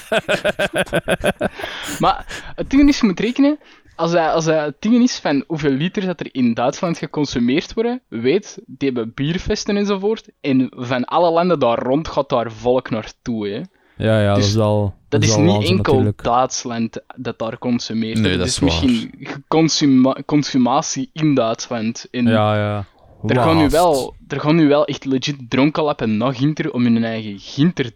Maar 1.99 2.43
het 2.57 2.71
ding 2.71 2.89
is, 2.89 3.01
je 3.01 3.07
moet 3.07 3.21
rekenen, 3.21 3.59
als 3.97 4.13
dat, 4.13 4.33
als 4.33 4.45
dat 4.45 4.65
het 4.65 4.77
ding 4.79 5.03
is 5.03 5.19
van 5.19 5.45
hoeveel 5.47 5.71
liter 5.71 6.07
dat 6.07 6.21
er 6.21 6.29
in 6.33 6.55
Duitsland 6.55 6.99
geconsumeerd 6.99 7.75
worden, 7.75 8.01
weet, 8.09 8.59
die 8.67 8.89
hebben 8.89 9.13
bierfesten 9.15 9.77
enzovoort, 9.77 10.29
en 10.41 10.67
van 10.71 11.05
alle 11.05 11.31
landen 11.31 11.59
daar 11.59 11.79
rond 11.79 12.09
gaat 12.09 12.29
daar 12.29 12.53
volk 12.53 12.91
naartoe. 12.91 13.49
Hè. 13.49 13.61
Ja, 13.97 14.21
ja, 14.21 14.27
dat 14.27 14.37
Dus 14.37 14.47
is 14.47 14.57
al. 14.57 14.95
Dat 15.09 15.23
is 15.23 15.33
al 15.33 15.41
niet 15.41 15.51
waanzin 15.53 15.77
enkel 15.77 15.93
natuurlijk. 15.93 16.23
Duitsland 16.23 17.01
dat 17.17 17.39
daar 17.39 17.59
consumeert. 17.59 18.19
Nee, 18.19 18.37
dat 18.37 18.47
is 18.47 18.53
is 18.53 18.59
waar. 18.59 18.69
misschien 18.69 19.11
consuma- 19.49 20.23
consumatie 20.27 21.11
in 21.13 21.35
Duitsland. 21.35 22.07
En 22.11 22.27
Ja, 22.27 22.57
ja. 22.57 22.85
Er, 23.27 23.37
gaan 23.37 23.57
nu 23.57 23.69
wel, 23.69 24.15
er 24.29 24.41
gaan 24.41 24.57
nu 24.57 24.69
wel 24.69 24.85
echt 24.85 25.05
legit 25.05 25.37
dronkenlappen 25.49 26.17
naar 26.17 26.35
Ginter 26.35 26.73
om 26.73 26.83
hun 26.85 27.05
eigen 27.05 27.39
Ginter 27.39 27.93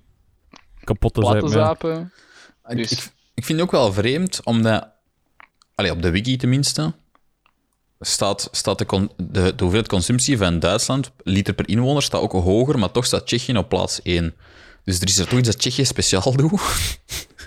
kapot 0.85 1.15
te 1.15 1.49
zapen. 1.49 2.13
Ik, 2.69 2.77
Dus- 2.77 2.91
ik, 2.93 3.13
ik 3.35 3.45
vind 3.45 3.59
het 3.59 3.67
ook 3.69 3.75
wel 3.75 3.93
vreemd, 3.93 4.41
omdat... 4.45 4.89
Allee, 5.75 5.91
op 5.93 6.03
de 6.03 6.11
wiki 6.11 6.37
tenminste, 6.37 6.95
staat, 8.01 8.49
staat 8.53 8.79
de, 8.79 8.87
con- 8.87 9.11
de, 9.17 9.25
de 9.43 9.53
hoeveelheid 9.59 9.89
consumptie 9.89 10.39
van 10.39 10.59
Duitsland, 10.59 11.11
liter 11.23 11.55
per 11.55 11.69
inwoner, 11.69 12.03
staat 12.03 12.21
ook 12.21 12.33
hoger, 12.33 12.79
maar 12.79 12.91
toch 12.91 13.05
staat 13.07 13.27
Tsjechië 13.27 13.57
op 13.57 13.69
plaats 13.69 14.03
1. 14.03 14.35
Dus 14.85 15.01
er 15.01 15.09
is 15.09 15.19
er 15.19 15.29
toch 15.29 15.39
iets 15.39 15.49
dat 15.49 15.59
Tsjechië 15.59 15.85
speciaal 15.85 16.37
doet. 16.37 16.61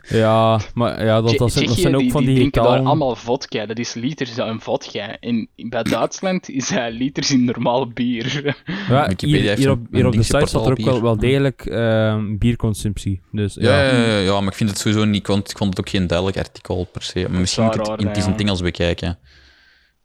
Ja, 0.07 0.59
maar 0.73 1.05
ja, 1.05 1.21
dat, 1.21 1.37
dat, 1.37 1.51
zijn, 1.51 1.65
dat 1.65 1.73
Tsjechië, 1.73 1.81
zijn 1.81 1.95
ook 1.95 2.01
die, 2.01 2.11
van 2.11 2.19
die 2.21 2.29
die 2.29 2.37
drinken 2.37 2.63
daar 2.63 2.79
allemaal 2.79 3.15
vodka. 3.15 3.65
Dat 3.65 3.79
is 3.79 3.93
liters 3.93 4.39
aan 4.39 4.61
vodka. 4.61 5.19
En 5.19 5.47
bij 5.55 5.83
Duitsland 5.83 6.49
is 6.49 6.69
dat 6.69 6.91
liters 6.91 7.31
in 7.31 7.43
normaal 7.43 7.87
bier. 7.87 8.55
Ja, 8.89 9.11
hier, 9.17 9.71
op, 9.71 9.79
hier 9.91 9.99
een 9.99 10.05
op 10.05 10.13
de 10.13 10.23
site 10.23 10.45
staat 10.45 10.65
er 10.65 10.71
ook 10.71 10.81
wel, 10.81 11.01
wel 11.01 11.17
degelijk 11.17 11.65
ehm, 11.65 12.37
bierconsumptie. 12.37 13.21
Dus 13.31 13.53
Ja, 13.53 13.83
ja. 13.83 13.95
ja, 13.95 14.05
ja, 14.05 14.17
ja, 14.17 14.39
maar 14.39 14.49
ik 14.49 14.57
vind 14.57 14.69
het 14.69 14.79
sowieso 14.79 15.05
niet... 15.05 15.19
Ik 15.19 15.25
vond, 15.25 15.49
ik 15.49 15.57
vond 15.57 15.69
het 15.69 15.79
ook 15.79 15.89
geen 15.89 16.07
duidelijk 16.07 16.37
artikel 16.37 16.87
per 16.91 17.03
se. 17.03 17.25
Maar 17.29 17.39
misschien 17.39 17.63
moet 17.63 17.73
ik 17.73 17.79
het, 17.79 17.89
raar 17.89 17.99
in, 17.99 18.07
het 18.07 18.17
is 18.17 18.25
in 18.25 18.31
het 18.31 18.41
Engels 18.41 18.61
bekijken. 18.61 19.19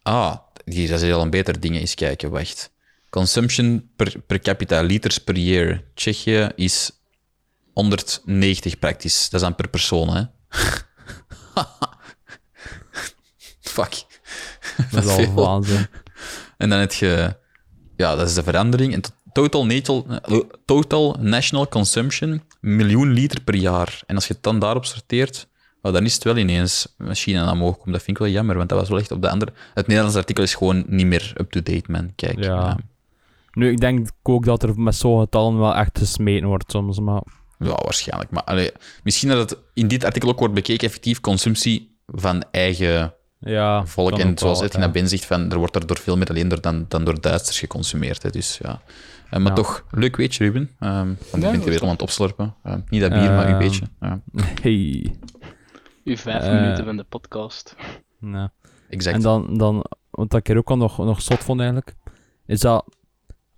Ah, 0.01 0.35
hier 0.65 0.89
dat 0.89 1.01
is 1.01 1.11
al 1.11 1.21
een 1.21 1.29
beter 1.29 1.59
ding. 1.59 1.75
Eens 1.75 1.95
kijken, 1.95 2.31
wacht. 2.31 2.71
Consumption 3.09 3.89
per, 3.95 4.13
per 4.27 4.39
capita 4.39 4.81
liters 4.81 5.17
per 5.17 5.37
year. 5.37 5.83
Tsjechië 5.93 6.49
is 6.55 6.91
190 7.77 8.79
praktisch. 8.79 9.29
Dat 9.29 9.33
is 9.33 9.47
dan 9.47 9.55
per 9.55 9.67
persoon, 9.69 10.15
hè. 10.15 10.21
Fuck. 13.59 14.03
dat 14.91 15.03
is 15.03 15.27
al 15.27 15.33
waanzin. 15.33 15.87
En 16.57 16.69
dan 16.69 16.79
heb 16.79 16.91
je... 16.93 17.35
Ja, 17.95 18.15
dat 18.15 18.27
is 18.27 18.33
de 18.33 18.43
verandering. 18.43 18.93
En 18.93 19.01
to- 19.01 19.11
total, 19.33 19.65
natal, 19.65 20.05
eh, 20.21 20.39
total 20.65 21.15
national 21.19 21.67
consumption, 21.67 22.41
miljoen 22.59 23.09
liter 23.11 23.41
per 23.41 23.55
jaar. 23.55 24.01
En 24.05 24.15
als 24.15 24.27
je 24.27 24.33
het 24.33 24.43
dan 24.43 24.59
daarop 24.59 24.85
sorteert, 24.85 25.47
oh, 25.81 25.93
dan 25.93 26.05
is 26.05 26.13
het 26.13 26.23
wel 26.23 26.37
ineens 26.37 26.95
China 27.11 27.43
naar 27.43 27.53
omhoog 27.53 27.77
komt. 27.77 27.93
Dat 27.93 28.03
vind 28.03 28.17
ik 28.17 28.23
wel 28.23 28.33
jammer, 28.33 28.57
want 28.57 28.69
dat 28.69 28.79
was 28.79 28.89
wel 28.89 28.99
echt 28.99 29.11
op 29.11 29.21
de 29.21 29.29
andere... 29.29 29.53
Het 29.73 29.87
Nederlandse 29.87 30.19
artikel 30.19 30.43
is 30.43 30.55
gewoon 30.55 30.83
niet 30.87 31.05
meer 31.05 31.33
up-to-date, 31.37 31.91
man. 31.91 32.11
Kijk. 32.15 32.43
Ja. 32.43 32.53
Ja. 32.53 32.77
Nu, 33.51 33.71
ik 33.71 33.79
denk 33.79 34.09
ook 34.23 34.45
dat 34.45 34.63
er 34.63 34.79
met 34.79 34.95
zo'n 34.95 35.19
getallen 35.19 35.59
wel 35.59 35.75
echt 35.75 35.97
gesmeten 35.97 36.47
wordt 36.47 36.71
soms, 36.71 36.99
maar... 36.99 37.21
Ja, 37.59 37.67
waarschijnlijk. 37.83 38.31
Maar 38.31 38.43
allee, 38.43 38.71
misschien 39.03 39.29
dat 39.29 39.49
het 39.49 39.59
in 39.73 39.87
dit 39.87 40.03
artikel 40.03 40.29
ook 40.29 40.39
wordt 40.39 40.53
bekeken, 40.53 40.87
effectief 40.87 41.19
consumptie 41.21 41.97
van 42.05 42.43
eigen 42.51 43.13
Ja, 43.39 43.85
volk. 43.85 44.17
En 44.19 44.37
zoals 44.37 44.63
ja. 44.71 44.89
Ben 44.91 45.07
zegt, 45.07 45.25
van, 45.25 45.51
er 45.51 45.57
wordt 45.57 45.75
er 45.75 45.87
door 45.87 45.97
veel 45.97 46.17
meer 46.17 46.29
alleen 46.29 46.47
door 46.47 46.61
dan, 46.61 46.85
dan 46.87 47.03
door 47.05 47.21
Duitsers 47.21 47.59
geconsumeerd. 47.59 48.23
Hè. 48.23 48.29
Dus, 48.29 48.59
ja. 48.61 48.81
Eh, 49.29 49.39
maar 49.39 49.47
Ja. 49.49 49.53
toch, 49.53 49.85
leuk 49.91 50.15
weetje, 50.15 50.43
Ruben. 50.43 50.69
Ehm 50.79 51.05
want 51.05 51.17
ik 51.33 51.39
ben 51.39 51.53
is 51.53 51.63
er 51.65 51.69
weer 51.69 51.81
aan 51.81 51.89
het 51.89 52.01
opslurpen. 52.01 52.55
Eh, 52.63 52.73
niet 52.89 53.01
dat 53.01 53.09
bier, 53.09 53.21
maar 53.31 53.45
uw 53.45 53.51
Ehm, 53.51 53.59
beetje. 53.59 53.85
Ja, 53.99 54.21
Hey. 54.61 55.15
Uw 56.03 56.17
vijf 56.17 56.43
Eh. 56.43 56.51
minuten 56.61 56.85
van 56.85 56.97
de 56.97 57.03
podcast. 57.03 57.75
Ja. 58.21 58.51
exact. 58.89 59.15
En 59.15 59.21
dan, 59.21 59.57
dan, 59.57 59.85
wat 60.09 60.33
ik 60.33 60.49
er 60.49 60.57
ook 60.57 60.69
al 60.69 60.77
nog, 60.77 60.97
nog 60.97 61.21
zot 61.21 61.43
vond 61.43 61.59
eigenlijk, 61.59 61.95
is 62.45 62.59
dat, 62.59 62.85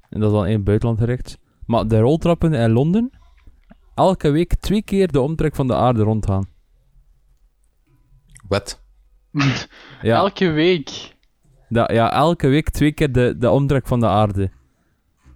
en 0.10 0.20
dat 0.20 0.30
is 0.30 0.36
dan 0.36 0.46
in 0.48 0.54
het 0.54 0.64
buitenland 0.64 1.00
gericht, 1.00 1.38
maar 1.66 1.88
de 1.88 2.00
roltrappen 2.00 2.54
in 2.54 2.72
Londen 2.72 3.12
elke 4.00 4.30
week 4.32 4.56
twee 4.56 4.82
keer 4.82 5.12
de 5.12 5.20
omtrek 5.22 5.56
van 5.56 5.68
de 5.68 5.76
aarde 5.76 6.04
rondgaan. 6.04 6.48
Wat? 8.48 8.82
Ja, 10.02 10.16
Elke 10.18 10.50
week. 10.50 11.16
dat, 11.70 11.92
ja, 11.92 12.12
elke 12.12 12.48
week 12.48 12.70
twee 12.70 12.92
keer 12.92 13.12
de, 13.12 13.36
de 13.38 13.50
omtrek 13.50 13.88
van 13.88 14.00
de 14.00 14.08
aarde. 14.08 14.50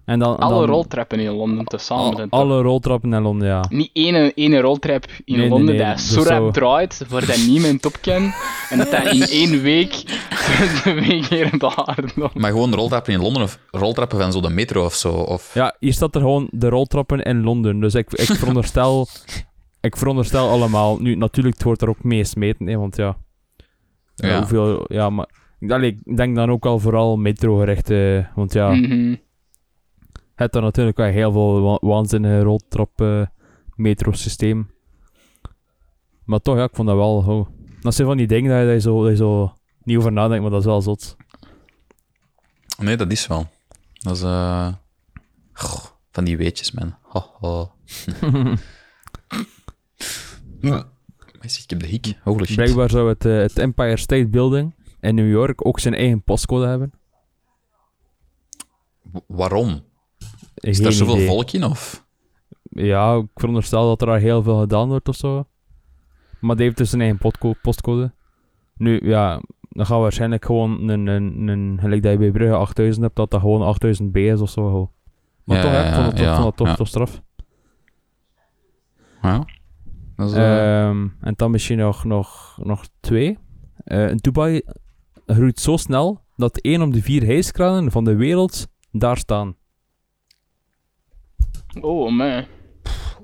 En 0.05 0.19
dan, 0.19 0.37
Alle 0.37 0.65
dan, 0.65 0.75
roltrappen 0.75 1.19
in 1.19 1.31
Londen 1.31 1.65
tezamen. 1.65 2.29
al- 2.29 2.39
alle 2.39 2.61
roltrappen 2.61 3.13
in 3.13 3.21
Londen, 3.21 3.47
ja. 3.47 3.63
Niet 3.69 3.89
ene, 3.93 4.31
ene 4.35 4.59
roltrap 4.59 5.05
in 5.05 5.11
Nee, 5.25 5.37
nee, 5.37 5.49
Londen 5.49 5.75
nee, 5.75 5.83
dat 5.85 5.87
dat 5.95 5.99
zo 5.99 6.21
is 6.21 6.27
rap 6.27 6.37
zo- 6.43 6.51
draait, 6.51 7.05
waar 7.09 7.25
dat 7.25 7.37
niemand 7.47 7.85
op 7.85 7.97
kan. 8.01 8.31
En 8.69 8.77
dat 8.77 8.91
dat 8.91 9.05
in 9.13 9.21
één 9.41 9.61
week 9.61 9.91
twee 10.81 11.21
keer 11.27 11.57
de 11.59 11.75
aarde 11.75 12.29
Maar 12.33 12.51
gewoon 12.51 12.73
roltrappen 12.73 13.13
in 13.13 13.19
Londen 13.21 13.41
of 13.41 13.59
roltrappen 13.71 14.19
van 14.19 14.31
zo 14.31 14.41
de 14.41 14.49
metro 14.49 14.85
of 14.85 14.93
zo? 14.93 15.09
Of... 15.13 15.53
Ja, 15.53 15.75
hier 15.79 15.93
staat 15.93 16.15
er 16.15 16.21
gewoon 16.21 16.47
de 16.51 16.69
roltrappen 16.69 17.21
in 17.21 17.43
Londen. 17.43 17.79
Dus 17.79 17.95
ik, 17.95 18.13
ik 18.13 18.25
veronderstel... 18.25 19.07
ik 19.81 19.97
veronderstel 19.97 20.49
allemaal... 20.49 20.97
Nu, 20.99 21.15
natuurlijk, 21.15 21.55
het 21.55 21.63
wordt 21.63 21.81
er 21.81 21.89
ook 21.89 22.03
mee 22.03 22.23
smeten, 22.23 22.67
hè, 22.67 22.77
want 22.77 22.95
ja... 22.95 23.17
Ja. 24.15 24.37
Hoeveel... 24.37 24.85
Ja, 24.87 25.09
maar... 25.09 25.27
Allee, 25.67 25.99
ik 26.05 26.17
denk 26.17 26.35
dan 26.35 26.51
ook 26.51 26.65
al 26.65 26.79
vooral 26.79 27.17
metrogericht, 27.17 27.89
eh, 27.89 28.25
want 28.35 28.53
ja... 28.53 28.69
Mhm. 28.73 29.15
Hebt 30.35 30.53
daar 30.53 30.61
natuurlijk 30.61 30.97
wel 30.97 31.07
heel 31.07 31.31
veel 31.31 31.61
wa 31.61 31.77
waanzinnige 31.81 32.41
roltrap 32.41 33.01
eh 33.01 33.25
metrosysteem. 33.75 34.71
Maar 36.23 36.39
toch, 36.39 36.55
ja, 36.57 36.63
ik 36.63 36.75
vond 36.75 36.87
dat 36.87 36.97
wel... 36.97 37.15
Oh. 37.27 37.47
Dat 37.81 37.95
zijn 37.95 38.07
van 38.07 38.17
die 38.17 38.27
dingen 38.27 38.51
dat 38.51 38.59
je, 38.59 38.65
dat 38.65 38.73
je 38.75 38.81
zo, 38.81 39.01
dat 39.01 39.09
je 39.11 39.15
zo 39.17 39.53
niet 39.83 39.97
over 39.97 40.11
nadenkt, 40.11 40.41
maar 40.41 40.51
dat 40.51 40.59
is 40.59 40.65
wel 40.65 40.81
zot. 40.81 41.15
Nee, 42.77 42.97
dat 42.97 43.11
is 43.11 43.27
wel. 43.27 43.47
Dat 43.93 44.15
is... 44.15 44.21
eh, 44.21 44.73
goh, 45.53 45.83
van 46.11 46.23
die 46.23 46.37
weetjes, 46.37 46.71
man. 46.71 46.95
Ho, 47.01 47.21
ho. 47.39 47.71
Maar 50.61 50.85
zeg, 51.51 51.63
Ik 51.63 51.69
heb 51.69 51.79
de 51.79 51.85
hik. 51.87 52.19
Holy 52.23 52.45
shit. 52.45 52.55
Blijkbaar 52.55 52.89
zou 52.89 53.09
het, 53.09 53.25
eh, 53.25 53.37
het 53.37 53.57
Empire 53.57 53.97
State 53.97 54.27
Building 54.27 54.75
in 54.99 55.15
New 55.15 55.29
York 55.31 55.65
ook 55.65 55.79
zijn 55.79 55.93
eigen 55.93 56.21
postcode 56.23 56.65
hebben. 56.67 56.93
W- 59.01 59.17
Waarom? 59.27 59.83
Is 60.63 60.81
daar 60.81 60.91
zoveel 60.91 61.15
idee. 61.15 61.27
volk 61.27 61.51
in? 61.51 61.63
Of? 61.63 62.05
Ja, 62.63 63.15
ik 63.15 63.27
veronderstel 63.35 63.87
dat 63.87 64.01
er 64.01 64.07
daar 64.07 64.19
heel 64.19 64.43
veel 64.43 64.59
gedaan 64.59 64.87
wordt 64.87 65.07
of 65.07 65.15
zo. 65.15 65.45
Maar 66.39 66.55
die 66.55 66.65
heeft 66.65 66.77
dus 66.77 66.91
een 66.91 67.01
eigen 67.01 67.31
postcode. 67.61 68.13
Nu, 68.75 68.99
ja, 69.03 69.41
dan 69.69 69.85
gaan 69.85 69.95
we 69.95 70.01
waarschijnlijk 70.01 70.45
gewoon 70.45 70.89
een, 70.89 71.07
een, 71.07 71.47
een 71.47 71.77
gelijk 71.79 72.03
dat 72.03 72.11
je 72.11 72.17
bij 72.17 72.31
Brugge 72.31 72.55
8000 72.55 73.03
hebt, 73.03 73.15
dat 73.15 73.31
dat 73.31 73.39
gewoon 73.39 73.61
8000 73.61 74.11
B 74.11 74.17
is 74.17 74.41
of 74.41 74.49
zo. 74.49 74.91
Maar 75.43 75.57
Ja, 75.57 75.63
toch, 75.63 75.71
hè, 75.71 75.87
ik 75.87 75.93
vond 75.93 76.05
het, 76.05 76.19
ja, 76.19 76.51
toch, 76.51 76.67
ja. 76.67 76.75
toch 76.75 76.87
straf. 76.87 77.21
Ja. 79.21 79.45
Dat 80.15 80.29
is, 80.29 80.35
eh, 80.35 80.87
Ehm, 80.87 81.07
en 81.19 81.33
dan 81.35 81.51
misschien 81.51 81.77
nog, 81.77 82.03
nog, 82.03 82.57
nog 82.63 82.85
twee. 82.99 83.37
Eh, 83.83 84.11
Dubai 84.15 84.61
groeit 85.25 85.59
zo 85.59 85.77
snel 85.77 86.21
dat 86.35 86.57
één 86.57 86.81
op 86.81 86.93
de 86.93 87.01
vier 87.01 87.25
hijskranen 87.25 87.91
van 87.91 88.03
de 88.03 88.15
wereld 88.15 88.67
daar 88.91 89.17
staan. 89.17 89.55
Oh, 91.81 92.11
man. 92.11 92.45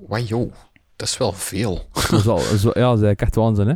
Wauw. 0.08 0.50
Dat 0.96 1.08
is 1.08 1.16
wel 1.18 1.32
veel. 1.32 1.88
Dat 1.92 2.12
is 2.12 2.26
al, 2.26 2.38
zo, 2.38 2.68
ja, 2.68 2.72
dat 2.72 2.74
is 2.74 2.80
eigenlijk 2.82 3.20
echt 3.20 3.34
waanzin, 3.34 3.68
hè? 3.68 3.74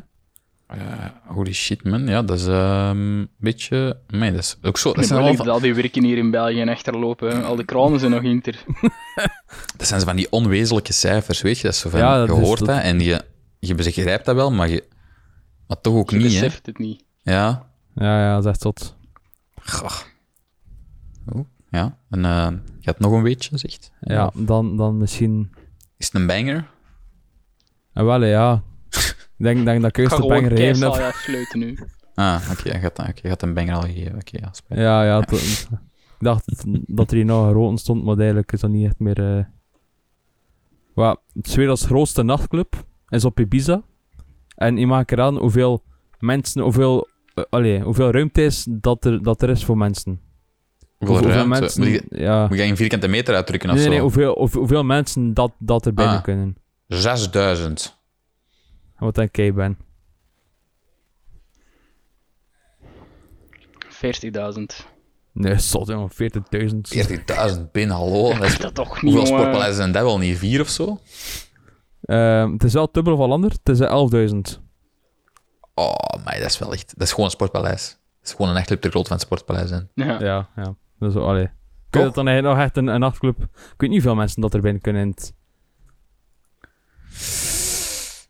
Holy 1.27 1.53
shit, 1.53 1.85
man. 1.85 2.07
Ja, 2.07 2.23
dat 2.23 2.39
is 2.39 2.47
ehm, 2.47 2.99
een 2.99 3.31
beetje... 3.39 3.99
Nee, 4.07 4.31
dat 4.31 4.41
is 4.41 4.57
ook 4.63 4.79
zo... 4.79 4.93
Dat 4.93 5.07
zijn, 5.07 5.37
van, 5.37 5.49
al 5.49 5.61
die 5.61 5.75
werken 5.75 6.05
hier 6.05 6.19
in 6.19 6.31
België 6.31 6.65
achterlopen. 6.69 7.45
Al 7.45 7.57
die 7.57 7.65
kranen 7.65 7.99
zijn 8.01 8.11
nog 8.11 8.23
inter. 8.23 8.65
dat 9.77 9.87
zijn 9.87 10.01
van 10.01 10.17
die 10.17 10.31
onwezenlijke 10.31 10.93
cijfers, 10.93 11.43
weet 11.43 11.57
je? 11.57 11.63
Dat 11.63 11.73
is 11.73 11.79
zo 11.81 11.89
van, 11.91 11.99
Ja, 12.01 12.19
dat 12.27 12.37
je 12.37 12.43
hoort 12.43 12.59
dat- 12.59 12.69
dat 12.69 12.81
en 12.83 13.01
je, 13.01 13.25
je 13.59 13.75
begrijpt 13.75 14.25
dat 14.25 14.35
wel, 14.35 14.51
maar, 14.53 14.69
je, 14.69 14.85
maar 15.67 15.81
toch 15.81 15.95
ook 15.95 16.11
Je 16.11 16.17
niet, 16.17 16.35
hè? 16.35 16.41
beseft 16.41 16.67
het 16.67 16.79
niet. 16.79 17.05
Ja. 17.23 17.69
Ja, 17.95 18.21
ja, 18.21 18.35
dat 18.35 18.45
is 18.45 18.51
echt 18.51 18.61
zot. 18.61 18.97
Goh. 19.63 19.99
Oeh, 21.35 21.45
ja. 21.75 21.99
En 22.11 22.25
eh, 22.25 22.49
je 22.51 22.85
hebt 22.91 22.99
nog 22.99 23.13
een 23.13 23.23
weetje, 23.23 23.59
zegt. 23.59 23.93
Ja, 24.01 24.31
dan, 24.35 24.77
dan 24.77 24.99
misschien... 24.99 25.53
Is 25.97 26.07
het 26.07 26.15
een 26.15 26.27
banger? 26.27 26.71
En 27.93 28.05
wel, 28.05 28.25
ja. 28.25 28.63
Ik 28.91 29.45
denk, 29.45 29.65
denk 29.65 29.81
dat 29.83 29.91
ik 29.91 29.97
Ik 29.97 30.03
eerst 30.05 30.15
ga 30.17 30.21
de 30.23 30.29
banger 30.29 30.51
gegeven 30.51 30.83
heb. 30.93 31.01
ja, 31.01 31.11
sluiten 31.13 31.59
nu. 31.59 31.79
Ah, 32.15 32.49
oké, 32.53 32.73
je 32.73 32.79
gaat, 32.79 32.99
oké, 32.99 33.13
je 33.23 33.29
gaat 33.29 33.43
een 33.43 33.55
banger 33.55 33.75
al 33.75 33.81
gegeven. 33.81 34.15
Oké, 34.15 34.39
ja, 34.41 34.49
spijt. 34.53 34.81
Ja, 34.81 35.05
ja. 35.05 35.21
to- 35.21 35.37
ik 35.37 35.67
dacht 36.19 36.65
dat 36.87 37.11
er 37.11 37.17
hier 37.17 37.25
nog 37.25 37.47
een 37.47 37.53
roten 37.53 37.79
stond, 37.79 38.05
maar 38.05 38.17
eigenlijk 38.17 38.53
is 38.53 38.61
dat 38.61 38.71
niet 38.71 38.87
echt 38.87 38.99
meer... 38.99 39.37
eh 39.39 39.45
Wat, 40.95 41.21
het 41.33 41.47
is 41.47 41.55
weer 41.55 41.69
als 41.69 41.85
grootste 41.87 42.23
nachtclub. 42.23 42.85
Is 43.09 43.25
op 43.25 43.41
Ibiza. 43.41 43.83
En 44.57 44.77
je 44.77 44.87
maakt 44.87 45.13
eraan 45.13 45.37
hoeveel 45.39 45.83
mensen, 46.19 46.63
hoeveel... 46.63 47.09
eh, 47.35 47.45
allee, 47.51 47.81
hoeveel 47.81 48.11
ruimte 48.11 48.45
is 48.45 48.67
dat 48.71 49.05
er, 49.05 49.23
dat 49.23 49.43
er 49.43 49.49
is 49.51 49.65
voor 49.65 49.77
mensen. 49.77 50.21
Hoeveel 51.07 51.25
Hoeveel 51.31 51.49
ruimte? 51.49 51.61
mensen... 51.61 51.83
Moet 51.83 51.91
je, 51.93 52.05
ja. 52.23 52.47
moet 52.49 52.59
je 52.59 52.65
in 52.65 52.77
vierkante 52.77 53.09
meter 53.09 53.35
uitdrukken 53.35 53.71
of 53.71 53.77
Nee, 53.77 53.87
nee, 53.89 53.97
zo? 53.97 54.03
hoeveel, 54.03 54.35
hoeveel, 54.39 54.59
hoeveel 54.61 54.85
mensen 54.85 55.35
dat, 55.35 55.53
dat 55.59 55.87
er 55.87 55.95
binnen 55.95 56.17
Ah. 56.17 56.23
kunnen. 56.23 56.57
6000. 56.87 57.99
Wat 58.99 59.15
denk 59.15 59.37
jij, 59.37 59.55
Ben? 59.55 59.79
40.000. 63.89 64.87
Nee, 65.33 65.59
zot, 65.59 65.87
jongen. 65.89 66.11
40.000. 66.11 67.57
40.000 67.57 67.71
binnen, 67.73 67.97
hallo. 67.97 68.33
Dat 68.35 68.43
is, 68.45 68.59
Dat 68.59 68.75
toch 68.75 68.93
niet, 68.93 69.01
hoeveel 69.01 69.11
jongen. 69.23 69.27
sportpaleizen 69.27 69.75
zijn 69.77 69.93
dat 69.93 70.03
wel? 70.03 70.19
Niet 70.19 70.39
vier 70.39 70.61
of 70.61 70.69
zo? 70.69 70.99
Ehm, 72.03 72.53
het 72.53 72.65
is 72.65 72.73
wel 72.73 72.85
het 72.85 72.95
dubbele 72.95 73.17
van 73.17 73.31
ander. 73.33 73.51
Het 73.51 73.69
is 73.69 73.81
eh, 73.81 73.91
11.000. 73.91 74.63
Oh, 75.75 75.95
maar 76.25 76.39
dat 76.39 76.51
is 76.51 76.59
wel 76.59 76.73
echt... 76.73 76.93
Dat 76.99 77.03
is 77.07 77.11
gewoon 77.11 77.25
een 77.25 77.31
sportpaleis. 77.31 77.89
Dat 78.19 78.29
is 78.29 78.31
gewoon 78.33 78.51
een 78.51 78.57
echt 78.57 78.67
club 78.67 78.81
ter 78.81 78.91
grootte 78.91 79.09
van 79.09 79.17
het 79.19 79.27
sportpaleis 79.27 79.69
zijn. 79.69 79.89
Ja. 79.95 80.21
Ja, 80.21 80.49
ja. 80.57 80.75
Dat 80.99 81.09
is 81.09 81.15
wel, 81.15 81.29
allee. 81.29 81.51
Kun 81.91 82.01
je 82.01 82.07
dat 82.07 82.15
dan 82.15 82.27
eigenlijk 82.29 82.57
nog 82.57 82.65
echt 82.67 82.77
een, 82.77 82.87
een 82.87 83.01
nachtclub... 83.01 83.43
Ik 83.43 83.49
weet 83.77 83.91
niet 83.91 83.91
hoeveel 83.91 84.15
mensen 84.15 84.41
dat 84.41 84.55
er 84.55 84.61
binnen 84.61 84.83
kunnen 84.83 85.03
in 85.03 85.09
het... 85.09 85.35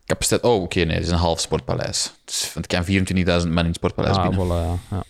Capaciteit... 0.05 0.43
Oh, 0.43 0.61
oké, 0.61 0.79
nee, 0.79 0.95
het 0.95 1.03
is 1.05 1.11
een 1.11 1.17
half 1.17 1.39
sportpaleis. 1.39 2.13
Dus, 2.25 2.53
want 2.53 2.71
ik 2.73 2.77
kan 3.25 3.41
24.000 3.43 3.49
man 3.49 3.57
in 3.59 3.65
het 3.65 3.75
sportpaleis 3.75 4.15
Ah, 4.15 4.27
binnen. 4.29 4.47
voilà, 4.47 4.49
ja. 4.89 4.97
ja. 4.97 5.03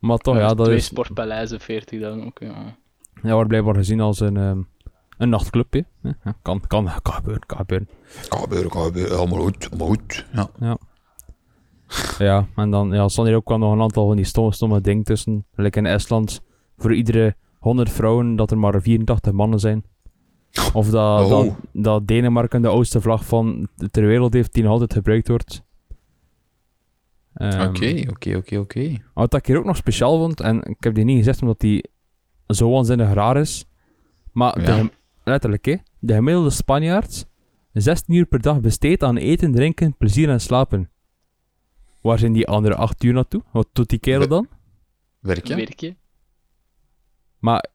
Maar 0.00 0.18
toch, 0.18 0.36
ja, 0.36 0.54
dat 0.54 0.64
Twee 0.66 0.76
is... 0.76 0.84
sportpaleizen, 0.84 1.60
40 1.60 2.00
dan 2.00 2.24
ook, 2.26 2.38
ja. 2.38 2.76
Ja, 3.22 3.32
wordt 3.32 3.48
blijkbaar 3.48 3.74
gezien 3.74 4.00
als 4.00 4.20
een, 4.20 4.36
ehm, 4.36 4.60
een 5.18 5.28
nachtclubje. 5.28 5.84
Ja, 6.02 6.16
kan, 6.42 6.60
kan, 6.66 6.90
kan 7.02 7.12
gebeuren, 7.12 7.46
kan 7.46 7.56
gebeuren. 7.58 7.88
Kan 8.28 8.40
gebeuren, 8.40 8.70
kan 8.70 8.84
gebeuren. 8.84 9.18
Allemaal 9.18 9.40
goed, 9.40 9.68
allemaal 9.70 9.88
goed. 9.88 10.26
Ja. 10.32 10.50
Ja, 10.60 10.78
en 12.54 12.70
dan 12.70 12.90
ja, 12.92 13.08
staan 13.08 13.26
hier 13.26 13.34
ook 13.36 13.48
wel 13.48 13.58
nog 13.58 13.72
een 13.72 13.80
aantal 13.80 14.06
van 14.06 14.16
die 14.16 14.24
stomme, 14.24 14.52
stomme 14.52 14.80
dingen 14.80 15.04
tussen. 15.04 15.46
Like 15.54 15.78
in 15.78 15.86
Estland, 15.86 16.40
voor 16.76 16.94
iedere 16.94 17.36
100 17.58 17.90
vrouwen 17.90 18.36
dat 18.36 18.50
er 18.50 18.58
maar 18.58 18.82
84 18.82 19.32
mannen 19.32 19.58
zijn. 19.60 19.84
Of 20.72 20.90
dat, 20.90 21.22
Oh. 21.24 21.28
dat, 21.30 21.54
dat 21.72 22.06
Denemarken 22.06 22.62
de 22.62 22.68
oudste 22.68 23.00
vlag 23.00 23.24
van 23.24 23.68
ter 23.90 24.06
wereld 24.06 24.32
heeft 24.32 24.52
die 24.52 24.62
nog 24.62 24.72
altijd 24.72 24.92
gebruikt 24.92 25.28
wordt. 25.28 25.64
Ehm, 27.34 27.68
Oké, 27.68 28.04
oké, 28.10 28.36
oké, 28.36 28.58
oké. 28.58 28.94
Wat 29.14 29.34
ik 29.34 29.46
hier 29.46 29.58
ook 29.58 29.64
nog 29.64 29.76
speciaal 29.76 30.18
vond, 30.18 30.40
en 30.40 30.62
ik 30.62 30.76
heb 30.80 30.94
die 30.94 31.04
niet 31.04 31.16
gezegd 31.18 31.40
omdat 31.42 31.60
die 31.60 31.90
zo 32.46 32.70
waanzinnig 32.70 33.12
raar 33.12 33.36
is, 33.36 33.64
maar 34.32 34.60
Ja. 34.60 34.76
de, 34.82 34.90
letterlijk, 35.24 35.64
hè, 35.64 35.76
de 35.98 36.14
gemiddelde 36.14 36.50
Spanjaard 36.50 37.26
16 37.72 38.14
uur 38.14 38.26
per 38.26 38.40
dag 38.40 38.60
besteedt 38.60 39.02
aan 39.02 39.16
eten, 39.16 39.52
drinken, 39.52 39.96
plezier 39.96 40.28
en 40.28 40.40
slapen. 40.40 40.90
Waar 42.06 42.18
zijn 42.18 42.32
die 42.32 42.46
andere 42.46 42.74
8 42.74 43.02
uur 43.04 43.12
naartoe? 43.12 43.42
Wat 43.52 43.68
doet 43.72 43.88
die 43.88 43.98
kerel 43.98 44.28
dan? 44.28 44.48
Werken? 45.20 45.56
Werkje. 45.56 45.96
Maar... 47.38 47.66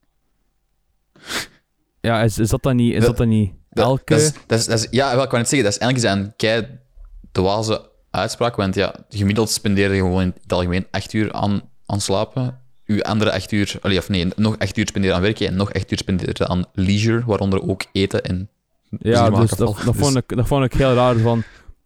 Ja, 2.01 2.21
is, 2.21 2.37
is 2.39 2.49
dat 2.49 2.63
dan 2.63 2.75
niet... 2.75 2.93
Is 2.93 2.97
Dat- 2.99 3.07
dat 3.07 3.17
dan 3.17 3.27
niet 3.27 3.51
elke... 3.71 4.13
dat 4.13 4.19
is, 4.21 4.33
dat 4.47 4.59
is, 4.59 4.65
dat 4.65 4.79
is- 4.79 4.87
ja, 4.91 5.15
wel, 5.15 5.23
ik 5.23 5.29
kan 5.29 5.39
het 5.39 5.49
zeggen, 5.49 5.69
dat 5.69 5.77
is 5.79 5.85
eigenlijk 5.85 6.13
zijn 6.13 6.33
kei 6.35 6.79
dwaze 7.31 7.89
uitspraak, 8.09 8.55
want 8.55 8.75
ja, 8.75 8.95
gemiddeld 9.09 9.49
spendeer 9.49 9.93
je 9.93 10.01
gewoon 10.01 10.21
in 10.21 10.33
het 10.41 10.53
algemeen 10.53 10.87
acht 10.91 11.13
uur 11.13 11.33
aan, 11.33 11.61
aan 11.85 12.01
slapen. 12.01 12.59
Uw 12.85 13.01
andere 13.01 13.31
acht 13.31 13.51
uur, 13.51 13.75
allee, 13.81 13.97
of 13.97 14.09
nee, 14.09 14.27
nog 14.35 14.57
acht 14.59 14.77
uur 14.77 14.87
spenderen 14.87 15.15
aan 15.15 15.21
werken 15.21 15.47
en 15.47 15.55
nog 15.55 15.73
acht 15.73 15.91
uur 15.91 15.97
spenderen 15.97 16.47
aan 16.49 16.65
leisure, 16.73 17.25
waaronder 17.25 17.69
ook 17.69 17.83
eten 17.91 18.23
en 18.23 18.49
ja, 18.99 19.29
dus 19.29 19.49
dat, 19.51 19.75
Dus- 19.75 19.95
vond 19.97 20.15
ik, 20.15 20.35
dat 20.35 20.47
vond 20.47 20.65
ik 20.65 20.73
heel 20.73 20.93
raar 20.93 21.15
van... 21.17 21.43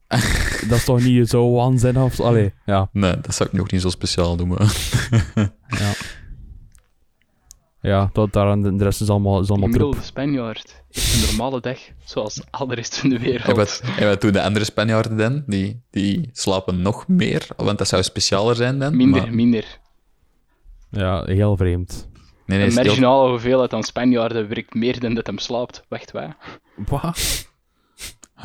dat 0.70 0.78
is 0.78 0.84
toch 0.86 1.04
niet 1.04 1.30
zo 1.30 1.52
waanzinnig 1.52 2.04
of... 2.04 2.20
Allee, 2.20 2.54
ja. 2.66 2.90
Nee, 2.92 3.20
dat 3.22 3.36
zou 3.36 3.50
ik 3.50 3.56
nog 3.58 3.72
niet 3.72 3.82
zo 3.82 3.90
speciaal 3.90 4.36
noemen. 4.36 4.58
Ja. 5.68 5.92
Ja, 7.82 8.10
dat 8.14 8.34
daar 8.34 8.62
de 8.62 8.76
rest 8.84 9.02
is 9.02 9.10
allemaal, 9.10 9.40
is 9.42 9.50
allemaal 9.50 9.70
troep. 9.70 9.98
Spanjaard 10.02 10.84
heeft 10.90 11.14
een 11.14 11.28
normale 11.36 11.62
dag, 11.62 11.80
zoals 12.04 12.42
al 12.52 12.68
de 12.68 12.76
rest 12.76 12.98
van 12.98 13.10
de 13.10 13.20
wereld. 13.20 13.48
En 13.48 13.56
wat, 13.56 13.82
en 13.98 14.08
wat 14.08 14.22
doen 14.22 14.32
de 14.32 14.42
andere 14.42 14.66
Spanjaarden 14.66 15.18
dan? 15.18 15.44
Die, 15.48 15.82
die 15.92 16.30
slapen 16.32 16.82
nog 16.82 17.08
meer, 17.08 17.48
want 17.58 17.78
dat 17.78 17.88
zou 17.88 18.04
specialer 18.04 18.56
zijn 18.56 18.80
dan. 18.80 18.96
Minder, 18.96 19.22
maar- 19.22 19.34
minder. 19.34 19.80
Ja, 20.92 21.24
heel 21.26 21.58
vreemd. 21.58 22.10
nee, 22.46 22.58
nee, 22.58 22.60
Een 22.60 22.66
is 22.68 22.76
heel- 22.76 22.86
marginale 22.86 23.30
hoeveelheid 23.30 23.74
aan 23.74 23.84
Spanjaarden 23.84 24.48
werkt 24.48 24.74
meer 24.74 25.00
dan 25.00 25.14
dat 25.14 25.28
hem 25.28 25.38
slaapt. 25.38 25.84
Wacht, 25.90 26.12
waar? 26.12 26.38
Wat? 26.76 27.48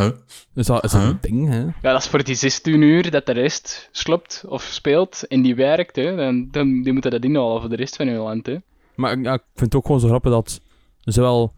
Huh? 0.01 0.11
Is 0.55 0.67
dat, 0.67 0.85
is 0.85 0.91
dat 0.91 1.01
Huh? 1.01 1.11
een 1.11 1.19
ding, 1.21 1.49
hè? 1.49 1.61
Ja, 1.61 1.93
dat 1.93 2.03
is 2.03 2.09
voor 2.09 2.25
die 2.25 2.35
16 2.35 2.83
uur 2.83 3.11
dat 3.11 3.27
de 3.27 3.33
rest 3.33 3.89
sloopt 3.93 4.45
of 4.49 4.63
speelt 4.63 5.27
en 5.27 5.43
die 5.43 5.55
werkt. 5.55 5.97
Hè. 5.97 6.17
Dan, 6.17 6.49
dan 6.51 6.83
die 6.83 6.93
moeten 6.93 7.11
dat 7.11 7.25
inhalen 7.25 7.61
voor 7.61 7.71
de 7.71 7.77
rest 7.77 7.97
van 7.97 8.07
hun 8.07 8.17
land. 8.17 8.47
Hè. 8.47 8.57
Maar 8.95 9.19
ja, 9.19 9.33
ik 9.33 9.43
vind 9.55 9.73
het 9.73 9.75
ook 9.75 9.87
gewoon 9.87 10.01
zo 10.01 10.09
grappig 10.09 10.33
dat 10.33 10.61
zowel, 11.01 11.53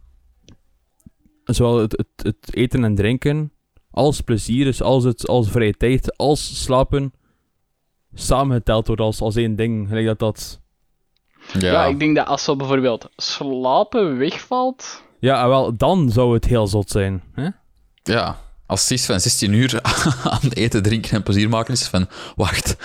zowel 1.44 1.78
het, 1.78 1.92
het, 1.96 2.26
het 2.36 2.54
eten 2.56 2.84
en 2.84 2.94
drinken, 2.94 3.52
als 3.90 4.20
plezier 4.20 4.66
is, 4.66 4.82
als, 4.82 5.04
het, 5.04 5.26
als 5.28 5.50
vrije 5.50 5.74
tijd, 5.74 6.16
als 6.16 6.62
slapen, 6.62 7.12
samengeteld 8.14 8.86
wordt 8.86 9.02
als, 9.02 9.20
als 9.20 9.36
één 9.36 9.56
ding. 9.56 9.88
Gelijk 9.88 10.06
dat 10.06 10.18
dat... 10.18 10.60
Ja. 11.52 11.72
Ja, 11.72 11.84
ik 11.84 11.98
denk 11.98 12.16
dat 12.16 12.26
als 12.26 12.44
zo 12.44 12.56
bijvoorbeeld 12.56 13.08
slapen 13.16 14.18
wegvalt. 14.18 15.02
Ja, 15.18 15.48
wel, 15.48 15.76
dan 15.76 16.10
zou 16.10 16.34
het 16.34 16.44
heel 16.44 16.66
zot 16.66 16.90
zijn. 16.90 17.22
Hè? 17.32 17.48
Ja, 18.02 18.40
als 18.66 18.80
het 18.88 18.90
is 18.90 19.06
van 19.06 19.20
16 19.20 19.52
uur 19.52 19.82
aan 20.22 20.48
eten, 20.48 20.82
drinken 20.82 21.10
en 21.10 21.22
plezier 21.22 21.48
maken 21.48 21.72
is 21.72 21.86
van, 21.86 22.08
wacht, 22.36 22.76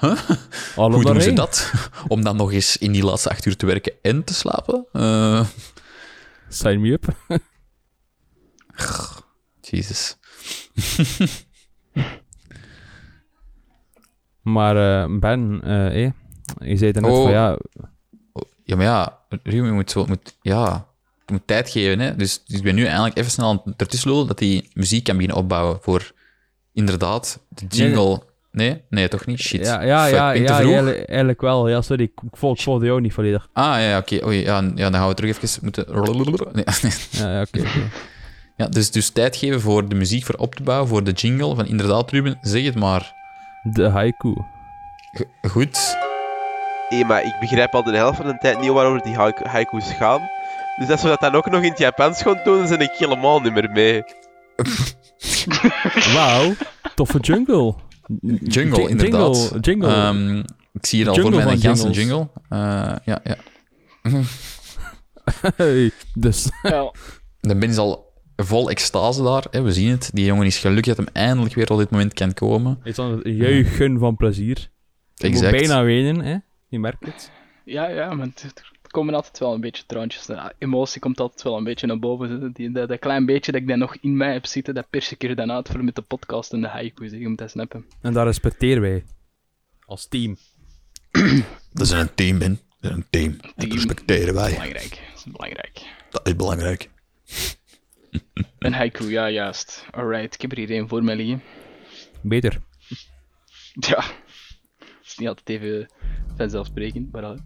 Alle 0.76 0.94
hoe 0.94 1.04
doen 1.04 1.20
ze 1.20 1.32
dat? 1.32 1.72
Om 2.08 2.24
dan 2.24 2.36
nog 2.36 2.52
eens 2.52 2.76
in 2.76 2.92
die 2.92 3.04
laatste 3.04 3.30
acht 3.30 3.46
uur 3.46 3.56
te 3.56 3.66
werken 3.66 3.92
en 4.02 4.24
te 4.24 4.34
slapen? 4.34 4.86
Eh 4.92 5.44
Sign 6.48 6.80
me 6.80 6.90
up. 6.92 7.06
Jezus. 9.60 10.16
Maar 14.42 15.02
eh, 15.02 15.18
Ben, 15.18 15.60
eh, 15.62 16.04
eh, 16.04 16.12
je 16.58 16.76
zei 16.76 16.90
het 16.90 17.00
net 17.00 17.10
Oh. 17.10 17.22
van 17.22 17.32
ja, 17.32 17.58
Ja, 18.64 18.76
maar 18.76 18.84
ja, 18.84 19.18
je 19.42 19.62
moet, 19.62 19.90
zo, 19.90 20.06
moet, 20.06 20.36
ja, 20.42 20.88
je 21.30 21.36
moet 21.36 21.46
tijd 21.46 21.70
geven. 21.70 21.98
Hè? 22.00 22.16
Dus, 22.16 22.42
dus 22.46 22.56
ik 22.56 22.62
ben 22.62 22.74
nu 22.74 22.84
eigenlijk 22.84 23.16
even 23.18 23.30
snel 23.30 23.48
aan 23.48 23.60
het 23.64 23.80
ertussen 23.80 24.10
lullen 24.10 24.26
dat 24.26 24.38
hij 24.38 24.68
muziek 24.74 25.04
kan 25.04 25.14
beginnen 25.16 25.38
opbouwen 25.38 25.78
voor 25.82 26.12
inderdaad 26.72 27.38
de 27.48 27.66
jingle. 27.66 28.22
Nee, 28.52 28.82
nee, 28.88 29.08
toch 29.08 29.26
niet? 29.26 29.40
Shit. 29.40 29.66
Ja, 29.66 29.80
ja, 29.82 30.04
Fuck, 30.04 30.14
ja, 30.14 30.32
ik 30.32 30.48
ja 30.48 30.54
eigenlijk, 30.58 31.08
eigenlijk 31.08 31.40
wel. 31.40 31.68
Ja, 31.68 31.82
sorry, 31.82 32.02
ik, 32.02 32.10
ik, 32.30 32.36
volg, 32.36 32.56
ik 32.56 32.62
volgde 32.62 32.86
jou 32.86 33.00
niet 33.00 33.12
volledig. 33.12 33.48
Ah, 33.52 33.80
ja, 33.80 33.98
oké. 33.98 34.14
Ja, 34.30 34.60
ja, 34.74 34.90
dan 34.90 34.94
gaan 34.94 35.08
we 35.08 35.14
terug 35.14 35.42
even 35.42 35.58
moeten... 35.62 35.84
Nee, 36.52 36.64
nee. 36.82 36.92
Ja, 37.10 37.32
ja, 37.32 37.40
oké. 37.40 37.62
Ja, 38.56 38.66
dus, 38.66 38.90
dus 38.90 39.10
tijd 39.10 39.36
geven 39.36 39.60
voor 39.60 39.88
de 39.88 39.94
muziek 39.94 40.24
voor 40.24 40.34
op 40.34 40.54
te 40.54 40.62
bouwen, 40.62 40.88
voor 40.88 41.04
de 41.04 41.12
jingle 41.12 41.54
van 41.54 41.66
inderdaad, 41.66 42.10
Ruben, 42.10 42.38
zeg 42.40 42.64
het 42.64 42.74
maar. 42.74 43.12
De 43.62 43.88
haiku. 43.88 44.34
G- 45.12 45.48
goed. 45.50 45.96
Hé, 46.88 47.04
maar 47.04 47.24
ik 47.24 47.36
begrijp 47.40 47.74
al 47.74 47.82
de 47.82 47.96
helft 47.96 48.16
van 48.16 48.26
de 48.26 48.38
tijd 48.38 48.60
niet 48.60 48.70
waarover 48.70 49.02
die 49.02 49.14
haiku- 49.14 49.48
haiku's 49.48 49.92
gaan. 49.92 50.20
Dus 50.80 50.88
als 50.90 51.02
we 51.02 51.08
dat 51.08 51.20
dan 51.20 51.34
ook 51.34 51.50
nog 51.50 51.62
in 51.62 51.68
het 51.70 51.78
Japans 51.78 52.22
gaan 52.22 52.40
doen, 52.44 52.58
dan 52.58 52.68
ben 52.68 52.80
ik 52.80 52.90
helemaal 52.92 53.40
niet 53.40 53.52
meer 53.52 53.70
mee. 53.70 54.02
Wauw, 56.14 56.52
toffe 56.94 57.18
jungle. 57.18 57.74
Jungle, 58.42 58.88
inderdaad. 58.88 59.36
Jingle, 59.36 59.60
jingle. 59.60 59.88
Ehm, 59.88 60.38
ik 60.72 60.86
zie 60.86 60.98
hier 60.98 61.08
al 61.08 61.14
Jungle 61.14 61.32
voor 61.32 61.44
mij 61.44 61.52
een 61.52 61.60
ganse 61.60 61.90
jingles. 61.90 61.96
jingle. 61.96 62.28
Eh, 62.48 62.96
ja, 63.04 63.20
ja. 63.24 63.36
Hey, 65.56 65.90
dus, 66.14 66.48
Ja, 66.62 66.92
De 67.40 67.56
Ben 67.56 67.68
is 67.68 67.76
al 67.76 68.12
vol 68.36 68.70
extase 68.70 69.22
daar. 69.22 69.44
Hè. 69.50 69.62
We 69.62 69.72
zien 69.72 69.90
het. 69.90 70.10
Die 70.12 70.24
jongen 70.24 70.46
is 70.46 70.58
gelukkig 70.58 70.94
dat 70.94 71.04
hem 71.06 71.14
eindelijk 71.14 71.54
weer 71.54 71.70
op 71.72 71.78
dit 71.78 71.90
moment 71.90 72.14
kan 72.14 72.34
komen. 72.34 72.76
het 72.78 72.86
is 72.86 72.94
dan 72.94 73.10
het 73.10 73.22
juichen 73.24 73.98
van 73.98 74.16
plezier. 74.16 74.68
Je 75.14 75.30
moet 75.30 75.40
bijna 75.50 75.82
wenen, 75.82 76.20
hè. 76.20 76.36
Je 76.68 76.78
merkt 76.78 77.06
het. 77.06 77.30
ja, 77.64 77.88
ja 77.88 78.14
maar 78.14 78.26
het- 78.26 78.52
komen 78.90 79.14
altijd 79.14 79.38
wel 79.38 79.54
een 79.54 79.60
beetje 79.60 79.86
traantjes. 79.86 80.26
Ja, 80.26 80.52
emotie 80.58 81.00
komt 81.00 81.20
altijd 81.20 81.42
wel 81.42 81.56
een 81.56 81.64
beetje 81.64 81.86
naar 81.86 81.98
boven. 81.98 82.52
Die, 82.52 82.70
dat, 82.70 82.88
dat 82.88 82.98
klein 82.98 83.26
beetje 83.26 83.52
dat 83.52 83.60
ik 83.60 83.68
dan 83.68 83.78
nog 83.78 83.96
in 84.00 84.16
mij 84.16 84.32
heb 84.32 84.46
zitten, 84.46 84.74
dat 84.74 84.90
pers 84.90 85.12
ik 85.12 85.22
er 85.22 85.36
dan 85.36 85.52
uit 85.52 85.68
voor 85.68 85.84
met 85.84 85.94
de 85.94 86.02
podcast 86.02 86.52
en 86.52 86.60
de 86.60 86.66
haiku's. 86.66 87.10
Je 87.10 87.28
moet 87.28 87.38
dat 87.38 87.50
snappen. 87.50 87.86
En 88.00 88.12
daar 88.12 88.26
respecteren 88.26 88.82
wij. 88.82 89.04
Als 89.80 90.08
team. 90.08 90.36
Dat 91.72 91.86
is 91.86 91.90
een 91.90 92.14
team, 92.14 92.38
Ben. 92.38 92.60
Dat 92.80 92.90
is 92.90 92.96
een 92.96 93.06
team. 93.10 93.36
Dat 93.40 93.52
Team. 93.56 93.72
respecteren 93.72 94.34
wij. 94.34 94.50
Belangrijk. 94.50 94.90
Dat 94.90 95.16
is 95.16 95.24
belangrijk. 95.32 95.82
Dat 96.10 96.26
is 96.26 96.36
belangrijk. 96.36 96.90
Een 98.58 98.72
haiku, 98.72 99.10
ja, 99.10 99.30
juist. 99.30 99.86
Alright, 99.90 100.34
ik 100.34 100.40
heb 100.40 100.52
er 100.52 100.58
hier 100.58 100.70
één 100.70 100.88
voor 100.88 101.04
mij 101.04 101.16
liggen. 101.16 101.42
Beter. 102.20 102.60
Ja. 103.72 104.02
Het 104.78 105.06
is 105.06 105.16
niet 105.16 105.28
altijd 105.28 105.48
even 105.48 105.90
vanzelfsprekend, 106.36 107.12
maar... 107.12 107.24
al. 107.24 107.36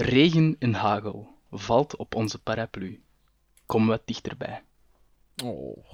Regen 0.00 0.56
en 0.58 0.74
hagel 0.74 1.28
valt 1.50 1.96
op 1.96 2.14
onze 2.14 2.38
paraplu. 2.38 3.02
Kom 3.66 3.86
wat 3.86 4.02
dichterbij. 4.04 4.62
Oh. 5.44 5.84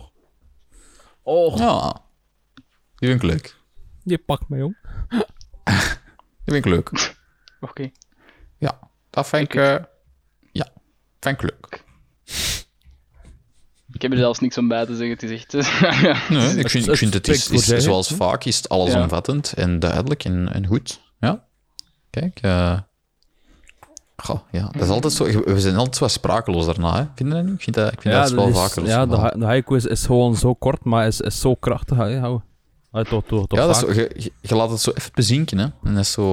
Oh. 1.23 1.57
Ja. 1.57 2.03
Die 2.97 3.09
vind 3.09 3.23
ik 3.23 3.31
leuk. 3.31 3.57
Je 4.03 4.19
pakt 4.19 4.49
me, 4.49 4.57
jong. 4.57 4.77
Die 6.45 6.55
vind 6.55 6.57
ik 6.57 6.65
leuk. 6.65 7.17
Oké. 7.61 7.91
Ja, 8.59 8.79
dat 9.11 9.29
vind 9.29 9.43
ik... 9.43 9.55
eh, 9.55 9.85
ja, 10.53 10.69
vind 11.21 11.43
ik 11.43 11.51
leuk. 11.51 11.85
Ik 13.93 14.03
heb 14.03 14.13
er 14.13 14.19
zelfs 14.19 14.39
niks 14.39 14.59
om 14.59 14.69
bij 14.69 14.87
te 14.87 14.97
zeggen. 14.97 15.11
Het 15.11 15.23
is 15.23 15.31
echt... 15.31 15.53
ja. 16.03 16.29
Nee, 16.29 16.57
ik 16.57 16.71
vind, 16.71 16.89
ik 16.89 16.97
vind 16.97 17.15
het 17.15 17.29
is, 17.29 17.45
zoals 17.65 18.09
vaak 18.09 18.45
is 18.45 18.57
het 18.57 18.69
allesomvattend 18.69 19.53
en 19.53 19.79
duidelijk 19.79 20.25
en, 20.25 20.53
en 20.53 20.67
goed. 20.67 21.01
Ja. 21.21 21.49
Kijk, 22.11 22.41
eh 22.41 22.81
goh, 24.17 24.39
ja, 24.51 24.69
dat 24.73 24.83
is 24.83 24.89
altijd 24.89 25.13
zo. 25.13 25.25
We 25.45 25.61
zijn 25.61 25.77
altijd 25.77 25.97
zo 25.97 26.09
sprakeloos 26.09 26.67
daarna, 26.67 26.93
hè? 26.97 27.05
Vind 27.15 27.29
je 27.29 27.35
dat 27.35 27.45
niet? 27.45 27.55
Ik 27.55 27.63
vind 27.63 27.77
dat, 27.77 27.93
ik 27.93 28.01
vind 28.01 28.15
dat, 28.15 28.31
wel 28.31 28.49
is- 28.49 28.57
vaker. 28.57 28.87
Ja, 28.87 29.07
de, 29.07 29.35
de 29.39 29.45
haiku 29.45 29.77
is, 29.77 29.85
is 29.87 30.07
gewoon 30.07 30.37
zo 30.37 30.55
kort, 30.55 30.85
maar 30.85 31.07
is, 31.07 31.21
is 31.21 31.41
zo 31.41 31.55
krachtig. 31.55 31.97
Hè, 31.97 32.19
hou. 32.19 32.41
Toch, 32.93 33.05
toch, 33.09 33.47
toch 33.47 33.59
ja, 33.59 33.67
dat 33.67 33.71
is 33.71 33.79
zo, 33.81 33.93
je, 33.93 34.11
je- 34.17 34.33
je 34.41 34.55
laat 34.55 34.71
het 34.71 34.81
zo 34.81 34.91
even 34.95 35.11
bezinken, 35.15 35.59
hè? 35.59 35.65
En 35.65 35.95
dat 35.95 35.99
is 36.03 36.13
zo. 36.13 36.33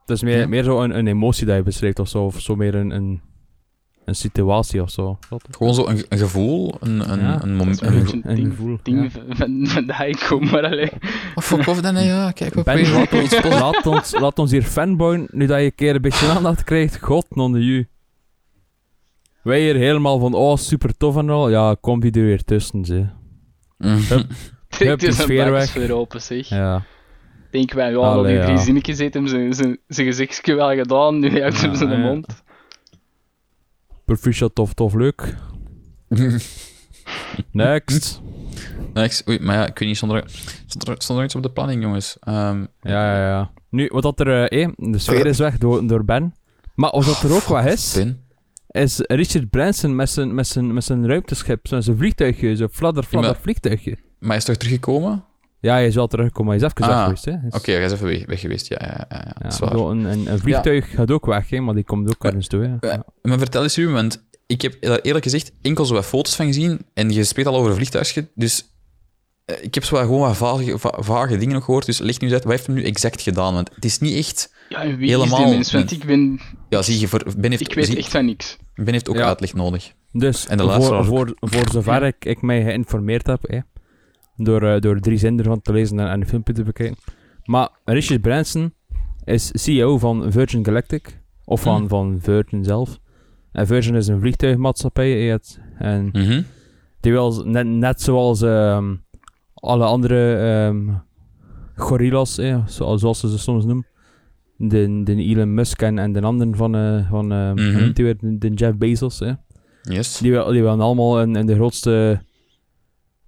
Het 0.00 0.16
is 0.16 0.22
meer, 0.22 0.38
Ja. 0.38 0.46
meer 0.48 0.62
zo 0.64 0.80
een, 0.82 0.98
een 0.98 1.06
emotie 1.06 1.46
dat 1.46 1.56
je 1.56 1.62
beschrijft 1.62 1.98
of 1.98 2.08
zo, 2.08 2.24
of 2.24 2.40
zo 2.40 2.56
meer 2.56 2.74
een, 2.74 2.90
een, 2.90 3.20
een 4.08 4.14
situatie 4.14 4.82
of 4.82 4.90
zo. 4.90 5.18
Wat? 5.28 5.44
Gewoon 5.50 5.74
zo 5.74 5.86
een, 5.86 6.04
een 6.08 6.18
gevoel, 6.18 6.74
een, 6.80 7.10
een, 7.12 7.20
Ja, 7.20 7.42
een 7.42 7.56
moment. 7.56 7.82
Een, 7.82 7.94
een 7.94 8.20
Een 8.24 8.34
ding- 8.34 8.48
gevoel. 8.48 8.78
Ding 8.82 9.02
ja. 9.12 9.36
van, 9.36 9.86
de 9.86 9.92
haiku, 9.92 10.38
maar 10.40 10.64
alleen... 10.64 10.90
oh, 11.34 11.44
fuck 11.44 11.66
off 11.66 11.80
dan, 11.80 11.94
hè, 11.94 12.02
ja. 12.02 12.30
Kijk, 12.30 12.54
we 12.54 12.62
Ben, 12.62 12.90
laat, 12.92 13.10
wel 13.10 13.20
ons, 13.22 13.42
laat, 13.44 13.86
ons, 13.86 14.18
laat 14.20 14.38
ons 14.38 14.50
hier 14.50 14.62
fanboyen, 14.62 15.28
nu 15.30 15.46
dat 15.46 15.58
je 15.58 15.64
een 15.64 15.74
keer 15.74 15.94
een 15.94 16.00
beetje 16.00 16.26
aandacht 16.36 16.64
krijgt. 16.64 16.98
God, 17.02 17.26
non 17.36 17.52
de 17.52 17.64
ju. 17.64 17.88
Wij 19.42 19.60
hier 19.60 19.74
helemaal 19.74 20.18
van, 20.18 20.34
oh, 20.34 20.56
super 20.56 20.96
tof 20.96 21.16
en 21.16 21.30
al. 21.30 21.48
Ja, 21.50 21.76
komt 21.80 22.02
die 22.02 22.12
er 22.12 22.24
weer 22.24 22.44
tussen, 22.44 22.84
ze. 22.84 23.06
Mhm. 23.78 24.22
Trekt 24.68 25.00
die 25.00 25.08
dus 25.08 25.18
een 25.18 25.24
sfeer 25.24 25.36
weg. 25.36 25.48
buikensfeer 25.50 25.92
open, 25.92 26.22
zeg. 26.22 26.48
Ja. 26.48 26.82
Denk 27.50 27.72
wij, 27.72 27.90
ja, 27.90 27.96
al 27.96 28.22
die 28.22 28.40
drie 28.40 28.56
ja. 28.56 28.62
zinnetjes 28.62 28.98
heeft 28.98 29.14
hem 29.14 29.26
zijn- 29.26 29.54
zijn 29.54 29.78
zijn 29.86 30.06
gezichtsje 30.06 30.54
wel 30.54 30.74
gedaan, 30.74 31.18
nu 31.18 31.42
uit 31.42 31.60
hem 31.60 31.70
Ja, 31.70 31.76
zijn 31.76 31.90
ja. 31.90 31.96
mond. 31.98 32.42
Proficiat, 34.08 34.54
tof, 34.54 34.74
tof, 34.74 34.94
leuk. 34.94 35.34
Next. 37.52 38.20
Next. 38.94 39.28
Oei, 39.28 39.38
maar 39.40 39.56
ja, 39.56 39.66
ik 39.66 39.78
weet 39.78 39.88
niet, 39.88 39.98
zonder, 39.98 40.24
zonder, 40.66 41.02
zonder 41.02 41.24
iets 41.24 41.34
op 41.34 41.42
de 41.42 41.50
planning, 41.50 41.82
jongens. 41.82 42.16
Ehm, 42.20 42.60
Ja, 42.82 43.16
ja, 43.16 43.26
ja. 43.26 43.50
Nu, 43.70 43.88
wat 43.92 44.02
dat 44.02 44.20
er, 44.20 44.48
eh, 44.48 44.62
eh, 44.64 44.70
de 44.76 44.98
sfeer 44.98 45.26
is 45.26 45.38
weg 45.38 45.58
door, 45.58 45.86
door 45.86 46.04
Ben. 46.04 46.34
Maar 46.74 46.90
wat 46.90 47.04
dat 47.04 47.22
er 47.22 47.34
ook 47.34 47.42
wat 47.42 47.64
is, 47.64 47.94
Ben. 47.94 48.24
is 48.70 48.98
Richard 49.00 49.50
Branson 49.50 49.96
met 49.96 50.10
zijn, 50.10 50.34
met 50.34 50.46
zijn, 50.46 50.74
met 50.74 50.84
zijn 50.84 51.06
ruimteschip, 51.06 51.70
met 51.70 51.84
zijn 51.84 51.96
vliegtuigje, 51.96 52.56
zo'n 52.56 52.68
fladder, 52.72 53.02
fladder 53.04 53.30
maar- 53.32 53.40
vliegtuigje. 53.40 53.96
Maar 54.18 54.28
hij 54.28 54.36
is 54.38 54.44
toch 54.44 54.56
teruggekomen? 54.56 55.24
Ja, 55.60 55.72
hij 55.72 55.86
is 55.86 55.94
wel 55.94 56.06
teruggekomen, 56.06 56.52
hij 56.56 56.64
is 56.64 56.72
even 56.72 56.86
weg 56.88 56.96
Ah, 56.96 57.02
geweest, 57.04 57.24
hè. 57.24 57.32
Oké, 57.50 57.72
hij 57.72 57.84
is 57.84 57.92
even 57.92 58.06
weg, 58.06 58.26
weg 58.26 58.40
geweest. 58.40 58.68
Ja, 58.68 59.06
ja, 59.08 59.34
ja. 59.40 59.70
een, 59.72 60.04
een, 60.04 60.32
een 60.32 60.38
vliegtuig 60.38 60.90
gaat 60.90 61.10
ook 61.10 61.26
weg, 61.26 61.50
hè, 61.50 61.60
maar 61.60 61.74
die 61.74 61.84
komt 61.84 62.08
ook 62.08 62.24
ergens 62.24 62.46
toe. 62.46 62.78
Hè. 62.80 62.88
Ja. 62.88 63.04
Maar 63.22 63.38
vertel 63.38 63.62
eens, 63.62 63.76
Ruben, 63.76 63.94
want 63.94 64.24
ik 64.46 64.62
heb 64.62 64.76
daar 64.82 64.98
eerlijk 64.98 65.24
gezegd 65.24 65.52
enkel 65.62 65.84
zo 65.84 65.94
wat 65.94 66.04
foto's 66.06 66.36
van 66.36 66.46
gezien 66.46 66.80
en 66.94 67.10
je 67.10 67.24
spreekt 67.24 67.48
al 67.48 67.56
over 67.56 67.70
een 67.70 67.76
vliegtuigje, 67.76 68.28
dus 68.34 68.64
eh, 69.44 69.56
ik 69.60 69.74
heb 69.74 69.84
zo 69.84 69.94
wat, 69.94 70.04
gewoon 70.04 70.20
wat 70.20 70.36
vage, 70.36 70.78
va- 70.78 70.96
vage 70.98 71.36
dingen 71.36 71.54
nog 71.54 71.64
gehoord, 71.64 71.86
dus 71.86 71.98
leg 71.98 72.18
nu 72.20 72.26
eens 72.26 72.32
uit, 72.34 72.44
wat 72.44 72.52
heeft 72.52 72.66
hem 72.66 72.74
nu 72.76 72.84
exact 72.84 73.22
gedaan? 73.22 73.54
Want 73.54 73.70
het 73.74 73.84
is 73.84 73.98
niet 73.98 74.16
echt... 74.16 74.52
Ja, 74.68 74.96
wie 74.96 75.08
Helemaal 75.10 75.38
is 75.38 75.44
die 75.44 75.54
mens? 75.54 75.72
Want 75.72 75.90
niet. 75.90 76.00
ik 76.00 76.06
ben... 76.06 76.40
Ja, 76.68 76.82
zie 76.82 77.00
je, 77.00 77.08
voor, 77.08 77.22
ben, 77.38 77.50
heeft, 77.50 77.62
Ik 77.68 77.74
weet 77.74 77.86
zie- 77.86 77.96
echt 77.96 78.08
van 78.10 78.24
niks. 78.24 78.56
ben 78.74 78.92
heeft 78.92 79.08
ook 79.08 79.16
Ja. 79.16 79.24
uitleg 79.26 79.54
nodig. 79.54 79.92
Dus 80.12 80.46
En 80.46 80.56
de 80.56 80.70
voor, 80.70 81.04
voor, 81.04 81.32
voor 81.40 81.68
zover 81.72 82.02
ik, 82.02 82.24
ik 82.24 82.42
mij 82.42 82.62
geïnformeerd 82.62 83.26
heb, 83.26 83.38
hè, 83.48 83.58
door, 84.38 84.62
eh, 84.62 84.80
door 84.80 85.00
drie 85.00 85.18
zinnen 85.18 85.44
ervan 85.44 85.60
te 85.60 85.72
lezen 85.72 85.98
en, 86.00 86.08
en 86.08 86.20
een 86.20 86.26
filmpje 86.28 86.52
te 86.52 86.62
bekijken. 86.62 86.96
Maar 87.44 87.68
Richard 87.84 88.20
Branson 88.20 88.72
is 89.24 89.50
CEO 89.52 89.98
van 89.98 90.32
Virgin 90.32 90.64
Galactic, 90.64 91.20
of 91.44 91.60
van, 91.60 91.76
Hmm. 91.78 91.88
van 91.88 92.18
Virgin 92.20 92.64
zelf. 92.64 92.98
En 93.52 93.66
Virgin 93.66 93.94
is 93.94 94.06
een 94.08 94.20
vliegtuigmaatschappij, 94.20 95.38
en 95.78 96.08
Mhm. 96.12 96.42
die 97.00 97.12
wil 97.12 97.42
net, 97.46 97.66
net 97.66 98.00
zoals 98.02 98.42
ehm, 98.42 98.94
alle 99.54 99.84
andere 99.84 100.34
ehm 100.36 100.88
gorillas, 101.74 102.36
hè, 102.36 102.58
zo- 102.68 102.96
zoals 102.96 103.20
ze 103.20 103.30
ze 103.30 103.38
soms 103.38 103.64
noemen. 103.64 103.86
De, 104.56 105.00
de 105.04 105.14
Elon 105.14 105.54
Musk 105.54 105.82
en, 105.82 105.98
en 105.98 106.12
de 106.12 106.20
anderen 106.20 106.56
van, 106.56 106.74
eh 106.74 107.08
van 107.10 107.26
Mhm. 107.26 107.92
weer? 107.94 108.16
de, 108.18 108.38
de 108.38 108.48
Jeff 108.54 108.76
Bezos. 108.76 109.22
Yes. 109.82 110.18
Die, 110.18 110.30
wil, 110.30 110.46
die 110.52 110.62
willen 110.62 110.80
allemaal 110.80 111.20
in, 111.22 111.36
in 111.36 111.46
de 111.46 111.54
grootste, 111.54 112.20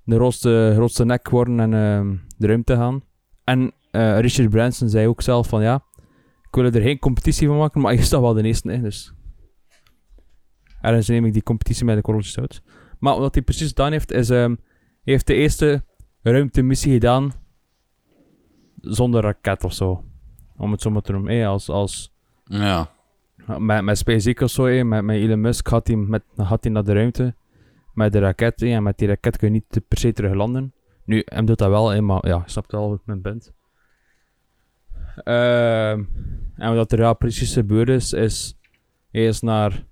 de 0.05 0.73
grootste, 0.75 1.05
nek 1.05 1.29
worden 1.29 1.61
en 1.61 1.75
ehm, 1.75 2.17
de 2.39 2.47
ruimte 2.47 2.75
gaan. 2.75 3.03
En 3.45 3.73
eh, 3.91 4.21
Richard 4.21 4.51
Branson 4.51 4.89
zei 4.89 5.07
ook 5.07 5.23
zelf 5.23 5.49
van 5.49 5.63
ja, 5.63 5.85
ik 6.49 6.55
wil 6.55 6.65
er 6.65 6.81
geen 6.83 6.99
competitie 6.99 7.47
van 7.47 7.57
maken, 7.57 7.81
maar 7.81 7.95
je 7.95 8.03
staat 8.03 8.21
wel 8.21 8.35
de 8.35 8.43
eerste 8.43 8.73
in, 8.73 8.83
dus... 8.83 9.13
Ergens 10.81 11.09
neem 11.09 11.25
ik 11.25 11.33
die 11.33 11.43
competitie 11.43 11.85
met 11.85 11.97
de 11.97 12.03
korreltjes 12.03 12.39
uit. 12.39 12.63
Maar 12.99 13.19
wat 13.19 13.35
hij 13.35 13.43
precies 13.43 13.69
gedaan 13.69 13.93
heeft, 13.93 14.13
is... 14.13 14.31
ehm, 14.31 14.55
hij 15.03 15.13
heeft 15.13 15.27
de 15.27 15.35
eerste 15.35 15.85
ruimtemissie 16.23 16.93
gedaan 16.93 17.33
zonder 18.81 19.23
raket 19.23 19.65
of 19.65 19.73
zo. 19.73 20.05
Om 20.57 20.73
het 20.73 20.81
zo 20.83 20.91
maar 20.91 21.03
te 21.03 21.13
noemen. 21.13 21.47
Als, 21.47 21.69
als, 21.69 22.15
Ja. 22.45 22.91
met, 23.59 23.83
met 23.83 23.99
SpaceX 23.99 24.43
of 24.43 24.51
zo, 24.51 24.67
eh, 24.67 24.85
met, 24.85 25.05
met 25.05 25.17
Elon 25.17 25.41
Musk 25.41 25.69
gaat 25.69 25.87
hij, 25.87 25.97
met, 25.97 26.23
gaat 26.37 26.65
hij 26.65 26.73
naar 26.73 26.85
de 26.85 26.93
ruimte 26.93 27.35
met 27.95 28.13
de 28.13 28.19
raket. 28.19 28.63
eh, 28.63 28.75
en 28.75 28.83
met 28.83 28.99
die 28.99 29.09
raket 29.09 29.37
kun 29.37 29.53
je 29.53 29.55
niet 29.55 29.89
per 29.89 29.99
se 29.99 30.13
terug 30.13 30.35
landen. 30.35 30.75
Nu, 31.05 31.23
hem 31.25 31.47
doet 31.47 31.59
dat 31.59 31.69
wel, 31.69 31.93
eh, 31.93 32.01
maar 32.01 32.27
ja, 32.27 32.43
snapt 32.47 32.73
wel 32.73 32.89
wat 32.89 33.23
ben. 33.23 33.43
Ehm, 35.25 36.05
en 36.57 36.75
wat 36.75 36.93
er 36.93 36.99
ja, 36.99 37.13
precies 37.13 37.53
gebeurd 37.53 37.89
is, 37.89 38.13
is 38.13 38.59
hij 39.11 39.27
is 39.27 39.41
naar. 39.41 39.85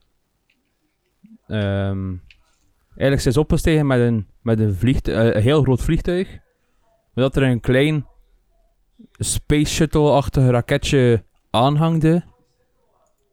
ehm 1.46 2.16
eigenlijk 2.98 3.28
is 3.28 3.36
opgestegen 3.36 3.86
met 3.86 4.00
een, 4.00 4.26
met 4.42 4.60
een, 4.60 4.74
vliegtuig, 4.74 5.34
een 5.34 5.42
heel 5.42 5.62
groot 5.62 5.82
vliegtuig. 5.82 6.28
Maar 7.14 7.24
dat 7.24 7.36
er 7.36 7.42
een 7.42 7.60
klein 7.60 8.06
space 9.12 9.74
shuttle-achtig 9.74 10.50
raketje 10.50 11.24
aanhangde. 11.50 12.24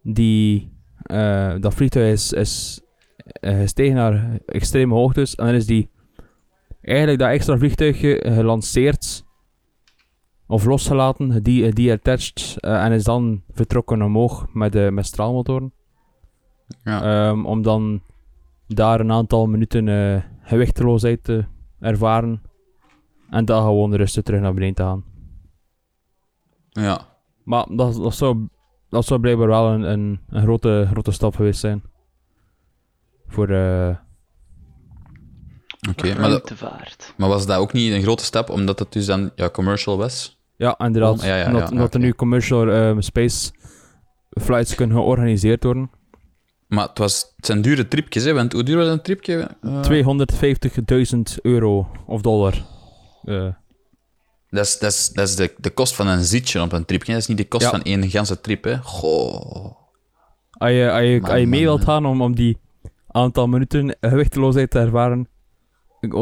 Die, 0.02 0.74
eh, 1.02 1.56
dat 1.60 1.74
vliegtuig 1.74 2.12
is, 2.12 2.34
is 2.34 2.80
eh, 2.80 2.85
gestegen 3.42 3.96
naar 3.96 4.40
extreme 4.46 4.94
hoogtes. 4.94 5.36
En 5.36 5.46
dan 5.46 5.56
is 5.56 5.66
die 5.66 5.90
eigenlijk 6.82 7.20
dat 7.20 7.30
extra 7.30 7.58
vliegtuigje 7.58 8.22
gelanceerd 8.34 9.26
of 10.48 10.66
losgelaten, 10.66 11.44
die, 11.44 11.74
die 11.74 11.92
attached 11.92 12.56
eh, 12.60 12.84
en 12.84 12.92
is 12.92 13.04
dan 13.04 13.42
vertrokken 13.52 14.02
omhoog 14.02 14.54
met, 14.54 14.72
de 14.72 14.90
met 14.92 15.06
straalmotoren. 15.06 15.74
Ja. 16.84 17.30
Ehm, 17.30 17.46
om 17.46 17.62
dan 17.62 18.02
daar 18.68 19.00
een 19.00 19.12
aantal 19.12 19.48
minuten 19.48 19.88
eh, 19.88 20.22
gewichteloosheid 20.42 21.24
te 21.24 21.46
ervaren. 21.80 22.42
En 23.30 23.46
dan 23.46 23.64
gewoon 23.64 23.96
rustig 23.96 24.24
terug 24.24 24.42
naar 24.42 24.54
beneden 24.54 24.76
te 24.76 24.82
gaan. 24.82 25.04
ja. 26.70 27.14
Maar 27.44 27.66
dat, 27.70 27.96
dat, 27.96 28.16
zou, 28.16 28.48
dat 28.90 29.06
zou 29.06 29.20
blijkbaar 29.20 29.48
wel 29.48 29.68
een, 29.72 29.82
een, 29.82 30.20
een 30.30 30.42
grote, 30.42 30.88
grote 30.92 31.12
stap 31.12 31.36
geweest 31.36 31.60
zijn. 31.60 31.84
Voor, 33.28 33.50
eh, 33.50 33.96
Oké, 35.90 36.04
maar, 36.08 36.30
dat- 36.30 36.50
Ruimtevaart. 36.50 37.14
maar 37.18 37.30
was 37.30 37.46
dat 37.46 37.58
ook 37.58 37.74
niet 37.74 37.92
een 37.94 38.02
grote 38.02 38.24
stap, 38.24 38.50
omdat 38.50 38.80
het 38.80 38.92
dus 38.94 39.06
dan 39.06 39.32
ja, 39.36 39.50
commercial 39.50 39.98
was? 39.98 40.40
ja, 40.58 40.78
inderdaad. 40.80 41.22
Ja, 41.24 41.36
ja, 41.36 41.46
omdat 41.48 41.62
ja, 41.62 41.70
omdat 41.76 41.94
er 41.94 42.00
nu 42.00 42.14
commercial 42.14 42.70
ehm, 42.72 43.00
space 43.02 43.52
flights 44.42 44.76
kunnen 44.76 44.98
georganiseerd 44.98 45.64
worden. 45.64 45.92
Maar 46.68 46.88
het, 46.88 46.98
was, 46.98 47.34
het 47.36 47.46
zijn 47.46 47.62
dure 47.62 47.88
tripjes, 47.88 48.24
hè? 48.24 48.34
Want 48.34 48.54
hoe 48.54 48.64
duur 48.64 48.78
was 48.78 48.88
een 48.88 49.02
tripje? 49.02 49.50
Eh, 49.62 49.80
250.000 49.82 51.42
euro 51.42 51.88
of 52.06 52.22
dollar. 52.22 52.54
Eh, 53.24 53.48
Dat 54.50 54.66
is, 54.66 54.80
dat 54.80 54.92
is, 54.92 55.10
dat 55.10 55.28
is 55.28 55.36
de, 55.36 55.54
de 55.58 55.70
kost 55.70 55.96
van 55.96 56.08
een 56.08 56.24
zitje 56.24 56.62
op 56.62 56.72
een 56.72 56.86
tripje. 56.86 57.12
Dat 57.12 57.22
is 57.22 57.28
niet 57.28 57.38
de 57.38 57.48
kost 57.48 57.64
Ja. 57.64 57.70
van 57.70 57.82
één 57.82 58.10
ganse 58.10 58.42
trip, 58.42 58.64
hè? 58.64 58.78
Goh. 58.82 59.76
als 60.52 60.72
je, 60.72 60.92
als 60.92 61.02
je, 61.02 61.20
als 61.24 61.40
je 61.40 61.48
mee 61.48 61.62
wilt 61.64 61.84
gaan 61.84 62.06
om, 62.06 62.22
om 62.22 62.36
die 62.36 62.58
aantal 63.16 63.48
minuten 63.48 63.96
gewichteloosheid 64.02 64.70
te 64.70 64.80
ervaren, 64.80 65.28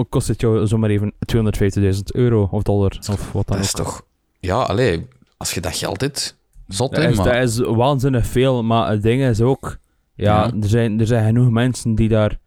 kost 0.10 0.28
het 0.28 0.42
jou 0.42 0.68
zomaar 0.68 0.90
even 0.90 1.14
250.000 1.36 2.00
euro 2.04 2.48
of 2.52 2.64
dollar. 2.64 2.98
Of 3.12 3.32
wat 3.32 3.48
dan 3.48 3.58
Dat 3.58 3.66
is 3.66 3.76
ook. 3.80 3.86
toch... 3.86 4.06
Ja, 4.40 4.62
allee, 4.62 5.08
als 5.38 5.54
je 5.54 5.62
dat 5.62 5.76
geld 5.76 6.02
hebt, 6.02 6.42
Zot, 6.68 6.92
Dat 6.96 7.04
hè, 7.04 7.10
is, 7.10 7.18
dat 7.18 7.36
is 7.36 7.60
waanzinnig 7.60 8.26
veel, 8.26 8.64
maar 8.64 8.90
het 8.90 9.02
ding 9.04 9.22
is 9.24 9.42
ook... 9.42 9.78
Ja, 10.16 10.44
Ja. 10.44 10.52
Er, 10.62 10.68
zijn, 10.68 11.00
er 11.00 11.08
zijn 11.08 11.26
genoeg 11.26 11.50
mensen 11.50 11.96
die 11.96 12.10
daar, 12.10 12.40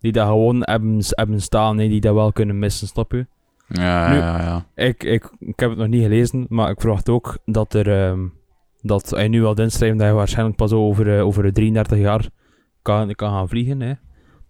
die 0.00 0.12
daar 0.12 0.26
gewoon 0.26 0.56
hebben, 0.60 0.98
hebben 1.08 1.40
staan, 1.42 1.78
hè, 1.78 1.88
die 1.88 2.00
dat 2.00 2.14
wel 2.14 2.32
kunnen 2.32 2.58
missen, 2.58 2.86
snap 2.88 3.12
je? 3.12 3.26
Ja, 3.68 4.08
Nu- 4.10 4.16
ja, 4.16 4.38
ja. 4.42 4.84
Ik, 4.84 5.02
ik, 5.04 5.30
ik 5.38 5.60
heb 5.60 5.70
het 5.70 5.78
nog 5.78 5.88
niet 5.88 6.02
gelezen, 6.02 6.46
maar 6.48 6.70
ik 6.70 6.80
verwacht 6.80 7.08
ook 7.08 7.38
dat 7.44 7.74
er... 7.74 8.04
ehm, 8.08 8.20
dat 8.80 9.10
hij 9.10 9.28
nu 9.28 9.44
al 9.44 9.54
inschrijven 9.54 9.98
dat 9.98 10.06
je 10.06 10.12
waarschijnlijk 10.12 10.56
pas 10.56 10.72
over, 10.72 11.16
eh, 11.18 11.26
over 11.26 11.52
33 11.52 11.98
jaar 11.98 12.28
kan, 12.86 13.14
kan 13.14 13.30
gaan 13.30 13.48
vliegen. 13.48 13.80
Hè. 13.80 13.92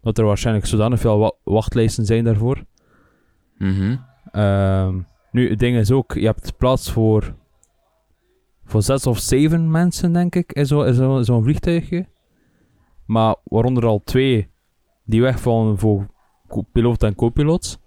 Dat 0.00 0.18
er 0.18 0.24
waarschijnlijk 0.24 0.66
zodanig 0.66 1.00
veel 1.00 1.18
wa- 1.18 1.32
wachtlijsten 1.44 2.06
zijn 2.06 2.24
daarvoor. 2.24 2.64
Mhm. 3.58 3.96
Ehm, 4.30 5.00
nu, 5.30 5.50
het 5.50 5.58
ding 5.58 5.76
is 5.76 5.90
ook, 5.90 6.12
je 6.12 6.26
hebt 6.26 6.56
plaats 6.56 6.92
voor, 6.92 7.34
voor 8.64 8.82
zes 8.82 9.06
of 9.06 9.18
zeven 9.18 9.70
mensen, 9.70 10.12
denk 10.12 10.34
ik, 10.34 10.52
in 10.52 10.66
zo'n 10.66 11.24
zo, 11.24 11.40
vliegtuigje. 11.40 12.06
Maar 13.06 13.36
waaronder 13.44 13.86
al 13.86 14.00
twee 14.04 14.50
die 15.04 15.22
wegvallen 15.22 15.78
voor 15.78 16.06
piloot 16.72 17.02
en 17.02 17.14
co-piloot. 17.14 17.78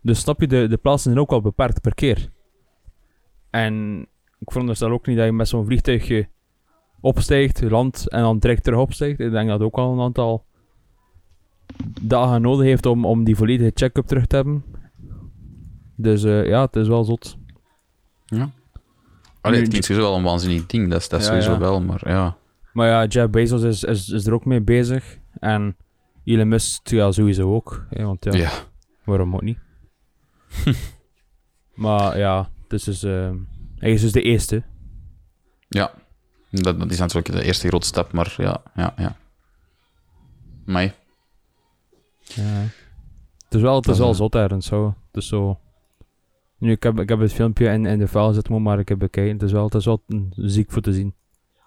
Dus 0.00 0.20
snap 0.20 0.40
je, 0.40 0.46
de, 0.46 0.66
de 0.68 0.76
plaatsen 0.76 1.10
zijn 1.10 1.22
ook 1.24 1.32
al 1.32 1.40
beperkt 1.40 1.80
per 1.80 1.94
keer. 1.94 2.28
En 3.50 4.06
ik 4.38 4.50
veronderstel 4.50 4.90
ook 4.90 5.06
niet 5.06 5.16
dat 5.16 5.26
je 5.26 5.32
met 5.32 5.48
zo'n 5.48 5.64
vliegtuigje 5.64 6.28
opstijgt, 7.02 7.62
landt 7.70 8.08
en 8.08 8.20
dan 8.20 8.38
direct 8.38 8.64
terug 8.64 8.78
opstijgt. 8.78 9.20
Ik 9.20 9.30
denk 9.30 9.48
dat 9.48 9.58
het 9.58 9.68
ook 9.68 9.76
al 9.76 9.92
een 9.92 10.00
aantal 10.00 10.44
dagen 12.00 12.42
nodig 12.42 12.66
heeft 12.66 12.86
om, 12.86 13.04
om 13.04 13.24
die 13.24 13.36
volledige 13.36 13.70
check-up 13.74 14.06
terug 14.06 14.26
te 14.26 14.36
hebben. 14.36 14.64
Dus 15.96 16.24
eh, 16.24 16.46
ja, 16.46 16.60
het 16.64 16.76
is 16.76 16.88
wel 16.88 17.04
zot. 17.04 17.36
Ja. 18.26 18.50
Allee, 19.40 19.58
het 19.60 19.68
klinkt 19.68 19.86
sowieso 19.86 20.08
wel 20.08 20.18
een 20.18 20.24
waanzinnig 20.24 20.66
ding, 20.66 20.90
dat 20.90 21.00
is, 21.00 21.08
dat 21.08 21.20
is 21.20 21.26
Ja, 21.26 21.32
sowieso 21.32 21.52
ja. 21.52 21.58
wel, 21.58 21.80
maar 21.82 22.08
ja. 22.08 22.36
Maar 22.72 22.88
ja, 22.88 23.06
Jeff 23.06 23.30
Bezos 23.30 23.62
is, 23.62 23.84
is, 23.84 24.08
is 24.08 24.26
er 24.26 24.32
ook 24.34 24.44
mee 24.44 24.60
bezig. 24.60 25.18
En 25.38 25.76
Elon 26.24 26.48
Musk 26.48 26.88
ja, 26.88 27.12
sowieso 27.12 27.54
ook. 27.54 27.86
Hè, 27.90 28.04
want 28.04 28.24
ja, 28.24 28.32
Ja. 28.32 28.50
waarom 29.04 29.34
ook 29.34 29.42
niet? 29.42 29.58
maar 31.74 32.18
ja, 32.18 32.50
dus 32.68 32.88
is, 32.88 33.02
eh, 33.02 33.30
hij 33.76 33.92
is 33.92 34.00
dus 34.00 34.12
de 34.12 34.22
eerste. 34.22 34.62
Ja. 35.68 35.92
Dat, 36.52 36.78
dat 36.78 36.90
is 36.90 36.98
natuurlijk 36.98 37.34
de 37.34 37.44
eerste 37.44 37.68
grote 37.68 37.86
stap, 37.86 38.12
maar 38.12 38.34
ja, 38.36 38.62
ja, 38.74 38.94
ja. 38.96 39.16
Maar 40.64 40.94
Ja. 42.22 42.64
Het 43.44 43.54
is 43.54 43.60
wel, 43.60 43.76
het 43.76 43.88
is 43.88 43.98
wel 43.98 44.10
eh, 44.10 44.14
zot 44.14 44.34
ergens 44.34 44.66
zo. 44.66 44.86
Het 44.86 45.22
is 45.22 45.28
zo... 45.28 45.58
Nu, 46.58 46.70
ik 46.70 46.82
heb, 46.82 47.00
ik 47.00 47.08
heb 47.08 47.20
het 47.20 47.32
filmpje 47.32 47.68
in, 47.68 47.86
in 47.86 47.98
de 47.98 48.08
file 48.08 48.32
zitten, 48.32 48.62
maar 48.62 48.78
ik 48.78 48.88
heb 48.88 48.98
bekeken. 48.98 49.32
Het 49.32 49.42
is 49.42 49.52
wel, 49.52 49.64
het 49.64 49.74
is 49.74 49.84
wel 49.84 50.02
ziek 50.30 50.70
voor 50.70 50.82
te 50.82 50.92
zien. 50.92 51.14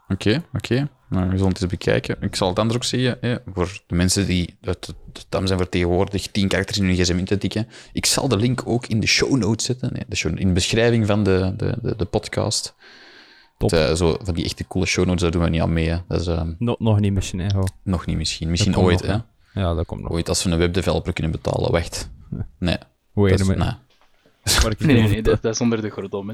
Oké, 0.07 0.44
oké. 0.53 0.90
Nou, 1.10 1.30
we 1.30 1.38
zullen 1.38 1.52
het 1.52 1.62
eens 1.62 1.72
bekijken. 1.72 2.18
Ik 2.22 2.36
zal 2.36 2.49
het 2.49 2.60
anders 2.60 2.78
ook 2.78 2.84
zeggen, 2.84 3.18
hè, 3.22 3.36
voor 3.53 3.82
de 3.88 3.95
mensen 3.95 4.26
die 4.26 4.57
het, 4.62 4.94
het 5.14 5.26
tam 5.30 5.48
zijn 5.48 5.60
vertegenwoordigd, 5.60 6.34
10 6.34 6.48
karakters 6.48 6.78
in 6.78 6.86
hun 6.86 6.95
gsm 6.95 7.18
in 7.18 7.26
te 7.26 7.38
tikken. 7.38 7.68
Ik 7.94 8.06
zal 8.06 8.28
de 8.28 8.38
link 8.38 8.62
ook 8.66 8.88
in 8.88 8.99
de 8.99 9.07
show 9.07 9.38
notes 9.38 9.66
zetten, 9.66 9.94
nee, 9.94 10.03
de 10.07 10.16
show, 10.16 10.40
in 10.40 10.48
de 10.48 10.53
beschrijving 10.53 11.06
van 11.06 11.24
de, 11.24 11.53
de, 11.57 11.78
de, 11.82 11.95
de 11.95 12.06
podcast. 12.06 12.76
Top. 13.69 13.79
Het, 13.79 13.89
eh, 13.89 13.95
zo, 13.95 14.17
van 14.21 14.33
die 14.33 14.45
echte 14.45 14.67
coole 14.67 14.87
show 14.87 15.05
notes, 15.05 15.21
daar 15.21 15.31
doen 15.31 15.41
we 15.41 15.49
niet 15.49 15.61
aan 15.61 15.73
mee. 15.73 15.89
Hè. 15.89 15.97
Dat 16.07 16.21
is 16.21 16.27
eh, 16.27 16.41
Nog, 16.57 16.79
nog 16.79 16.99
niet 16.99 17.13
misschien, 17.13 17.39
hè. 17.39 17.47
nog 17.83 18.05
niet 18.05 18.17
misschien. 18.17 18.49
Misschien 18.49 18.77
ooit, 18.77 19.01
nog, 19.01 19.11
hè. 19.11 19.17
hè. 19.53 19.61
Ja, 19.61 19.73
dat 19.73 19.85
komt 19.85 20.01
nog. 20.01 20.11
Ooit 20.11 20.29
als 20.29 20.43
we 20.43 20.49
een 20.49 20.57
webdeveloper 20.57 21.13
kunnen 21.13 21.31
betalen. 21.31 21.71
Wacht. 21.71 22.09
Nee. 22.59 22.77
A 23.17 23.21
is, 23.21 23.43
minute. 23.43 23.77
nee. 24.79 24.95
Nee, 24.95 25.09
nee, 25.09 25.21
dat, 25.21 25.41
dat 25.41 25.53
is 25.53 25.61
onder 25.61 25.81
de 25.81 25.89
gordel? 25.89 26.25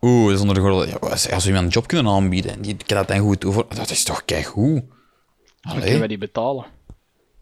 Oeh, 0.00 0.24
dat 0.24 0.34
is 0.34 0.40
onder 0.40 0.54
de 0.54 0.60
gordel. 0.60 0.86
Ja, 0.86 0.96
als 1.00 1.26
we 1.26 1.46
iemand 1.46 1.64
een 1.64 1.70
job 1.70 1.86
kunnen 1.86 2.12
aanbieden 2.12 2.52
en 2.52 2.60
die 2.60 2.76
kan 2.86 2.96
dat 2.96 3.08
dan 3.08 3.18
goed 3.18 3.44
over, 3.44 3.64
dat 3.74 3.90
is 3.90 4.04
toch 4.04 4.24
keigoed. 4.24 4.82
Dan 5.60 5.72
Allee. 5.72 5.80
kunnen 5.80 5.98
wij 5.98 6.08
die 6.08 6.18
betalen. 6.18 6.66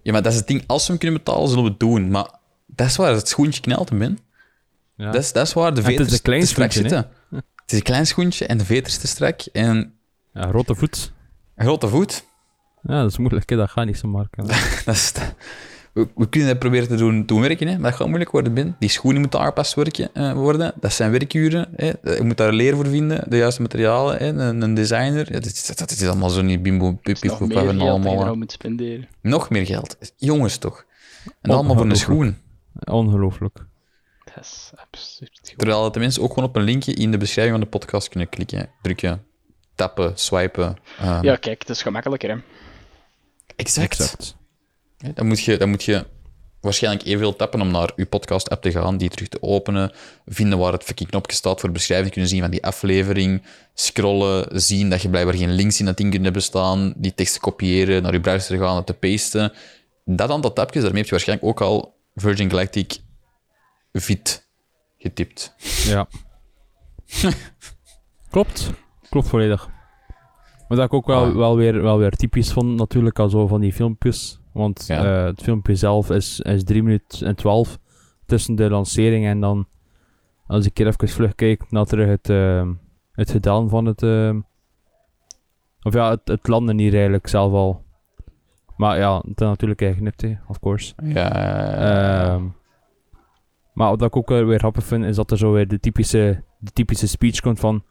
Ja, 0.03 0.13
maar 0.13 0.23
dat 0.23 0.33
is 0.33 0.39
het 0.39 0.47
ding. 0.47 0.65
Als 0.67 0.83
we 0.83 0.89
hem 0.89 0.99
kunnen 1.01 1.19
betalen, 1.19 1.49
zullen 1.49 1.65
we 1.65 1.71
het 1.71 1.81
doen. 1.81 2.11
Maar 2.11 2.31
dat 2.67 2.87
is 2.87 2.97
waar 2.97 3.13
het 3.13 3.29
schoentje 3.29 3.61
knelt 3.61 3.89
hem 3.89 4.03
in. 4.03 4.19
Ja. 4.97 5.11
Dat, 5.11 5.23
is, 5.23 5.33
dat 5.33 5.47
is 5.47 5.53
waar 5.53 5.75
de 5.75 5.81
het 5.81 5.91
is 5.91 5.97
veters 5.97 6.13
een 6.13 6.23
klein 6.23 6.41
te 6.41 6.47
strak 6.47 6.73
schoentje, 6.73 6.95
hè? 6.95 7.03
zitten. 7.03 7.16
Het 7.67 7.75
is 7.75 7.79
een 7.81 7.85
klein 7.85 8.07
schoentje 8.07 8.47
en 8.47 8.59
de 8.59 8.65
veters 8.65 8.97
te 8.99 9.07
strak. 9.07 9.41
En 9.53 9.93
Ja, 10.33 10.51
rotte 10.51 10.75
voet. 10.75 11.13
een 11.55 11.65
grote 11.65 11.89
voet. 11.89 12.25
Ja, 12.83 13.01
dat 13.03 13.11
is 13.11 13.19
moeilijk, 13.19 13.51
hè. 13.51 13.57
dat 13.57 13.71
gaat 13.71 13.87
niet 13.87 13.99
zo 13.99 14.09
maken. 14.09 14.47
Dat 14.85 14.95
is, 14.95 15.13
we, 15.93 16.09
we 16.15 16.29
kunnen 16.29 16.49
dat 16.49 16.59
proberen 16.59 16.89
te 16.89 16.97
doen, 16.97 17.27
doen 17.27 17.41
werken, 17.41 17.67
hè, 17.69 17.79
maar 17.79 17.91
dat 17.91 17.99
gaat 17.99 18.07
moeilijk 18.09 18.31
worden, 18.31 18.55
Ben. 18.55 18.77
Die 18.79 18.89
schoenen 18.89 19.21
moeten 19.21 19.41
aangepast 19.41 19.75
werken, 19.75 20.15
eh, 20.15 20.33
worden. 20.33 20.73
Dat 20.81 20.93
zijn 20.93 21.11
werkuren. 21.11 21.69
Hè. 21.77 21.87
Je 21.87 22.23
moet 22.23 22.37
daar 22.37 22.53
leer 22.53 22.75
voor 22.75 22.87
vinden, 22.87 23.25
de 23.31 23.37
juiste 23.37 23.63
materialen, 23.63 24.17
hè. 24.17 24.27
Een, 24.27 24.63
een 24.63 24.75
designer. 24.75 25.27
Ja, 25.33 25.41
dat, 25.41 25.45
is, 25.45 25.67
dat 25.77 25.91
is 25.91 26.07
allemaal 26.07 26.31
zo 26.31 26.43
niet 26.43 26.63
bimbo, 26.63 26.93
pip, 26.93 27.05
Dat 27.05 27.15
is 27.15 27.21
pip, 27.21 27.31
nog 27.31 27.41
meer 27.49 27.59
en 27.59 27.65
geld 27.65 27.77
dat 27.79 27.83
je 27.87 27.91
allemaal. 27.91 28.23
eraan 28.25 28.39
moet 28.39 28.53
spenderen. 28.53 29.09
Nog 29.21 29.51
meer 29.51 29.67
geld. 29.67 29.97
Jongens 30.17 30.57
toch. 30.59 30.85
En 31.43 31.51
allemaal 31.51 31.77
voor 31.77 31.87
een 31.91 31.97
schoen. 31.97 32.37
Ongelooflijk. 32.85 33.59
Dat 34.37 34.45
is 34.45 34.71
absurd. 34.75 35.53
Terwijl 35.57 35.93
de 35.93 35.99
mensen 35.99 36.23
ook 36.23 36.33
gewoon 36.33 36.49
op 36.49 36.57
een 36.57 36.63
linkje 36.63 36.95
in 36.95 37.11
de 37.11 37.17
beschrijving 37.19 37.57
van 37.57 37.65
de 37.65 37.71
podcast 37.79 38.09
kunnen 38.09 38.29
klikken, 38.29 38.71
drukken, 38.83 39.27
tappen, 39.75 40.13
swipen. 40.15 40.77
ehm, 40.99 41.25
Ja, 41.25 41.37
kijk, 41.37 41.59
het 41.61 41.69
is 41.69 41.83
gemakkelijker, 41.83 42.31
hè. 42.31 42.37
exact. 43.57 44.01
Exact. 44.01 44.37
Ja, 44.99 45.11
Dan 45.15 45.27
moet, 45.27 45.41
je, 45.41 45.57
dan 45.57 45.69
moet 45.69 45.85
je 45.85 46.05
waarschijnlijk 46.61 47.05
evenveel 47.07 47.37
tappen 47.37 47.61
om 47.61 47.71
naar 47.71 47.93
je 47.97 48.07
podcast-app 48.07 48.63
te 48.63 48.71
gaan, 48.71 48.97
die 48.97 49.09
terug 49.09 49.29
te 49.29 49.43
openen, 49.43 49.93
vinden 50.27 50.59
waar 50.59 50.73
het 50.73 50.85
fucking 50.85 51.09
knopje 51.09 51.37
staat 51.37 51.61
voor 51.61 51.71
beschrijving, 51.73 52.13
kunnen 52.13 52.31
zien 52.31 52.41
van 52.41 52.51
die 52.51 52.65
aflevering, 52.65 53.43
scrollen, 53.75 54.61
zien 54.61 54.91
dat 54.91 55.03
je 55.03 55.09
blijkbaar 55.09 55.35
geen 55.35 55.53
links 55.55 55.79
in 55.81 55.87
dat 55.87 55.97
ding 55.97 56.11
kunt 56.11 56.25
hebben 56.25 56.43
staan, 56.43 56.95
die 56.97 57.15
teksten 57.15 57.41
kopiëren, 57.41 58.03
naar 58.03 58.13
je 58.13 58.21
browser 58.21 58.59
gaan, 58.59 58.77
het 58.77 58.87
te 58.87 58.95
pasten. 58.95 59.53
Dat 60.05 60.31
aantal 60.31 60.53
tapjes, 60.53 60.83
daarmee 60.83 61.01
heb 61.01 61.11
je 61.11 61.17
waarschijnlijk 61.17 61.49
ook 61.49 61.61
al 61.61 61.95
Virgin 62.15 62.51
Galactic 62.51 62.97
VIT 64.01 64.49
getipt. 64.99 65.55
Ja. 65.87 66.07
Klopt. 68.31 68.71
Klopt 69.11 69.29
volledig. 69.29 69.69
Maar 70.69 70.77
dat 70.79 70.87
ik 70.87 70.93
ook 70.95 71.07
wel, 71.07 71.25
Ah. 71.25 71.35
wel, 71.35 71.57
weer, 71.57 71.83
wel 71.83 71.99
weer 71.99 72.11
typisch 72.11 72.53
vond, 72.53 72.77
natuurlijk, 72.77 73.19
al 73.19 73.29
zo 73.29 73.47
van 73.47 73.61
die 73.61 73.73
filmpjes. 73.73 74.41
Want 74.53 74.85
Ja. 74.87 75.05
eh, 75.05 75.25
het 75.25 75.43
filmpje 75.43 75.75
zelf 75.75 76.11
is, 76.11 76.41
is 76.41 76.65
3 76.65 76.83
minuten 76.83 77.27
en 77.27 77.35
12 77.35 77.79
tussen 78.27 78.55
de 78.55 78.71
lancering 78.71 79.27
en 79.27 79.41
dan, 79.41 79.69
als 80.47 80.67
ik 80.67 80.79
hier 80.79 80.87
even 80.87 81.09
vlug 81.09 81.35
kijk 81.35 81.71
naar 81.71 81.85
terug 81.85 82.09
het, 82.09 82.29
eh, 82.31 82.69
het 83.13 83.31
gedaan 83.31 83.69
van 83.69 83.85
het. 83.85 84.03
eh, 84.03 84.35
of 85.83 85.95
ja, 85.95 86.11
het, 86.11 86.21
het 86.25 86.49
landen 86.49 86.79
hier 86.79 86.93
eigenlijk 86.95 87.27
zelf 87.29 87.53
al. 87.53 87.85
Maar 88.77 88.99
ja, 88.99 89.17
het 89.17 89.41
is 89.41 89.47
natuurlijk 89.47 89.81
hè, 90.21 90.35
of 90.49 90.59
course. 90.61 90.95
Ja, 91.03 91.31
Ehm, 92.35 92.45
maar 93.77 93.89
wat 93.97 94.03
ik 94.03 94.17
ook 94.17 94.29
weer 94.29 94.59
grappig 94.59 94.85
vind, 94.85 95.05
is 95.05 95.17
dat 95.17 95.31
er 95.31 95.39
zo 95.39 95.53
weer 95.53 95.69
de 95.69 95.81
typische, 95.81 96.43
de 96.59 96.71
typische 96.73 97.07
speech 97.09 97.41
komt 97.41 97.61
van... 97.61 97.83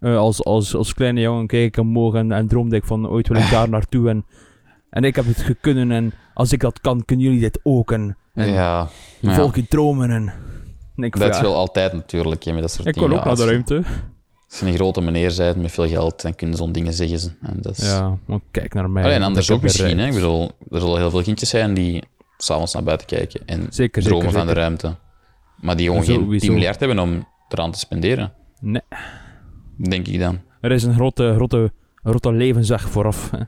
eh, 0.00 0.16
als, 0.16 0.44
als, 0.44 0.74
als 0.74 0.94
kleine 0.94 1.20
jongen 1.20 1.46
keek 1.46 1.66
ik 1.66 1.82
omhoog 1.82 2.14
en, 2.14 2.32
en 2.32 2.48
droomde 2.48 2.76
ik 2.76 2.84
van 2.84 3.08
ooit 3.08 3.28
wil 3.28 3.40
ik 3.40 3.50
daar 3.50 3.68
naartoe 3.68 4.08
en, 4.08 4.24
en 4.90 5.04
ik 5.04 5.16
heb 5.16 5.26
het 5.26 5.38
gekunnen 5.40 5.90
en 5.90 6.12
als 6.34 6.52
ik 6.52 6.60
dat 6.60 6.80
kan, 6.80 7.04
kunnen 7.04 7.24
jullie 7.24 7.40
dit 7.40 7.60
ook 7.62 7.92
en, 7.92 8.16
en 8.34 8.48
ja. 8.48 8.88
volg 9.20 9.54
je 9.56 9.66
dromen 9.68 10.10
en... 10.10 10.32
en 10.96 11.02
ik, 11.02 11.18
Dat 11.18 11.30
is 11.30 11.36
ja, 11.36 11.42
wel 11.42 11.54
altijd 11.54 11.92
natuurlijk, 11.92 12.44
met 12.44 12.60
dat 12.60 12.70
soort 12.70 12.88
ik 12.88 12.94
dingen. 12.94 13.08
wil 13.08 13.18
ook 13.18 13.24
naar 13.24 13.36
de 13.36 13.44
ruimte. 13.44 13.82
Als 14.48 14.60
je 14.60 14.66
een 14.66 14.74
grote 14.74 15.00
meneer 15.00 15.34
bent 15.36 15.56
met 15.56 15.72
veel 15.72 15.88
geld, 15.88 16.22
dan 16.22 16.34
kunnen 16.34 16.56
zo'n 16.56 16.72
dingen 16.72 16.92
zeggen. 16.92 17.18
ze. 17.18 17.30
En 17.42 17.58
dat 17.60 17.78
is... 17.78 17.86
Ja, 17.86 18.18
want 18.26 18.42
kijk 18.50 18.74
naar 18.74 18.90
mij. 18.90 19.02
Allee, 19.02 19.14
en 19.16 19.22
anders 19.22 19.48
ik 19.48 19.54
ook 19.54 19.62
misschien. 19.62 19.98
Hè? 19.98 20.06
Ik 20.06 20.14
bedoel, 20.14 20.50
er 20.70 20.80
zullen 20.80 20.98
heel 20.98 21.10
veel 21.10 21.22
kindjes 21.22 21.48
zijn 21.48 21.74
die 21.74 22.02
s'avonds 22.36 22.72
naar 22.72 22.82
buiten 22.82 23.06
kijken 23.06 23.40
en 23.46 23.66
Zeker, 23.70 24.02
dromen 24.02 24.22
zeker, 24.24 24.38
van 24.38 24.46
de 24.46 24.52
ruimte. 24.52 24.94
Maar 25.64 25.76
die 25.76 25.86
gewoon 25.86 26.04
geen 26.04 26.20
Sowieso. 26.20 26.46
10 26.46 26.54
miljard 26.54 26.80
hebben 26.80 26.98
om 26.98 27.28
eraan 27.48 27.72
te 27.72 27.78
spenderen. 27.78 28.32
Nee. 28.60 28.82
Denk 29.76 30.06
ik 30.06 30.18
dan. 30.18 30.40
Er 30.60 30.72
is 30.72 30.82
een 30.82 30.94
grote, 30.94 31.32
grote, 31.34 31.72
grote 32.02 32.32
levensweg 32.32 32.88
vooraf. 32.88 33.30
hè. 33.30 33.38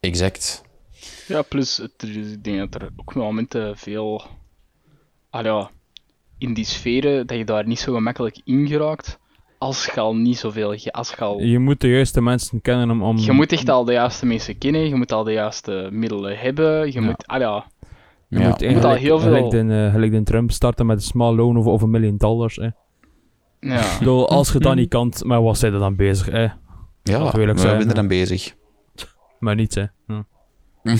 Exact. 0.00 0.62
Ja, 1.28 1.42
plus, 1.42 1.76
het, 1.76 2.02
ik 2.02 2.44
denk 2.44 2.58
dat 2.58 2.82
er 2.82 2.88
ook 2.96 3.14
momenten 3.14 3.76
veel... 3.78 4.22
Ah 5.30 5.44
ja, 5.44 5.70
in 6.38 6.54
die 6.54 6.64
sferen, 6.64 7.26
dat 7.26 7.36
je 7.36 7.44
daar 7.44 7.66
niet 7.66 7.78
zo 7.78 7.94
gemakkelijk 7.94 8.40
in 8.44 8.66
geraakt, 8.66 9.18
als 9.58 9.84
je 9.84 10.00
al 10.00 10.16
niet 10.16 10.38
zoveel... 10.38 10.68
Als 10.90 11.10
je 11.10 11.16
al... 11.16 11.40
Je 11.40 11.58
moet 11.58 11.80
de 11.80 11.88
juiste 11.88 12.20
mensen 12.22 12.60
kennen 12.60 12.90
om... 12.90 13.02
om 13.02 13.18
Je 13.18 13.32
moet 13.32 13.52
echt 13.52 13.68
al 13.68 13.84
de 13.84 13.92
juiste 13.92 14.26
mensen 14.26 14.58
kennen, 14.58 14.88
je 14.88 14.94
moet 14.94 15.12
al 15.12 15.24
de 15.24 15.32
juiste 15.32 15.88
middelen 15.92 16.38
hebben, 16.38 16.86
je 16.86 16.92
Ja. 16.92 17.00
moet... 17.00 17.26
Ah 17.26 17.40
ja, 17.40 17.66
Je 18.28 18.38
Ja. 18.38 18.48
moet 18.48 18.62
eigenlijk 18.62 19.00
heel 19.00 19.18
veel- 19.18 19.32
gelijk 19.32 19.50
de, 19.50 19.84
eh, 19.86 19.92
gelijk 19.92 20.12
de 20.12 20.22
Trump 20.22 20.50
starten 20.52 20.86
met 20.86 20.96
een 20.96 21.02
small 21.02 21.34
loan 21.34 21.56
of, 21.56 21.66
of 21.66 21.82
een 21.82 21.90
miljoen 21.90 22.16
dollars. 22.16 22.56
Hè. 22.56 22.68
ja. 23.60 23.98
Bedoel, 23.98 24.28
als 24.28 24.52
je 24.52 24.58
dat 24.58 24.74
niet 24.74 24.88
kan, 24.88 25.12
maar 25.24 25.42
wat 25.42 25.58
zijn 25.58 25.72
er 25.72 25.78
dan 25.78 25.96
bezig? 25.96 26.26
Hè? 26.26 26.42
Ja, 26.42 26.52
ik 27.26 27.32
we 27.32 27.58
zijn 27.58 27.88
er 27.88 27.94
dan 27.94 28.08
bezig. 28.08 28.54
Maar 29.38 29.54
niet, 29.54 29.74
hè. 29.74 29.84
Hm. 30.06 30.22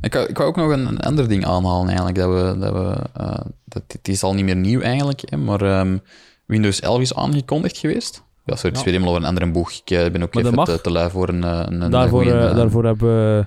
Ik 0.00 0.12
wou, 0.14 0.26
ik 0.28 0.36
wou 0.36 0.48
ook 0.48 0.56
nog 0.56 0.70
een, 0.70 0.86
een 0.86 1.00
ander 1.00 1.28
ding 1.28 1.44
aanhalen 1.46 1.86
eigenlijk. 1.86 2.16
Dat 2.18 2.28
we, 2.28 2.58
dat 2.58 2.72
we, 2.72 3.06
eh, 3.14 3.38
dat, 3.64 3.82
het 3.86 4.08
is 4.08 4.22
al 4.22 4.34
niet 4.34 4.44
meer 4.44 4.56
nieuw 4.56 4.80
eigenlijk, 4.80 5.22
hè, 5.24 5.36
maar 5.36 5.60
ehm, 5.62 5.98
Windows 6.46 6.80
11 6.80 7.00
is 7.00 7.14
aangekondigd 7.14 7.78
geweest. 7.78 8.24
Ja, 8.44 8.54
sorry, 8.56 8.68
het 8.68 8.76
is 8.76 8.78
Ja. 8.78 8.84
weer 8.84 8.92
helemaal 8.92 9.08
over 9.08 9.22
een 9.22 9.28
andere 9.28 9.50
boeg. 9.52 9.70
Ik 9.72 9.90
eh, 9.90 10.10
ben 10.10 10.22
ook 10.22 10.34
Maar 10.34 10.44
even 10.44 10.64
te, 10.64 10.80
te 10.80 10.90
lui 10.90 11.10
voor 11.10 11.28
een, 11.28 11.42
een, 11.42 11.80
een 11.80 11.90
daarvoor, 11.90 12.22
goeie, 12.22 12.54
daarvoor 12.54 12.84
hebben 12.84 13.08
we 13.08 13.46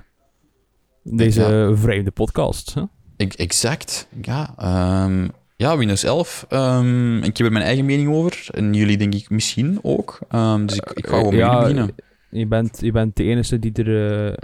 deze 1.04 1.72
vreemde 1.74 2.10
podcast. 2.10 2.74
Hè? 2.74 2.82
Ik- 3.16 3.32
Exact, 3.34 4.08
ja. 4.22 4.54
ehm, 4.58 5.28
ja, 5.56 5.76
Windows 5.76 6.02
11. 6.04 6.46
ehm, 6.48 7.16
ik 7.16 7.36
heb 7.36 7.46
er 7.46 7.52
mijn 7.52 7.64
eigen 7.64 7.84
mening 7.84 8.08
over. 8.14 8.46
En 8.50 8.74
jullie 8.74 8.96
denk 8.96 9.14
ik 9.14 9.30
misschien 9.30 9.78
ook. 9.82 10.18
Ehm, 10.28 10.66
dus 10.66 10.76
ik, 10.76 10.90
ik 10.90 11.06
ga 11.06 11.16
gewoon 11.16 11.30
met 11.30 11.38
Ja, 11.40 11.60
beginnen. 11.60 11.94
Je 12.30 12.46
bent, 12.46 12.78
je 12.80 12.92
bent 12.92 13.16
de 13.16 13.22
enige 13.24 13.58
die 13.58 13.72
er 13.72 14.26
eh, 14.28 14.36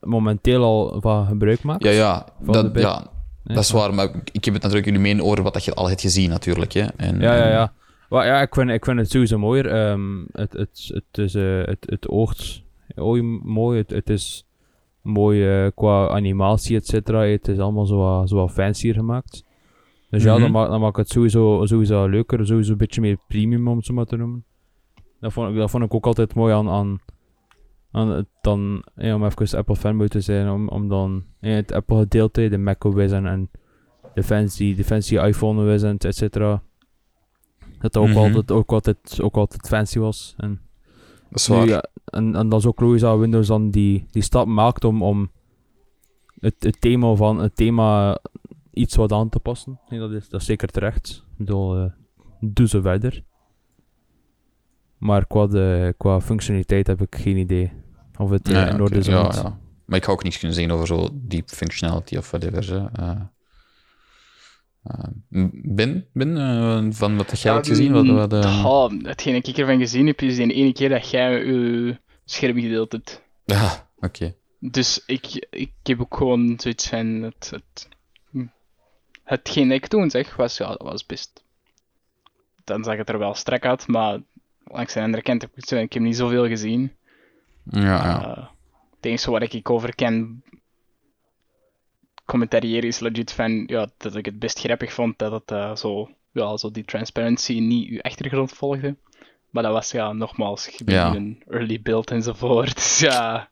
momenteel 0.00 0.62
al 0.62 1.00
van 1.00 1.26
gebruik 1.26 1.62
maakt. 1.62 1.84
Ja, 1.84 1.90
ja, 1.90 2.26
dat, 2.40 2.70
ja, 2.74 3.06
dat 3.44 3.58
is 3.64 3.70
waar. 3.70 3.94
Maar 3.94 4.08
ik 4.32 4.44
heb 4.44 4.54
het 4.54 4.62
natuurlijk 4.62 4.84
jullie 4.84 5.00
mening 5.00 5.26
over 5.26 5.42
wat 5.42 5.52
dat 5.54 5.64
je 5.64 5.74
al 5.74 5.88
hebt 5.88 6.00
gezien, 6.00 6.30
natuurlijk. 6.30 6.72
Hè. 6.72 6.86
En, 6.96 7.20
Ja, 7.20 7.36
ja, 7.36 7.48
ja. 7.48 7.72
Maar 8.08 8.26
ja, 8.26 8.40
ik 8.40 8.54
vind, 8.54 8.70
ik 8.70 8.84
vind 8.84 8.98
het 8.98 9.10
sowieso 9.10 9.38
mooier. 9.38 9.72
Het, 10.32 10.52
het, 10.52 10.90
het, 10.94 11.18
is, 11.18 11.34
eh, 11.34 11.64
het, 11.64 11.78
het 11.80 12.08
oogt 12.08 12.62
oei, 13.00 13.22
mooi. 13.42 13.78
Het, 13.78 13.90
het 13.90 14.10
is 14.10 14.45
mooi 15.06 15.48
eh, 15.48 15.70
qua 15.74 16.08
animatie, 16.08 16.76
et 16.76 16.86
cetera. 16.86 17.20
Het 17.22 17.48
is 17.48 17.58
allemaal 17.58 17.86
zo, 17.86 17.96
wat- 17.96 18.28
zo 18.28 18.36
wat 18.36 18.50
fancier 18.52 18.94
gemaakt. 18.94 19.44
Dus 20.10 20.22
ja, 20.22 20.32
Mhm. 20.32 20.42
dan, 20.42 20.50
maakt 20.50 20.70
dan 20.70 20.80
maakt 20.80 20.96
het 20.96 21.08
sowieso, 21.08 21.66
sowieso 21.66 22.06
leuker. 22.08 22.46
Sowieso 22.46 22.70
een 22.72 22.76
beetje 22.78 23.00
meer 23.00 23.18
premium, 23.28 23.68
om 23.68 23.76
het 23.76 23.86
zo 23.86 23.94
maar 23.94 24.04
te 24.04 24.16
noemen. 24.16 24.44
Dat 25.20 25.32
vond, 25.32 25.50
ik- 25.50 25.56
dat 25.56 25.70
vond 25.70 25.84
ik 25.84 25.94
ook 25.94 26.06
altijd 26.06 26.34
mooi 26.34 26.54
aan, 26.54 26.68
aan, 26.68 26.98
aan 27.90 28.08
het 28.08 28.26
dan, 28.40 28.84
ja, 28.96 29.14
om 29.14 29.24
even 29.24 29.58
Apple 29.58 29.76
fanboy 29.76 30.08
te 30.08 30.20
zijn, 30.20 30.50
om, 30.50 30.68
om 30.68 30.88
dan 30.88 31.24
ja, 31.40 31.48
het 31.50 31.72
Apple 31.72 31.98
gedeelte, 31.98 32.48
de 32.48 32.58
macOS 32.58 33.10
en, 33.12 33.26
en 33.26 33.50
de 34.14 34.22
fancy, 34.22 34.74
de 34.74 34.84
fancy 34.84 35.16
iPhone 35.16 35.74
OS 35.74 35.82
en 35.82 35.98
et 35.98 36.14
cetera. 36.16 36.62
Dat 37.80 37.92
dat 37.92 37.96
ook, 38.02 38.08
Mhm. 38.08 38.18
altijd, 38.18 38.50
ook, 38.50 38.72
altijd, 38.72 39.20
ook 39.22 39.36
altijd 39.36 39.68
fancy 39.68 39.98
was. 39.98 40.34
En, 40.36 40.60
Dat 41.30 41.38
is 41.40 41.48
nu, 41.48 41.56
waar. 41.56 41.68
ja, 41.68 41.84
en, 42.04 42.34
en 42.34 42.48
dat 42.48 42.58
is 42.60 42.66
ook 42.66 42.80
logisch 42.80 43.00
dat 43.00 43.18
Windows 43.18 43.46
dan 43.46 43.70
die, 43.70 44.06
die 44.10 44.22
stap 44.22 44.46
maakt 44.46 44.84
om, 44.84 45.02
om 45.02 45.30
het, 46.40 46.54
het 46.58 46.80
thema 46.80 47.14
van 47.14 47.38
het 47.38 47.56
thema 47.56 48.18
iets 48.72 48.96
wat 48.96 49.12
aan 49.12 49.28
te 49.28 49.38
passen. 49.40 49.80
Nee, 49.88 50.00
dat, 50.00 50.10
is, 50.10 50.28
dat 50.28 50.40
is 50.40 50.46
zeker 50.46 50.68
terecht. 50.68 51.24
Ik 51.30 51.36
bedoel, 51.36 51.76
eh, 51.76 51.90
doe 52.40 52.68
zo 52.68 52.80
verder. 52.80 53.22
Maar 54.98 55.26
qua, 55.26 55.46
de, 55.46 55.94
qua 55.96 56.20
functionaliteit 56.20 56.86
heb 56.86 57.00
ik 57.02 57.14
geen 57.16 57.36
idee 57.36 57.72
of 58.18 58.30
het 58.30 58.48
eh, 58.48 58.54
Ja, 58.54 58.68
in 58.68 58.80
orde 58.80 58.96
is. 58.98 59.06
ja, 59.06 59.22
niet. 59.22 59.34
ja. 59.34 59.58
Maar 59.84 59.98
ik 59.98 60.04
ga 60.04 60.12
ook 60.12 60.22
niets 60.22 60.38
kunnen 60.38 60.56
zeggen 60.56 60.74
over 60.74 60.86
zo 60.86 61.08
deep 61.12 61.48
functionality 61.48 62.16
of 62.16 62.30
whatever. 62.30 62.90
hè. 62.92 63.14
Eh, 64.86 65.04
eh, 65.30 65.48
ben, 65.52 66.06
ben 66.12 66.36
eh, 66.36 66.86
van 66.90 67.16
wat 67.16 67.40
jij 67.40 67.52
hebt 67.52 67.66
gezien? 67.66 67.92
Wat, 67.92 68.06
wat, 68.06 68.44
eh, 68.44 68.64
Oh, 68.66 68.90
hetgeen 69.02 69.34
ik 69.34 69.46
ervan 69.46 69.78
gezien 69.78 70.06
heb, 70.06 70.22
is 70.22 70.36
de 70.36 70.52
ene 70.52 70.72
keer 70.72 70.88
dat 70.88 71.10
jij 71.10 71.44
je 71.44 71.98
scherm 72.24 72.60
gedeeld 72.60 72.92
hebt. 72.92 73.22
Ja, 73.44 73.88
oké. 73.98 74.34
Dus 74.58 75.02
ik, 75.06 75.46
ik 75.50 75.72
heb 75.82 76.00
ook 76.00 76.16
gewoon 76.16 76.54
zoiets 76.60 76.88
van... 76.88 77.06
Het, 77.06 77.50
het, 77.50 77.88
hetgeen 79.24 79.68
dat 79.68 79.76
ik 79.76 79.86
toen 79.86 80.10
zeg, 80.10 80.36
was, 80.36 80.56
ja, 80.56 80.68
dat 80.68 80.82
was 80.82 81.06
best... 81.06 81.44
Dan 82.64 82.84
zag 82.84 82.96
het 82.96 83.08
er 83.08 83.18
wel 83.18 83.34
strak 83.34 83.64
uit, 83.64 83.86
maar 83.86 84.20
langs 84.64 84.94
de 84.94 85.00
andere 85.00 85.22
kant 85.22 85.42
heb 85.42 85.50
ik, 85.56 85.92
heb 85.92 86.02
niet 86.02 86.16
zoveel 86.16 86.46
gezien. 86.46 86.92
Ja, 87.70 87.80
ja. 87.80 88.22
Eh, 88.22 88.46
het 88.96 89.04
enige 89.04 89.30
waar 89.30 89.42
ik 89.42 89.70
over 89.70 89.94
kan 89.94 90.42
commentariëren 92.26 92.88
is 92.88 92.98
legit 92.98 93.32
van 93.32 93.64
ja, 93.66 93.88
dat 93.96 94.16
ik 94.16 94.24
het 94.24 94.38
best 94.38 94.58
grappig 94.58 94.92
vond 94.92 95.18
dat 95.18 95.32
het 95.32 95.50
eh, 95.50 95.76
zo, 95.76 96.10
ja, 96.32 96.56
zo 96.56 96.70
die 96.70 96.84
transparency 96.84 97.58
niet 97.58 97.88
uw 97.88 98.00
achtergrond 98.00 98.52
volgde. 98.52 98.96
Maar 99.50 99.62
dat 99.62 99.72
was 99.72 99.90
ja, 99.90 100.12
nogmaals, 100.12 100.70
Ja. 100.84 101.14
een 101.14 101.42
early 101.48 101.80
build 101.82 102.10
enzovoort. 102.10 102.74
Dus 102.86 102.98
ja, 102.98 103.48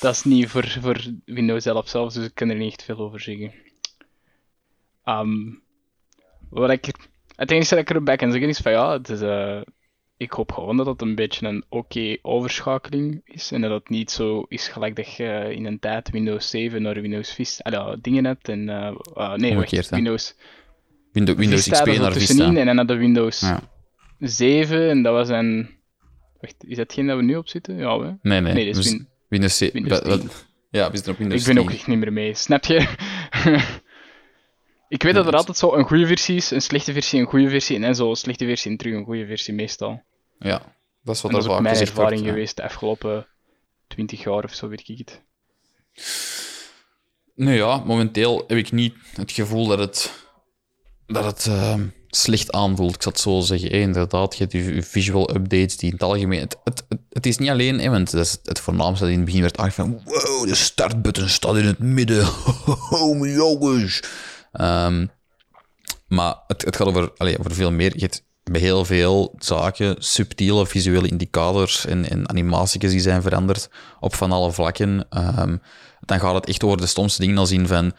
dat 0.00 0.14
is 0.14 0.24
niet 0.24 0.48
voor, 0.48 0.68
voor 0.68 1.00
Windows 1.24 1.62
zelf 1.62 1.88
zelf, 1.88 2.12
dus 2.12 2.24
ik 2.26 2.34
kan 2.34 2.48
er 2.48 2.56
niet 2.56 2.72
echt 2.72 2.82
veel 2.82 2.98
over 2.98 3.20
zeggen. 3.20 3.52
Ehm, 5.04 5.52
wat 6.48 6.70
ik, 6.70 6.94
het 7.36 7.50
enige 7.50 7.74
dat 7.74 7.78
ik 7.78 7.90
erbij 7.90 8.16
kan 8.16 8.30
zeggen 8.30 8.48
is 8.48 8.58
van 8.58 8.72
ja, 8.72 8.92
het 8.92 9.08
is, 9.08 9.20
eh, 9.20 9.60
ik 10.16 10.30
hoop 10.32 10.52
gewoon 10.52 10.76
dat 10.76 10.86
het 10.86 11.02
een 11.02 11.14
beetje 11.14 11.46
een 11.46 11.64
oké 11.68 12.16
overschakeling 12.22 13.20
is. 13.24 13.52
En 13.52 13.60
dat 13.60 13.70
het 13.70 13.88
niet 13.88 14.10
zo 14.10 14.44
is 14.48 14.68
gelijk 14.68 14.96
dat 14.96 15.14
je 15.14 15.54
in 15.54 15.64
een 15.66 15.78
tijd 15.78 16.10
Windows 16.10 16.50
7 16.50 16.82
naar 16.82 17.00
Windows 17.00 17.30
Vista 17.32 17.62
ah, 17.70 17.72
ja, 17.72 17.96
dingen 18.00 18.24
hebt. 18.24 18.48
En, 18.48 18.68
eh, 18.68 18.86
eh, 19.14 19.34
nee, 19.34 19.50
Omgekeerd, 19.50 19.70
wacht, 19.76 19.90
hè. 19.90 19.96
Windows, 19.96 20.36
Windows, 21.12 21.38
Windows 21.38 21.62
Vista 21.62 21.84
XP 21.84 21.98
naar 22.00 22.12
Vista. 22.12 22.44
En 22.54 22.66
dan 22.66 22.76
had 22.76 22.88
de 22.88 22.96
Windows 22.96 23.40
Ja. 23.40 23.60
7 24.18 24.90
en 24.90 25.02
dat 25.02 25.12
was 25.12 25.28
een... 25.28 25.70
Wacht, 26.40 26.54
is 26.58 26.76
dat 26.76 26.92
geen 26.92 27.06
dat 27.06 27.16
we 27.16 27.22
nu 27.22 27.36
op 27.36 27.48
zitten? 27.48 27.76
Ja, 27.76 27.98
hè? 27.98 28.12
Nee, 28.22 28.40
nee. 28.40 28.52
Nee, 28.54 28.64
dat 28.66 28.74
Dus 28.74 28.90
Win- 28.90 29.08
Windows, 29.28 29.58
C- 29.58 29.72
Windows 29.72 30.00
wat- 30.00 30.08
wat- 30.08 30.20
10. 30.20 30.30
Ja, 30.70 30.90
we 30.90 30.94
zitten 30.96 31.12
op 31.12 31.18
Windows 31.18 31.40
Ik 31.46 31.54
ben 31.54 31.62
ook 31.62 31.68
10. 31.68 31.78
echt 31.78 31.86
niet 31.86 31.98
meer 31.98 32.12
mee, 32.12 32.34
snap 32.34 32.64
je? 32.64 32.86
ik 34.94 35.02
weet 35.02 35.14
dat 35.14 35.26
er 35.26 35.36
altijd 35.36 35.58
zo 35.58 35.74
een 35.74 35.84
goede 35.84 36.06
versie 36.06 36.36
is, 36.36 36.50
een 36.50 36.60
slechte 36.60 36.92
versie, 36.92 37.20
een 37.20 37.26
goede 37.26 37.48
versie, 37.48 37.84
en 37.84 37.94
zo 37.94 38.10
een 38.10 38.16
slechte 38.16 38.44
versie 38.44 38.70
en 38.70 38.76
terug 38.76 38.94
een 38.94 39.04
goede 39.04 39.26
versie 39.26 39.54
meestal. 39.54 40.02
Ja, 40.38 40.76
dat 41.02 41.14
is 41.14 41.22
wat 41.22 41.30
En 41.30 41.36
er 41.36 41.42
dat 41.42 41.50
is 41.50 41.56
ook 41.56 41.62
mijn 41.62 41.76
ervaring 41.76 42.10
wordt. 42.10 42.24
ja. 42.24 42.30
geweest 42.30 42.56
de 42.56 42.62
afgelopen 42.62 43.26
20 43.88 44.24
jaar 44.24 44.44
of 44.44 44.54
zo, 44.54 44.68
werk 44.68 44.88
ik 44.88 44.98
het. 44.98 45.22
Nou 47.34 47.56
ja, 47.56 47.76
momenteel 47.76 48.44
heb 48.46 48.58
ik 48.58 48.72
niet 48.72 48.94
het 49.14 49.32
gevoel 49.32 49.66
dat 49.66 49.78
het, 49.78 50.12
dat 51.06 51.24
het 51.24 51.46
ehm, 51.46 51.86
slecht 52.08 52.52
aanvoelt. 52.52 52.94
Ik 52.94 53.02
zal 53.02 53.12
het 53.12 53.20
zo 53.20 53.40
zeggen. 53.40 53.70
Eh, 53.70 53.80
inderdaad, 53.80 54.36
je 54.36 54.46
hebt 54.46 54.52
je 54.52 54.82
visual 54.82 55.34
updates 55.34 55.76
die 55.76 55.88
in 55.88 55.94
het 55.94 56.02
algemeen... 56.02 56.40
Het, 56.40 56.56
het, 56.64 56.84
het, 56.88 57.00
het 57.08 57.26
is 57.26 57.38
niet 57.38 57.50
alleen, 57.50 57.78
hè, 57.78 57.90
want 57.90 58.10
dat 58.10 58.24
is 58.24 58.38
het 58.42 58.60
voornaamste 58.60 59.04
dat 59.04 59.12
in 59.12 59.18
het 59.18 59.26
begin 59.26 59.40
werd 59.40 59.56
aangegeven 59.56 59.84
van 59.84 60.12
wow, 60.12 60.48
de 60.48 60.54
startbutton 60.54 61.28
staat 61.28 61.56
in 61.56 61.66
het 61.66 61.78
midden. 61.78 62.26
Oh, 62.90 63.20
mijn 63.20 63.32
jongens. 63.32 64.02
Ehm, 64.54 65.06
maar 66.08 66.36
het, 66.46 66.76
gaat 66.76 66.86
over, 66.86 67.12
allee, 67.16 67.38
over 67.38 67.54
veel 67.54 67.72
meer. 67.72 67.92
Je 67.94 68.00
hebt 68.00 68.24
bij 68.42 68.60
heel 68.60 68.84
veel 68.84 69.34
zaken 69.38 69.96
subtiele 69.98 70.66
visuele 70.66 71.08
indicators 71.08 71.86
en, 71.86 72.10
en 72.10 72.28
animatiekjes 72.28 72.90
die 72.90 73.00
zijn 73.00 73.22
veranderd 73.22 73.68
op 74.00 74.14
van 74.14 74.32
alle 74.32 74.52
vlakken. 74.52 75.06
Ehm, 75.10 75.56
dan 76.00 76.20
gaat 76.20 76.34
het 76.34 76.46
echt 76.46 76.64
over 76.64 76.78
de 76.78 76.86
stomste 76.86 77.20
dingen 77.20 77.38
als 77.38 77.54
van 77.64 77.92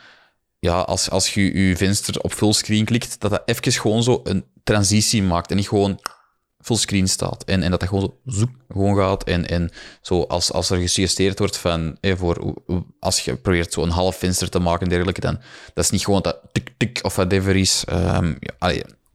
ja, 0.60 0.80
als, 0.80 1.10
als 1.10 1.34
je 1.34 1.68
je 1.68 1.77
venster 1.77 2.22
op 2.22 2.34
fullscreen 2.34 2.86
klikt, 2.86 3.19
dat 3.19 3.32
dat 3.32 3.41
even 3.45 3.72
gewoon 3.72 4.03
zo 4.03 4.22
een 4.23 4.45
transitie 4.64 5.23
maakt 5.23 5.49
en 5.49 5.56
niet 5.56 5.68
gewoon 5.68 5.99
fullscreen 6.65 7.07
staat. 7.07 7.43
En, 7.43 7.63
en 7.63 7.71
dat 7.71 7.79
dat 7.79 7.89
gewoon 7.89 8.13
zo 8.25 8.37
zoek, 8.37 8.49
gewoon 8.69 8.95
gaat. 8.95 9.23
En, 9.23 9.47
en 9.47 9.69
zo 10.01 10.21
als, 10.21 10.51
als 10.51 10.69
er 10.69 10.77
gesuggereerd 10.77 11.39
wordt 11.39 11.57
van, 11.57 11.97
voor, 12.01 12.53
als 12.99 13.19
je 13.19 13.35
probeert 13.35 13.73
zo 13.73 13.81
een 13.81 13.89
half 13.89 14.15
venster 14.15 14.49
te 14.49 14.59
maken 14.59 14.83
en 14.83 14.89
dergelijke, 14.89 15.21
dan 15.21 15.39
dat 15.73 15.83
is 15.83 15.89
niet 15.89 16.03
gewoon 16.03 16.21
dat 16.21 16.39
tik 16.51 16.73
tik 16.77 16.99
of 17.03 17.15
whatever 17.15 17.55
is. 17.55 17.83
Ehm, 17.85 18.33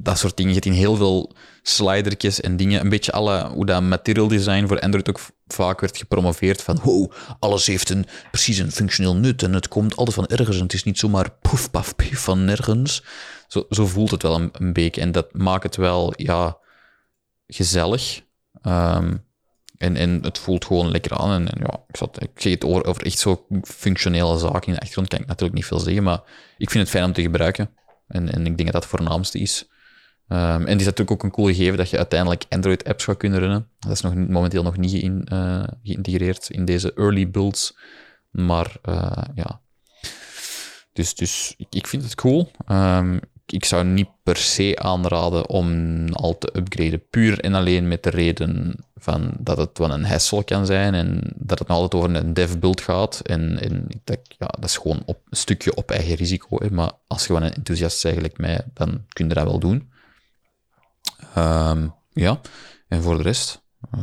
dat 0.02 0.18
soort 0.18 0.36
dingen. 0.36 0.55
Je 0.55 0.59
hebt 0.60 0.70
in 0.74 0.81
heel 0.81 0.97
veel 0.97 1.32
slidertjes 1.62 2.40
en 2.40 2.56
dingen. 2.56 2.81
Een 2.81 2.89
beetje 2.89 3.12
alle, 3.12 3.48
hoe 3.48 3.66
dat 3.66 3.82
material 3.82 4.28
design 4.28 4.66
voor 4.66 4.81
Android 4.81 5.09
ook 5.09 5.20
vaak 5.47 5.81
werd 5.81 5.97
gepromoveerd. 5.97 6.62
Van 6.62 6.81
wow, 6.82 7.12
alles 7.39 7.66
heeft 7.66 7.90
een, 7.90 8.06
precies 8.31 8.59
een 8.59 8.72
functioneel 8.72 9.16
nut 9.16 9.43
en 9.43 9.52
het 9.52 9.68
komt 9.68 9.97
altijd 9.97 10.16
van 10.16 10.27
ergens. 10.27 10.56
En 10.56 10.62
het 10.62 10.72
is 10.72 10.85
niet 10.85 10.98
zomaar 10.98 11.31
poef, 11.40 11.70
paf, 11.70 11.97
pief 11.97 12.20
van 12.20 12.44
nergens. 12.44 13.05
Zo, 13.48 13.66
zo 13.70 13.86
voelt 13.86 14.10
het 14.10 14.22
wel 14.22 14.35
een, 14.35 14.48
een 14.52 14.72
beetje. 14.72 15.01
En 15.01 15.12
dat 15.12 15.32
maakt 15.32 15.62
het 15.62 15.77
wel, 15.77 16.12
ja, 16.16 16.59
gezellig. 17.55 18.22
Ehm, 18.62 19.16
en, 19.78 19.97
en 19.97 20.22
het 20.22 20.39
voelt 20.39 20.64
gewoon 20.64 20.90
lekker 20.90 21.18
aan. 21.18 21.32
En, 21.32 21.48
en 21.48 21.60
ja, 21.60 21.85
ik, 21.89 21.97
zat, 21.97 22.22
ik 22.22 22.31
zeg 22.35 22.52
het 22.52 22.64
over, 22.64 22.85
over 22.85 23.05
echt 23.05 23.18
zo 23.18 23.47
functionele 23.62 24.39
zaken 24.39 24.66
in 24.66 24.72
de 24.72 24.81
achtergrond, 24.81 25.09
kan 25.09 25.20
ik 25.20 25.27
natuurlijk 25.27 25.59
niet 25.59 25.66
veel 25.66 25.78
zeggen, 25.78 26.02
maar 26.02 26.22
ik 26.59 26.70
vind 26.70 26.82
het 26.82 26.93
fijn 26.93 27.05
om 27.05 27.12
te 27.12 27.22
gebruiken. 27.22 27.70
En, 28.06 28.32
en 28.32 28.47
ik 28.47 28.56
denk 28.56 28.72
dat 28.72 28.72
dat 28.72 28.82
het 28.82 28.90
voornaamste 28.90 29.39
is. 29.39 29.68
Ehm, 30.28 30.60
en 30.60 30.70
het 30.70 30.81
is 30.81 30.86
natuurlijk 30.86 31.10
ook 31.10 31.22
een 31.22 31.31
cool 31.31 31.47
gegeven 31.47 31.77
dat 31.77 31.90
je 31.90 31.97
uiteindelijk 31.97 32.44
Android-apps 32.48 33.05
gaat 33.05 33.16
kunnen 33.16 33.39
runnen. 33.39 33.68
Dat 33.78 33.93
is 33.93 34.01
nog, 34.01 34.14
momenteel 34.14 34.62
nog 34.62 34.77
niet 34.77 35.28
eh, 35.28 35.62
geïntegreerd 35.82 36.51
in 36.51 36.64
deze 36.64 36.94
early 36.94 37.31
builds. 37.31 37.77
Maar 38.31 38.77
eh, 38.82 39.22
ja. 39.35 39.60
Dus, 40.93 41.14
dus 41.14 41.55
ik, 41.56 41.66
ik 41.70 41.86
vind 41.86 42.02
het 42.02 42.14
cool. 42.14 42.51
Ehm, 42.66 43.18
ik 43.52 43.64
zou 43.64 43.85
niet 43.85 44.09
per 44.22 44.36
se 44.36 44.77
aanraden 44.78 45.48
om 45.48 46.09
al 46.09 46.39
te 46.39 46.51
upgraden. 46.56 47.09
Puur 47.09 47.40
en 47.40 47.55
alleen 47.55 47.89
met 47.89 48.02
de 48.02 48.10
reden 48.10 48.85
van 48.97 49.31
dat 49.39 49.56
het 49.56 49.78
wel 49.78 49.90
een 49.90 50.05
hassle 50.05 50.44
kan 50.44 50.66
zijn 50.66 50.94
en 50.94 51.20
dat 51.36 51.59
het 51.59 51.68
nog 51.68 51.77
altijd 51.77 52.02
over 52.02 52.14
een 52.14 52.35
dev 52.35 52.55
build 52.59 52.81
gaat. 52.81 53.20
En, 53.20 53.60
en 53.60 53.86
dat, 54.05 54.18
ja, 54.39 54.47
dat 54.47 54.64
is 54.64 54.77
gewoon 54.77 55.02
op, 55.06 55.20
een 55.31 55.36
stukje 55.36 55.74
op 55.74 55.90
eigen 55.90 56.14
risico. 56.14 56.56
Hè. 56.59 56.70
Maar 56.70 56.93
als 57.06 57.27
je 57.27 57.32
wel 57.32 57.43
een 57.43 57.55
enthousiast 57.55 58.02
bent, 58.02 58.39
mij, 58.39 58.64
dan 58.74 59.05
kun 59.09 59.28
je 59.28 59.35
dat 59.35 59.44
wel 59.44 59.59
doen. 59.59 59.93
Ehm, 61.35 61.89
ja, 62.12 62.40
en 62.89 63.02
voor 63.02 63.16
de 63.16 63.22
rest, 63.22 63.62
eh, 63.90 64.02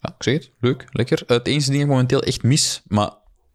ja, 0.00 0.14
ik 0.16 0.22
zeg 0.22 0.34
het, 0.34 0.50
leuk, 0.60 0.86
lekker. 0.90 1.22
Het 1.26 1.46
enige 1.46 1.70
ding 1.70 1.82
ik 1.82 1.88
momenteel 1.88 2.22
echt 2.22 2.42
mis, 2.42 2.82
maar 2.86 3.10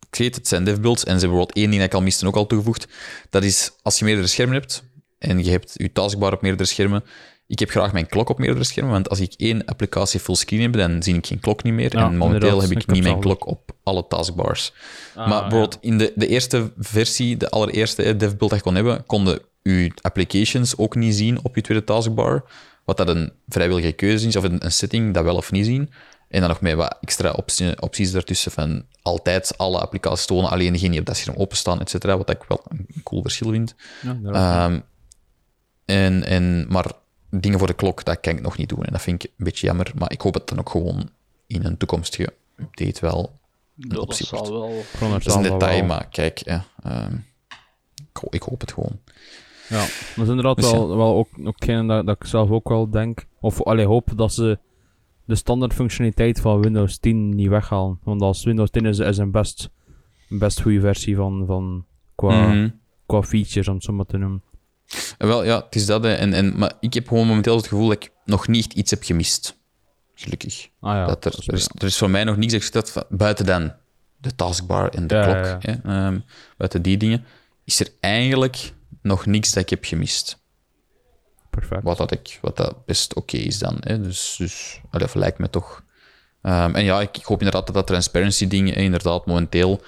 ik 0.10 0.16
zeg 0.16 0.36
het, 0.36 0.48
zijn 0.48 0.64
devbuilds 0.64 1.04
en 1.04 1.14
ze 1.14 1.20
hebben 1.20 1.30
bijvoorbeeld 1.30 1.58
één 1.58 1.70
ding 1.70 1.82
dat 1.82 1.92
ik 1.92 1.98
al 1.98 2.02
miste 2.02 2.28
ook 2.28 2.36
al 2.36 2.48
toegevoegd. 2.48 2.88
Dat 3.30 3.44
is 3.44 3.72
als 3.82 4.00
je 4.00 4.06
meerdere 4.06 4.28
schermen 4.28 4.56
hebt 4.56 4.92
en 5.24 5.44
je 5.44 5.50
hebt 5.50 5.72
je 5.74 5.92
taskbar 5.92 6.34
op 6.34 6.42
meerdere 6.42 6.66
schermen 6.66 7.04
ik 7.48 7.60
heb 7.60 7.70
graag 7.70 7.94
mijn 7.94 8.08
klok 8.08 8.30
op 8.30 8.40
meerdere 8.40 8.64
schermen, 8.64 8.92
want 8.92 9.10
als 9.10 9.20
ik 9.20 9.34
één 9.38 9.66
applicatie 9.66 10.20
fullscreen 10.20 10.62
heb, 10.62 10.74
dan 10.74 11.04
zie 11.04 11.16
ik 11.16 11.28
geen 11.28 11.40
klok 11.40 11.64
niet 11.64 11.74
meer. 11.74 11.98
Ja, 11.98 12.06
en 12.06 12.18
momenteel 12.18 12.62
heb 12.62 12.72
ik 12.72 12.88
niet 12.88 13.04
mijn 13.04 13.20
klok 13.20 13.48
op 13.48 13.72
alle 13.84 14.08
taskbars. 14.08 14.74
Ah, 15.16 15.28
maar 15.28 15.42
bijvoorbeeld 15.42 15.78
in 15.82 15.98
de, 15.98 16.12
de 16.16 16.28
eerste 16.28 16.72
versie, 16.78 17.38
de 17.38 17.50
allereerste 17.50 18.02
hè, 18.02 18.16
DevBuild 18.16 18.50
dat 18.50 18.60
je 18.60 18.62
kon 18.62 18.76
hebben, 18.76 19.06
konden 19.06 19.40
je 19.62 19.92
applications 20.02 20.78
ook 20.78 20.96
niet 20.96 21.16
zien 21.16 21.44
op 21.44 21.56
je 21.56 21.62
tweede 21.62 21.84
taskbar. 21.84 22.44
Wat 22.86 22.98
dat 22.98 23.08
een 23.08 23.32
vrijwillige 23.48 23.92
keuze 23.92 24.28
is, 24.28 24.36
of 24.36 24.44
een, 24.44 24.66
een 24.66 24.72
setting 24.72 25.14
dat 25.14 25.24
wel 25.24 25.36
of 25.36 25.52
niet 25.52 25.66
zien. 25.66 25.90
En 26.30 26.40
dan 26.40 26.50
nog 26.50 26.62
met 26.62 26.74
wat 26.74 26.98
extra 27.02 27.32
optie- 27.32 27.82
opties 27.82 28.14
ertussen 28.14 28.52
van 28.52 28.86
altijd 29.02 29.58
alle 29.58 29.80
applicaties 29.80 30.26
tonen, 30.26 30.50
alleen 30.50 30.74
degene 30.74 30.92
die 30.92 31.00
op 31.00 31.06
dat 31.06 31.18
scherm 31.18 31.38
openstaan, 31.38 31.80
et 31.80 31.90
cetera. 31.90 32.18
Wat 32.18 32.30
ik 32.30 32.44
wel 32.48 32.62
een 32.68 32.88
cool 33.04 33.22
verschil 33.22 33.52
vind. 33.52 33.76
Ja. 34.24 34.84
En, 35.86 36.24
en, 36.24 36.66
maar 36.70 36.92
dingen 37.30 37.58
voor 37.60 37.68
de 37.68 37.74
klok, 37.74 38.04
dat 38.04 38.20
kan 38.20 38.34
ik 38.36 38.42
nog 38.42 38.58
niet 38.58 38.70
doen. 38.70 38.84
En 38.84 38.92
dat 38.92 39.02
vind 39.02 39.24
ik 39.24 39.30
een 39.38 39.46
beetje 39.46 39.68
jammer. 39.68 39.92
Maar 39.98 40.12
ik 40.12 40.22
hoop 40.22 40.34
dat 40.34 40.50
dan 40.50 40.60
ook 40.60 40.70
gewoon 40.70 41.10
in 41.48 41.66
een 41.66 41.78
toekomstige 41.78 42.34
update 42.58 43.02
wel. 43.02 43.40
Dat 43.76 44.00
optie 44.00 44.26
zal 44.26 44.52
wel... 44.52 44.84
Dat 45.00 45.26
is 45.26 45.34
een 45.36 45.42
detail, 45.42 45.78
wel. 45.78 45.86
maar 45.86 46.08
kijk, 46.10 46.38
ja, 46.38 46.64
ehm, 46.84 47.14
ik, 47.96 48.18
ho- 48.22 48.28
ik 48.30 48.42
hoop 48.42 48.62
het 48.62 48.72
gewoon. 48.74 49.00
Ja, 49.70 49.80
dat 50.16 50.24
is 50.24 50.28
inderdaad 50.28 50.56
Dus 50.56 50.72
ja. 50.72 50.78
wel, 50.78 50.98
wel 50.98 51.16
ook, 51.16 51.28
ook 51.44 51.66
dat, 51.66 52.06
dat 52.06 52.16
ik 52.22 52.26
zelf 52.28 52.50
ook 52.50 52.70
wel 52.70 52.90
denk. 52.90 53.26
Of 53.40 53.62
allee, 53.64 53.86
hoop 53.86 54.12
dat 54.16 54.34
ze 54.34 54.60
de 55.26 55.36
standaard 55.36 55.74
functionaliteit 55.74 56.40
van 56.40 56.62
Windows 56.62 56.98
10 56.98 57.36
niet 57.36 57.48
weghalen. 57.48 58.00
Want 58.04 58.22
als 58.22 58.44
Windows 58.44 58.70
10 58.70 58.86
is, 58.86 59.00
is 59.00 59.18
een 59.18 59.32
best, 59.32 59.70
een 60.30 60.38
best 60.40 60.62
goede 60.62 60.80
versie 60.80 61.16
van, 61.16 61.44
van 61.48 61.86
qua, 62.16 62.48
Mhm. 62.48 62.70
qua 63.06 63.24
features, 63.24 63.68
om 63.68 63.74
het 63.74 63.84
zo 63.84 63.94
maar 63.94 64.06
te 64.06 64.18
noemen. 64.18 64.44
Wel, 65.18 65.44
ja, 65.44 65.64
het 65.66 65.76
is 65.76 65.86
dat. 65.86 66.04
hè. 66.04 66.14
En, 66.14 66.34
en, 66.34 66.58
maar 66.58 66.74
ik 66.80 66.94
heb 66.94 67.08
gewoon 67.08 67.28
momenteel 67.28 67.56
het 67.56 67.68
gevoel 67.68 67.88
dat 67.88 68.04
ik 68.04 68.12
nog 68.26 68.48
niet 68.48 68.74
iets 68.74 68.90
heb 68.92 69.04
gemist. 69.04 69.58
Gelukkig. 70.16 70.68
Ah 70.80 70.94
ja, 70.96 71.06
dat 71.06 71.26
er, 71.26 71.32
dat 71.32 71.40
is 71.40 71.48
er, 71.48 71.54
is, 71.54 71.68
er 71.78 71.84
is 71.88 71.98
voor 71.98 72.10
mij 72.10 72.24
nog 72.24 72.38
niets 72.38 72.54
dat 72.54 72.72
dat 72.72 72.92
van- 72.92 73.06
buiten 73.18 73.46
dan 73.46 73.74
de 74.18 74.36
taskbar 74.36 74.90
en 74.90 75.08
de 75.08 75.16
Ja, 75.16 75.24
klok. 75.24 75.36
ja, 75.36 75.58
ja. 75.62 75.80
Hè, 75.84 76.06
ehm, 76.06 76.20
buiten 76.58 76.82
die 76.82 76.98
dingen 76.98 77.26
is 77.64 77.80
er 77.80 77.88
eigenlijk 78.00 78.74
nog 79.02 79.26
niks 79.26 79.54
dat 79.54 79.64
ik 79.64 79.70
heb 79.70 79.86
gemist. 79.86 80.42
perfect. 81.50 81.84
Wat 81.84 81.98
dat, 81.98 82.12
ik, 82.12 82.40
wat 82.42 82.58
dat 82.58 82.86
best 82.86 83.14
oké 83.16 83.38
is 83.38 83.60
dan. 83.60 83.78
Hè. 83.80 84.02
Dus, 84.02 84.36
dus 84.38 84.82
of 84.92 85.14
lijkt 85.14 85.38
me 85.38 85.50
toch. 85.50 85.84
Ehm, 86.42 86.76
en 86.76 86.84
ja, 86.84 87.02
ik, 87.02 87.18
ik 87.18 87.24
hoop 87.26 87.38
inderdaad 87.38 87.66
dat 87.66 87.76
dat 87.76 87.88
transparency-ding, 87.88 88.74
hè, 88.74 88.82
inderdaad, 88.82 89.26
momenteel. 89.26 89.82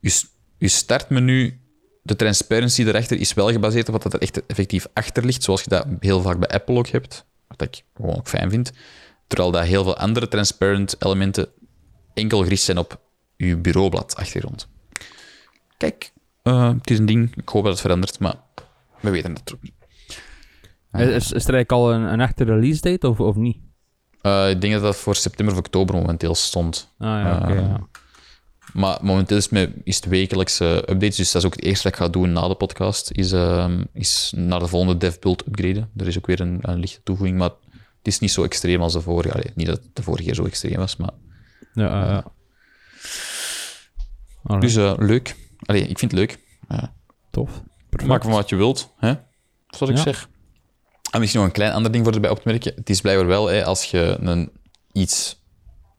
Je, 0.00 0.22
je 0.58 0.68
startmenu, 0.68 1.60
de 2.02 2.16
transparency 2.16 2.82
erachter 2.82 3.16
is 3.20 3.34
wel 3.34 3.50
gebaseerd 3.50 3.86
op 3.86 3.92
wat 3.92 4.02
dat 4.02 4.12
er 4.12 4.20
echt 4.20 4.46
effectief 4.46 4.86
achter 4.92 5.24
ligt, 5.24 5.42
zoals 5.42 5.62
je 5.62 5.70
dat 5.70 5.86
heel 6.00 6.20
vaak 6.20 6.38
bij 6.38 6.48
Apple 6.48 6.78
ook 6.78 6.88
hebt. 6.88 7.24
Wat 7.48 7.62
ik 7.62 7.82
gewoon 7.94 8.16
ook 8.16 8.28
fijn 8.28 8.50
vind. 8.50 8.72
Terwijl 9.26 9.50
dat 9.50 9.64
heel 9.64 9.82
veel 9.82 9.96
andere 9.96 10.28
transparent 10.28 10.96
elementen 10.98 11.48
enkel 12.14 12.42
gericht 12.42 12.62
zijn 12.62 12.78
op 12.78 13.00
je 13.36 13.56
bureaublad 13.56 14.16
achtergrond. 14.16 14.68
Kijk, 15.76 16.12
eh, 16.42 16.68
het 16.68 16.90
is 16.90 16.98
een 16.98 17.06
ding. 17.06 17.36
Ik 17.36 17.48
hoop 17.48 17.62
dat 17.62 17.72
het 17.72 17.80
verandert, 17.80 18.18
maar 18.18 18.34
we 19.00 19.10
weten 19.10 19.32
het 19.34 19.54
ook 19.54 19.62
niet. 19.62 19.72
Is, 20.92 21.08
is, 21.08 21.32
is 21.32 21.46
er 21.46 21.54
eigenlijk 21.54 21.72
al 21.72 21.92
een, 21.92 22.12
een 22.12 22.20
echte 22.20 22.44
release 22.44 22.80
date 22.80 23.08
of, 23.08 23.20
of 23.20 23.36
niet? 23.36 23.58
Eh, 24.20 24.50
ik 24.50 24.60
denk 24.60 24.72
dat 24.72 24.82
dat 24.82 24.96
voor 24.96 25.14
september 25.14 25.54
of 25.54 25.60
oktober 25.60 25.94
momenteel 25.94 26.34
stond. 26.34 26.94
Ah 26.98 27.08
ja, 27.08 27.36
oké. 27.36 27.52
Eh, 27.52 27.56
ja. 27.56 27.80
Maar 28.72 28.98
momenteel 29.02 29.36
is 29.36 29.42
het, 29.42 29.52
met, 29.52 29.70
is 29.84 29.96
het 29.96 30.04
wekelijkse 30.04 30.64
updates, 30.64 31.16
dus 31.16 31.30
dat 31.32 31.42
is 31.42 31.48
ook 31.48 31.54
het 31.54 31.64
eerste 31.64 31.82
dat 31.82 31.92
ik 31.92 31.98
ga 31.98 32.08
doen 32.08 32.32
na 32.32 32.48
de 32.48 32.54
podcast, 32.54 33.10
is, 33.10 33.32
ehm, 33.32 33.84
is 33.92 34.32
naar 34.36 34.58
de 34.58 34.66
volgende 34.66 34.96
DevBuild 34.96 35.46
upgraden. 35.46 35.90
Er 35.96 36.06
is 36.06 36.18
ook 36.18 36.26
weer 36.26 36.40
een, 36.40 36.58
een 36.62 36.78
lichte 36.78 37.00
toevoeging, 37.02 37.38
maar 37.38 37.50
het 37.70 38.06
is 38.06 38.18
niet 38.18 38.30
zo 38.30 38.42
extreem 38.44 38.80
als 38.82 38.92
de 38.92 39.00
vorige. 39.00 39.34
Allee, 39.34 39.50
niet 39.54 39.66
dat 39.66 39.80
de 39.92 40.02
vorige 40.02 40.24
keer 40.24 40.34
zo 40.34 40.44
extreem 40.44 40.76
was, 40.76 40.96
maar... 40.96 41.10
Ja, 41.74 41.84
ja, 42.04 42.24
ja. 44.48 44.58
Dus 44.58 44.76
eh, 44.76 44.92
leuk. 44.96 45.36
Allee, 45.64 45.86
ik 45.86 45.98
vind 45.98 46.10
het 46.10 46.20
leuk. 46.20 46.38
Eh, 46.68 46.82
tof. 47.30 47.62
Perfect. 47.88 48.10
maak 48.10 48.22
van 48.22 48.32
wat 48.32 48.48
je 48.48 48.56
wilt, 48.56 48.92
hè? 48.98 49.14
Wat 49.78 49.88
ik 49.88 49.96
Ja. 49.96 50.02
zeg. 50.02 50.28
En 51.10 51.20
misschien 51.20 51.40
nog 51.40 51.48
een 51.48 51.54
klein 51.56 51.72
ander 51.72 51.92
ding 51.92 52.04
voor 52.04 52.14
erbij 52.14 52.30
op 52.30 52.36
te 52.36 52.48
merken. 52.48 52.72
Het 52.76 52.90
is 52.90 53.00
blijkbaar 53.00 53.26
wel, 53.26 53.46
hè, 53.46 53.64
als 53.64 53.84
je 53.84 54.16
een 54.20 54.50
iets 54.92 55.39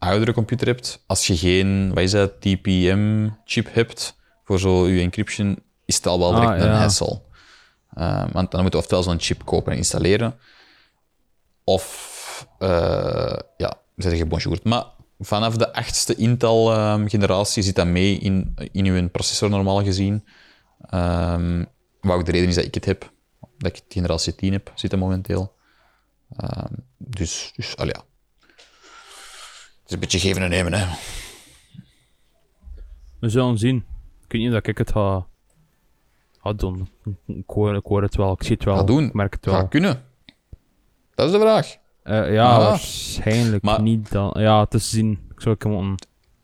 oudere 0.02 0.34
computer 0.34 0.68
hebt, 0.68 1.04
als 1.08 1.28
je 1.28 1.38
geen, 1.38 1.90
wat 1.90 2.04
is 2.04 2.12
dat, 2.12 2.42
TPM-chip 2.42 3.74
hebt 3.74 4.16
voor 4.44 4.60
zo 4.60 4.88
je 4.88 5.02
encryption, 5.02 5.58
is 5.86 5.96
het 5.96 6.08
al 6.08 6.20
wel 6.20 6.32
direct 6.34 6.52
Ah, 6.52 6.58
een 6.58 6.66
ja. 6.66 6.78
hassle. 6.78 7.22
Eh, 7.94 8.24
want 8.32 8.52
dan 8.52 8.62
moet 8.62 8.72
je 8.72 8.78
oftewel 8.78 9.04
zo'n 9.04 9.20
chip 9.20 9.46
kopen 9.46 9.72
en 9.72 9.78
installeren, 9.78 10.36
of 11.64 12.48
eh, 12.60 13.38
ja, 13.58 13.74
zeg 13.96 14.18
je 14.18 14.26
bonjour. 14.26 14.60
Maar 14.64 14.86
vanaf 15.20 15.58
de 15.58 15.74
achtste 15.74 16.16
Intel-generatie 16.16 17.64
zit 17.64 17.76
dat 17.76 17.88
mee 17.88 18.18
in, 18.18 18.56
in 18.72 18.86
uw 18.86 19.10
processor 19.10 19.50
normaal 19.50 19.84
gezien. 19.84 20.26
Ehm 20.90 21.64
wat 22.02 22.16
ook 22.16 22.26
de 22.26 22.32
reden 22.32 22.48
is 22.48 22.56
dat 22.56 22.66
ik 22.66 22.74
het 22.74 22.86
heb. 22.86 23.12
Dat 23.58 23.76
ik 23.76 23.84
generatie 23.90 24.36
10 24.36 24.52
heb, 24.52 24.72
zit 24.76 24.92
er 24.92 24.98
momenteel. 24.98 25.54
Ehm, 26.38 26.74
dus, 26.98 27.52
dus 27.56 27.78
al 27.78 27.88
ja. 27.88 28.04
Is 29.92 29.98
een 29.98 30.04
beetje 30.04 30.20
geven 30.20 30.42
en 30.42 30.50
nemen, 30.50 30.74
hè. 30.74 30.86
We 33.20 33.30
zullen 33.30 33.58
zien. 33.58 33.76
Ik 34.26 34.32
weet 34.32 34.42
niet 34.42 34.52
dat 34.52 34.68
ik 34.68 34.78
het 34.78 34.92
ga, 34.92 35.26
ga 36.42 36.54
doen. 36.54 36.90
Ik 37.28 37.44
hoor, 37.48 37.76
ik 37.76 37.86
hoor 37.86 38.02
het 38.02 38.16
wel, 38.16 38.32
ik 38.34 38.44
zie 38.44 38.56
het 38.56 38.64
wel. 38.64 38.76
Ga 38.78 38.84
doen. 38.84 39.06
Ik 39.06 39.14
merk 39.14 39.34
het 39.34 39.46
Ga 39.46 39.52
wel. 39.52 39.68
kunnen. 39.68 40.04
Dat 41.16 41.26
is 41.26 41.32
de 41.32 41.40
vraag. 41.40 41.78
Eh, 42.04 42.34
ja, 42.34 42.50
Ah. 42.52 42.58
waarschijnlijk 42.58 43.64
Maar- 43.64 43.82
niet 43.82 44.12
dan. 44.12 44.34
Ja, 44.38 44.66
te 44.66 44.78
zien. 44.78 45.20
Ik 45.32 45.42
zou. 45.42 45.96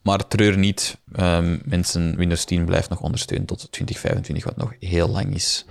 Maar 0.02 0.28
treur 0.28 0.58
niet. 0.58 1.00
Ehm, 1.12 1.58
mensen, 1.66 2.16
Windows 2.16 2.46
10 2.46 2.66
blijft 2.66 2.90
nog 2.90 3.02
ondersteund 3.02 3.48
tot 3.48 3.72
2025, 3.72 4.44
wat 4.44 4.58
nog 4.58 4.74
heel 4.80 5.08
lang 5.10 5.34
is. 5.34 5.66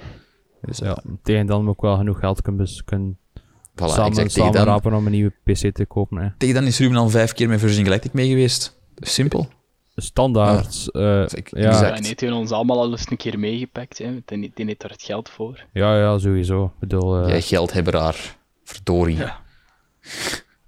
Dus 0.61 0.81
eh, 0.81 0.86
Ja, 0.89 1.03
tegen 1.23 1.47
dan 1.47 1.65
moet 1.65 1.74
ik 1.74 1.81
wel 1.81 1.97
genoeg 1.97 2.19
geld 2.19 2.43
kunnen, 2.43 2.69
kunnen 2.85 3.19
voilà, 3.82 3.86
samen, 3.94 4.07
exact. 4.11 4.32
Samen 4.32 4.53
dan, 4.53 4.65
rapen 4.65 4.94
om 4.94 5.07
een 5.07 5.12
nieuwe 5.12 5.32
PC 5.44 5.74
te 5.74 5.85
kopen. 5.89 6.19
Hè. 6.19 6.28
tegen 6.39 6.55
dan 6.55 6.65
is 6.65 6.78
Ruben 6.78 6.97
al 6.97 7.09
vijf 7.09 7.32
keer 7.32 7.48
met 7.48 7.61
Virgin 7.61 7.85
Galactic 7.85 8.12
mee 8.12 8.28
geweest. 8.28 8.78
Simpel. 8.97 9.48
Standaard. 9.97 10.89
eh, 10.93 11.23
Ik- 11.23 11.51
ja, 11.57 11.66
exact. 11.66 11.89
Ja, 11.89 11.94
en 11.97 12.05
heeft 12.05 12.20
hij 12.20 12.31
ons 12.31 12.51
allemaal 12.51 12.78
al 12.78 12.90
eens 12.90 13.11
een 13.11 13.16
keer 13.16 13.39
meegepakt, 13.39 13.98
hè. 13.98 14.23
Die, 14.24 14.51
die 14.55 14.66
heeft 14.66 14.81
daar 14.81 14.90
het 14.90 15.03
geld 15.03 15.28
voor. 15.31 15.65
ja, 15.73 15.98
ja, 15.98 16.19
sowieso. 16.19 16.65
Ik 16.65 16.78
bedoel, 16.81 17.20
eh, 17.23 17.28
Jij 17.28 17.43
geldhebberaar. 17.43 18.36
Verdorie. 18.65 19.16
Ja. 19.16 19.40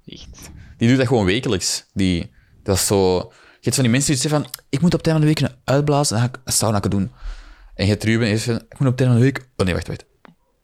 Echt. 0.07 0.51
Die 0.77 0.89
doet 0.89 0.97
dat 0.99 1.07
gewoon 1.07 1.25
wekelijks. 1.25 1.87
Die, 1.95 2.31
dat 2.63 2.77
is 2.77 2.87
zo... 2.87 3.17
Je 3.61 3.65
hebt 3.65 3.75
van 3.75 3.83
die 3.85 3.93
mensen 3.93 4.13
die 4.13 4.21
zeggen 4.21 4.41
van, 4.43 4.51
ik 4.69 4.81
moet 4.81 4.93
op 4.95 4.99
het 4.99 5.09
einde 5.09 5.21
van 5.21 5.21
de 5.21 5.41
week 5.41 5.49
kunnen 5.49 5.63
uitblazen, 5.65 6.17
dan 6.17 6.25
ga 6.25 6.33
ik 6.35 6.41
een 6.45 6.53
sauna 6.53 6.81
doen. 6.81 7.11
En 7.75 7.85
je 7.85 7.91
hebt 7.91 8.05
Ruben, 8.05 8.27
die 8.29 8.37
zegt 8.37 8.59
van, 8.59 8.67
ik 8.69 8.79
moet 8.79 8.89
op 8.89 8.99
het 8.99 9.01
einde 9.01 9.13
van 9.15 9.25
de 9.27 9.33
week... 9.33 9.49
Oh 9.57 9.65
nee, 9.67 9.75
wacht, 9.75 9.87
wacht. 9.89 10.05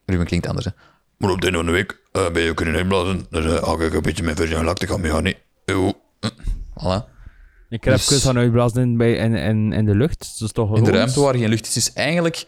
Ruben 0.05 0.25
klinkt 0.25 0.47
anders, 0.47 0.65
hè. 0.65 0.71
Maar 1.17 1.29
op 1.29 1.35
het 1.35 1.43
einde 1.43 1.57
van 1.57 1.67
de 1.67 1.73
week 1.73 1.91
eh, 1.91 1.97
ben 2.33 2.41
je 2.41 2.53
kunnen 2.53 2.75
uitblazen, 2.75 3.25
dan 3.29 3.43
uh, 3.43 3.85
ik 3.85 3.93
een 3.93 4.01
beetje 4.01 4.23
met 4.23 4.37
Virgin 4.37 4.57
Galactic 4.57 4.89
gaan 4.89 5.01
meegaan, 5.01 5.23
nee. 5.23 5.37
Eeuw. 5.65 5.93
Hm. 6.19 6.27
Voilà. 6.79 7.03
ik 7.69 7.83
heb 7.83 7.93
dus- 7.93 8.09
even 8.11 8.21
gaan 8.21 8.37
uitblazen 8.37 8.81
in, 8.81 8.97
bij, 8.97 9.13
in, 9.13 9.33
in, 9.35 9.73
in 9.73 9.85
de 9.85 9.95
lucht. 9.95 10.19
Dat 10.39 10.47
is 10.47 10.51
toch 10.53 10.77
In 10.77 10.83
de 10.83 10.91
ruimte 10.91 11.19
waar 11.21 11.35
geen 11.35 11.49
lucht 11.49 11.65
is. 11.67 11.73
Dus 11.73 11.93
eigenlijk 11.93 12.45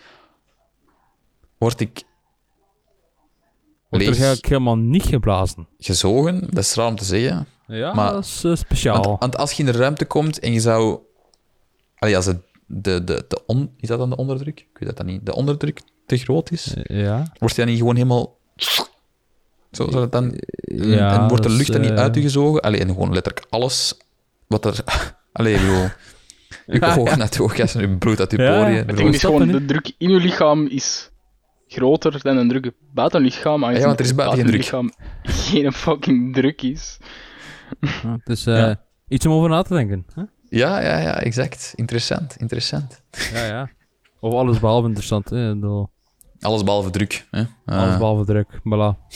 word 1.58 1.80
ik 1.80 2.04
Wordt 3.90 4.06
er 4.06 4.12
eigenlijk 4.12 4.46
helemaal 4.46 4.78
niet 4.78 5.06
geblazen. 5.06 5.68
gezogen. 5.80 6.40
Dat 6.50 6.64
is 6.64 6.74
raar 6.74 6.88
om 6.88 6.96
te 6.96 7.06
zeggen. 7.06 7.48
Ja, 7.68 7.94
Maar- 7.94 8.12
dat 8.12 8.24
is 8.26 8.44
eh, 8.44 8.56
speciaal. 8.56 9.04
Want, 9.04 9.20
want 9.20 9.38
als 9.38 9.52
je 9.52 9.64
in 9.64 9.72
de 9.72 9.78
ruimte 9.78 10.06
komt 10.06 10.40
en 10.40 10.54
je 10.54 10.60
zou... 10.60 11.00
Allee, 11.98 12.16
als 12.16 12.26
het 12.26 12.42
de, 12.66 13.04
de, 13.04 13.26
de 13.28 13.42
on, 13.46 13.74
is 13.78 13.88
dat 13.88 14.00
dan 14.00 14.10
de 14.10 14.16
onderdruk? 14.16 14.60
Ik 14.60 14.78
weet 14.80 14.88
dat 14.90 14.98
dan 14.98 15.06
niet. 15.06 15.26
De 15.26 15.36
onderdruk 15.36 15.82
te 16.06 16.18
groot 16.18 16.52
is, 16.52 16.74
Eh, 16.74 17.02
ja. 17.02 17.32
wordt 17.40 17.56
je 17.56 17.62
dan 17.62 17.70
niet 17.70 17.80
gewoon 17.80 17.96
helemaal... 17.96 18.36
Zo, 19.72 19.84
zou 19.90 20.10
dat 20.10 20.12
dan... 20.12 20.34
ja 20.62 21.22
en 21.22 21.28
wordt 21.28 21.44
de 21.44 21.50
lucht 21.50 21.72
dan 21.72 21.82
niet 21.82 21.90
eh, 21.90 21.98
uit 21.98 22.16
je 22.16 22.22
gezogen? 22.22 22.62
Allee, 22.62 22.80
en 22.80 22.88
gewoon 22.88 23.14
letterlijk 23.14 23.46
alles 23.50 23.98
wat 24.48 24.66
er... 24.66 24.84
Allee, 25.34 25.54
ik 25.54 25.60
bedoel... 25.60 25.76
Je 26.66 26.80
Ja, 26.86 26.96
ogen 26.98 27.22
uit 27.22 27.34
je 27.36 27.44
oogkas 27.44 27.76
en 27.76 27.82
je 27.82 27.98
bloed 27.98 28.20
uit 28.20 28.32
je 28.32 28.38
Ja, 28.42 28.64
poriën. 28.64 28.88
het 28.88 28.98
ding 28.98 29.14
is 29.14 29.22
gewoon, 29.22 29.48
de 29.48 29.66
druk 29.66 29.92
in 29.98 30.10
je 30.10 30.20
lichaam 30.20 30.68
is 30.68 31.12
groter 31.68 32.20
dan 32.24 32.38
een 32.38 32.48
druk 32.50 32.72
buiten 32.94 33.20
je 33.20 33.26
lichaam. 33.26 33.64
aangezien 33.66 33.86
want 33.86 33.98
er 34.00 34.04
is 34.06 34.12
het 34.12 34.18
buiten 34.18 34.40
geen 34.40 34.50
lichaam 34.56 34.92
geen 35.24 35.74
fucking 35.74 36.34
druk 36.34 36.62
is. 36.62 36.98
ja, 37.80 38.12
het 38.24 38.30
is 38.30 38.46
eh, 38.48 38.58
Ja. 38.58 38.82
iets 39.08 39.26
om 39.26 39.32
over 39.32 39.50
na 39.50 39.62
te 39.62 39.74
denken. 39.74 40.06
Hè? 40.14 40.22
Ja, 40.50 40.80
ja, 40.82 40.98
ja, 41.00 41.20
exact. 41.22 41.74
Interessant, 41.76 42.36
interessant. 42.38 43.02
Ja, 43.34 43.46
ja. 43.46 43.70
Of 44.20 44.34
alles 44.34 44.60
behalve 44.60 44.88
interessant. 44.88 45.30
Hè? 45.30 45.54
Bedoel, 45.54 45.90
Alles 46.40 46.64
behalve 46.64 46.90
druk. 46.90 47.26
Hè? 47.32 47.40
Uh, 47.40 47.48
alles 47.66 47.98
behalve 47.98 48.26
druk. 48.26 48.48
Voilà. 48.60 49.08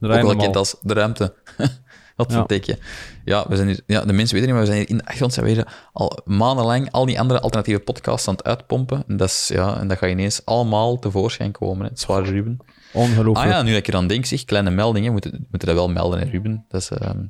Ook 0.00 0.40
wel 0.40 0.54
als 0.54 0.76
de 0.82 0.94
ruimte. 0.94 1.34
Wat 2.16 2.32
een 2.32 2.46
teken. 2.46 2.78
Ja, 3.24 3.48
we 3.48 3.56
zijn 3.56 3.68
hier, 3.68 3.80
ja, 3.86 4.04
de 4.04 4.12
mensen 4.12 4.34
weten 4.34 4.54
niet, 4.54 4.58
maar 4.58 4.60
we 4.60 4.66
zijn 4.66 4.78
hier 4.78 4.88
in 4.88 4.96
de 4.96 5.02
achtergrond 5.02 5.32
zijn 5.32 5.46
we 5.46 5.52
hier 5.52 5.88
al 5.92 6.18
maandenlang 6.24 6.90
al 6.90 7.06
die 7.06 7.20
andere 7.20 7.40
alternatieve 7.40 7.80
podcasts 7.80 8.28
aan 8.28 8.34
het 8.34 8.44
uitpompen. 8.44 9.04
En 9.08 9.16
dat, 9.16 9.28
is, 9.28 9.48
ja, 9.48 9.78
en 9.78 9.88
dat 9.88 9.98
gaat 9.98 10.10
ineens 10.10 10.44
allemaal 10.44 10.98
tevoorschijn 10.98 11.52
komen. 11.52 11.82
Hè. 11.82 11.88
Het 11.88 11.98
is 11.98 12.06
waar, 12.06 12.24
Ruben. 12.24 12.58
Ongelooflijk. 12.92 13.46
Ah 13.46 13.52
ja, 13.52 13.62
nu 13.62 13.68
dat 13.68 13.78
ik 13.78 13.88
er 13.88 13.96
aan 13.96 14.06
denk, 14.06 14.24
zeg, 14.24 14.44
kleine 14.44 14.70
meldingen, 14.70 15.12
moeten 15.12 15.30
we 15.30 15.38
moeten 15.50 15.68
dat 15.68 15.76
wel 15.76 15.88
melden, 15.88 16.18
hè, 16.18 16.24
Ruben. 16.24 16.64
Dat 16.68 16.80
is, 16.80 16.90
ehm, 16.90 17.24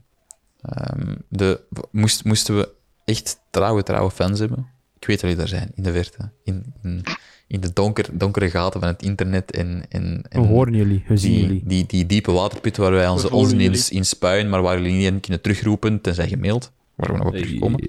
ehm, 0.61 1.15
de, 1.29 1.61
moest, 1.91 2.25
moesten 2.25 2.57
we 2.57 2.69
echt 3.05 3.41
trouwe, 3.51 3.83
trouwe 3.83 4.11
fans 4.11 4.39
hebben? 4.39 4.69
Ik 4.99 5.07
weet 5.07 5.21
dat 5.21 5.31
jullie 5.31 5.37
daar 5.37 5.59
zijn, 5.59 5.73
in 5.75 5.83
de 5.83 5.93
verte. 5.93 6.31
In, 6.45 6.75
in, 6.83 7.05
in 7.51 7.61
de 7.61 7.73
donker, 7.73 8.07
donkere 8.13 8.51
gaten 8.51 8.81
van 8.81 8.89
het 8.89 9.03
internet 9.03 9.51
en... 9.51 9.85
en, 9.89 10.23
en 10.29 10.41
We 10.41 10.47
horen 10.47 10.75
jullie, 10.75 11.05
we 11.07 11.17
zien 11.17 11.33
die, 11.33 11.41
jullie. 11.43 11.63
die, 11.65 11.87
die 11.87 12.07
diepe 12.07 12.33
waterputten 12.33 12.83
waar 12.83 12.93
wij 12.93 13.09
onze 13.09 13.31
onzin 13.31 13.61
in, 13.91 14.05
spuien, 14.05 14.49
maar 14.49 14.63
waar 14.63 14.77
jullie 14.81 14.93
niet 14.97 15.07
in 15.07 15.21
kunnen 15.21 15.41
terugroepen, 15.41 16.01
tenzij 16.01 16.29
gemaild, 16.29 16.73
waar 16.95 17.13
we 17.13 17.19
nog 17.19 17.27
op 17.27 17.35
terugkomen. 17.35 17.81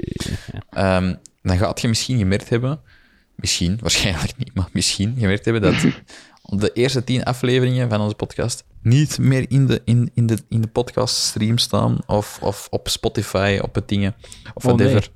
Ehm, 0.70 1.14
dan 1.42 1.58
gaat 1.58 1.82
je 1.82 1.88
misschien 1.88 2.18
gemerkt 2.18 2.50
hebben, 2.50 2.80
misschien, 3.36 3.78
waarschijnlijk 3.82 4.38
niet, 4.38 4.54
maar 4.54 4.70
misschien 4.72 5.16
gemerkt 5.20 5.46
hebben 5.46 5.62
dat 5.62 5.82
de 6.62 6.72
eerste 6.74 7.04
tien 7.04 7.24
afleveringen 7.24 7.90
van 7.90 8.02
onze 8.02 8.16
podcast 8.16 8.64
niet 8.82 9.18
meer 9.20 9.46
in 9.50 9.66
de, 9.68 9.82
in, 9.86 10.12
in 10.14 10.26
de, 10.28 10.38
in 10.50 10.62
de 10.62 10.68
podcast 10.68 11.16
stream 11.16 11.58
staan 11.58 11.98
of, 12.06 12.40
of 12.42 12.68
op 12.70 12.88
Spotify, 12.90 13.60
op 13.62 13.76
het 13.76 13.88
dingen, 13.88 14.16
of 14.54 14.66
Oh, 14.66 14.72
whatever. 14.72 14.94
nee. 15.00 15.10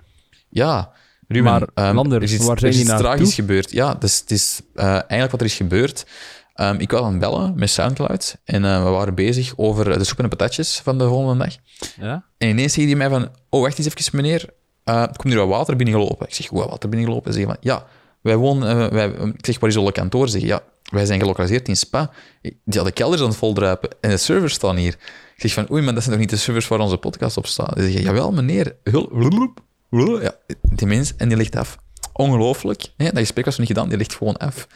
Ja, 0.50 0.92
Ruben, 1.28 1.52
Maar, 1.74 1.94
Lander, 1.94 2.18
er 2.18 2.24
is 2.24 2.34
iets, 2.34 2.46
waar 2.46 2.54
er 2.54 2.60
zijn 2.60 2.72
is 2.72 2.78
die 2.78 2.88
iets 2.92 3.02
tragisch 3.02 3.34
gebeurd. 3.34 3.72
Ja, 3.72 3.94
dus 3.94 4.20
het 4.20 4.32
is 4.32 4.62
eh, 4.76 4.86
eigenlijk 4.88 5.32
wat 5.32 5.40
er 5.40 5.46
is 5.46 5.56
gebeurd. 5.56 6.06
Ehm, 6.54 6.76
ik 6.80 6.92
was 6.92 7.02
aan 7.02 7.10
het 7.12 7.20
bellen 7.20 7.54
met 7.56 7.70
Soundcloud 7.70 8.38
en 8.44 8.66
eh, 8.66 8.84
we 8.84 8.90
waren 8.90 9.16
bezig 9.16 9.54
over 9.56 9.98
de 9.98 10.04
soep 10.04 10.18
en 10.18 10.24
de 10.24 10.30
patatjes 10.36 10.80
van 10.84 10.98
de 10.98 11.08
volgende 11.08 11.44
dag. 11.44 11.56
Ja? 12.00 12.26
En 12.38 12.50
ineens 12.50 12.74
zei 12.74 12.86
hij 12.86 12.96
mij 12.96 13.10
van, 13.10 13.30
oh, 13.50 13.62
wacht 13.62 13.78
eens 13.78 13.88
even, 13.88 14.16
meneer. 14.16 14.46
Eh, 14.84 14.96
er 15.02 15.08
komt 15.18 15.34
hier 15.34 15.38
wat 15.38 15.48
water 15.58 15.76
binnengelopen. 15.76 16.28
Ik 16.28 16.34
zeg, 16.34 16.50
wat 16.50 16.70
water 16.70 16.90
binnengelopen? 16.90 17.34
Ze 17.34 17.40
zeggen 17.40 17.56
van, 17.62 17.72
ja, 17.72 17.86
wij 18.22 18.36
wonen... 18.36 18.70
eh, 18.82 18.88
wij, 18.92 19.08
ik 19.08 19.46
zeg, 19.46 19.60
waar 19.60 19.70
is 19.70 19.76
onze 19.76 19.92
kantoor? 19.92 20.26
Ze 20.26 20.32
zeggen, 20.40 20.50
ja, 20.50 20.62
wij 20.92 21.06
zijn 21.06 21.20
gelokaliseerd 21.20 21.68
in 21.68 21.78
Spa. 21.78 22.10
Ik- 22.42 22.58
Ja, 22.66 22.84
de 22.84 22.92
kelder 22.92 23.16
is 23.16 23.22
aan 23.24 23.30
het 23.30 23.38
voldruipen 23.38 23.90
en 24.02 24.10
de 24.10 24.18
servers 24.18 24.54
staan 24.54 24.76
hier. 24.76 24.94
Ik 25.36 25.42
zeg 25.42 25.54
van, 25.54 25.72
oei, 25.72 25.82
maar 25.84 25.94
dat 25.94 26.04
zijn 26.04 26.16
toch 26.16 26.24
niet 26.26 26.34
de 26.34 26.38
servers 26.44 26.68
waar 26.68 26.80
onze 26.80 26.98
podcast 26.98 27.38
op 27.38 27.46
staat? 27.48 27.74
Ze 27.78 27.84
zeggen, 27.84 28.02
jawel, 28.02 28.32
meneer. 28.32 28.76
Hul, 28.84 29.08
blub, 29.08 29.30
blub. 29.30 29.60
Ja, 29.90 30.36
die 30.62 30.88
mens, 30.88 31.16
en 31.16 31.28
die 31.28 31.38
ligt 31.38 31.56
af. 31.56 31.78
Ongelooflijk. 32.14 32.92
Hè? 32.98 33.06
Dat 33.06 33.18
gesprek 33.18 33.46
was 33.46 33.58
nog 33.58 33.68
niet 33.68 33.78
gedaan, 33.78 33.90
die 33.90 33.98
ligt 33.98 34.16
gewoon 34.16 34.38
af. 34.38 34.68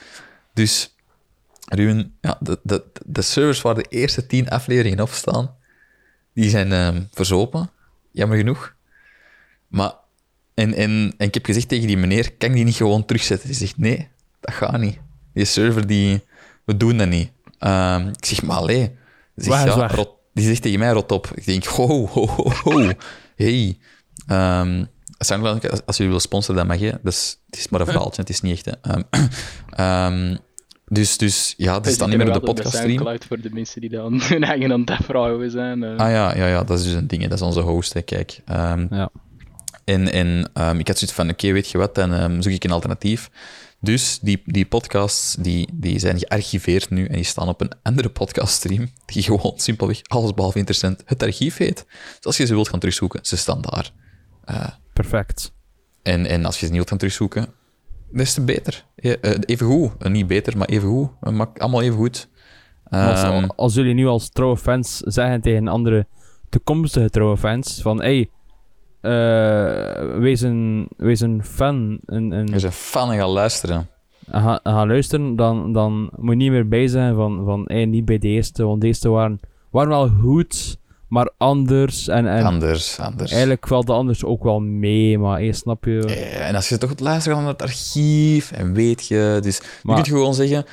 Dus, 0.54 0.96
Ruben, 1.66 2.18
ja, 2.22 2.38
de, 2.40 2.60
de, 2.64 2.84
de 3.06 3.22
servers 3.22 3.62
waar 3.62 3.76
de 3.76 3.86
eerste 3.90 4.26
tien 4.26 4.50
afleveringen 4.50 5.00
op 5.00 5.10
staan, 5.10 5.56
die 6.34 6.50
zijn 6.50 6.72
ehm, 6.72 7.04
verzopen, 7.12 7.70
jammer 8.12 8.38
genoeg. 8.38 8.76
Maar, 9.68 9.94
en, 10.54 10.74
en, 10.74 11.14
en 11.18 11.28
ik 11.28 11.34
heb 11.34 11.46
gezegd 11.46 11.68
tegen 11.68 11.88
die 11.88 11.98
meneer, 11.98 12.34
kan 12.34 12.50
ik 12.50 12.56
die 12.56 12.64
niet 12.64 12.76
gewoon 12.76 13.06
terugzetten? 13.06 13.48
Die 13.48 13.58
zegt, 13.58 13.78
nee, 13.78 14.08
dat 14.40 14.54
gaat 14.54 14.80
niet. 14.80 15.00
Die 15.34 15.46
server, 15.46 15.88
die, 15.88 16.24
we 16.66 16.78
doen 16.78 16.98
dat 16.98 17.08
niet. 17.08 17.32
Ehm, 17.60 18.08
ik 18.08 18.26
zeg, 18.26 18.42
maar 18.44 18.58
allee. 18.58 18.98
Die 19.36 19.54
zegt, 19.54 19.64
ja, 19.64 19.88
rot, 19.88 20.12
die 20.34 20.46
zegt 20.46 20.62
tegen 20.62 20.80
mij, 20.80 20.92
rot 20.92 21.12
op. 21.12 21.32
Ik 21.36 21.46
denk, 21.46 21.66
ho, 21.66 22.08
ho, 22.08 22.28
ho, 22.28 22.52
ho. 22.64 22.92
Hey. 23.36 23.78
Ehm, 24.28 24.86
Soundcloud, 25.20 25.70
als, 25.72 25.82
als 25.86 25.98
jullie 25.98 26.12
wil 26.12 26.22
sponsoren, 26.22 26.56
dat 26.56 26.68
mag 26.68 26.80
je. 26.80 27.00
Dus, 27.04 27.38
het 27.50 27.60
is 27.60 27.70
maar 27.70 27.80
een 27.80 27.86
verhaaltje, 27.94 28.22
het 28.22 28.30
is 28.30 28.42
niet 28.42 28.54
echt. 28.54 28.66
Hè. 28.82 28.92
Ehm, 28.92 29.02
ehm, 29.70 30.36
dus, 30.86 31.18
dus 31.18 31.54
ja, 31.58 31.80
die 31.80 31.92
staan 31.94 32.10
niet 32.10 32.18
meer 32.18 32.28
op 32.28 32.34
de 32.34 32.40
podcast 32.40 32.68
stream. 32.76 32.88
Soundcloud 32.90 33.26
voor 33.26 33.40
de 33.42 33.50
mensen 33.52 33.82
die 33.82 33.90
dan 33.90 34.22
hun 34.24 34.44
eigen 34.44 34.72
aan 34.72 34.80
het 34.80 34.90
afvragen 34.90 35.52
zijn. 35.52 35.84
eh. 35.84 35.90
Ah 35.98 36.12
ja, 36.12 36.36
ja, 36.36 36.48
ja, 36.48 36.64
dat 36.64 36.78
is 36.80 36.84
dus 36.86 36.94
een 36.94 37.08
ding. 37.08 37.22
hè. 37.22 37.28
Dat 37.28 37.38
is 37.38 37.44
onze 37.46 37.60
host, 37.62 37.94
hè, 37.94 38.02
kijk. 38.02 38.42
Ehm, 38.46 38.88
Ja. 38.90 39.10
En, 39.86 40.12
en 40.12 40.50
ehm, 40.54 40.80
ik 40.80 40.88
had 40.88 40.98
zoiets 40.98 41.16
van, 41.18 41.30
oké, 41.30 41.52
weet 41.52 41.70
je 41.70 41.78
wat, 41.78 41.96
dan 41.96 42.14
ehm, 42.14 42.42
zoek 42.42 42.54
ik 42.54 42.64
een 42.64 42.72
alternatief. 42.72 43.30
Dus 43.82 44.20
die, 44.22 44.42
die 44.46 44.66
podcasts 44.66 45.36
die, 45.40 45.70
die 45.74 46.00
zijn 46.00 46.20
gearchiveerd 46.20 46.90
nu 46.90 47.06
en 47.06 47.16
die 47.16 47.24
staan 47.24 47.48
op 47.48 47.62
een 47.62 47.72
andere 47.84 48.10
podcaststream 48.10 48.90
die 49.06 49.24
gewoon 49.24 49.54
simpelweg 49.56 50.00
allesbehalve 50.08 50.58
interessant 50.58 51.02
het 51.06 51.24
archief 51.24 51.58
heet. 51.58 51.86
Dus 52.16 52.26
als 52.26 52.38
je 52.38 52.46
ze 52.46 52.54
wilt 52.54 52.70
gaan 52.70 52.80
terugzoeken, 52.80 53.20
ze 53.24 53.38
staan 53.38 53.62
daar. 53.62 53.92
Perfect. 54.94 55.54
En, 56.04 56.26
en 56.26 56.46
als 56.46 56.54
je 56.54 56.60
ze 56.60 56.66
niet 56.66 56.76
wilt 56.76 56.90
gaan 56.90 56.98
terugzoeken, 56.98 57.48
des 58.12 58.34
te 58.34 58.42
beter. 58.42 58.86
Eh, 58.96 59.14
even 59.46 59.66
goed. 59.66 59.92
Eh, 60.00 60.12
niet 60.12 60.28
beter, 60.28 60.58
maar 60.58 60.68
even 60.68 60.90
goed. 60.90 61.10
Eh, 61.22 61.34
maakt 61.34 61.60
allemaal 61.60 61.82
even 61.82 61.98
goed. 61.98 62.28
Als, 62.90 63.24
Ehm, 63.24 63.48
als 63.56 63.74
jullie 63.74 63.94
nu 63.94 64.08
als 64.08 64.30
trouwe 64.30 64.58
fans 64.58 64.98
zeggen 64.98 65.42
tegen 65.42 65.68
andere 65.68 66.08
toekomstige 66.50 67.10
trouwe 67.10 67.38
fans 67.38 67.82
van 67.82 68.02
hey, 68.02 68.30
eh, 69.02 70.18
wees, 70.20 70.42
een, 70.42 70.88
wees 70.98 71.20
een 71.20 71.44
fan 71.44 72.00
en, 72.06 72.34
en 72.34 72.46
je 72.46 72.60
bent 72.62 72.74
fan 72.74 73.12
en 73.12 73.18
gaan 73.18 73.30
luisteren. 73.30 73.88
ga, 74.32 74.60
ga 74.64 74.86
luisteren, 74.86 75.36
dan, 75.36 75.74
dan 75.74 76.10
moet 76.16 76.30
je 76.32 76.36
niet 76.36 76.52
meer 76.52 76.68
bij 76.68 76.88
zijn 76.88 77.16
van, 77.16 77.46
van 77.46 77.64
hey, 77.66 77.86
niet 77.86 78.06
bij 78.06 78.18
de 78.18 78.28
eerste, 78.28 78.64
want 78.64 78.82
de 78.82 78.88
eerste 78.88 79.10
waren, 79.10 79.40
waren 79.70 79.90
wel 79.90 80.10
goed, 80.10 80.79
maar 81.10 81.30
anders. 81.38 82.08
En, 82.08 82.28
en 82.28 82.44
Anders, 82.46 83.00
anders. 83.00 83.32
eigenlijk 83.32 83.68
valt 83.68 83.88
de 83.88 83.94
anders 83.94 84.24
ook 84.24 84.44
wel 84.44 84.60
mee, 84.60 85.18
maar 85.20 85.38
hey, 85.40 85.52
snap 85.52 85.86
je? 85.86 86.00
Eh, 86.06 86.48
En 86.48 86.56
als 86.56 86.70
je 86.70 86.78
toch 86.78 86.90
het 86.90 87.00
luisteren 87.00 87.38
naar 87.40 87.48
het 87.48 87.62
archief 87.62 88.52
en 88.52 88.74
weet 88.74 89.08
je, 89.08 89.40
dus 89.42 89.60
Maar- 89.84 89.98
je 89.98 90.02
kunt 90.04 90.16
gewoon 90.16 90.34
zeggen, 90.34 90.66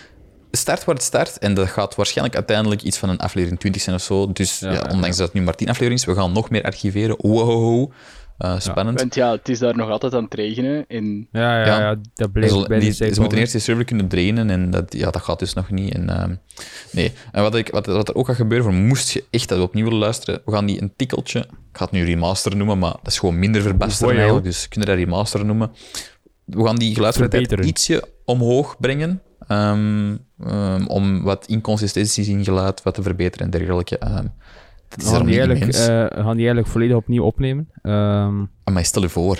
start 0.50 0.84
waar 0.84 0.94
het 0.94 1.04
start 1.04 1.38
en 1.38 1.54
dat 1.54 1.68
gaat 1.68 1.94
waarschijnlijk 1.94 2.36
uiteindelijk 2.36 2.82
iets 2.82 2.98
van 2.98 3.08
een 3.08 3.18
aflevering 3.18 3.60
20 3.60 3.82
zijn 3.82 3.96
of 3.96 4.02
zo. 4.02 4.32
Dus 4.32 4.58
Ja, 4.58 4.68
ja, 4.68 4.74
ja, 4.74 4.90
ondanks 4.92 5.16
dat 5.16 5.26
het 5.26 5.34
nu 5.36 5.42
maar 5.42 5.54
10 5.54 5.68
afleveringen 5.68 6.02
is, 6.08 6.14
we 6.14 6.20
gaan 6.20 6.32
nog 6.32 6.50
meer 6.50 6.62
archiveren. 6.62 7.16
Wow, 7.18 7.92
Eh, 8.38 8.58
spannend. 8.60 9.00
Want 9.00 9.14
ja, 9.14 9.30
het 9.32 9.48
is 9.48 9.58
daar 9.58 9.76
nog 9.76 9.90
altijd 9.90 10.14
aan 10.14 10.24
het 10.24 10.34
regenen. 10.34 10.84
En 10.88 11.28
Ja, 11.32 11.58
ja, 11.60 11.66
Ja. 11.66 11.78
ja, 11.80 11.94
dat 11.94 12.04
Ze 12.14 12.28
blijft 12.30 12.68
bij 12.68 12.78
die- 12.78 12.92
ze 12.92 13.20
moeten 13.20 13.38
eerst 13.38 13.52
die 13.52 13.60
server 13.60 13.84
kunnen 13.84 14.08
drainen 14.08 14.50
en 14.50 14.70
dat, 14.70 14.92
ja, 14.94 15.10
dat 15.10 15.22
gaat 15.22 15.38
dus 15.38 15.52
nog 15.54 15.70
niet. 15.70 15.94
En, 15.94 16.08
ehm, 16.08 16.34
nee. 16.92 17.12
en 17.32 17.42
wat, 17.42 17.54
ik, 17.54 17.70
wat, 17.70 17.86
wat 17.86 18.08
er 18.08 18.14
ook 18.14 18.26
gaat 18.26 18.36
gebeuren, 18.36 18.66
voor 18.72 18.76
moest 18.82 19.10
je 19.10 19.24
echt 19.30 19.48
dat 19.48 19.58
op 19.58 19.64
opnieuw 19.64 19.84
willen 19.84 19.98
luisteren, 19.98 20.40
we 20.44 20.52
gaan 20.52 20.66
die 20.66 20.82
een 20.82 20.92
tikkeltje, 20.96 21.38
ik 21.38 21.46
ga 21.78 21.84
het 21.84 21.92
nu 21.92 22.04
remaster 22.04 22.56
noemen, 22.56 22.78
maar 22.78 22.92
dat 23.02 23.06
is 23.12 23.18
gewoon 23.18 23.38
minder 23.38 23.62
verbasteren 23.62 24.04
Goeie, 24.04 24.16
eigenlijk, 24.18 24.46
dus 24.46 24.68
kun 24.68 24.80
je 24.80 24.86
dat 24.86 24.96
remaster 24.96 25.44
noemen. 25.44 25.70
We 26.44 26.64
gaan 26.64 26.76
die 26.76 26.94
geluidskwaliteit 26.94 27.64
ietsje 27.64 28.04
omhoog 28.24 28.76
brengen, 28.80 29.22
ehm, 29.48 30.16
ehm, 30.44 30.86
om 30.86 31.22
wat 31.22 31.46
inconsistenties 31.46 32.28
in 32.28 32.44
geluid 32.44 32.82
wat 32.82 32.94
te 32.94 33.02
verbeteren 33.02 33.46
en 33.46 33.52
dergelijke. 33.58 33.98
ehm 33.98 34.26
dat 34.88 34.98
is 34.98 35.04
We 35.04 35.16
gaan 35.16 35.26
die, 35.26 35.38
eigenlijk, 35.38 35.74
eh, 35.74 35.86
gaan 36.24 36.36
die 36.36 36.46
eigenlijk 36.46 36.66
volledig 36.66 36.96
opnieuw 36.96 37.24
opnemen. 37.24 37.68
Ehm, 37.82 38.44
maar 38.72 38.84
stel 38.84 39.02
je 39.02 39.08
voor, 39.08 39.38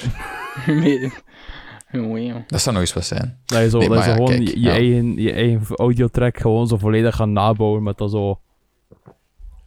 dat 2.46 2.60
zou 2.60 2.74
nog 2.74 2.84
eens 2.84 2.92
wat 2.92 3.04
zijn. 3.04 3.38
dat 3.44 3.60
je 3.60 3.70
zo, 3.70 3.78
Nee, 3.78 3.88
dat 3.88 4.04
je 4.04 4.10
ja, 4.10 4.14
gewoon 4.14 4.30
kijk, 4.30 4.48
je, 4.48 4.60
ja. 4.60 4.70
eigen, 4.70 5.16
je 5.16 5.32
eigen 5.32 5.76
audiotrack 5.76 6.38
gewoon 6.38 6.68
zo 6.68 6.76
volledig 6.76 7.16
gaan 7.16 7.32
nabouwen 7.32 7.82
met 7.82 7.98
dat 7.98 8.10
zo... 8.10 8.40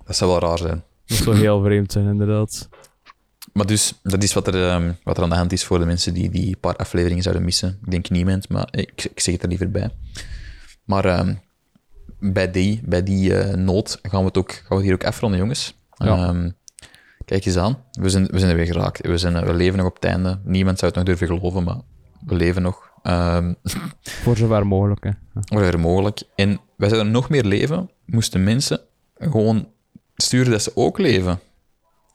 Dat 0.06 0.15
zou 0.15 0.31
wel 0.31 0.39
raar 0.39 0.57
zijn. 0.57 0.84
Dat 1.06 1.18
zou 1.18 1.38
heel 1.38 1.61
vreemd 1.65 1.91
zijn, 1.91 2.07
inderdaad. 2.07 2.69
Maar 3.53 3.65
dus, 3.65 3.99
dat 4.03 4.23
is 4.23 4.34
wat 4.34 4.47
er, 4.47 4.69
ehm, 4.69 4.91
wat 5.03 5.18
er 5.18 5.23
aan 5.23 5.30
de 5.30 5.35
hand 5.35 5.51
is 5.51 5.64
voor 5.64 5.80
de 5.80 5.85
mensen 5.85 6.14
die 6.14 6.30
die 6.30 6.57
paar 6.57 6.76
afleveringen 6.76 7.23
zouden 7.23 7.45
missen. 7.45 7.80
Ik 7.85 7.91
denk 7.91 8.10
niemand, 8.10 8.49
maar 8.49 8.68
ik, 8.72 9.03
ik 9.11 9.19
zeg 9.19 9.34
het 9.34 9.43
er 9.43 9.49
liever 9.49 9.72
bij. 9.72 9.89
Maar 10.85 11.06
ehm, 11.06 11.34
bij 12.19 12.51
die, 12.51 12.81
bij 12.85 13.03
die 13.03 13.35
eh, 13.37 13.55
nood 13.55 13.99
gaan 14.01 14.19
we, 14.19 14.25
het 14.25 14.37
ook, 14.37 14.51
gaan 14.51 14.67
we 14.67 14.75
het 14.75 14.83
hier 14.83 14.93
ook 14.93 15.03
afronden, 15.03 15.39
jongens. 15.39 15.77
Ja. 15.91 16.05
Ehm, 16.05 16.49
kijk 17.25 17.45
eens 17.45 17.57
aan. 17.57 17.77
We 17.91 18.09
zijn, 18.09 18.25
we 18.25 18.39
zijn 18.39 18.51
er 18.51 18.57
weer 18.57 18.65
geraakt. 18.65 19.07
We, 19.07 19.17
zijn, 19.17 19.45
we 19.45 19.53
leven 19.53 19.77
nog 19.77 19.87
op 19.87 19.95
het 19.95 20.03
einde. 20.03 20.39
Niemand 20.43 20.79
zou 20.79 20.91
het 20.91 20.99
nog 20.99 21.09
durven 21.09 21.37
geloven, 21.37 21.63
maar 21.63 21.81
we 22.25 22.35
leven 22.35 22.61
nog. 22.61 22.89
Ehm 23.03 23.53
Voor 24.23 24.37
zover 24.37 24.67
mogelijk, 24.67 25.03
hè. 25.03 25.11
Waar 25.59 25.79
mogelijk. 25.79 26.21
En 26.35 26.59
wij 26.77 26.89
zouden 26.89 27.11
nog 27.11 27.29
meer 27.29 27.43
leven, 27.45 27.89
moesten 28.05 28.43
mensen 28.43 28.81
gewoon 29.15 29.67
sturen 30.15 30.51
dat 30.51 30.61
ze 30.61 30.71
ook 30.75 30.97
leven. 30.97 31.39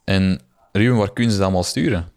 En 0.04 0.40
Ruben, 0.72 0.96
waar 0.96 1.12
kunnen 1.12 1.32
ze 1.32 1.38
dat 1.38 1.46
allemaal 1.46 1.64
sturen? 1.64 2.12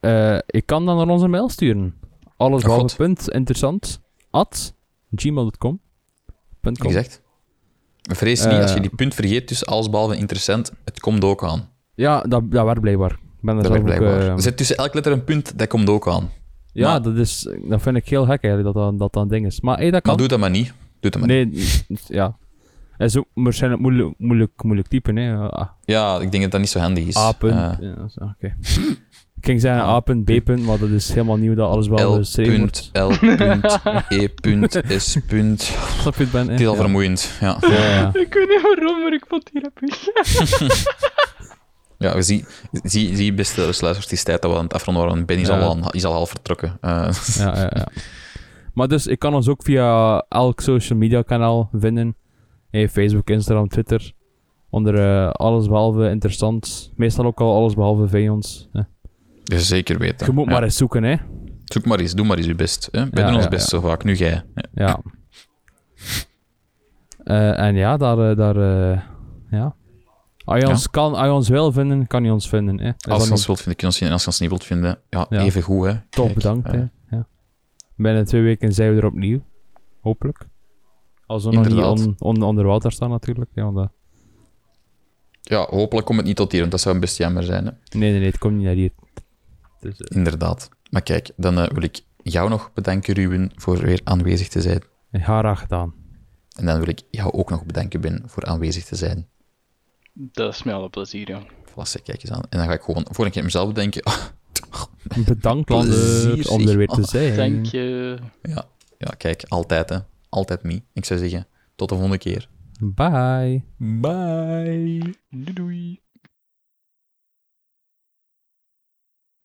Eh, 0.00 0.38
ik 0.46 0.66
kan 0.66 0.86
dan 0.86 0.96
naar 0.96 1.08
onze 1.08 1.28
mail 1.28 1.48
sturen. 1.48 1.94
Alles 2.36 2.64
Oh, 2.64 2.84
punt 2.96 3.30
interessant 3.30 4.00
at 4.30 4.74
gmail.com. 5.14 5.80
Com. 6.74 6.86
Exact. 6.90 7.22
Vrees 8.02 8.44
niet, 8.44 8.54
als 8.60 8.70
je 8.70 8.76
Eh. 8.76 8.82
die 8.82 8.94
punt 8.96 9.14
vergeet 9.14 9.46
tussen 9.46 9.66
alles 9.66 9.90
behalve 9.90 10.16
interessant, 10.16 10.72
het 10.84 11.00
komt 11.00 11.24
ook 11.24 11.44
aan. 11.44 11.68
Ja, 11.94 12.20
dat, 12.20 12.50
dat 12.50 12.64
werd 12.64 12.80
blijkbaar. 12.80 13.10
Ik 13.10 13.18
ben 13.40 13.54
Dat 13.56 13.66
zelf 13.66 13.76
werkt 13.78 13.90
ook, 13.92 13.96
blijkbaar. 13.98 14.26
eh, 14.28 14.32
Er 14.34 14.40
zit 14.42 14.56
tussen 14.56 14.76
elke 14.76 14.94
letter 14.94 15.12
een 15.12 15.24
punt, 15.24 15.58
dat 15.58 15.68
komt 15.68 15.88
ook 15.88 16.08
aan. 16.08 16.30
ja, 16.72 16.90
maar- 16.90 17.02
dat, 17.02 17.16
is, 17.16 17.48
dat 17.68 17.82
vind 17.82 17.96
ik 17.96 18.08
heel 18.08 18.24
gek 18.24 18.42
eigenlijk, 18.42 18.64
dat 18.64 18.74
dat, 18.74 18.98
dat, 18.98 19.12
dat 19.12 19.22
een 19.22 19.28
ding 19.28 19.46
is. 19.46 19.60
Maar 19.60 19.76
hey, 19.78 19.90
dat 19.90 20.00
kan. 20.02 20.10
Maar 20.10 20.20
doe 20.20 20.28
dat 20.28 20.38
maar 20.38 20.50
niet. 20.50 20.72
Doe 21.00 21.10
dat 21.10 21.20
maar 21.20 21.30
niet. 21.30 21.52
nee, 21.88 21.98
ja. 22.18 22.36
Het 22.96 23.08
is 23.10 23.16
ook 23.16 23.26
waarschijnlijk 23.34 23.82
moeilijk, 23.82 24.14
moeilijk, 24.18 24.62
moeilijk 24.62 24.88
typen, 24.88 25.16
hè. 25.16 25.36
Ah, 25.50 25.68
Ja, 25.84 26.20
ik 26.20 26.30
denk 26.30 26.42
dat 26.42 26.52
dat 26.52 26.60
niet 26.60 26.70
zo 26.70 26.78
handig 26.78 27.04
is. 27.06 27.16
A. 27.16 27.32
punt. 27.32 27.52
Eh, 27.54 27.72
ja, 27.80 28.08
Oké. 28.16 28.56
ging 29.46 29.60
zeggen 29.60 29.82
A. 29.82 30.00
punt, 30.00 30.24
B. 30.24 30.44
punt, 30.44 30.62
maar 30.66 30.78
dat 30.78 30.88
is 30.88 31.08
helemaal 31.08 31.36
nieuw 31.36 31.54
dat 31.54 31.68
alles 31.70 31.88
wel 31.88 32.12
L. 32.12 32.16
geschreven 32.16 32.58
wordt. 32.58 32.90
punt, 32.92 33.12
L. 33.12 33.18
punt, 33.36 33.80
E. 34.22 34.28
punt, 34.28 34.80
S. 34.88 35.18
punt. 35.26 35.76
Ben? 36.32 36.48
Al 36.50 36.56
ja. 36.58 36.74
vermoeiend. 36.74 37.36
Ja. 37.40 37.56
Ja, 37.60 37.68
ja. 37.68 38.08
Ik 38.24 38.34
weet 38.34 38.48
niet 38.48 38.62
waarom, 38.62 39.02
maar 39.02 39.12
ik 39.12 39.24
vond 39.28 39.50
het 39.50 39.52
hier 39.52 39.70
grappig. 39.72 40.94
Ja, 41.98 42.14
we 42.14 42.22
zie, 42.22 42.44
zie, 42.82 43.16
zie 43.16 43.34
beste 43.34 43.60
luisteraars, 43.60 44.06
is 44.06 44.22
tijd 44.22 44.42
dat 44.42 44.50
we 44.50 44.56
aan 44.56 44.64
het 44.64 44.74
afronden 44.74 45.04
waren. 45.06 45.26
Ben 45.26 45.38
is, 45.38 45.48
Ja. 45.48 45.58
al, 45.60 45.70
aan- 45.70 45.90
is 45.90 46.04
al 46.04 46.12
half 46.12 46.28
vertrokken. 46.30 46.78
Eh, 46.80 47.08
ja, 47.38 47.54
ja, 47.56 47.70
ja. 47.74 47.86
Maar 48.74 48.88
dus, 48.88 49.06
ik 49.06 49.18
kan 49.18 49.34
ons 49.34 49.48
ook 49.48 49.62
via 49.62 50.18
elk 50.28 50.60
social 50.60 50.98
media 50.98 51.22
kanaal 51.22 51.68
vinden. 51.72 52.16
Hey, 52.70 52.88
Facebook, 52.88 53.30
Instagram, 53.30 53.68
Twitter. 53.68 54.12
Onder 54.70 54.94
eh, 54.94 55.30
alles 55.30 55.66
behalve 55.68 56.10
interessant. 56.10 56.92
Meestal 56.96 57.24
ook 57.24 57.40
al 57.40 57.54
alles 57.54 57.74
behalve 57.74 58.08
vijands. 58.08 58.68
Ja, 59.52 59.58
zeker 59.58 59.98
weten. 59.98 60.26
Je 60.26 60.32
moet 60.32 60.44
Ja. 60.44 60.50
maar 60.52 60.62
eens 60.62 60.76
zoeken, 60.76 61.02
hè. 61.02 61.16
Zoek 61.64 61.84
maar 61.86 61.98
eens, 62.00 62.12
doe 62.14 62.26
maar 62.26 62.36
eens 62.36 62.46
je 62.46 62.54
best. 62.54 62.88
Hè? 62.92 63.08
Wij 63.10 63.22
Ja, 63.22 63.26
doen 63.28 63.36
ons 63.36 63.48
best 63.48 63.68
zo 63.68 63.80
vaak, 63.80 64.04
nu 64.04 64.14
jij. 64.14 64.42
Ja. 64.54 64.64
Ja. 64.74 65.00
Eh, 67.24 67.58
en 67.66 67.74
ja, 67.74 67.96
daar... 67.96 68.30
eh, 68.30 68.36
daar 68.36 68.56
eh, 68.56 69.00
ja. 69.50 69.74
Als 70.44 70.58
je, 70.60 70.66
Ja. 70.66 70.72
ons 70.72 70.90
kan, 70.90 71.14
als 71.14 71.26
je 71.26 71.32
ons 71.32 71.48
wil 71.48 71.72
vinden, 71.72 72.06
kan 72.06 72.24
je 72.24 72.32
ons 72.32 72.48
vinden. 72.48 72.80
Hè. 72.80 72.86
Als 72.86 73.16
je 73.16 73.22
niet- 73.22 73.30
ons 73.30 73.46
wilt 73.46 73.58
vinden, 73.60 73.76
kun 73.76 73.86
je 73.86 73.86
ons 73.86 73.96
zien. 73.96 74.06
En 74.06 74.12
als 74.12 74.22
je 74.22 74.28
ons 74.28 74.40
niet 74.40 74.48
wilt 74.48 74.64
vinden, 74.64 74.98
ja, 75.10 75.26
even 75.30 75.62
goed, 75.62 75.84
hè. 75.86 75.92
Top, 76.08 76.24
Kijk, 76.24 76.34
bedankt. 76.34 76.70
hè. 76.70 76.84
Ja. 77.10 77.26
Binnen 77.96 78.24
twee 78.24 78.42
weken 78.42 78.72
zijn 78.72 78.94
we 78.94 79.00
er 79.00 79.06
opnieuw. 79.06 79.40
Hopelijk. 80.00 80.46
Als 81.26 81.44
we 81.44 81.50
nog 81.50 81.58
niet 81.62 81.68
Inderdaad. 81.70 82.06
on, 82.06 82.14
on- 82.18 82.42
onder 82.42 82.64
water 82.64 82.92
staan, 82.92 83.10
natuurlijk. 83.10 83.50
Ja, 83.54 83.70
dat- 83.70 83.90
ja, 85.42 85.66
hopelijk 85.70 86.06
komt 86.06 86.18
het 86.18 86.26
niet 86.26 86.36
tot 86.36 86.50
hier, 86.50 86.60
want 86.60 86.72
dat 86.72 86.80
zou 86.80 86.98
best 86.98 87.16
jammer 87.18 87.42
zijn. 87.42 87.64
Hè? 87.64 87.70
Nee, 87.98 88.10
nee, 88.10 88.18
nee, 88.20 88.28
het 88.28 88.38
komt 88.38 88.54
niet 88.54 88.64
naar 88.64 88.74
hier. 88.74 88.90
Dus, 89.80 90.00
eh, 90.00 90.16
Inderdaad. 90.16 90.68
Maar 90.90 91.02
kijk, 91.02 91.30
dan 91.36 91.58
eh, 91.58 91.68
wil 91.68 91.82
ik 91.82 92.00
jou 92.22 92.48
nog 92.48 92.72
bedanken, 92.72 93.14
Ruben, 93.14 93.50
voor 93.54 93.78
weer 93.78 94.00
aanwezig 94.04 94.48
te 94.48 94.60
zijn. 94.60 94.82
graag 95.12 95.60
gedaan. 95.60 95.94
En 96.56 96.66
dan 96.66 96.78
wil 96.78 96.88
ik 96.88 97.02
jou 97.10 97.32
ook 97.32 97.50
nog 97.50 97.64
bedanken, 97.64 98.00
Ben, 98.00 98.22
voor 98.26 98.44
aanwezig 98.44 98.84
te 98.84 98.96
zijn. 98.96 99.28
Dat 100.12 100.54
is 100.54 100.62
met 100.62 100.74
alle 100.74 100.88
plezier, 100.88 101.28
ja. 101.28 101.42
Voilà, 101.70 102.02
kijk 102.02 102.22
eens 102.22 102.30
aan. 102.30 102.42
En 102.48 102.58
dan 102.58 102.66
ga 102.66 102.72
ik 102.72 102.82
gewoon 102.82 103.06
voor 103.10 103.24
een 103.24 103.30
keer 103.30 103.44
mezelf 103.44 103.68
bedenken. 103.68 104.02
Bedankt 105.26 105.64
Plezier, 105.64 106.28
Lander, 106.28 106.50
om 106.50 106.68
er 106.68 106.76
weer 106.76 106.86
te 106.86 107.02
zijn. 107.02 107.36
Dank 107.36 107.66
je. 107.66 108.18
ja, 108.42 108.64
ja, 108.98 109.14
kijk, 109.16 109.44
altijd, 109.48 109.88
hè. 109.88 109.98
Altijd 110.28 110.62
me. 110.62 110.82
Ik 110.92 111.04
zou 111.04 111.20
zeggen, 111.20 111.46
tot 111.74 111.88
de 111.88 111.94
volgende 111.94 112.18
keer. 112.18 112.48
Bye. 112.80 113.64
Bye. 113.76 115.14
Doei 115.30 115.52
doei. 115.52 116.00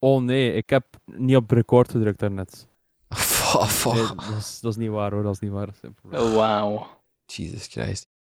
Oh 0.03 0.21
nee, 0.21 0.53
ik 0.53 0.69
heb 0.69 0.85
niet 1.05 1.35
op 1.35 1.51
record 1.51 1.91
gedrukt 1.91 2.19
daarnet. 2.19 2.67
Fuck, 3.09 3.61
fuck. 3.81 3.93
Nee, 3.93 4.05
dat, 4.05 4.37
is, 4.37 4.59
dat 4.59 4.71
is 4.71 4.77
niet 4.77 4.89
waar 4.89 5.11
hoor, 5.11 5.23
dat 5.23 5.33
is 5.33 5.39
niet 5.39 5.51
waar. 5.51 5.69
Oh, 6.11 6.33
wauw. 6.35 6.87
Jesus 7.25 7.67
Christ. 7.67 8.10